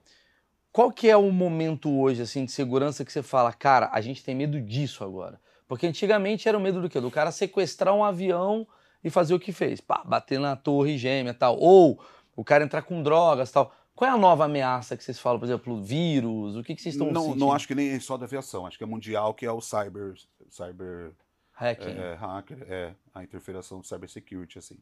Qual 0.72 0.92
que 0.92 1.10
é 1.10 1.16
o 1.16 1.32
momento 1.32 1.90
hoje, 2.00 2.22
assim, 2.22 2.46
de 2.46 2.52
segurança 2.52 3.06
que 3.06 3.12
você 3.12 3.22
fala, 3.22 3.54
cara, 3.54 3.90
a 3.94 4.02
gente 4.02 4.24
tem 4.24 4.34
medo 4.34 4.60
disso 4.60 5.04
agora? 5.04 5.40
Porque 5.68 5.88
antigamente 5.88 6.48
era 6.48 6.58
o 6.58 6.62
medo 6.62 6.82
do 6.82 6.90
quê? 6.90 7.00
Do 7.00 7.12
cara 7.12 7.32
sequestrar 7.32 7.94
um 7.94 8.04
avião 8.04 8.68
e 9.04 9.10
fazer 9.10 9.34
o 9.34 9.40
que 9.40 9.52
fez. 9.52 9.82
Pá, 9.82 10.04
bater 10.06 10.40
na 10.40 10.56
torre 10.56 10.98
gêmea 10.98 11.32
e 11.32 11.34
tal. 11.34 11.58
Ou 11.58 12.00
o 12.36 12.44
cara 12.44 12.64
entrar 12.64 12.82
com 12.82 13.02
drogas 13.02 13.50
e 13.50 13.54
tal. 13.54 13.74
Qual 13.96 14.10
é 14.10 14.14
a 14.14 14.18
nova 14.18 14.46
ameaça 14.46 14.98
que 14.98 15.04
vocês 15.04 15.18
falam, 15.18 15.40
por 15.40 15.46
exemplo, 15.46 15.82
vírus? 15.82 16.58
O 16.58 16.64
que, 16.64 16.76
que 16.76 16.82
vocês 16.82 16.96
estão 16.96 17.10
Não, 17.12 17.22
sentindo? 17.22 17.40
não 17.40 17.54
acho 17.54 17.68
que 17.68 17.74
nem 17.74 17.98
só 18.00 18.18
da 18.18 18.26
aviação, 18.26 18.68
acho 18.68 18.78
que 18.78 18.84
é 18.84 18.88
mundial, 18.88 19.34
que 19.34 19.46
é 19.46 19.52
o 19.52 19.62
cyber, 19.62 20.16
cyber 20.50 21.14
Hacking. 21.56 21.98
é, 21.98 22.14
hacker, 22.16 22.66
é 22.68 22.94
a 23.14 23.24
interferação 23.24 23.80
do 23.80 23.88
cybersecurity, 23.88 24.60
assim. 24.60 24.78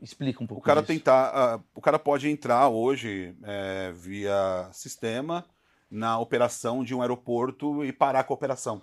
Explica 0.00 0.42
um 0.42 0.46
pouco 0.46 0.62
O 0.62 0.64
cara 0.64 0.80
disso. 0.80 0.92
tentar, 0.92 1.30
ah, 1.34 1.60
o 1.74 1.80
cara 1.80 1.98
pode 1.98 2.28
entrar 2.28 2.68
hoje 2.68 3.34
é, 3.42 3.92
via 3.92 4.68
sistema 4.72 5.44
na 5.90 6.18
operação 6.18 6.84
de 6.84 6.94
um 6.94 7.00
aeroporto 7.00 7.84
e 7.84 7.92
parar 7.92 8.24
com 8.24 8.32
a 8.32 8.36
operação. 8.36 8.82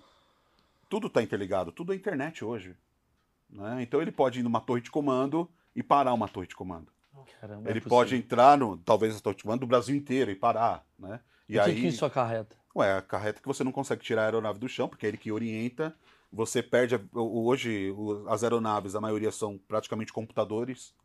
Tudo 0.89 1.07
está 1.07 1.21
interligado, 1.21 1.71
tudo 1.71 1.93
é 1.93 1.95
internet 1.95 2.43
hoje. 2.43 2.75
Né? 3.49 3.83
Então 3.83 4.01
ele 4.01 4.11
pode 4.11 4.39
ir 4.39 4.43
numa 4.43 4.61
torre 4.61 4.81
de 4.81 4.89
comando 4.89 5.49
e 5.75 5.83
parar 5.83 6.13
uma 6.13 6.27
torre 6.27 6.47
de 6.47 6.55
comando. 6.55 6.87
Caramba, 7.39 7.67
é 7.67 7.71
ele 7.71 7.81
possível. 7.81 7.89
pode 7.89 8.15
entrar 8.15 8.57
no, 8.57 8.77
talvez, 8.77 9.13
na 9.13 9.19
torre 9.19 9.35
de 9.35 9.43
comando 9.43 9.61
do 9.61 9.67
Brasil 9.67 9.95
inteiro 9.95 10.31
e 10.31 10.35
parar, 10.35 10.83
né? 10.97 11.19
E 11.47 11.59
o 11.59 11.63
que, 11.63 11.69
aí, 11.69 11.81
que 11.81 11.87
isso 11.87 12.05
acarreta? 12.05 12.55
ué, 12.75 12.97
a 12.97 13.01
carreta 13.01 13.39
que 13.39 13.47
você 13.47 13.63
não 13.63 13.71
consegue 13.71 14.01
tirar 14.01 14.23
a 14.23 14.25
aeronave 14.25 14.57
do 14.57 14.67
chão, 14.67 14.87
porque 14.87 15.05
é 15.05 15.09
ele 15.09 15.17
que 15.17 15.31
orienta. 15.31 15.95
Você 16.33 16.63
perde. 16.63 16.99
Hoje, 17.13 17.93
as 18.27 18.43
aeronaves, 18.43 18.95
a 18.95 19.01
maioria 19.01 19.31
são 19.31 19.57
praticamente 19.67 20.11
computadores. 20.11 20.95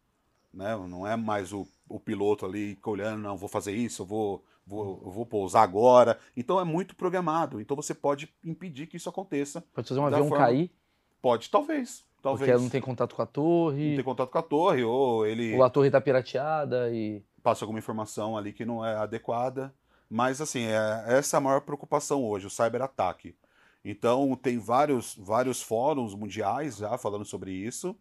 Né? 0.53 0.75
Não 0.89 1.07
é 1.07 1.15
mais 1.15 1.53
o, 1.53 1.69
o 1.87 2.01
piloto 2.01 2.47
ali 2.47 2.79
olhando, 2.85 3.21
não, 3.21 3.37
vou 3.37 3.49
fazer 3.49 3.73
isso, 3.73 4.03
eu 4.03 4.07
vou, 4.07 4.45
vou, 4.67 5.03
eu 5.05 5.11
vou 5.11 5.27
pousar 5.27 5.63
agora. 5.63 6.19
Então 6.35 6.59
é 6.59 6.65
muito 6.65 6.97
programado. 6.97 7.61
Então 7.61 7.77
você 7.77 7.95
pode 7.95 8.35
impedir 8.43 8.87
que 8.87 8.97
isso 8.97 9.11
aconteça. 9.11 9.63
Pode 9.75 9.87
fazer 9.87 10.01
um 10.01 10.07
avião 10.07 10.29
forma- 10.29 10.45
cair, 10.47 10.71
Pode, 11.21 11.51
talvez. 11.51 12.07
Talvez. 12.23 12.51
porque 12.51 12.63
não 12.63 12.71
tem 12.71 12.81
contato 12.81 13.15
com 13.15 13.23
a 13.23 13.27
torre, 13.27 13.91
Não 13.91 13.97
tem 13.97 14.05
contato 14.05 14.31
com 14.31 14.39
a 14.39 14.43
torre, 14.43 14.83
ou 14.83 15.27
ele 15.27 15.55
ou 15.55 15.63
a 15.63 15.71
torre 15.71 15.91
tá 15.91 16.01
pirateada 16.01 16.91
e... 16.91 17.23
passa 17.43 17.65
alguma 17.65 17.79
informação 17.79 18.37
ali 18.37 18.53
que 18.53 18.65
não 18.65 18.85
é 18.85 18.97
adequada. 18.97 19.73
Mas, 20.11 20.41
assim, 20.41 20.65
é, 20.65 21.05
essa 21.07 21.37
é 21.37 21.39
a 21.39 21.41
maior 21.41 21.61
preocupação 21.61 22.25
hoje, 22.25 22.47
o 22.47 22.51
cyberataque. 22.51 23.37
Então, 23.85 24.37
tem 24.37 24.59
vários, 24.59 25.15
vários 25.17 25.63
fóruns 25.63 26.15
mundiais 26.15 26.77
já 26.77 26.99
falando 26.99 27.25
sobre 27.25 27.53
isso. 27.53 27.97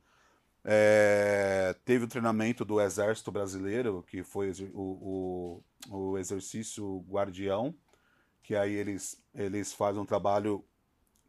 É, 0.66 1.76
teve 1.86 2.06
o 2.06 2.08
treinamento 2.08 2.66
do 2.66 2.82
Exército 2.82 3.32
Brasileiro, 3.32 4.04
que 4.06 4.24
foi 4.24 4.52
o, 4.74 5.62
o, 5.90 5.98
o 6.12 6.18
exercício 6.18 7.06
Guardião, 7.08 7.74
que 8.44 8.56
aí 8.56 8.74
eles, 8.74 9.22
eles 9.34 9.72
fazem 9.72 10.02
um 10.02 10.06
trabalho 10.06 10.64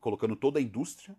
colocando 0.01 0.35
toda 0.35 0.59
a 0.59 0.63
indústria 0.63 1.17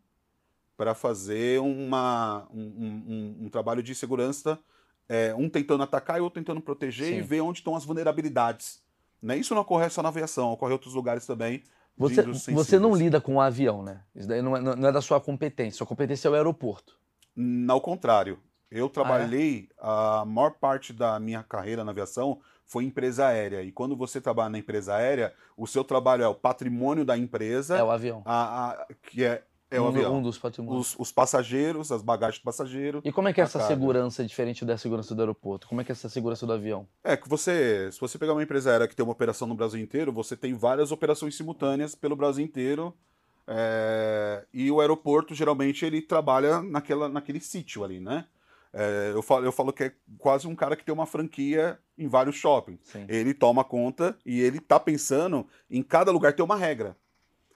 para 0.76 0.94
fazer 0.94 1.62
uma, 1.62 2.48
um, 2.52 2.62
um- 2.62 3.04
um- 3.08 3.46
um 3.46 3.50
trabalho 3.50 3.84
de 3.84 3.94
segurança 3.94 4.60
é, 5.08 5.34
um 5.36 5.50
tentando 5.50 5.84
atacar 5.84 6.18
e 6.20 6.22
outro 6.22 6.40
tentando 6.40 6.62
proteger 6.62 7.14
e 7.14 7.22
Sim. 7.22 7.28
ver 7.28 7.42
onde 7.42 7.60
estão 7.60 7.76
as 7.76 7.84
vulnerabilidades. 7.84 8.82
Né? 9.22 9.38
Isso 9.38 9.56
não 9.56 9.62
ocorre 9.64 9.90
só 9.90 10.04
na 10.04 10.10
aviação, 10.10 10.52
ocorre 10.52 10.72
em 10.72 10.74
outros 10.74 10.94
lugares 10.94 11.26
também. 11.26 11.64
Você, 12.00 12.22
você 12.54 12.80
não 12.80 12.96
lida 12.96 13.20
com 13.20 13.36
o 13.36 13.42
avião, 13.42 13.84
né? 13.84 14.02
Isso 14.16 14.26
daí 14.28 14.42
não 14.42 14.56
é, 14.56 14.62
não 14.62 14.88
é 14.88 14.92
da 14.92 15.02
sua 15.02 15.20
competência. 15.20 15.78
Sua 15.80 15.86
competência 15.86 16.30
é 16.30 16.32
o 16.32 16.34
aeroporto. 16.34 16.98
Ao 17.68 17.82
contrário, 17.82 18.40
eu 18.72 18.86
é? 18.86 18.90
trabalhei, 18.90 19.70
a 19.78 20.24
maior 20.26 20.52
parte 20.52 20.94
da 20.94 21.20
minha 21.20 21.44
carreira 21.44 21.84
na 21.84 21.92
aviação 21.92 22.40
foi 22.66 22.86
em 22.86 22.88
empresa 22.88 23.28
aérea. 23.28 23.64
E 23.64 23.72
quando 23.72 23.98
você 23.98 24.22
trabalha 24.22 24.50
na 24.50 24.60
empresa 24.60 24.96
aérea, 24.96 25.34
o 25.58 25.68
seu 25.68 25.84
trabalho 25.84 26.24
é 26.24 26.28
o 26.28 26.36
patrimônio 26.36 27.04
da 27.04 27.18
empresa, 27.18 27.78
É 27.78 27.84
o 27.84 27.92
avião. 27.92 28.22
a- 28.26 28.70
a- 28.72 28.88
que 29.04 29.26
é, 29.26 29.44
é 29.72 29.80
o 29.80 29.84
um, 29.84 29.88
avião. 29.88 30.18
um 30.18 30.22
dos 30.22 30.38
patrimônios. 30.38 30.94
Os, 30.94 31.00
os 31.00 31.12
passageiros, 31.12 31.92
as 31.92 32.02
bagagens 32.02 32.40
do 32.40 32.44
passageiro. 32.44 33.02
E 33.04 33.12
como 33.12 33.28
é 33.28 33.34
que 33.34 33.40
é 33.40 33.44
essa 33.44 33.60
carga. 33.60 33.76
segurança 33.76 34.26
diferente 34.26 34.66
da 34.66 34.78
segurança 34.78 35.14
do 35.14 35.22
aeroporto? 35.22 35.68
Como 35.68 35.80
é 35.82 35.84
que 35.84 35.92
é 35.92 35.94
essa 35.94 36.10
segurança 36.10 36.46
do 36.46 36.54
avião? 36.54 36.88
É 37.04 37.16
que 37.16 37.30
você, 37.30 37.90
se 37.92 38.00
você 38.00 38.18
pegar 38.18 38.34
uma 38.34 38.44
empresa 38.44 38.72
aérea 38.72 38.88
que 38.88 38.96
tem 38.96 39.04
uma 39.04 39.12
operação 39.12 39.48
no 39.48 39.56
Brasil 39.56 39.80
inteiro, 39.80 40.12
você 40.12 40.36
tem 40.36 40.54
várias 40.54 40.92
operações 40.92 41.36
simultâneas 41.36 41.94
pelo 41.94 42.16
Brasil 42.16 42.44
inteiro. 42.44 42.96
é, 43.48 44.46
e 44.54 44.72
o 44.72 44.80
aeroporto, 44.80 45.34
geralmente, 45.36 45.86
ele 45.86 46.02
trabalha 46.02 46.62
naquela, 46.62 47.10
naquele 47.10 47.40
sítio 47.40 47.84
ali, 47.84 48.00
né? 48.00 48.26
É, 48.72 49.12
eu, 49.14 49.22
falo, 49.22 49.46
eu 49.46 49.52
falo 49.52 49.74
que 49.74 49.86
é 49.86 49.92
quase 50.18 50.48
um 50.48 50.56
cara 50.56 50.76
que 50.76 50.84
tem 50.84 50.94
uma 50.94 51.06
franquia 51.06 51.80
em 51.98 52.08
vários 52.08 52.36
shoppings. 52.36 52.80
Sim. 52.84 53.06
Ele 53.08 53.34
toma 53.34 53.64
conta 53.64 54.16
e 54.26 54.40
ele 54.40 54.60
tá 54.60 54.80
pensando 54.80 55.48
em 55.70 55.82
cada 55.82 56.12
lugar 56.12 56.34
ter 56.34 56.44
uma 56.44 56.56
regra. 56.56 56.96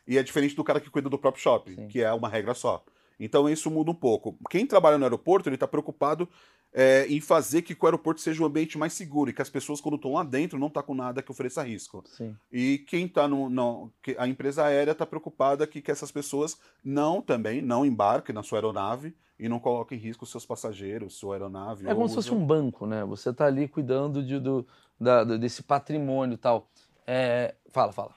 E 0.08 0.18
é 0.18 0.24
diferente 0.24 0.56
do 0.56 0.64
cara 0.64 0.80
que 0.80 0.90
cuida 0.90 1.10
do 1.10 1.18
próprio 1.18 1.42
shopping, 1.44 1.76
Sim. 1.76 1.88
que 1.88 2.02
é 2.02 2.12
uma 2.14 2.28
regra 2.30 2.54
só. 2.54 2.84
Então 3.20 3.48
isso 3.48 3.70
muda 3.72 3.92
um 3.92 3.96
pouco. 3.96 4.38
Quem 4.50 4.66
trabalha 4.66 4.98
no 4.98 5.06
aeroporto, 5.06 5.48
ele 5.48 5.56
está 5.56 5.68
preocupado 5.68 6.28
é, 6.74 7.06
em 7.08 7.22
fazer 7.22 7.62
que 7.62 7.74
o 7.80 7.86
aeroporto 7.86 8.20
seja 8.20 8.42
um 8.42 8.46
ambiente 8.48 8.78
mais 8.78 8.92
seguro 8.94 9.30
e 9.30 9.34
que 9.34 9.42
as 9.42 9.50
pessoas, 9.50 9.80
quando 9.80 9.96
estão 9.96 10.14
lá 10.14 10.24
dentro, 10.24 10.58
não 10.60 10.70
tá 10.70 10.82
com 10.82 10.96
nada 10.96 11.22
que 11.22 11.32
ofereça 11.32 11.62
risco. 11.64 12.04
Sim. 12.08 12.36
E 12.52 12.80
quem 12.80 13.06
está 13.06 13.28
no. 13.28 13.50
no- 13.50 13.92
que 14.02 14.16
a 14.18 14.28
empresa 14.28 14.66
aérea 14.66 14.92
está 14.92 15.06
preocupada 15.06 15.68
que, 15.68 15.82
que 15.82 15.92
essas 15.92 16.12
pessoas 16.12 16.58
não 16.84 17.22
também 17.22 17.62
não 17.62 17.86
embarquem 17.86 18.34
na 18.34 18.42
sua 18.44 18.58
aeronave 18.58 19.16
e 19.40 19.48
não 19.48 19.60
coloquem 19.60 19.98
em 19.98 20.02
risco 20.02 20.24
os 20.24 20.32
seus 20.32 20.46
passageiros, 20.46 21.14
sua 21.16 21.36
aeronave. 21.36 21.88
É 21.88 21.94
como 21.94 22.10
se 22.10 22.16
fosse 22.16 22.34
um 22.34 22.44
banco, 22.46 22.86
né? 22.88 23.06
Você 23.06 23.32
tá 23.32 23.46
ali 23.46 23.68
cuidando 23.68 24.24
de, 24.26 24.40
do, 24.40 24.68
da- 25.00 25.24
do- 25.24 25.38
desse 25.38 25.62
patrimônio 25.62 26.34
e 26.34 26.38
tal. 26.38 26.68
É, 27.06 27.54
Fala, 27.70 27.92
fala. 27.94 28.16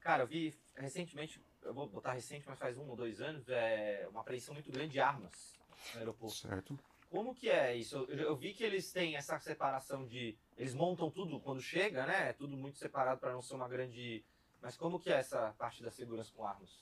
Cara, 0.00 0.24
eu 0.24 0.26
vi 0.26 0.52
recentemente, 0.82 1.40
eu 1.62 1.72
vou 1.72 1.88
botar 1.88 2.12
recente, 2.12 2.44
mas 2.46 2.58
faz 2.58 2.76
um 2.76 2.88
ou 2.88 2.96
dois 2.96 3.20
anos, 3.20 3.48
é 3.48 4.06
uma 4.10 4.20
apreensão 4.20 4.54
muito 4.54 4.70
grande 4.70 4.92
de 4.92 5.00
armas 5.00 5.54
no 5.94 5.98
aeroporto. 6.00 6.36
Certo. 6.36 6.78
Como 7.10 7.34
que 7.34 7.48
é 7.50 7.76
isso? 7.76 8.06
Eu, 8.08 8.18
eu 8.18 8.36
vi 8.36 8.54
que 8.54 8.64
eles 8.64 8.90
têm 8.90 9.16
essa 9.16 9.38
separação 9.38 10.06
de. 10.06 10.36
Eles 10.56 10.74
montam 10.74 11.10
tudo 11.10 11.38
quando 11.40 11.60
chega, 11.60 12.06
né? 12.06 12.30
É 12.30 12.32
Tudo 12.32 12.56
muito 12.56 12.78
separado 12.78 13.20
para 13.20 13.32
não 13.32 13.42
ser 13.42 13.54
uma 13.54 13.68
grande. 13.68 14.24
Mas 14.62 14.76
como 14.76 14.98
que 14.98 15.10
é 15.10 15.16
essa 15.18 15.52
parte 15.58 15.82
da 15.82 15.90
segurança 15.90 16.32
com 16.34 16.46
armas? 16.46 16.80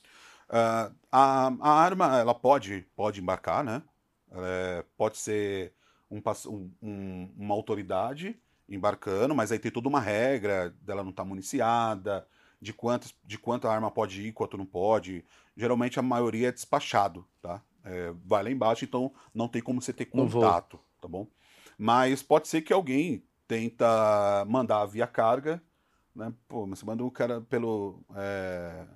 Ah, 0.49 0.93
a, 1.11 1.47
a 1.61 1.71
arma, 1.73 2.19
ela 2.19 2.35
pode, 2.35 2.83
pode 2.95 3.21
embarcar, 3.21 3.65
né? 3.65 3.83
É, 4.33 4.85
pode 4.97 5.19
ser 5.19 5.75
um 6.11 6.21
um- 6.49 6.73
um- 6.83 7.35
uma 7.37 7.55
autoridade 7.55 8.41
embarcando, 8.69 9.35
mas 9.35 9.51
aí 9.51 9.59
tem 9.59 9.71
toda 9.71 9.89
uma 9.89 10.01
regra 10.01 10.71
dela 10.83 11.03
não 11.03 11.11
estar 11.11 11.25
municiada, 11.25 12.27
de, 12.61 12.73
quantas, 12.73 13.15
de 13.25 13.39
quanto 13.39 13.67
a 13.67 13.73
arma 13.73 13.91
pode 13.91 14.23
ir, 14.23 14.33
quanto 14.33 14.59
não 14.59 14.67
pode. 14.67 15.25
Geralmente 15.57 15.99
a 15.99 16.03
maioria 16.03 16.49
é 16.49 16.53
despachado, 16.53 17.27
tá? 17.41 17.63
É, 17.83 18.13
vai 18.25 18.43
lá 18.43 18.51
embaixo, 18.51 18.85
então 18.85 19.13
não 19.35 19.49
tem 19.49 19.63
como 19.63 19.81
você 19.81 19.93
ter 19.93 20.05
contato, 20.05 20.79
tá 21.01 21.09
bom? 21.09 21.27
Mas 21.79 22.23
pode 22.23 22.47
ser 22.49 22.61
que 22.61 22.73
alguém 22.73 23.25
tenta 23.49 24.45
mandar 24.47 24.85
via 24.85 25.07
carga, 25.07 25.63
né? 26.15 26.33
Pô, 26.47 26.67
mas 26.67 26.79
você 26.79 26.87
manda 26.87 27.03
um 27.03 27.11
cara 27.11 27.41
pelo... 27.41 28.05
é, 28.15 28.87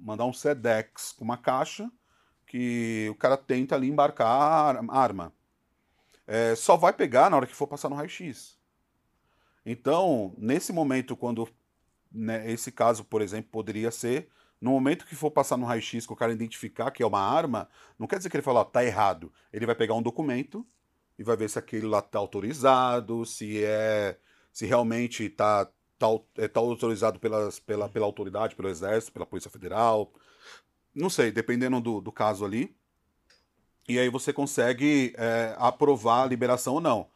mandar 0.00 0.24
um 0.24 0.32
SEDEX 0.32 1.12
com 1.12 1.24
uma 1.24 1.36
caixa 1.36 1.90
que 2.46 3.08
o 3.10 3.14
cara 3.14 3.36
tenta 3.36 3.74
ali 3.74 3.88
embarcar 3.88 4.82
arma. 4.88 5.32
É, 6.26 6.54
só 6.54 6.76
vai 6.76 6.92
pegar 6.92 7.30
na 7.30 7.36
hora 7.36 7.46
que 7.46 7.54
for 7.54 7.66
passar 7.66 7.88
no 7.88 7.96
raio-x. 7.96 8.58
Então, 9.64 10.34
nesse 10.38 10.72
momento, 10.72 11.14
quando 11.14 11.46
né, 12.10 12.50
esse 12.50 12.72
caso, 12.72 13.04
por 13.04 13.22
exemplo, 13.22 13.50
poderia 13.50 13.90
ser, 13.90 14.28
no 14.60 14.70
momento 14.70 15.06
que 15.06 15.14
for 15.14 15.30
passar 15.30 15.56
no 15.56 15.66
raio-x, 15.66 16.06
que 16.06 16.12
o 16.12 16.16
cara 16.16 16.32
identificar 16.32 16.90
que 16.90 17.02
é 17.02 17.06
uma 17.06 17.20
arma, 17.20 17.68
não 17.98 18.06
quer 18.06 18.16
dizer 18.16 18.28
que 18.30 18.36
ele 18.36 18.42
fala, 18.42 18.64
tá 18.64 18.84
errado. 18.84 19.32
Ele 19.52 19.66
vai 19.66 19.74
pegar 19.74 19.94
um 19.94 20.02
documento 20.02 20.66
e 21.18 21.22
vai 21.22 21.36
ver 21.36 21.48
se 21.48 21.58
aquele 21.58 21.86
lá 21.86 22.02
tá 22.02 22.18
autorizado, 22.18 23.24
se 23.24 23.64
é, 23.64 24.18
se 24.52 24.66
realmente 24.66 25.28
tá, 25.28 25.70
tá, 25.98 26.06
é, 26.36 26.48
tá 26.48 26.60
autorizado 26.60 27.20
pelas, 27.20 27.60
pela, 27.60 27.88
pela 27.88 28.06
autoridade, 28.06 28.56
pelo 28.56 28.68
exército, 28.68 29.12
pela 29.12 29.26
polícia 29.26 29.50
federal, 29.50 30.12
não 30.94 31.08
sei, 31.08 31.30
dependendo 31.30 31.80
do, 31.80 32.00
do 32.00 32.10
caso 32.10 32.44
ali. 32.44 32.76
E 33.88 33.98
aí 33.98 34.08
você 34.08 34.32
consegue 34.32 35.14
é, 35.16 35.54
aprovar 35.58 36.24
a 36.24 36.26
liberação 36.26 36.74
ou 36.74 36.80
não. 36.80 37.08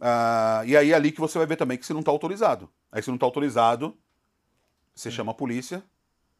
Ah, 0.00 0.62
e 0.66 0.76
aí 0.76 0.92
é 0.92 0.94
ali 0.94 1.12
que 1.12 1.20
você 1.20 1.38
vai 1.38 1.46
ver 1.46 1.56
também 1.56 1.78
que 1.78 1.86
se 1.86 1.92
não 1.92 2.00
está 2.00 2.10
autorizado. 2.10 2.70
Aí 2.90 3.02
se 3.02 3.08
não 3.08 3.16
está 3.16 3.26
autorizado, 3.26 3.96
você 4.94 5.10
chama 5.10 5.32
a 5.32 5.34
polícia, 5.34 5.82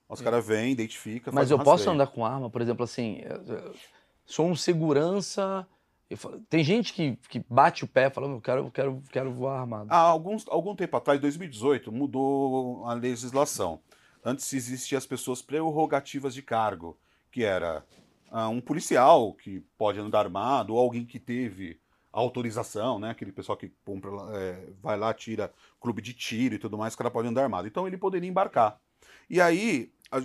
os 0.09 0.21
caras 0.21 0.47
vêm, 0.47 0.73
identifica, 0.73 1.31
Mas 1.31 1.43
faz 1.43 1.51
eu 1.51 1.57
um 1.59 1.63
posso 1.65 1.89
andar 1.91 2.07
com 2.09 2.25
arma, 2.27 2.51
por 2.51 2.61
exemplo, 2.61 2.85
assim, 2.85 3.21
sou 4.25 4.47
um 4.47 4.57
segurança. 4.57 5.67
falo- 6.17 6.41
Tem 6.51 6.65
gente 6.65 6.93
que, 6.93 7.17
que 7.29 7.45
bate 7.49 7.85
o 7.85 7.89
pé 7.89 8.07
e 8.07 8.11
fala, 8.11 8.27
eu 8.27 8.41
quero, 8.41 8.61
eu 8.67 8.71
quero, 8.71 9.03
quero 9.11 9.33
voar 9.33 9.61
armado. 9.61 9.89
Há 9.91 9.97
alguns, 9.99 10.45
algum 10.49 10.75
tempo 10.75 10.97
atrás, 10.97 11.21
2018, 11.21 11.93
mudou 11.93 12.85
a 12.87 12.95
legislação. 12.95 13.81
Antes 14.25 14.53
existiam 14.53 14.99
as 14.99 15.07
pessoas 15.07 15.41
prerrogativas 15.41 16.35
de 16.35 16.43
cargo, 16.43 16.99
que 17.31 17.45
era 17.45 17.85
ah, 18.31 18.49
um 18.49 18.61
policial 18.61 19.33
que 19.33 19.61
pode 19.79 19.99
andar 20.01 20.21
armado, 20.21 20.75
ou 20.75 20.81
alguém 20.81 21.07
que 21.07 21.19
teve 21.21 21.81
autorização, 22.13 22.99
né? 22.99 23.11
Aquele 23.11 23.33
pessoal 23.33 23.57
que 23.57 23.71
compra, 23.85 24.11
é, 24.37 24.69
vai 24.83 24.99
lá, 24.99 25.13
tira 25.15 25.53
clube 25.81 26.03
de 26.03 26.13
tiro 26.15 26.55
e 26.55 26.59
tudo 26.59 26.79
mais, 26.79 26.95
o 26.95 26.99
cara 26.99 27.11
pode 27.11 27.29
andar 27.29 27.43
armado. 27.43 27.69
Então 27.69 27.87
ele 27.87 27.97
poderia 27.99 28.29
embarcar. 28.29 28.81
E 29.29 29.41
aí, 29.41 29.93
a- 30.11 30.23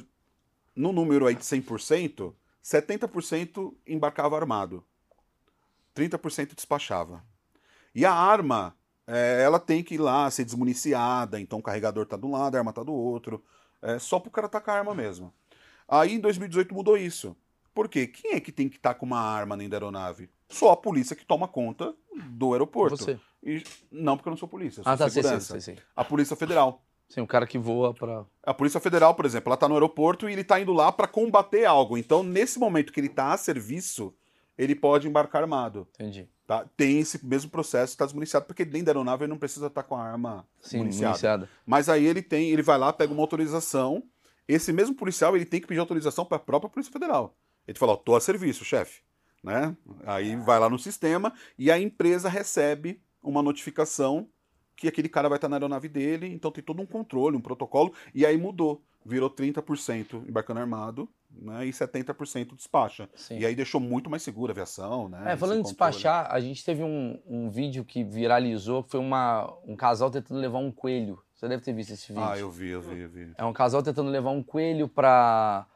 no 0.75 0.93
número 0.93 1.27
aí 1.27 1.35
de 1.35 1.45
100%, 1.45 2.35
70% 2.61 3.77
embarcava 3.87 4.37
armado. 4.37 4.83
30% 5.93 6.55
despachava. 6.55 7.23
E 7.93 8.05
a 8.05 8.13
arma, 8.13 8.75
é, 9.07 9.41
ela 9.43 9.59
tem 9.59 9.83
que 9.83 9.95
ir 9.95 9.99
lá 9.99 10.29
ser 10.31 10.45
desmuniciada, 10.45 11.39
então 11.39 11.59
o 11.59 11.63
carregador 11.63 12.05
tá 12.05 12.17
de 12.17 12.25
um 12.25 12.31
lado, 12.31 12.55
a 12.55 12.59
arma 12.59 12.73
tá 12.73 12.83
do 12.83 12.93
outro. 12.93 13.43
É 13.81 13.99
só 13.99 14.19
pro 14.19 14.31
cara 14.31 14.49
tá 14.49 14.61
com 14.61 14.71
a 14.71 14.73
arma 14.75 14.95
mesmo. 14.95 15.33
Aí 15.87 16.13
em 16.15 16.19
2018 16.19 16.73
mudou 16.73 16.97
isso. 16.97 17.35
Por 17.73 17.89
quê? 17.89 18.07
Quem 18.07 18.33
é 18.33 18.39
que 18.39 18.51
tem 18.51 18.69
que 18.69 18.77
estar 18.77 18.95
com 18.95 19.05
uma 19.05 19.19
arma 19.19 19.57
dentro 19.57 19.71
da 19.71 19.77
aeronave? 19.77 20.29
Só 20.49 20.71
a 20.71 20.77
polícia 20.77 21.15
que 21.15 21.25
toma 21.25 21.47
conta 21.47 21.93
do 22.29 22.53
aeroporto. 22.53 22.97
Você. 22.97 23.19
E, 23.43 23.63
não, 23.91 24.15
porque 24.17 24.27
eu 24.29 24.31
não 24.31 24.37
sou 24.37 24.47
polícia, 24.47 24.83
sou 24.83 24.91
Ah, 24.91 24.97
tá, 24.97 25.09
segurança. 25.09 25.59
sei, 25.59 25.75
sei. 25.75 25.83
A 25.95 26.03
Polícia 26.03 26.35
Federal. 26.35 26.83
Sim, 27.07 27.21
o 27.21 27.27
cara 27.27 27.45
que 27.45 27.57
voa 27.57 27.93
pra. 27.93 28.25
A 28.43 28.53
Polícia 28.53 28.79
Federal, 28.79 29.13
por 29.13 29.25
exemplo, 29.25 29.49
ela 29.49 29.57
tá 29.57 29.67
no 29.67 29.75
aeroporto 29.75 30.27
e 30.27 30.33
ele 30.33 30.43
tá 30.43 30.59
indo 30.59 30.73
lá 30.73 30.91
para 30.91 31.07
combater 31.07 31.65
algo. 31.65 31.97
Então, 31.97 32.23
nesse 32.23 32.57
momento 32.57 32.91
que 32.91 32.99
ele 32.99 33.09
tá 33.09 33.33
a 33.33 33.37
serviço, 33.37 34.13
ele 34.57 34.73
pode 34.73 35.07
embarcar 35.07 35.43
armado. 35.43 35.87
Entendi. 35.95 36.27
Tá? 36.47 36.65
Tem 36.77 36.99
esse 36.99 37.23
mesmo 37.25 37.49
processo, 37.51 37.93
está 37.93 38.05
desmuniciado, 38.05 38.45
porque 38.45 38.63
dentro 38.65 38.85
da 38.85 38.91
aeronave 38.91 39.23
ele 39.23 39.31
não 39.31 39.37
precisa 39.37 39.67
estar 39.67 39.83
com 39.83 39.95
a 39.95 40.03
arma 40.03 40.47
Sim, 40.61 40.77
municiada. 40.79 41.09
municiada. 41.09 41.49
Mas 41.65 41.89
aí 41.89 42.05
ele 42.05 42.21
tem, 42.21 42.49
ele 42.51 42.61
vai 42.61 42.77
lá, 42.77 42.91
pega 42.93 43.11
uma 43.13 43.21
autorização. 43.21 44.03
Esse 44.47 44.71
mesmo 44.71 44.95
policial, 44.95 45.35
ele 45.35 45.45
tem 45.45 45.59
que 45.59 45.67
pedir 45.67 45.79
autorização 45.79 46.23
para 46.25 46.37
a 46.37 46.39
própria 46.39 46.69
Polícia 46.69 46.91
Federal. 46.93 47.35
Ele 47.67 47.77
fala, 47.77 47.93
ó, 47.93 47.95
tô 47.95 48.15
a 48.15 48.21
serviço, 48.21 48.63
chefe. 48.63 49.01
Né? 49.45 49.75
Aí 50.05 50.35
vai 50.35 50.59
lá 50.59 50.69
no 50.69 50.79
sistema 50.79 51.31
e 51.57 51.71
a 51.71 51.79
empresa 51.79 52.27
recebe 52.27 52.99
uma 53.21 53.43
notificação 53.43 54.27
que 54.75 54.87
aquele 54.87 55.07
cara 55.07 55.29
vai 55.29 55.37
estar 55.37 55.47
na 55.47 55.55
aeronave 55.55 55.87
dele, 55.87 56.27
então 56.27 56.51
tem 56.51 56.63
todo 56.63 56.81
um 56.81 56.85
controle, 56.85 57.37
um 57.37 57.41
protocolo, 57.41 57.93
e 58.13 58.25
aí 58.25 58.37
mudou. 58.37 58.83
Virou 59.05 59.29
30% 59.29 60.27
embarcando 60.27 60.59
armado 60.59 61.07
né, 61.31 61.65
e 61.65 61.69
70% 61.69 62.55
despacha. 62.55 63.07
Sim. 63.15 63.37
E 63.37 63.45
aí 63.45 63.55
deixou 63.55 63.79
muito 63.79 64.09
mais 64.09 64.23
segura 64.23 64.51
a 64.51 64.53
aviação, 64.53 65.07
né? 65.07 65.33
É, 65.33 65.37
falando 65.37 65.59
em 65.59 65.63
despachar, 65.63 66.27
a 66.31 66.39
gente 66.39 66.65
teve 66.65 66.83
um, 66.83 67.19
um 67.27 67.49
vídeo 67.49 67.85
que 67.85 68.03
viralizou, 68.03 68.83
que 68.83 68.89
foi 68.89 68.99
uma, 68.99 69.53
um 69.63 69.75
casal 69.75 70.09
tentando 70.09 70.39
levar 70.39 70.57
um 70.57 70.71
coelho. 70.71 71.21
Você 71.35 71.47
deve 71.47 71.61
ter 71.61 71.73
visto 71.73 71.91
esse 71.91 72.07
vídeo. 72.07 72.23
Ah, 72.23 72.37
eu 72.37 72.49
vi, 72.49 72.69
eu 72.69 72.81
vi, 72.81 72.99
eu 73.01 73.09
vi. 73.09 73.31
É 73.37 73.45
um 73.45 73.53
casal 73.53 73.83
tentando 73.83 74.09
levar 74.09 74.31
um 74.31 74.41
coelho 74.41 74.87
pra 74.87 75.67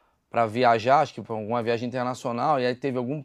viajar, 0.48 1.00
acho 1.00 1.14
que 1.14 1.22
pra 1.22 1.36
alguma 1.36 1.62
viagem 1.62 1.86
internacional, 1.86 2.58
e 2.58 2.66
aí 2.66 2.74
teve 2.74 2.98
algum 2.98 3.22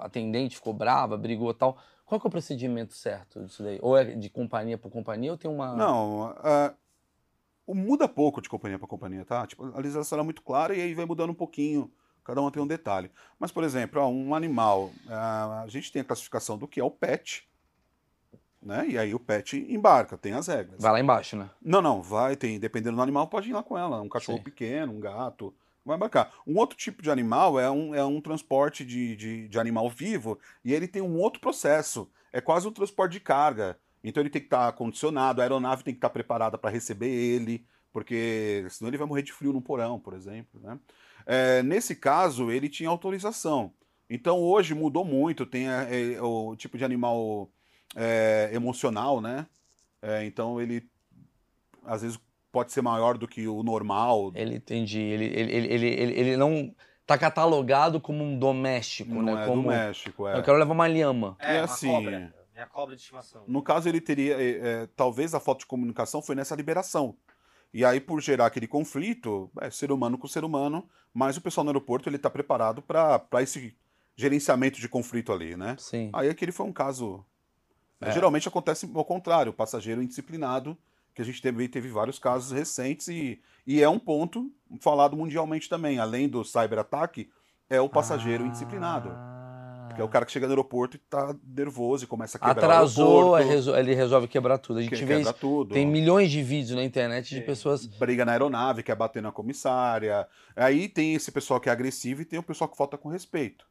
atendente 0.00 0.56
ficou 0.56 0.72
brava, 0.72 1.16
brigou 1.16 1.52
tal. 1.54 1.78
Qual 2.04 2.20
é 2.22 2.26
o 2.26 2.30
procedimento 2.30 2.92
certo 2.94 3.44
disso 3.44 3.62
daí? 3.62 3.78
Ou 3.80 3.96
é 3.96 4.04
de 4.04 4.28
companhia 4.28 4.76
por 4.76 4.90
companhia 4.90 5.30
ou 5.30 5.38
tem 5.38 5.50
uma. 5.50 5.74
Não, 5.74 6.34
o 7.66 7.74
muda 7.74 8.08
pouco 8.08 8.42
de 8.42 8.48
companhia 8.48 8.78
para 8.78 8.88
companhia, 8.88 9.24
tá? 9.24 9.46
Tipo, 9.46 9.64
a 9.72 9.78
legislação 9.78 10.18
é 10.18 10.22
muito 10.22 10.42
clara 10.42 10.74
e 10.74 10.80
aí 10.80 10.92
vai 10.92 11.06
mudando 11.06 11.30
um 11.30 11.34
pouquinho. 11.34 11.90
Cada 12.24 12.42
um 12.42 12.50
tem 12.50 12.62
um 12.62 12.66
detalhe. 12.66 13.10
Mas, 13.38 13.52
por 13.52 13.62
exemplo, 13.62 14.00
ó, 14.00 14.08
um 14.08 14.34
animal, 14.34 14.90
ah, 15.08 15.62
a 15.64 15.68
gente 15.68 15.90
tem 15.92 16.02
a 16.02 16.04
classificação 16.04 16.58
do 16.58 16.66
que 16.66 16.80
é 16.80 16.84
o 16.84 16.90
pet, 16.90 17.48
né? 18.60 18.86
E 18.88 18.98
aí 18.98 19.14
o 19.14 19.20
pet 19.20 19.56
embarca, 19.72 20.18
tem 20.18 20.32
as 20.32 20.48
regras. 20.48 20.80
Vai 20.82 20.92
lá 20.92 21.00
embaixo, 21.00 21.36
né? 21.36 21.48
Não, 21.62 21.80
não, 21.80 22.02
vai, 22.02 22.36
tem, 22.36 22.58
dependendo 22.58 22.96
do 22.96 23.02
animal, 23.02 23.26
pode 23.28 23.48
ir 23.48 23.52
lá 23.52 23.62
com 23.62 23.78
ela. 23.78 24.00
Um 24.00 24.08
cachorro 24.08 24.38
Sim. 24.38 24.44
pequeno, 24.44 24.92
um 24.92 25.00
gato, 25.00 25.54
vai 25.84 25.96
embarcar. 25.96 26.32
Um 26.46 26.58
outro 26.58 26.76
tipo 26.76 27.02
de 27.02 27.10
animal 27.10 27.58
é 27.58 27.70
um, 27.70 27.94
é 27.94 28.04
um 28.04 28.20
transporte 28.20 28.84
de, 28.84 29.16
de, 29.16 29.48
de 29.48 29.58
animal 29.58 29.88
vivo 29.88 30.38
e 30.64 30.72
ele 30.72 30.86
tem 30.86 31.02
um 31.02 31.16
outro 31.18 31.40
processo. 31.40 32.10
É 32.32 32.40
quase 32.40 32.66
um 32.66 32.72
transporte 32.72 33.12
de 33.12 33.20
carga. 33.20 33.78
Então 34.02 34.22
ele 34.22 34.30
tem 34.30 34.40
que 34.40 34.46
estar 34.46 34.72
condicionado, 34.72 35.40
a 35.40 35.44
aeronave 35.44 35.84
tem 35.84 35.94
que 35.94 35.98
estar 35.98 36.10
preparada 36.10 36.56
para 36.56 36.70
receber 36.70 37.10
ele, 37.10 37.66
porque 37.92 38.66
senão 38.70 38.88
ele 38.88 38.96
vai 38.96 39.06
morrer 39.06 39.22
de 39.22 39.32
frio 39.32 39.52
no 39.52 39.60
porão, 39.60 39.98
por 39.98 40.14
exemplo. 40.14 40.60
Né? 40.60 40.78
É, 41.26 41.62
nesse 41.62 41.94
caso, 41.94 42.50
ele 42.50 42.68
tinha 42.68 42.88
autorização. 42.88 43.72
Então 44.08 44.40
hoje 44.40 44.74
mudou 44.74 45.04
muito, 45.04 45.46
tem 45.46 45.68
é, 45.68 46.14
é, 46.14 46.22
o 46.22 46.56
tipo 46.56 46.76
de 46.76 46.84
animal 46.84 47.48
é, 47.94 48.50
emocional, 48.52 49.20
né? 49.20 49.46
É, 50.02 50.24
então 50.24 50.60
ele 50.60 50.88
às 51.84 52.02
vezes 52.02 52.18
pode 52.52 52.72
ser 52.72 52.82
maior 52.82 53.16
do 53.18 53.26
que 53.28 53.46
o 53.46 53.62
normal. 53.62 54.32
Ele 54.34 54.56
entendi. 54.56 55.00
Ele, 55.00 55.24
ele, 55.26 55.52
ele, 55.56 55.66
ele, 55.74 55.86
ele, 55.86 56.12
ele 56.20 56.36
não 56.36 56.74
tá 57.06 57.16
catalogado 57.18 58.00
como 58.00 58.22
um 58.22 58.38
doméstico, 58.38 59.14
Não 59.14 59.22
né? 59.34 59.42
é 59.42 59.46
como 59.46 59.62
do 59.62 59.68
México, 59.68 60.28
é. 60.28 60.38
eu 60.38 60.42
quero 60.42 60.58
levar 60.58 60.72
uma 60.72 60.86
lhama. 60.86 61.36
É, 61.40 61.58
uma 61.58 61.64
assim- 61.64 61.88
cobra. 61.90 62.34
Minha 62.52 62.66
cobra 62.66 62.94
de 62.94 63.00
estimação. 63.00 63.42
No 63.48 63.62
caso, 63.62 63.88
ele 63.88 64.00
teria. 64.00 64.34
é, 64.40 64.50
é, 64.82 64.88
talvez 64.94 65.34
a 65.34 65.40
falta 65.40 65.60
de 65.60 65.66
comunicação 65.66 66.20
foi 66.20 66.34
nessa 66.34 66.54
liberação. 66.54 67.16
E 67.72 67.84
aí, 67.84 68.00
por 68.00 68.20
gerar 68.20 68.46
aquele 68.46 68.66
conflito, 68.66 69.50
é 69.60 69.70
ser 69.70 69.90
humano 69.92 70.18
com 70.18 70.26
ser 70.28 70.44
humano, 70.44 70.86
mas 71.14 71.36
o 71.36 71.40
pessoal 71.40 71.64
no 71.64 71.70
aeroporto 71.70 72.08
ele 72.08 72.16
está 72.16 72.28
preparado 72.28 72.82
para 72.82 73.22
esse 73.40 73.74
gerenciamento 74.16 74.78
de 74.78 74.88
conflito 74.88 75.32
ali, 75.32 75.56
né? 75.56 75.76
Sim. 75.78 76.10
Aí 76.12 76.28
aquele 76.28 76.52
foi 76.52 76.66
um 76.66 76.72
caso. 76.72 77.24
né, 78.00 78.08
É. 78.08 78.12
Geralmente 78.12 78.46
acontece 78.48 78.90
ao 78.94 79.04
contrário, 79.04 79.50
o 79.50 79.54
passageiro 79.54 80.02
indisciplinado, 80.02 80.76
que 81.20 81.22
a 81.22 81.26
gente 81.32 81.42
teve, 81.42 81.68
teve 81.68 81.88
vários 81.88 82.18
casos 82.18 82.50
recentes, 82.50 83.08
e, 83.08 83.38
e 83.66 83.82
é 83.82 83.88
um 83.88 83.98
ponto 83.98 84.50
falado 84.80 85.14
mundialmente 85.16 85.68
também. 85.68 85.98
Além 85.98 86.26
do 86.28 86.42
cyberataque, 86.44 87.30
é 87.68 87.78
o 87.80 87.88
passageiro 87.88 88.46
indisciplinado. 88.46 89.10
Que 89.94 90.00
é 90.00 90.04
o 90.04 90.08
cara 90.08 90.24
que 90.24 90.32
chega 90.32 90.46
no 90.46 90.52
aeroporto 90.52 90.96
e 90.96 91.00
tá 91.00 91.34
nervoso 91.44 92.04
e 92.04 92.06
começa 92.06 92.38
a 92.38 92.40
quebrar 92.40 92.64
Atrasou, 92.64 93.32
o 93.32 93.36
é 93.36 93.40
aeroporto. 93.40 93.48
resol- 93.48 93.76
ele 93.76 93.94
resolve 93.94 94.28
quebrar 94.28 94.56
tudo. 94.58 94.78
A 94.78 94.82
que 94.82 94.88
gente 94.88 95.04
vê 95.04 95.16
quebra 95.16 95.30
isso. 95.32 95.40
tudo. 95.40 95.74
Tem 95.74 95.84
milhões 95.86 96.30
de 96.30 96.42
vídeos 96.42 96.76
na 96.76 96.84
internet 96.84 97.28
de 97.28 97.40
Sim. 97.40 97.44
pessoas. 97.46 97.84
Briga 97.86 98.24
na 98.24 98.32
aeronave, 98.32 98.82
quer 98.84 98.94
bater 98.94 99.20
na 99.20 99.32
comissária. 99.32 100.26
Aí 100.56 100.88
tem 100.88 101.14
esse 101.14 101.30
pessoal 101.32 101.60
que 101.60 101.68
é 101.68 101.72
agressivo 101.72 102.22
e 102.22 102.24
tem 102.24 102.38
o 102.38 102.42
pessoal 102.42 102.70
que 102.70 102.76
falta 102.76 102.96
com 102.96 103.08
respeito. 103.08 103.66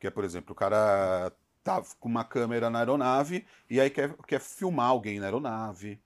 Que 0.00 0.08
é, 0.08 0.10
por 0.10 0.24
exemplo, 0.24 0.52
o 0.52 0.54
cara 0.56 1.32
tá 1.62 1.80
com 2.00 2.08
uma 2.08 2.24
câmera 2.24 2.68
na 2.68 2.80
aeronave 2.80 3.46
e 3.70 3.80
aí 3.80 3.88
quer, 3.88 4.12
quer 4.26 4.40
filmar 4.40 4.88
alguém 4.88 5.20
na 5.20 5.26
aeronave. 5.26 5.98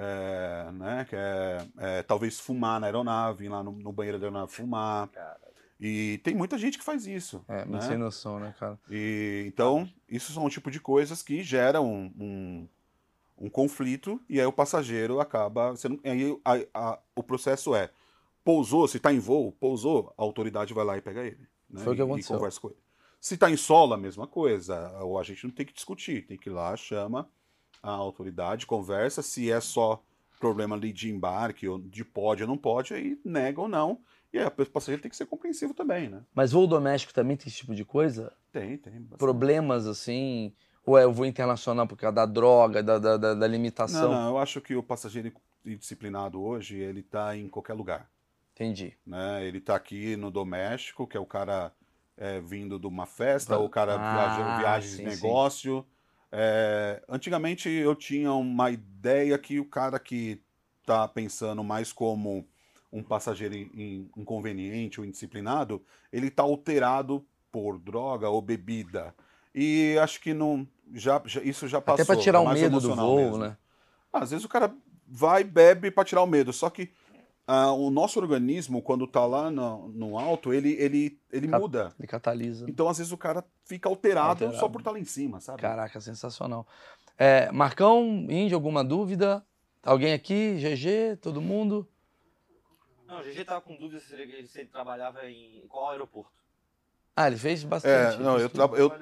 É, 0.00 0.70
né? 0.72 1.06
Quer 1.08 1.66
é, 1.78 2.02
talvez 2.02 2.38
fumar 2.38 2.78
na 2.80 2.86
aeronave, 2.86 3.44
ir 3.46 3.48
lá 3.48 3.62
no, 3.62 3.72
no 3.72 3.92
banheiro 3.92 4.18
da 4.18 4.26
aeronave 4.26 4.52
fumar. 4.52 5.08
Cara. 5.08 5.40
E 5.80 6.20
tem 6.24 6.34
muita 6.34 6.56
gente 6.58 6.78
que 6.78 6.84
faz 6.84 7.06
isso. 7.06 7.44
É, 7.48 7.64
né? 7.64 7.80
sem 7.80 7.96
noção, 7.96 8.38
né, 8.38 8.54
cara? 8.58 8.78
E, 8.90 9.44
então, 9.46 9.88
isso 10.08 10.32
são 10.32 10.44
um 10.44 10.48
tipo 10.48 10.70
de 10.70 10.80
coisas 10.80 11.22
que 11.22 11.42
geram 11.42 11.86
um, 11.86 12.12
um, 12.18 12.68
um 13.46 13.50
conflito 13.50 14.20
e 14.28 14.40
aí 14.40 14.46
o 14.46 14.52
passageiro 14.52 15.20
acaba. 15.20 15.74
Sendo, 15.76 16.00
aí 16.04 16.36
a- 16.44 16.66
a- 16.92 16.98
o 17.14 17.22
processo 17.22 17.74
é: 17.74 17.90
pousou, 18.44 18.86
se 18.88 18.96
está 18.98 19.12
em 19.12 19.18
voo, 19.20 19.52
pousou, 19.52 20.12
a 20.16 20.22
autoridade 20.22 20.74
vai 20.74 20.84
lá 20.84 20.96
e 20.96 21.00
pega 21.02 21.22
ele. 21.24 21.46
né, 21.70 21.82
Foi 21.82 21.92
o 21.92 21.96
que 21.96 22.02
e- 22.02 22.04
aconteceu. 22.04 22.34
E 22.34 22.38
conversa 22.38 22.60
com 22.60 22.68
ele. 22.68 22.78
Se 23.20 23.34
está 23.34 23.50
em 23.50 23.56
solo, 23.56 23.94
a 23.94 23.96
mesma 23.96 24.26
coisa. 24.28 24.96
Ou 25.02 25.18
a 25.18 25.22
gente 25.24 25.44
não 25.44 25.50
tem 25.52 25.66
que 25.66 25.72
discutir, 25.72 26.24
tem 26.26 26.36
que 26.38 26.48
ir 26.48 26.52
lá, 26.52 26.76
chama 26.76 27.28
a 27.82 27.90
autoridade, 27.90 28.66
conversa. 28.66 29.22
Se 29.22 29.50
é 29.50 29.60
só 29.60 30.02
problema 30.38 30.76
ali 30.76 30.92
de 30.92 31.10
embarque, 31.10 31.68
ou 31.68 31.78
de 31.78 32.04
pode 32.04 32.42
ou 32.42 32.48
não 32.48 32.56
pode, 32.56 32.94
aí 32.94 33.18
nega 33.24 33.60
ou 33.60 33.68
não. 33.68 34.00
E 34.32 34.38
aí 34.38 34.44
o 34.46 34.50
passageiro 34.66 35.02
tem 35.02 35.10
que 35.10 35.16
ser 35.16 35.26
compreensivo 35.26 35.74
também, 35.74 36.08
né? 36.08 36.22
Mas 36.34 36.52
voo 36.52 36.66
doméstico 36.66 37.12
também 37.14 37.36
tem 37.36 37.48
esse 37.48 37.56
tipo 37.58 37.74
de 37.74 37.84
coisa? 37.84 38.32
Tem, 38.52 38.76
tem. 38.76 38.92
bastante. 39.00 39.18
Problemas 39.18 39.86
assim? 39.86 40.52
Ou 40.84 40.96
é 40.98 41.06
o 41.06 41.12
voo 41.12 41.26
internacional 41.26 41.86
por 41.86 41.96
causa 41.96 42.14
da 42.14 42.26
droga, 42.26 42.82
da, 42.82 42.98
da, 42.98 43.16
da- 43.16 43.34
da 43.34 43.46
limitação? 43.46 44.10
Não, 44.10 44.20
não, 44.20 44.28
eu 44.30 44.38
acho 44.38 44.60
que 44.60 44.74
o 44.74 44.82
passageiro 44.82 45.32
indisciplinado 45.64 46.40
hoje, 46.42 46.76
ele 46.78 47.02
tá 47.02 47.36
em 47.36 47.48
qualquer 47.48 47.74
lugar. 47.74 48.10
Entendi. 48.54 48.96
né? 49.06 49.44
Ele 49.46 49.60
tá 49.60 49.76
aqui 49.76 50.16
no 50.16 50.30
doméstico, 50.30 51.06
que 51.06 51.16
é 51.16 51.20
o 51.20 51.26
cara 51.26 51.72
é, 52.16 52.40
vindo 52.40 52.78
de 52.78 52.86
uma 52.86 53.06
festa, 53.06 53.52
Va- 53.52 53.58
ou 53.58 53.66
o 53.66 53.70
cara 53.70 53.96
Ah, 53.96 54.12
viaja, 54.12 54.42
viagens 54.56 54.96
sim, 54.96 55.04
de 55.04 55.10
sim. 55.16 55.20
É, 56.30 57.02
antigamente 57.08 57.68
eu 57.68 57.94
tinha 57.94 58.32
uma 58.32 58.70
ideia 58.70 59.38
que 59.38 59.58
o 59.58 59.64
cara 59.64 59.98
que 59.98 60.40
tá 60.84 61.06
pensando 61.08 61.62
mais 61.64 61.92
como 61.92 62.46
um 62.92 63.02
passageiro 63.02 63.54
in- 63.54 63.70
in- 63.74 64.10
inconveniente 64.16 65.00
ou 65.00 65.06
indisciplinado, 65.06 65.82
ele 66.12 66.30
tá 66.30 66.42
alterado 66.42 67.24
por 67.52 67.78
droga 67.78 68.28
ou 68.28 68.40
bebida. 68.40 69.14
E 69.54 69.96
acho 70.00 70.20
que 70.20 70.32
não, 70.34 70.66
já, 70.94 71.20
já- 71.24 71.42
isso 71.42 71.66
já 71.68 71.80
passou. 71.80 72.02
Até 72.02 72.04
pra 72.04 72.16
tirar 72.22 72.38
é 72.38 72.42
o 72.42 72.48
medo 72.52 72.80
do 72.80 72.94
voo, 72.94 73.16
mesmo. 73.16 73.38
né? 73.38 73.56
Às 74.12 74.30
vezes 74.30 74.44
o 74.44 74.48
cara 74.48 74.74
vai, 75.06 75.44
bebe 75.44 75.90
para 75.90 76.04
tirar 76.04 76.22
o 76.22 76.26
medo, 76.26 76.52
só 76.52 76.68
que 76.70 76.90
ah, 77.50 77.72
o 77.72 77.90
nosso 77.90 78.20
organismo, 78.20 78.82
quando 78.82 79.06
tá 79.06 79.24
lá 79.24 79.50
no, 79.50 79.88
no 79.88 80.18
alto, 80.18 80.52
ele, 80.52 80.72
ele, 80.74 81.18
ele 81.32 81.48
muda. 81.48 81.94
Ele 81.98 82.06
catalisa. 82.06 82.66
Então, 82.68 82.86
às 82.88 82.98
vezes, 82.98 83.10
o 83.10 83.16
cara 83.16 83.42
fica 83.64 83.88
alterado, 83.88 84.28
Alterado. 84.44 84.58
só 84.58 84.68
por 84.68 84.80
estar 84.82 84.90
lá 84.90 84.98
em 85.00 85.04
cima, 85.04 85.40
sabe? 85.40 85.62
Caraca, 85.62 85.98
sensacional. 86.00 86.66
É, 87.16 87.50
Marcão, 87.50 88.04
Índio, 88.28 88.54
alguma 88.54 88.84
dúvida? 88.84 89.42
Alguém 89.82 90.12
aqui? 90.12 90.56
GG? 90.58 91.16
Todo 91.22 91.40
mundo? 91.40 91.88
Não, 93.06 93.20
o 93.20 93.22
GG 93.22 93.44
tava 93.46 93.62
com 93.62 93.74
dúvida 93.76 93.98
se 94.00 94.12
ele, 94.14 94.46
se 94.46 94.60
ele 94.60 94.68
trabalhava 94.68 95.24
em 95.26 95.64
qual 95.68 95.90
aeroporto. 95.90 96.30
Ah, 97.16 97.26
ele 97.26 97.38
fez 97.38 97.64
É, 97.64 97.66
bastante. 97.66 98.22
não, 98.22 98.32
fez 98.38 98.42
eu, 98.42 98.50
tra- 98.50 98.78
eu, 98.78 98.92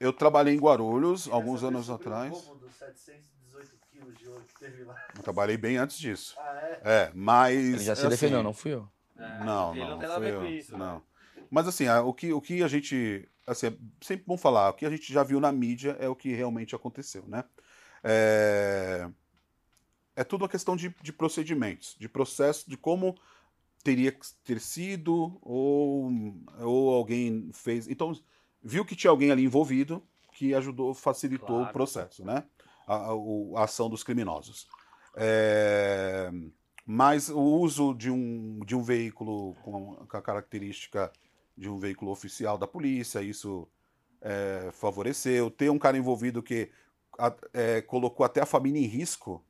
eu 0.00 0.12
trabalhei 0.12 0.54
em 0.54 0.58
Guarulhos 0.58 1.28
alguns 1.30 1.60
Queria 1.60 1.68
anos 1.76 1.88
atrás. 1.88 2.32
dos 2.32 2.74
718 2.74 3.31
quilos 4.02 4.18
de 4.18 4.28
ouro 4.28 4.44
que 4.44 4.58
teve 4.58 4.84
lá. 4.84 4.96
Eu 5.16 5.22
trabalhei 5.22 5.56
bem 5.56 5.76
antes 5.76 5.98
disso. 5.98 6.34
Ah, 6.38 6.60
é? 6.62 6.80
É, 6.84 7.12
mas. 7.14 7.56
Ele 7.56 7.78
já 7.78 7.94
se 7.94 8.00
assim, 8.02 8.08
defendeu, 8.10 8.42
não 8.42 8.52
fui 8.52 8.74
eu. 8.74 8.88
É, 9.16 9.44
Não, 9.44 9.72
ele 9.74 9.84
não, 9.84 9.98
não 9.98 10.10
a 10.10 10.14
fui 10.14 10.20
ver 10.24 10.34
eu, 10.34 10.46
isso. 10.46 10.72
né? 10.72 10.78
Não. 10.78 11.02
Mas 11.50 11.68
assim, 11.68 11.88
o 11.88 12.12
que, 12.12 12.32
o 12.32 12.40
que 12.40 12.62
a 12.62 12.68
gente. 12.68 13.28
Assim, 13.46 13.66
é 13.66 13.72
sempre 14.00 14.24
bom 14.26 14.36
falar, 14.38 14.70
o 14.70 14.74
que 14.74 14.86
a 14.86 14.90
gente 14.90 15.12
já 15.12 15.22
viu 15.22 15.40
na 15.40 15.50
mídia 15.52 15.96
é 15.98 16.08
o 16.08 16.16
que 16.16 16.32
realmente 16.32 16.74
aconteceu, 16.74 17.24
né? 17.26 17.44
É, 18.04 19.08
é 20.16 20.24
tudo 20.24 20.42
uma 20.42 20.48
questão 20.48 20.76
de, 20.76 20.94
de 21.02 21.12
procedimentos, 21.12 21.96
de 21.98 22.08
processo, 22.08 22.68
de 22.68 22.76
como 22.76 23.16
teria 23.82 24.12
que 24.12 24.26
ter 24.44 24.60
sido, 24.60 25.38
ou, 25.42 26.10
ou 26.60 26.94
alguém 26.94 27.50
fez. 27.52 27.88
Então, 27.88 28.12
viu 28.62 28.84
que 28.84 28.94
tinha 28.94 29.10
alguém 29.10 29.30
ali 29.32 29.44
envolvido 29.44 30.02
que 30.32 30.54
ajudou, 30.54 30.94
facilitou 30.94 31.46
Claro. 31.56 31.70
o 31.70 31.72
processo, 31.72 32.24
né? 32.24 32.44
A, 32.92 33.60
a- 33.60 33.64
ação 33.64 33.88
dos 33.88 34.02
criminosos. 34.02 34.66
É, 35.16 36.30
mas 36.84 37.28
o 37.28 37.40
uso 37.40 37.94
de 37.94 38.10
um, 38.10 38.60
de 38.64 38.74
um 38.74 38.82
veículo 38.82 39.54
com, 39.62 39.98
a 40.10 40.20
característica 40.22 41.12
de 41.56 41.68
um 41.68 41.78
veículo 41.78 42.10
oficial 42.10 42.56
da 42.58 42.66
polícia, 42.66 43.22
isso 43.22 43.68
é, 44.20 44.70
favoreceu. 44.72 45.50
Ter 45.50 45.70
um 45.70 45.78
cara 45.78 45.96
envolvido 45.96 46.42
que 46.42 46.70
a- 47.18 47.34
é, 47.52 47.80
colocou 47.82 48.24
até 48.24 48.40
a 48.40 48.46
família 48.46 48.80
em 48.80 48.86
risco, 48.86 49.44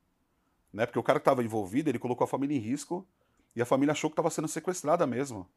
né? 0.73 0.87
Porque 0.87 0.99
o 0.99 1.03
cara 1.03 1.19
que 1.19 1.23
estava 1.23 1.45
envolvido, 1.45 1.89
ele 1.91 1.99
colocou 1.99 2.25
a 2.25 2.29
família 2.29 2.57
em 2.57 2.61
risco 2.61 3.07
e 3.55 3.63
a 3.63 3.67
família 3.67 3.93
achou 3.93 4.11
que 4.11 4.13
estava 4.15 4.31
sendo 4.31 4.49
sequestrada 4.49 5.07
mesmo. 5.07 5.49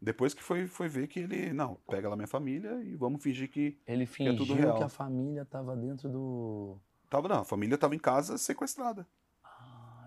Depois 0.00 0.34
que 0.34 0.42
foi, 0.42 0.66
foi 0.66 0.88
ver 0.88 1.08
que 1.08 1.20
ele, 1.20 1.52
não, 1.52 1.76
pega 1.88 2.08
lá 2.08 2.16
minha 2.16 2.28
família 2.28 2.80
e 2.82 2.94
vamos 2.94 3.22
fingir 3.22 3.50
que 3.50 3.78
Ele 3.86 4.04
é 4.04 4.06
fingiu 4.06 4.36
tudo 4.36 4.54
real. 4.54 4.76
que 4.76 4.84
a 4.84 4.88
família 4.88 5.44
tava 5.44 5.74
dentro 5.76 6.08
do. 6.08 6.78
Tava, 7.08 7.28
não, 7.28 7.40
a 7.40 7.44
família 7.44 7.74
estava 7.74 7.94
em 7.94 7.98
casa 7.98 8.36
sequestrada. 8.38 9.06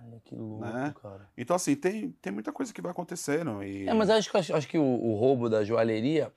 Olha 0.05 0.19
que 0.23 0.35
louco, 0.35 0.65
Né? 0.65 0.93
cara. 1.01 1.29
Então, 1.37 1.55
assim, 1.55 1.75
tem, 1.75 2.11
tem 2.21 2.31
muita 2.33 2.51
coisa 2.51 2.73
que 2.73 2.81
vai 2.81 2.91
acontecendo. 2.91 3.63
E... 3.63 3.87
É, 3.87 3.93
mas 3.93 4.09
acho, 4.09 4.29
que- 4.31 4.37
acho, 4.37 4.55
acho 4.55 4.67
que 4.67 4.77
o, 4.77 4.83
o 4.83 5.15
roubo 5.15 5.49
da 5.49 5.63
joalheria. 5.63 6.31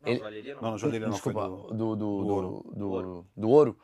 Não, 0.00 0.08
Ele- 0.10 0.18
joalheria 0.20 0.54
não. 0.54 0.62
Não, 0.62 0.78
joalheria 0.78 1.08
não 1.08 1.16
foi 1.16 1.32
Desculpa, 1.32 1.48
do... 1.48 1.74
do, 1.74 1.74
do, 1.74 1.96
do, 1.96 1.96
do 1.96 2.28
ouro. 2.28 2.72
do- 2.76 2.90
ouro. 2.90 3.26
do 3.36 3.48
ouro. 3.50 3.78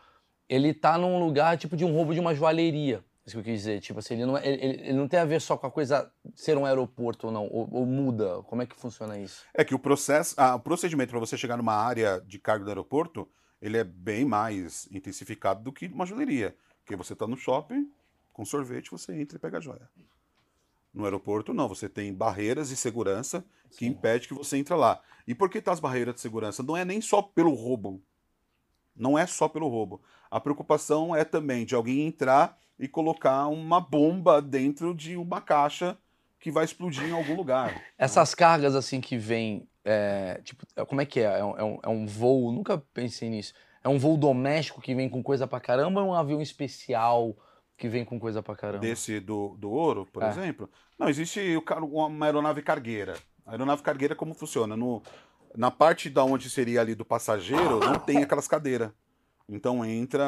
Ele 0.48 0.72
tá 0.74 0.96
num 0.98 1.18
lugar 1.24 1.56
tipo 1.58 1.76
de 1.76 1.84
um 1.84 1.92
roubo 1.92 2.14
de 2.14 2.20
uma 2.20 2.34
joalheria. 2.34 3.04
Isso 3.26 3.36
que 3.36 3.40
eu 3.40 3.44
quis 3.44 3.60
dizer. 3.60 3.80
Tipo 3.80 3.98
assim, 4.00 4.14
ele 4.14 4.26
não, 4.26 4.36
é- 4.36 4.46
ele, 4.46 4.62
ele- 4.62 4.92
não 4.92 5.08
tem 5.08 5.18
a 5.18 5.24
ver 5.24 5.40
só 5.40 5.56
com 5.56 5.66
a 5.66 5.70
coisa 5.70 6.12
ser 6.34 6.58
um 6.58 6.66
aeroporto 6.66 7.28
ou 7.28 7.32
não. 7.32 7.46
Ou, 7.46 7.68
ou 7.72 7.86
muda. 7.86 8.42
Como 8.44 8.60
é 8.62 8.66
que 8.66 8.76
funciona 8.76 9.18
isso? 9.18 9.44
É 9.54 9.64
que 9.64 9.74
o 9.74 9.78
processo, 9.78 10.34
ah, 10.36 10.54
o 10.56 10.60
procedimento 10.60 11.10
para 11.10 11.20
você 11.20 11.36
chegar 11.36 11.56
numa 11.56 11.74
área 11.74 12.20
de 12.26 12.38
carga 12.38 12.64
do 12.64 12.70
aeroporto, 12.70 13.26
ele 13.62 13.78
é 13.78 13.84
bem 13.84 14.24
mais 14.26 14.86
intensificado 14.92 15.62
do 15.62 15.72
que 15.72 15.86
uma 15.86 16.04
joalheria. 16.04 16.54
Porque 16.84 16.96
você 16.96 17.14
está 17.14 17.26
no 17.26 17.36
shopping, 17.36 17.90
com 18.32 18.44
sorvete, 18.44 18.90
você 18.90 19.18
entra 19.18 19.36
e 19.38 19.40
pega 19.40 19.56
a 19.56 19.60
joia. 19.60 19.88
No 20.92 21.04
aeroporto, 21.04 21.54
não. 21.54 21.66
Você 21.66 21.88
tem 21.88 22.12
barreiras 22.12 22.68
de 22.68 22.76
segurança 22.76 23.42
que 23.70 23.78
Sim. 23.78 23.86
impede 23.86 24.28
que 24.28 24.34
você 24.34 24.58
entre 24.58 24.74
lá. 24.74 25.00
E 25.26 25.34
por 25.34 25.48
que 25.48 25.62
tá 25.62 25.72
as 25.72 25.80
barreiras 25.80 26.14
de 26.14 26.20
segurança? 26.20 26.62
Não 26.62 26.76
é 26.76 26.84
nem 26.84 27.00
só 27.00 27.22
pelo 27.22 27.54
roubo. 27.54 28.02
Não 28.94 29.18
é 29.18 29.26
só 29.26 29.48
pelo 29.48 29.68
roubo. 29.68 30.02
A 30.30 30.38
preocupação 30.38 31.16
é 31.16 31.24
também 31.24 31.64
de 31.64 31.74
alguém 31.74 32.06
entrar 32.06 32.58
e 32.78 32.88
colocar 32.88 33.46
uma 33.48 33.80
bomba 33.80 34.40
dentro 34.42 34.94
de 34.94 35.16
uma 35.16 35.40
caixa 35.40 35.96
que 36.40 36.50
vai 36.50 36.64
explodir 36.64 37.04
em 37.04 37.12
algum 37.12 37.34
lugar. 37.36 37.80
Essas 37.96 38.34
cargas 38.34 38.74
assim 38.74 39.00
que 39.00 39.16
vêm. 39.16 39.68
é, 39.86 40.40
tipo, 40.42 40.66
como 40.86 41.00
é 41.02 41.06
que 41.06 41.20
é? 41.20 41.24
É 41.40 41.44
um, 41.44 41.58
é 41.58 41.62
um- 41.64 41.78
é 41.82 41.88
um 41.90 42.06
voo. 42.06 42.50
Nunca 42.50 42.78
pensei 42.94 43.28
nisso. 43.28 43.52
É 43.82 43.88
um 43.88 43.98
voo 43.98 44.16
doméstico 44.16 44.80
que 44.80 44.94
vem 44.94 45.10
com 45.10 45.22
coisa 45.22 45.46
pra 45.46 45.60
caramba 45.60 46.00
ou 46.00 46.06
é 46.06 46.10
um 46.10 46.14
avião 46.14 46.40
especial 46.40 47.36
que 47.76 47.86
vem 47.88 48.02
com 48.04 48.18
coisa 48.18 48.42
pra 48.42 48.56
caramba? 48.56 48.78
desse 48.80 49.20
do, 49.20 49.56
do 49.58 49.70
ouro, 49.70 50.06
por 50.10 50.22
É. 50.22 50.28
exemplo. 50.30 50.70
Não, 50.98 51.08
existe 51.08 51.40
uma 51.90 52.24
aeronave 52.26 52.62
cargueira. 52.62 53.14
A 53.44 53.50
aeronave 53.50 53.82
cargueira 53.82 54.14
como 54.14 54.32
funciona? 54.32 54.74
No, 54.74 55.02
na 55.54 55.70
parte 55.70 56.08
da 56.08 56.24
onde 56.24 56.48
seria 56.48 56.80
ali 56.80 56.94
do 56.94 57.04
passageiro, 57.04 57.80
não 57.80 57.98
tem 57.98 58.22
aquelas 58.22 58.48
cadeiras. 58.48 58.90
Então 59.46 59.84
entra 59.84 60.24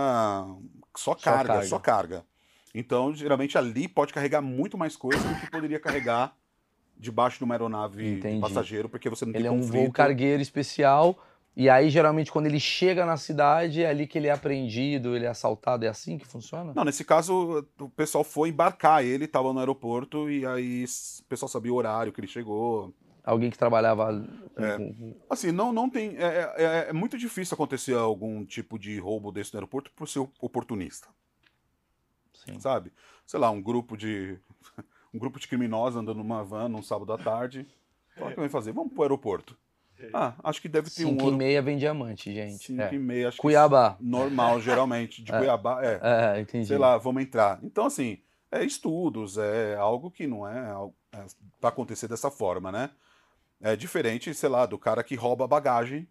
só 0.95 1.15
carga, 1.15 1.55
carga. 1.55 1.67
só 1.67 1.79
carga. 1.79 2.27
Então, 2.79 3.15
geralmente 3.15 3.57
ali 3.57 3.89
pode 3.89 4.13
carregar 4.13 4.43
muito 4.43 4.77
mais 4.77 4.97
coisa 4.97 5.27
do 5.27 5.41
que 5.41 5.51
poderia 5.51 5.81
carregar 5.81 6.37
debaixo 6.99 7.39
de 7.39 7.45
uma 7.45 7.55
aeronave 7.55 8.21
de 8.21 8.41
passageiro, 8.41 8.89
porque 8.89 9.09
você 9.09 9.25
não 9.25 9.33
Ele 9.33 9.45
tem 9.45 9.47
é 9.49 9.51
um 9.51 9.63
voo 9.63 9.91
cargueiro 9.91 10.43
especial. 10.43 11.19
E 11.57 11.71
aí, 11.71 11.89
geralmente, 11.89 12.31
quando 12.31 12.45
ele 12.45 12.61
chega 12.61 13.07
na 13.07 13.17
cidade, 13.17 13.83
é 13.83 13.89
ali 13.89 14.07
que 14.07 14.19
ele 14.19 14.27
é 14.27 14.31
apreendido, 14.31 15.17
ele 15.17 15.25
é 15.25 15.29
assaltado. 15.29 15.87
É 15.87 15.89
assim 15.89 16.19
que 16.19 16.27
funciona? 16.27 16.75
Não, 16.75 16.85
nesse 16.85 17.03
caso, 17.03 17.67
o 17.81 17.89
pessoal 17.89 18.23
foi 18.23 18.51
embarcar 18.51 19.03
ele, 19.03 19.25
estava 19.25 19.51
no 19.55 19.59
aeroporto, 19.59 20.29
e 20.31 20.45
aí 20.45 20.85
o 20.85 21.25
pessoal 21.25 21.49
sabia 21.49 21.73
o 21.73 21.77
horário 21.77 22.13
que 22.13 22.21
ele 22.21 22.29
chegou. 22.29 22.93
Alguém 23.25 23.51
que 23.51 23.57
trabalhava. 23.57 24.23
É. 24.55 24.77
Assim, 25.31 25.51
não, 25.51 25.73
não 25.73 25.89
tem. 25.89 26.15
É, 26.19 26.55
é- 26.57 26.87
é 26.91 26.93
muito 26.93 27.17
difícil 27.17 27.55
acontecer 27.55 27.95
algum 27.95 28.45
tipo 28.45 28.79
de 28.79 28.99
roubo 29.01 29.33
desse 29.33 29.55
no 29.55 29.59
aeroporto 29.59 29.91
por 29.97 30.07
ser 30.07 30.21
oportunista, 30.41 31.09
Sim. 32.47 32.61
sabe? 32.61 32.93
Sei 33.27 33.39
lá, 33.41 33.51
um 33.51 33.61
grupo 33.63 33.97
de. 33.97 34.39
Um 35.15 35.19
grupo 35.19 35.41
de 35.41 35.49
criminosos 35.49 35.97
andando 35.99 36.19
numa 36.19 36.45
van 36.45 36.69
num 36.69 36.83
sábado 36.83 37.11
à 37.11 37.17
tarde. 37.17 37.67
Fala, 38.17 38.31
o 38.33 38.35
que 38.35 38.41
vai 38.41 38.49
fazer? 38.51 38.73
Vamos 38.73 38.93
pro 38.93 39.03
aeroporto. 39.03 39.57
Ah, 40.13 40.35
acho 40.45 40.61
que 40.61 40.69
deve 40.69 40.91
ter 40.91 41.07
um 41.07 41.11
Cinco 41.11 41.23
e 41.23 41.25
ouro. 41.25 41.37
meia 41.39 41.63
vem 41.63 41.79
diamante, 41.79 42.31
gente. 42.35 42.67
Cinco 42.67 42.83
É. 42.83 42.93
e 42.95 42.99
meia, 42.99 43.29
acho 43.29 43.39
que 43.39 43.41
Cuiabá. 43.43 43.97
normal, 43.99 44.61
geralmente. 44.61 45.23
De 45.23 45.33
Cuiabá, 45.33 45.81
é. 45.83 46.01
É, 46.37 46.41
entendi. 46.41 46.67
sei 46.67 46.77
lá, 46.77 46.99
vamos 46.99 47.23
entrar. 47.23 47.59
Então, 47.63 47.87
assim, 47.87 48.19
é 48.51 48.63
estudos, 48.63 49.39
é 49.39 49.75
algo 49.77 50.11
que 50.11 50.27
não 50.27 50.47
é, 50.47 50.71
é 51.15 51.25
para 51.59 51.71
acontecer 51.71 52.09
dessa 52.09 52.31
forma, 52.31 52.71
né? 52.71 52.91
É 53.63 53.75
diferente, 53.75 54.35
sei 54.35 54.51
lá, 54.51 54.67
do 54.67 54.77
cara 54.79 55.03
que 55.03 55.15
rouba 55.15 55.49
bagagem. 55.49 56.07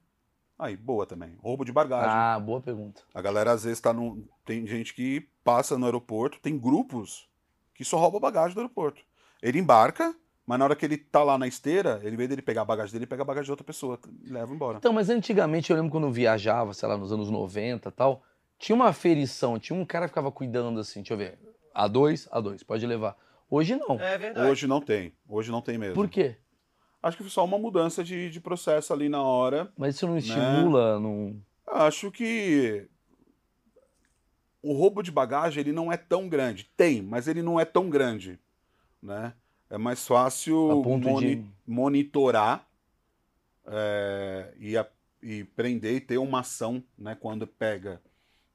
Aí, 0.57 0.77
boa 0.77 1.05
também. 1.05 1.35
Roubo 1.39 1.65
de 1.65 1.71
bagagem. 1.71 2.09
Ah, 2.09 2.39
boa 2.39 2.61
pergunta. 2.61 3.01
A 3.13 3.21
galera 3.21 3.51
às 3.51 3.63
vezes 3.63 3.81
tá 3.81 3.91
num. 3.91 4.25
Tem 4.45 4.65
gente 4.65 4.93
que 4.93 5.27
passa 5.43 5.77
no 5.77 5.85
aeroporto, 5.85 6.39
tem 6.39 6.57
grupos 6.57 7.27
que 7.73 7.83
só 7.83 7.97
rouba 7.97 8.19
bagagem 8.19 8.53
do 8.53 8.61
aeroporto. 8.61 9.01
Ele 9.41 9.59
embarca, 9.59 10.15
mas 10.47 10.57
na 10.57 10.65
hora 10.65 10.75
que 10.75 10.85
ele 10.85 10.97
tá 10.97 11.23
lá 11.23 11.37
na 11.37 11.45
esteira, 11.45 11.99
ele, 12.03 12.13
em 12.13 12.17
vez 12.17 12.29
dele 12.29 12.41
pegar 12.41 12.61
a 12.61 12.65
bagagem 12.65 12.93
dele, 12.93 13.03
ele 13.03 13.09
pega 13.09 13.23
a 13.23 13.25
bagagem 13.25 13.45
de 13.45 13.51
outra 13.51 13.65
pessoa 13.65 13.99
e 14.23 14.29
leva 14.29 14.53
embora. 14.53 14.77
Então, 14.77 14.93
mas 14.93 15.09
antigamente 15.09 15.71
eu 15.71 15.75
lembro 15.75 15.91
quando 15.91 16.07
eu 16.07 16.11
viajava, 16.11 16.73
sei 16.73 16.87
lá, 16.87 16.97
nos 16.97 17.11
anos 17.11 17.29
90 17.29 17.89
e 17.89 17.91
tal, 17.91 18.23
tinha 18.57 18.75
uma 18.75 18.87
aferição, 18.87 19.59
tinha 19.59 19.77
um 19.77 19.85
cara 19.85 20.05
que 20.05 20.11
ficava 20.11 20.31
cuidando 20.31 20.79
assim, 20.79 21.01
deixa 21.01 21.13
eu 21.13 21.17
ver, 21.17 21.37
A2, 21.75 22.29
A2, 22.29 22.63
pode 22.65 22.85
levar. 22.87 23.17
Hoje 23.49 23.75
não. 23.75 23.99
É 23.99 24.17
verdade. 24.17 24.49
Hoje 24.49 24.67
não 24.67 24.81
tem. 24.81 25.13
Hoje 25.27 25.51
não 25.51 25.61
tem 25.61 25.77
mesmo. 25.77 25.95
Por 25.95 26.07
quê? 26.09 26.37
Acho 27.05 27.17
que 27.17 27.21
foi 27.23 27.29
só 27.29 27.45
uma 27.45 27.59
mudança 27.59 28.03
de, 28.03 28.31
de 28.31 28.39
processo 28.41 28.91
ali 28.91 29.07
na 29.07 29.21
hora. 29.21 29.71
Mas 29.77 29.93
isso 29.93 30.07
não 30.07 30.13
Né? 30.15 30.19
estimula, 30.21 30.99
não. 30.99 31.39
Acho 31.67 32.11
que 32.11 32.87
o 34.59 34.73
roubo 34.73 35.03
de 35.03 35.11
bagagem 35.11 35.61
ele 35.61 35.71
não 35.71 35.91
é 35.91 35.97
tão 35.97 36.27
grande. 36.27 36.63
Tem, 36.75 37.03
mas 37.03 37.27
ele 37.27 37.43
não 37.43 37.59
é 37.59 37.63
tão 37.65 37.91
grande, 37.91 38.39
né? 38.99 39.33
É 39.69 39.77
mais 39.77 40.07
fácil 40.07 40.81
moni- 40.83 41.35
de- 41.35 41.45
monitorar 41.67 42.67
é, 43.67 44.51
e, 44.57 44.75
a- 44.75 44.87
e 45.21 45.43
prender 45.43 45.95
e 45.95 45.99
ter 46.01 46.17
uma 46.17 46.39
ação, 46.39 46.83
né? 46.97 47.15
Quando 47.19 47.45
pega 47.45 48.01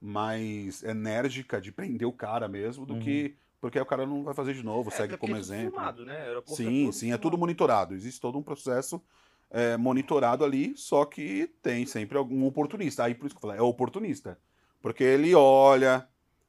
mais 0.01 0.83
enérgica 0.83 1.61
de 1.61 1.71
prender 1.71 2.09
o 2.09 2.13
cara 2.13 2.49
mesmo 2.49 2.85
do 2.85 2.95
Uhum. 2.95 3.01
que 3.01 3.37
porque 3.61 3.79
aí 3.79 3.83
o 3.83 3.87
cara 3.87 4.07
não 4.07 4.25
vai 4.25 4.35
fazer 4.35 4.55
de 4.55 4.63
novo, 4.63 4.91
É, 4.91 4.93
segue 4.93 5.15
até 5.15 5.21
como 5.21 5.33
porque 5.35 5.43
é 5.43 5.45
tudo 5.45 5.55
exemplo. 5.55 5.71
filmado, 5.73 6.05
né? 6.07 6.21
Aeroporto 6.23 6.57
Sim, 6.57 6.85
todo 6.87 6.93
sim, 6.93 7.07
é 7.07 7.09
filmado. 7.09 7.23
tudo 7.23 7.39
monitorado. 7.39 7.95
Existe 7.95 8.21
todo 8.21 8.39
um 8.39 8.43
processo 8.43 9.03
é, 9.51 9.77
monitorado 9.77 10.45
ali, 10.45 10.77
só 10.77 11.05
que 11.05 11.49
tem 11.63 11.85
sempre 11.87 12.17
algum 12.17 12.45
oportunista. 12.47 13.05
Aí 13.05 13.15
por 13.15 13.27
isso 13.27 13.35
que 13.35 13.39
eu 13.39 13.43
falei, 13.49 13.59
é 13.59 13.63
oportunista. 13.63 14.39
Porque 14.81 15.05
ele 15.05 15.35
olha, 15.35 16.09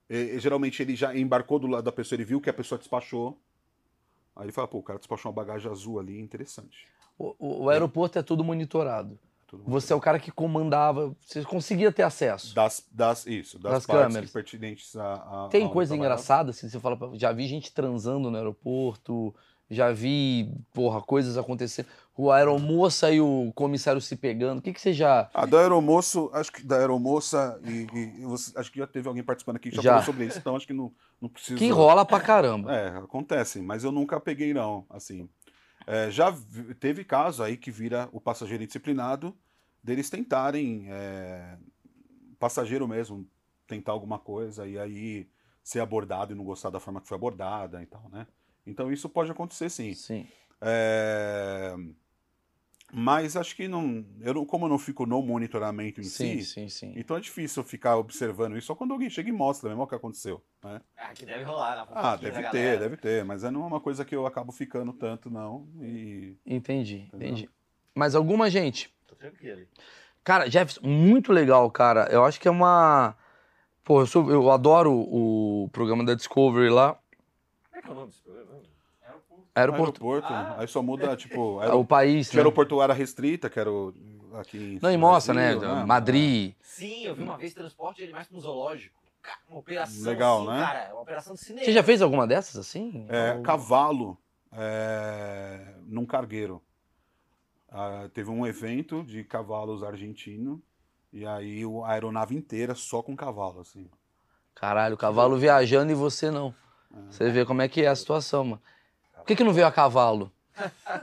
e- 0.10 0.36
e 0.36 0.40
geralmente 0.40 0.82
ele 0.82 0.96
já 0.96 1.16
embarcou 1.16 1.60
do 1.60 1.68
lado 1.68 1.84
da 1.84 1.92
pessoa, 1.92 2.16
ele 2.16 2.24
viu 2.26 2.40
que 2.40 2.50
a 2.50 2.54
pessoa 2.54 2.80
despachou. 2.80 3.42
Aí 4.36 4.46
ele 4.46 4.52
fala, 4.54 4.68
pô, 4.68 4.78
o 4.78 4.84
cara 4.84 4.98
despachou 5.00 5.30
uma 5.30 5.36
bagagem 5.36 5.70
azul 5.70 6.00
ali, 6.00 6.18
interessante. 6.20 6.88
O, 7.18 7.36
o- 7.38 7.64
o 7.66 7.70
aeroporto 7.70 8.18
é 8.18 8.24
tudo 8.24 8.44
monitorado. 8.44 9.20
Você 9.66 9.94
é 9.94 9.96
o 9.96 10.00
cara 10.00 10.20
que 10.20 10.32
comandava, 10.32 11.16
você 11.20 11.44
conseguia 11.44 11.92
ter 11.92 12.04
acesso. 12.04 12.54
Das, 12.56 12.86
das, 12.92 13.26
isso, 13.26 13.60
das, 13.60 13.74
Das 13.74 13.86
partes 13.86 14.08
câmeras. 14.14 14.32
pertinentes 14.32 14.96
a, 14.96 15.46
a 15.46 15.48
Tem 15.50 15.66
ao 15.66 15.72
coisa 15.72 15.96
engraçada, 15.96 16.52
assim, 16.52 16.70
você 16.70 16.80
fala, 16.80 16.98
já 17.14 17.32
vi 17.32 17.48
gente 17.48 17.72
transando 17.74 18.30
no 18.32 18.38
aeroporto, 18.38 19.34
já 19.70 19.92
vi, 19.92 20.54
porra, 20.74 21.02
coisas 21.02 21.38
acontecendo. 21.38 21.88
O 22.18 22.30
aeromoça 22.30 23.10
e 23.10 23.22
o 23.22 23.52
comissário 23.56 24.02
se 24.02 24.16
pegando. 24.18 24.60
O 24.60 24.62
que, 24.62 24.74
que 24.74 24.82
você 24.82 24.94
já. 24.94 25.30
Ah, 25.34 25.46
da 25.46 25.60
aeromoço, 25.60 26.30
acho 26.34 26.52
que 26.52 26.62
da 26.62 26.78
aeromoça 26.78 27.60
e, 27.64 27.88
e- 27.94 28.22
e 28.22 28.26
você- 28.26 28.52
acho 28.60 28.72
que 28.72 28.80
já 28.80 28.86
teve 28.86 29.08
alguém 29.08 29.24
participando 29.24 29.56
aqui 29.56 29.70
que 29.70 29.76
já, 29.78 29.82
Já. 29.82 29.90
falou 29.92 30.06
sobre 30.06 30.26
isso, 30.26 30.38
então 30.38 30.56
acho 30.56 30.68
que 30.68 30.74
não, 30.74 30.92
não 31.22 31.30
precisa. 31.30 31.58
Que 31.58 31.70
rola 31.70 32.06
pra 32.06 32.20
caramba. 32.20 32.72
É, 32.76 32.90
acontece, 32.98 33.62
mas 33.62 33.84
eu 33.84 33.92
nunca 33.94 34.20
peguei, 34.20 34.54
não. 34.54 34.86
Assim, 34.90 35.28
É, 35.88 36.12
já 36.12 36.34
teve 36.80 37.04
caso 37.04 37.44
aí 37.44 37.58
que 37.58 37.72
vira 37.72 38.10
o 38.12 38.22
passageiro 38.22 38.64
indisciplinado 38.64 39.36
deles 39.84 40.10
tentarem, 40.10 40.86
é, 40.90 41.58
passageiro 42.40 42.88
mesmo, 42.88 43.28
tentar 43.68 43.92
alguma 43.92 44.20
coisa 44.20 44.68
e 44.68 44.78
aí 44.78 45.28
ser 45.64 45.80
abordado 45.80 46.34
e 46.34 46.36
não 46.36 46.44
gostar 46.44 46.70
da 46.70 46.80
forma 46.80 47.02
que 47.02 47.08
foi 47.08 47.16
abordada 47.16 47.82
e 47.82 47.86
tal, 47.86 48.10
né? 48.10 48.28
Então 48.66 48.92
isso 48.92 49.10
pode 49.10 49.32
acontecer 49.32 49.70
sim. 49.70 49.94
Sim. 49.94 50.28
É, 50.60 51.76
Mas 52.94 53.38
acho 53.38 53.56
que 53.56 53.68
não, 53.68 54.06
eu 54.20 54.34
não, 54.34 54.46
como 54.46 54.66
eu 54.66 54.70
não 54.70 54.78
fico 54.78 55.06
no 55.06 55.22
monitoramento 55.22 56.02
em 56.02 56.04
Sim, 56.04 56.42
si, 56.42 56.46
sim, 56.46 56.70
sim. 56.70 56.94
então 56.96 57.16
é 57.16 57.20
difícil 57.22 57.64
eu 57.64 57.68
ficar 57.68 57.96
observando 57.98 58.58
isso 58.58 58.68
só 58.68 58.76
quando 58.76 58.92
alguém 58.92 59.10
chega 59.10 59.30
e 59.30 59.32
mostra 59.32 59.70
mesmo 59.70 59.84
o 59.84 59.88
que 59.88 59.96
aconteceu, 59.96 60.44
né? 60.64 60.82
Ah, 60.98 61.14
que 61.14 61.26
deve 61.26 61.44
rolar 61.44 61.76
na 61.76 61.88
Ah, 61.94 62.16
deve 62.16 62.32
ter, 62.38 62.42
galera. 62.44 62.78
deve 62.80 62.98
ter, 62.98 63.24
mas 63.24 63.44
não 63.44 63.64
é 63.64 63.68
uma 63.68 63.80
coisa 63.80 64.04
que 64.04 64.16
eu 64.16 64.26
acabo 64.26 64.52
ficando 64.52 64.92
tanto, 64.94 65.30
não. 65.30 65.68
E 65.82 66.36
Entendi, 66.46 67.04
Entendeu? 67.08 67.30
entendi. 67.30 67.50
Mas 67.96 68.14
alguma 68.16 68.50
gente. 68.50 68.94
Tô 69.08 69.16
tranquilo. 69.16 69.66
Cara, 70.24 70.50
Jefferson, 70.50 70.82
muito 70.88 71.32
legal, 71.32 71.70
cara. 71.72 72.08
Eu 72.12 72.24
acho 72.26 72.40
que 72.40 72.48
é 72.48 72.52
uma. 72.52 73.16
Pô, 73.84 74.02
eu, 74.02 74.06
sou- 74.06 74.30
eu 74.32 74.52
adoro 74.52 74.92
o 74.94 75.70
programa 75.72 76.04
da 76.06 76.14
Discovery 76.14 76.70
lá. 76.70 76.94
Como 77.70 77.76
é 77.78 77.82
que 77.82 77.88
é 77.88 77.92
o 77.92 77.96
nome 77.96 78.08
desse 78.08 78.22
programa? 78.22 78.51
Aeroporto. 79.54 80.02
aeroporto, 80.04 80.34
Ah. 80.34 80.56
aí 80.60 80.68
só 80.68 80.82
muda, 80.82 81.16
tipo, 81.16 81.56
O 81.56 81.60
aero... 81.60 81.86
país. 81.86 82.30
tinha 82.30 82.38
Né? 82.38 82.42
aeroportuária 82.42 82.96
restrita, 82.96 83.50
que 83.50 83.60
era 83.60 83.70
o... 83.72 83.94
aqui 84.36 84.58
em 84.58 84.80
Não, 84.82 84.92
e 84.92 84.98
mostra, 84.98 85.34
né? 85.34 85.56
Brasil, 85.56 85.86
Madrid. 85.86 86.54
Sim, 86.62 87.04
eu 87.04 87.16
vi 87.16 87.24
uma 87.24 87.38
vez 87.38 87.54
transporte 87.54 88.02
ele 88.02 88.12
mais 88.14 88.28
pra 88.28 88.38
um 88.38 88.40
zoológico. 88.40 89.00
Cara, 89.22 89.38
Uma 89.50 89.60
operação 89.60 90.04
Legal, 90.04 90.38
assim, 90.40 90.50
né? 90.60 90.66
cara. 90.66 90.90
Uma 90.94 91.02
operação 91.02 91.34
de 91.36 91.42
cinema. 91.42 91.66
Você 91.66 91.72
já 91.74 91.84
fez 91.84 92.02
alguma 92.02 92.26
dessas 92.26 92.56
assim? 92.58 93.06
É, 93.10 93.34
Ou- 93.34 93.44
cavalo 93.44 94.18
é, 94.54 95.76
num 95.86 96.06
cargueiro. 96.06 96.62
Ah, 97.70 98.10
teve 98.14 98.30
um 98.30 98.46
evento 98.46 99.04
de 99.04 99.24
cavalos 99.24 99.84
argentino 99.84 100.62
e 101.14 101.26
aí 101.26 101.66
o- 101.66 101.84
a 101.86 101.92
aeronave 101.92 102.36
inteira 102.36 102.74
só 102.76 103.02
com 103.02 103.16
cavalo, 103.16 103.62
assim. 103.62 103.90
Caralho, 104.56 104.96
o 104.96 104.98
cavalo 104.98 105.38
viajando 105.38 105.92
e 105.92 105.96
você 105.96 106.30
não. 106.32 106.54
É. 106.94 106.98
Você 107.12 107.30
vê 107.30 107.46
como 107.46 107.62
é 107.62 107.68
que 107.70 107.82
é 107.84 107.88
a 107.88 107.96
situação, 107.96 108.44
mano. 108.44 108.62
Por 109.22 109.28
que, 109.28 109.36
que 109.36 109.44
não 109.44 109.54
veio 109.54 109.68
a 109.68 109.72
cavalo? 109.72 110.32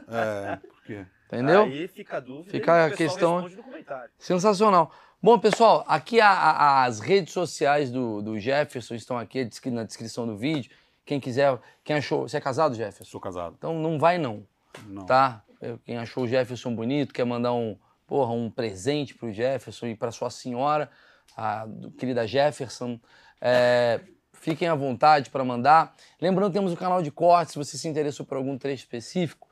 É, 0.09 0.57
por 0.57 0.83
quê? 0.85 1.05
Entendeu? 1.27 1.63
Aí 1.65 1.89
fica 1.89 2.17
a 2.17 2.21
dúvida. 2.21 2.51
Fica 2.51 2.73
e 2.79 2.85
a 2.87 2.91
questão- 2.97 3.35
responde 3.37 3.57
no 3.57 3.63
comentário. 3.63 4.11
Sensacional. 4.19 4.93
Bom, 5.23 5.39
pessoal, 5.39 5.85
aqui 5.89 6.21
a- 6.21 6.31
a- 6.31 6.85
as 6.85 7.01
redes 7.01 7.33
sociais 7.33 7.91
do, 7.91 8.23
do 8.23 8.39
Jefferson 8.39 8.95
estão 8.95 9.19
aqui 9.19 9.49
na 9.67 9.83
descrição 9.85 10.27
do 10.27 10.37
vídeo. 10.37 10.71
Quem 11.05 11.19
quiser, 11.19 11.59
quem 11.85 11.97
achou. 11.97 12.29
Você 12.29 12.37
é 12.37 12.41
casado, 12.41 12.75
Jefferson? 12.75 13.11
Sou 13.11 13.21
casado. 13.21 13.55
Então 13.59 13.75
não 13.79 13.99
vai 13.99 14.17
não, 14.19 14.47
Não. 14.87 15.05
tá? 15.07 15.43
Quem 15.85 15.99
achou 15.99 16.25
o 16.25 16.29
Jefferson 16.29 16.73
bonito, 16.75 17.13
quer 17.13 17.25
mandar 17.25 17.53
um, 17.53 17.77
porra, 18.07 18.33
um 18.33 18.49
presente 18.49 19.13
pro 19.15 19.33
Jefferson 19.33 19.87
e 19.89 19.97
pra 19.97 20.13
sua 20.13 20.31
senhora, 20.31 20.89
a 21.37 21.67
querida 21.99 22.27
Jefferson, 22.27 22.99
é, 23.41 24.01
fiquem 24.41 24.69
à 24.69 24.75
vontade 24.75 25.31
para 25.31 25.45
mandar. 25.45 25.95
Lembrando 26.21 26.51
que 26.51 26.59
temos 26.59 26.73
o 26.73 26.77
canal 26.77 27.03
de 27.03 27.11
cortes, 27.11 27.53
se 27.53 27.59
você 27.59 27.77
se 27.79 27.89
interessou 27.89 28.25
por 28.27 28.37
algum 28.37 28.57
trecho 28.59 28.83
específico, 28.85 29.49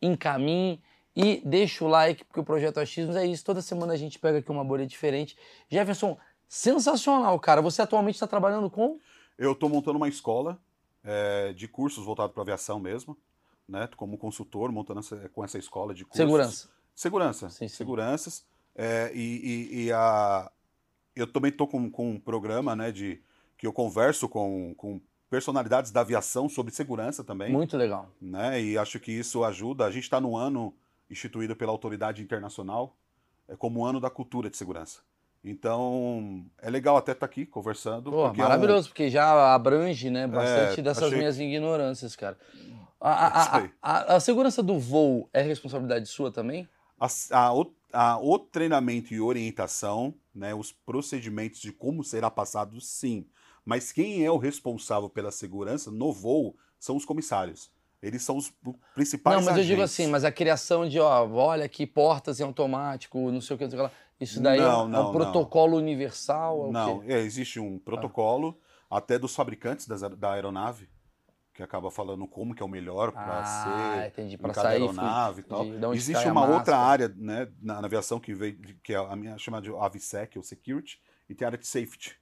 encaminhe 0.00 0.80
e 1.14 1.40
deixa 1.44 1.84
o 1.84 1.88
like, 1.88 2.24
porque 2.24 2.40
o 2.40 2.44
Projeto 2.44 2.78
Achismos 2.78 3.16
é 3.16 3.24
isso. 3.26 3.44
Toda 3.44 3.62
semana 3.62 3.94
a 3.94 3.96
gente 3.96 4.18
pega 4.18 4.38
aqui 4.38 4.50
uma 4.50 4.64
bolha 4.64 4.86
diferente. 4.86 5.36
Jefferson, 5.68 6.18
sensacional, 6.48 7.38
cara. 7.40 7.62
Você 7.62 7.80
atualmente 7.82 8.16
está 8.16 8.26
trabalhando 8.26 8.68
com? 8.70 8.98
Eu 9.38 9.52
estou 9.52 9.68
montando 9.68 9.96
uma 9.96 10.08
escola 10.08 10.58
é, 11.04 11.52
de 11.52 11.66
cursos 11.68 12.04
voltado 12.04 12.32
para 12.32 12.42
aviação 12.42 12.78
mesmo, 12.78 13.16
né? 13.68 13.88
Como 13.96 14.18
consultor, 14.18 14.70
montando 14.72 15.00
essa- 15.00 15.28
com 15.30 15.44
essa 15.44 15.58
escola 15.58 15.94
de 15.94 16.04
cursos. 16.04 16.18
Segurança. 16.18 16.68
Segurança. 16.94 17.50
Sim, 17.50 17.68
sim. 17.68 17.76
Seguranças. 17.76 18.44
É, 18.74 19.10
e, 19.14 19.20
e- 19.20 19.84
e 19.86 19.92
a, 19.92 20.50
eu 21.14 21.26
também 21.26 21.50
estou 21.50 21.66
com, 21.66 21.90
com 21.90 22.10
um 22.10 22.20
programa, 22.20 22.76
né? 22.76 22.92
De, 22.92 23.22
que 23.56 23.66
eu 23.66 23.72
converso 23.72 24.28
com, 24.28 24.74
com 24.76 25.00
personalidades 25.30 25.90
da 25.90 26.00
aviação 26.02 26.48
sobre 26.48 26.72
segurança 26.72 27.24
também. 27.24 27.50
Muito 27.52 27.76
legal. 27.76 28.10
né? 28.20 28.60
E 28.62 28.76
acho 28.78 29.00
que 29.00 29.10
isso 29.12 29.42
ajuda. 29.44 29.84
A 29.84 29.90
gente 29.90 30.04
está 30.04 30.20
no 30.20 30.36
ano 30.36 30.74
instituído 31.10 31.54
pela 31.56 31.72
autoridade 31.72 32.22
internacional 32.22 32.96
é 33.48 33.54
como 33.56 33.80
o 33.80 33.84
ano 33.84 34.00
da 34.00 34.10
cultura 34.10 34.50
de 34.50 34.56
segurança. 34.56 35.00
Então 35.44 36.44
é 36.60 36.68
legal 36.68 36.96
até 36.96 37.12
estar 37.12 37.24
aqui 37.26 37.46
conversando. 37.46 38.10
Pô, 38.10 38.24
porque 38.24 38.40
é 38.40 38.44
um- 38.44 38.48
maravilhoso, 38.48 38.88
porque 38.88 39.08
já 39.08 39.54
abrange, 39.54 40.10
né, 40.10 40.26
bastante 40.26 40.80
É, 40.80 40.82
dessas 40.82 41.04
achei- 41.04 41.18
minhas 41.18 41.38
ignorâncias, 41.38 42.16
cara. 42.16 42.36
A, 43.00 43.10
a- 43.10 43.68
a- 43.82 44.14
a- 44.16 44.20
segurança 44.20 44.62
do 44.62 44.78
voo 44.80 45.28
é 45.32 45.42
responsabilidade 45.42 46.08
sua 46.08 46.32
também? 46.32 46.68
a- 47.92 48.18
o 48.20 48.38
treinamento 48.38 49.14
e 49.14 49.20
orientação, 49.20 50.14
né, 50.34 50.54
os 50.54 50.72
procedimentos 50.72 51.60
de 51.60 51.70
como 51.72 52.02
será 52.02 52.30
passado, 52.30 52.80
sim. 52.80 53.26
Mas 53.66 53.90
quem 53.90 54.24
é 54.24 54.30
o 54.30 54.38
responsável 54.38 55.10
pela 55.10 55.32
segurança 55.32 55.90
no 55.90 56.12
voo 56.12 56.56
são 56.78 56.96
os 56.96 57.04
comissários. 57.04 57.68
Eles 58.00 58.22
são 58.22 58.36
os 58.36 58.52
principais 58.94 59.36
não, 59.36 59.44
mas 59.44 59.56
eu 59.58 59.64
digo 59.64 59.82
agentes. 59.82 59.92
assim, 60.00 60.06
mas 60.06 60.24
a 60.24 60.30
criação 60.30 60.88
de, 60.88 61.00
ó, 61.00 61.28
olha 61.28 61.64
aqui, 61.64 61.84
portas 61.84 62.38
em 62.38 62.44
automático, 62.44 63.18
não 63.32 63.40
sei 63.40 63.56
o 63.56 63.58
que, 63.58 63.64
não 63.64 63.70
sei 63.70 63.80
o 63.80 63.82
que 63.82 63.88
lá. 63.88 63.92
Isso 64.20 64.40
daí 64.40 64.60
é 64.60 64.62
um- 64.62 64.66
Não, 64.66 64.80
é 64.80 64.84
um, 64.84 64.88
não, 64.88 65.12
protocolo 65.12 65.76
universal? 65.76 66.68
É 66.68 66.72
Não, 66.72 67.02
é, 67.02 67.18
existe 67.20 67.58
um 67.58 67.78
protocolo 67.78 68.56
até 68.88 69.18
dos 69.18 69.34
fabricantes 69.34 69.88
das 69.88 70.00
da 70.00 70.32
aeronave 70.32 70.88
que 71.52 71.62
acaba 71.62 71.90
falando 71.90 72.28
como 72.28 72.54
que 72.54 72.62
é 72.62 72.66
o 72.66 72.68
melhor 72.68 73.10
para 73.10 73.40
Ah, 73.40 73.44
ser 73.44 74.06
entendi, 74.08 74.36
pra 74.36 74.52
cada 74.52 74.68
sair 74.68 74.82
aeronave 74.82 75.40
e 75.40 75.44
tal. 75.44 75.64
Existe 75.94 76.28
uma 76.28 76.44
outra 76.44 76.76
área 76.76 77.08
né, 77.08 77.48
na, 77.60 77.80
na 77.80 77.86
aviação 77.86 78.20
que 78.20 78.34
veio 78.34 78.58
que 78.82 78.92
é 78.92 78.96
a 78.96 79.16
minha 79.16 79.36
chamada 79.38 79.64
de 79.64 79.74
AVSEC, 79.74 80.36
ou 80.36 80.44
Security, 80.44 81.00
e 81.28 81.34
tem 81.34 81.46
a 81.46 81.48
área 81.48 81.58
de 81.58 81.66
Safety, 81.66 82.14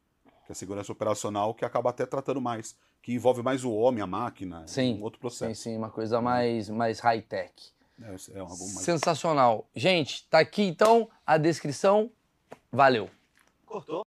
que 0.45 0.51
é 0.51 0.53
a 0.53 0.55
segurança 0.55 0.93
operacional, 0.93 1.55
que 1.55 1.65
acaba 1.65 1.91
até 1.91 2.05
tratando 2.07 2.41
mais, 2.41 2.77
que 3.03 3.12
envolve 3.15 3.43
mais 3.43 3.65
o 3.65 3.73
homem, 3.73 4.03
a 4.03 4.07
máquina, 4.07 4.66
Sim, 4.66 4.99
um 4.99 5.03
outro 5.03 5.19
Sim, 5.19 5.21
processo. 5.21 5.62
sim, 5.62 5.77
uma 5.77 5.91
coisa 5.91 6.21
mais, 6.21 6.69
mais 6.69 7.01
high-tech. 7.01 7.53
É, 8.03 8.15
é 8.35 8.39
algo 8.41 8.59
mais 8.59 8.81
Sensacional. 8.81 9.66
Gente, 9.75 10.27
tá 10.29 10.41
aqui 10.41 10.62
então 10.62 11.09
a 11.27 11.39
descrição. 11.39 12.11
Valeu. 12.71 13.09
Cortou? 13.65 14.05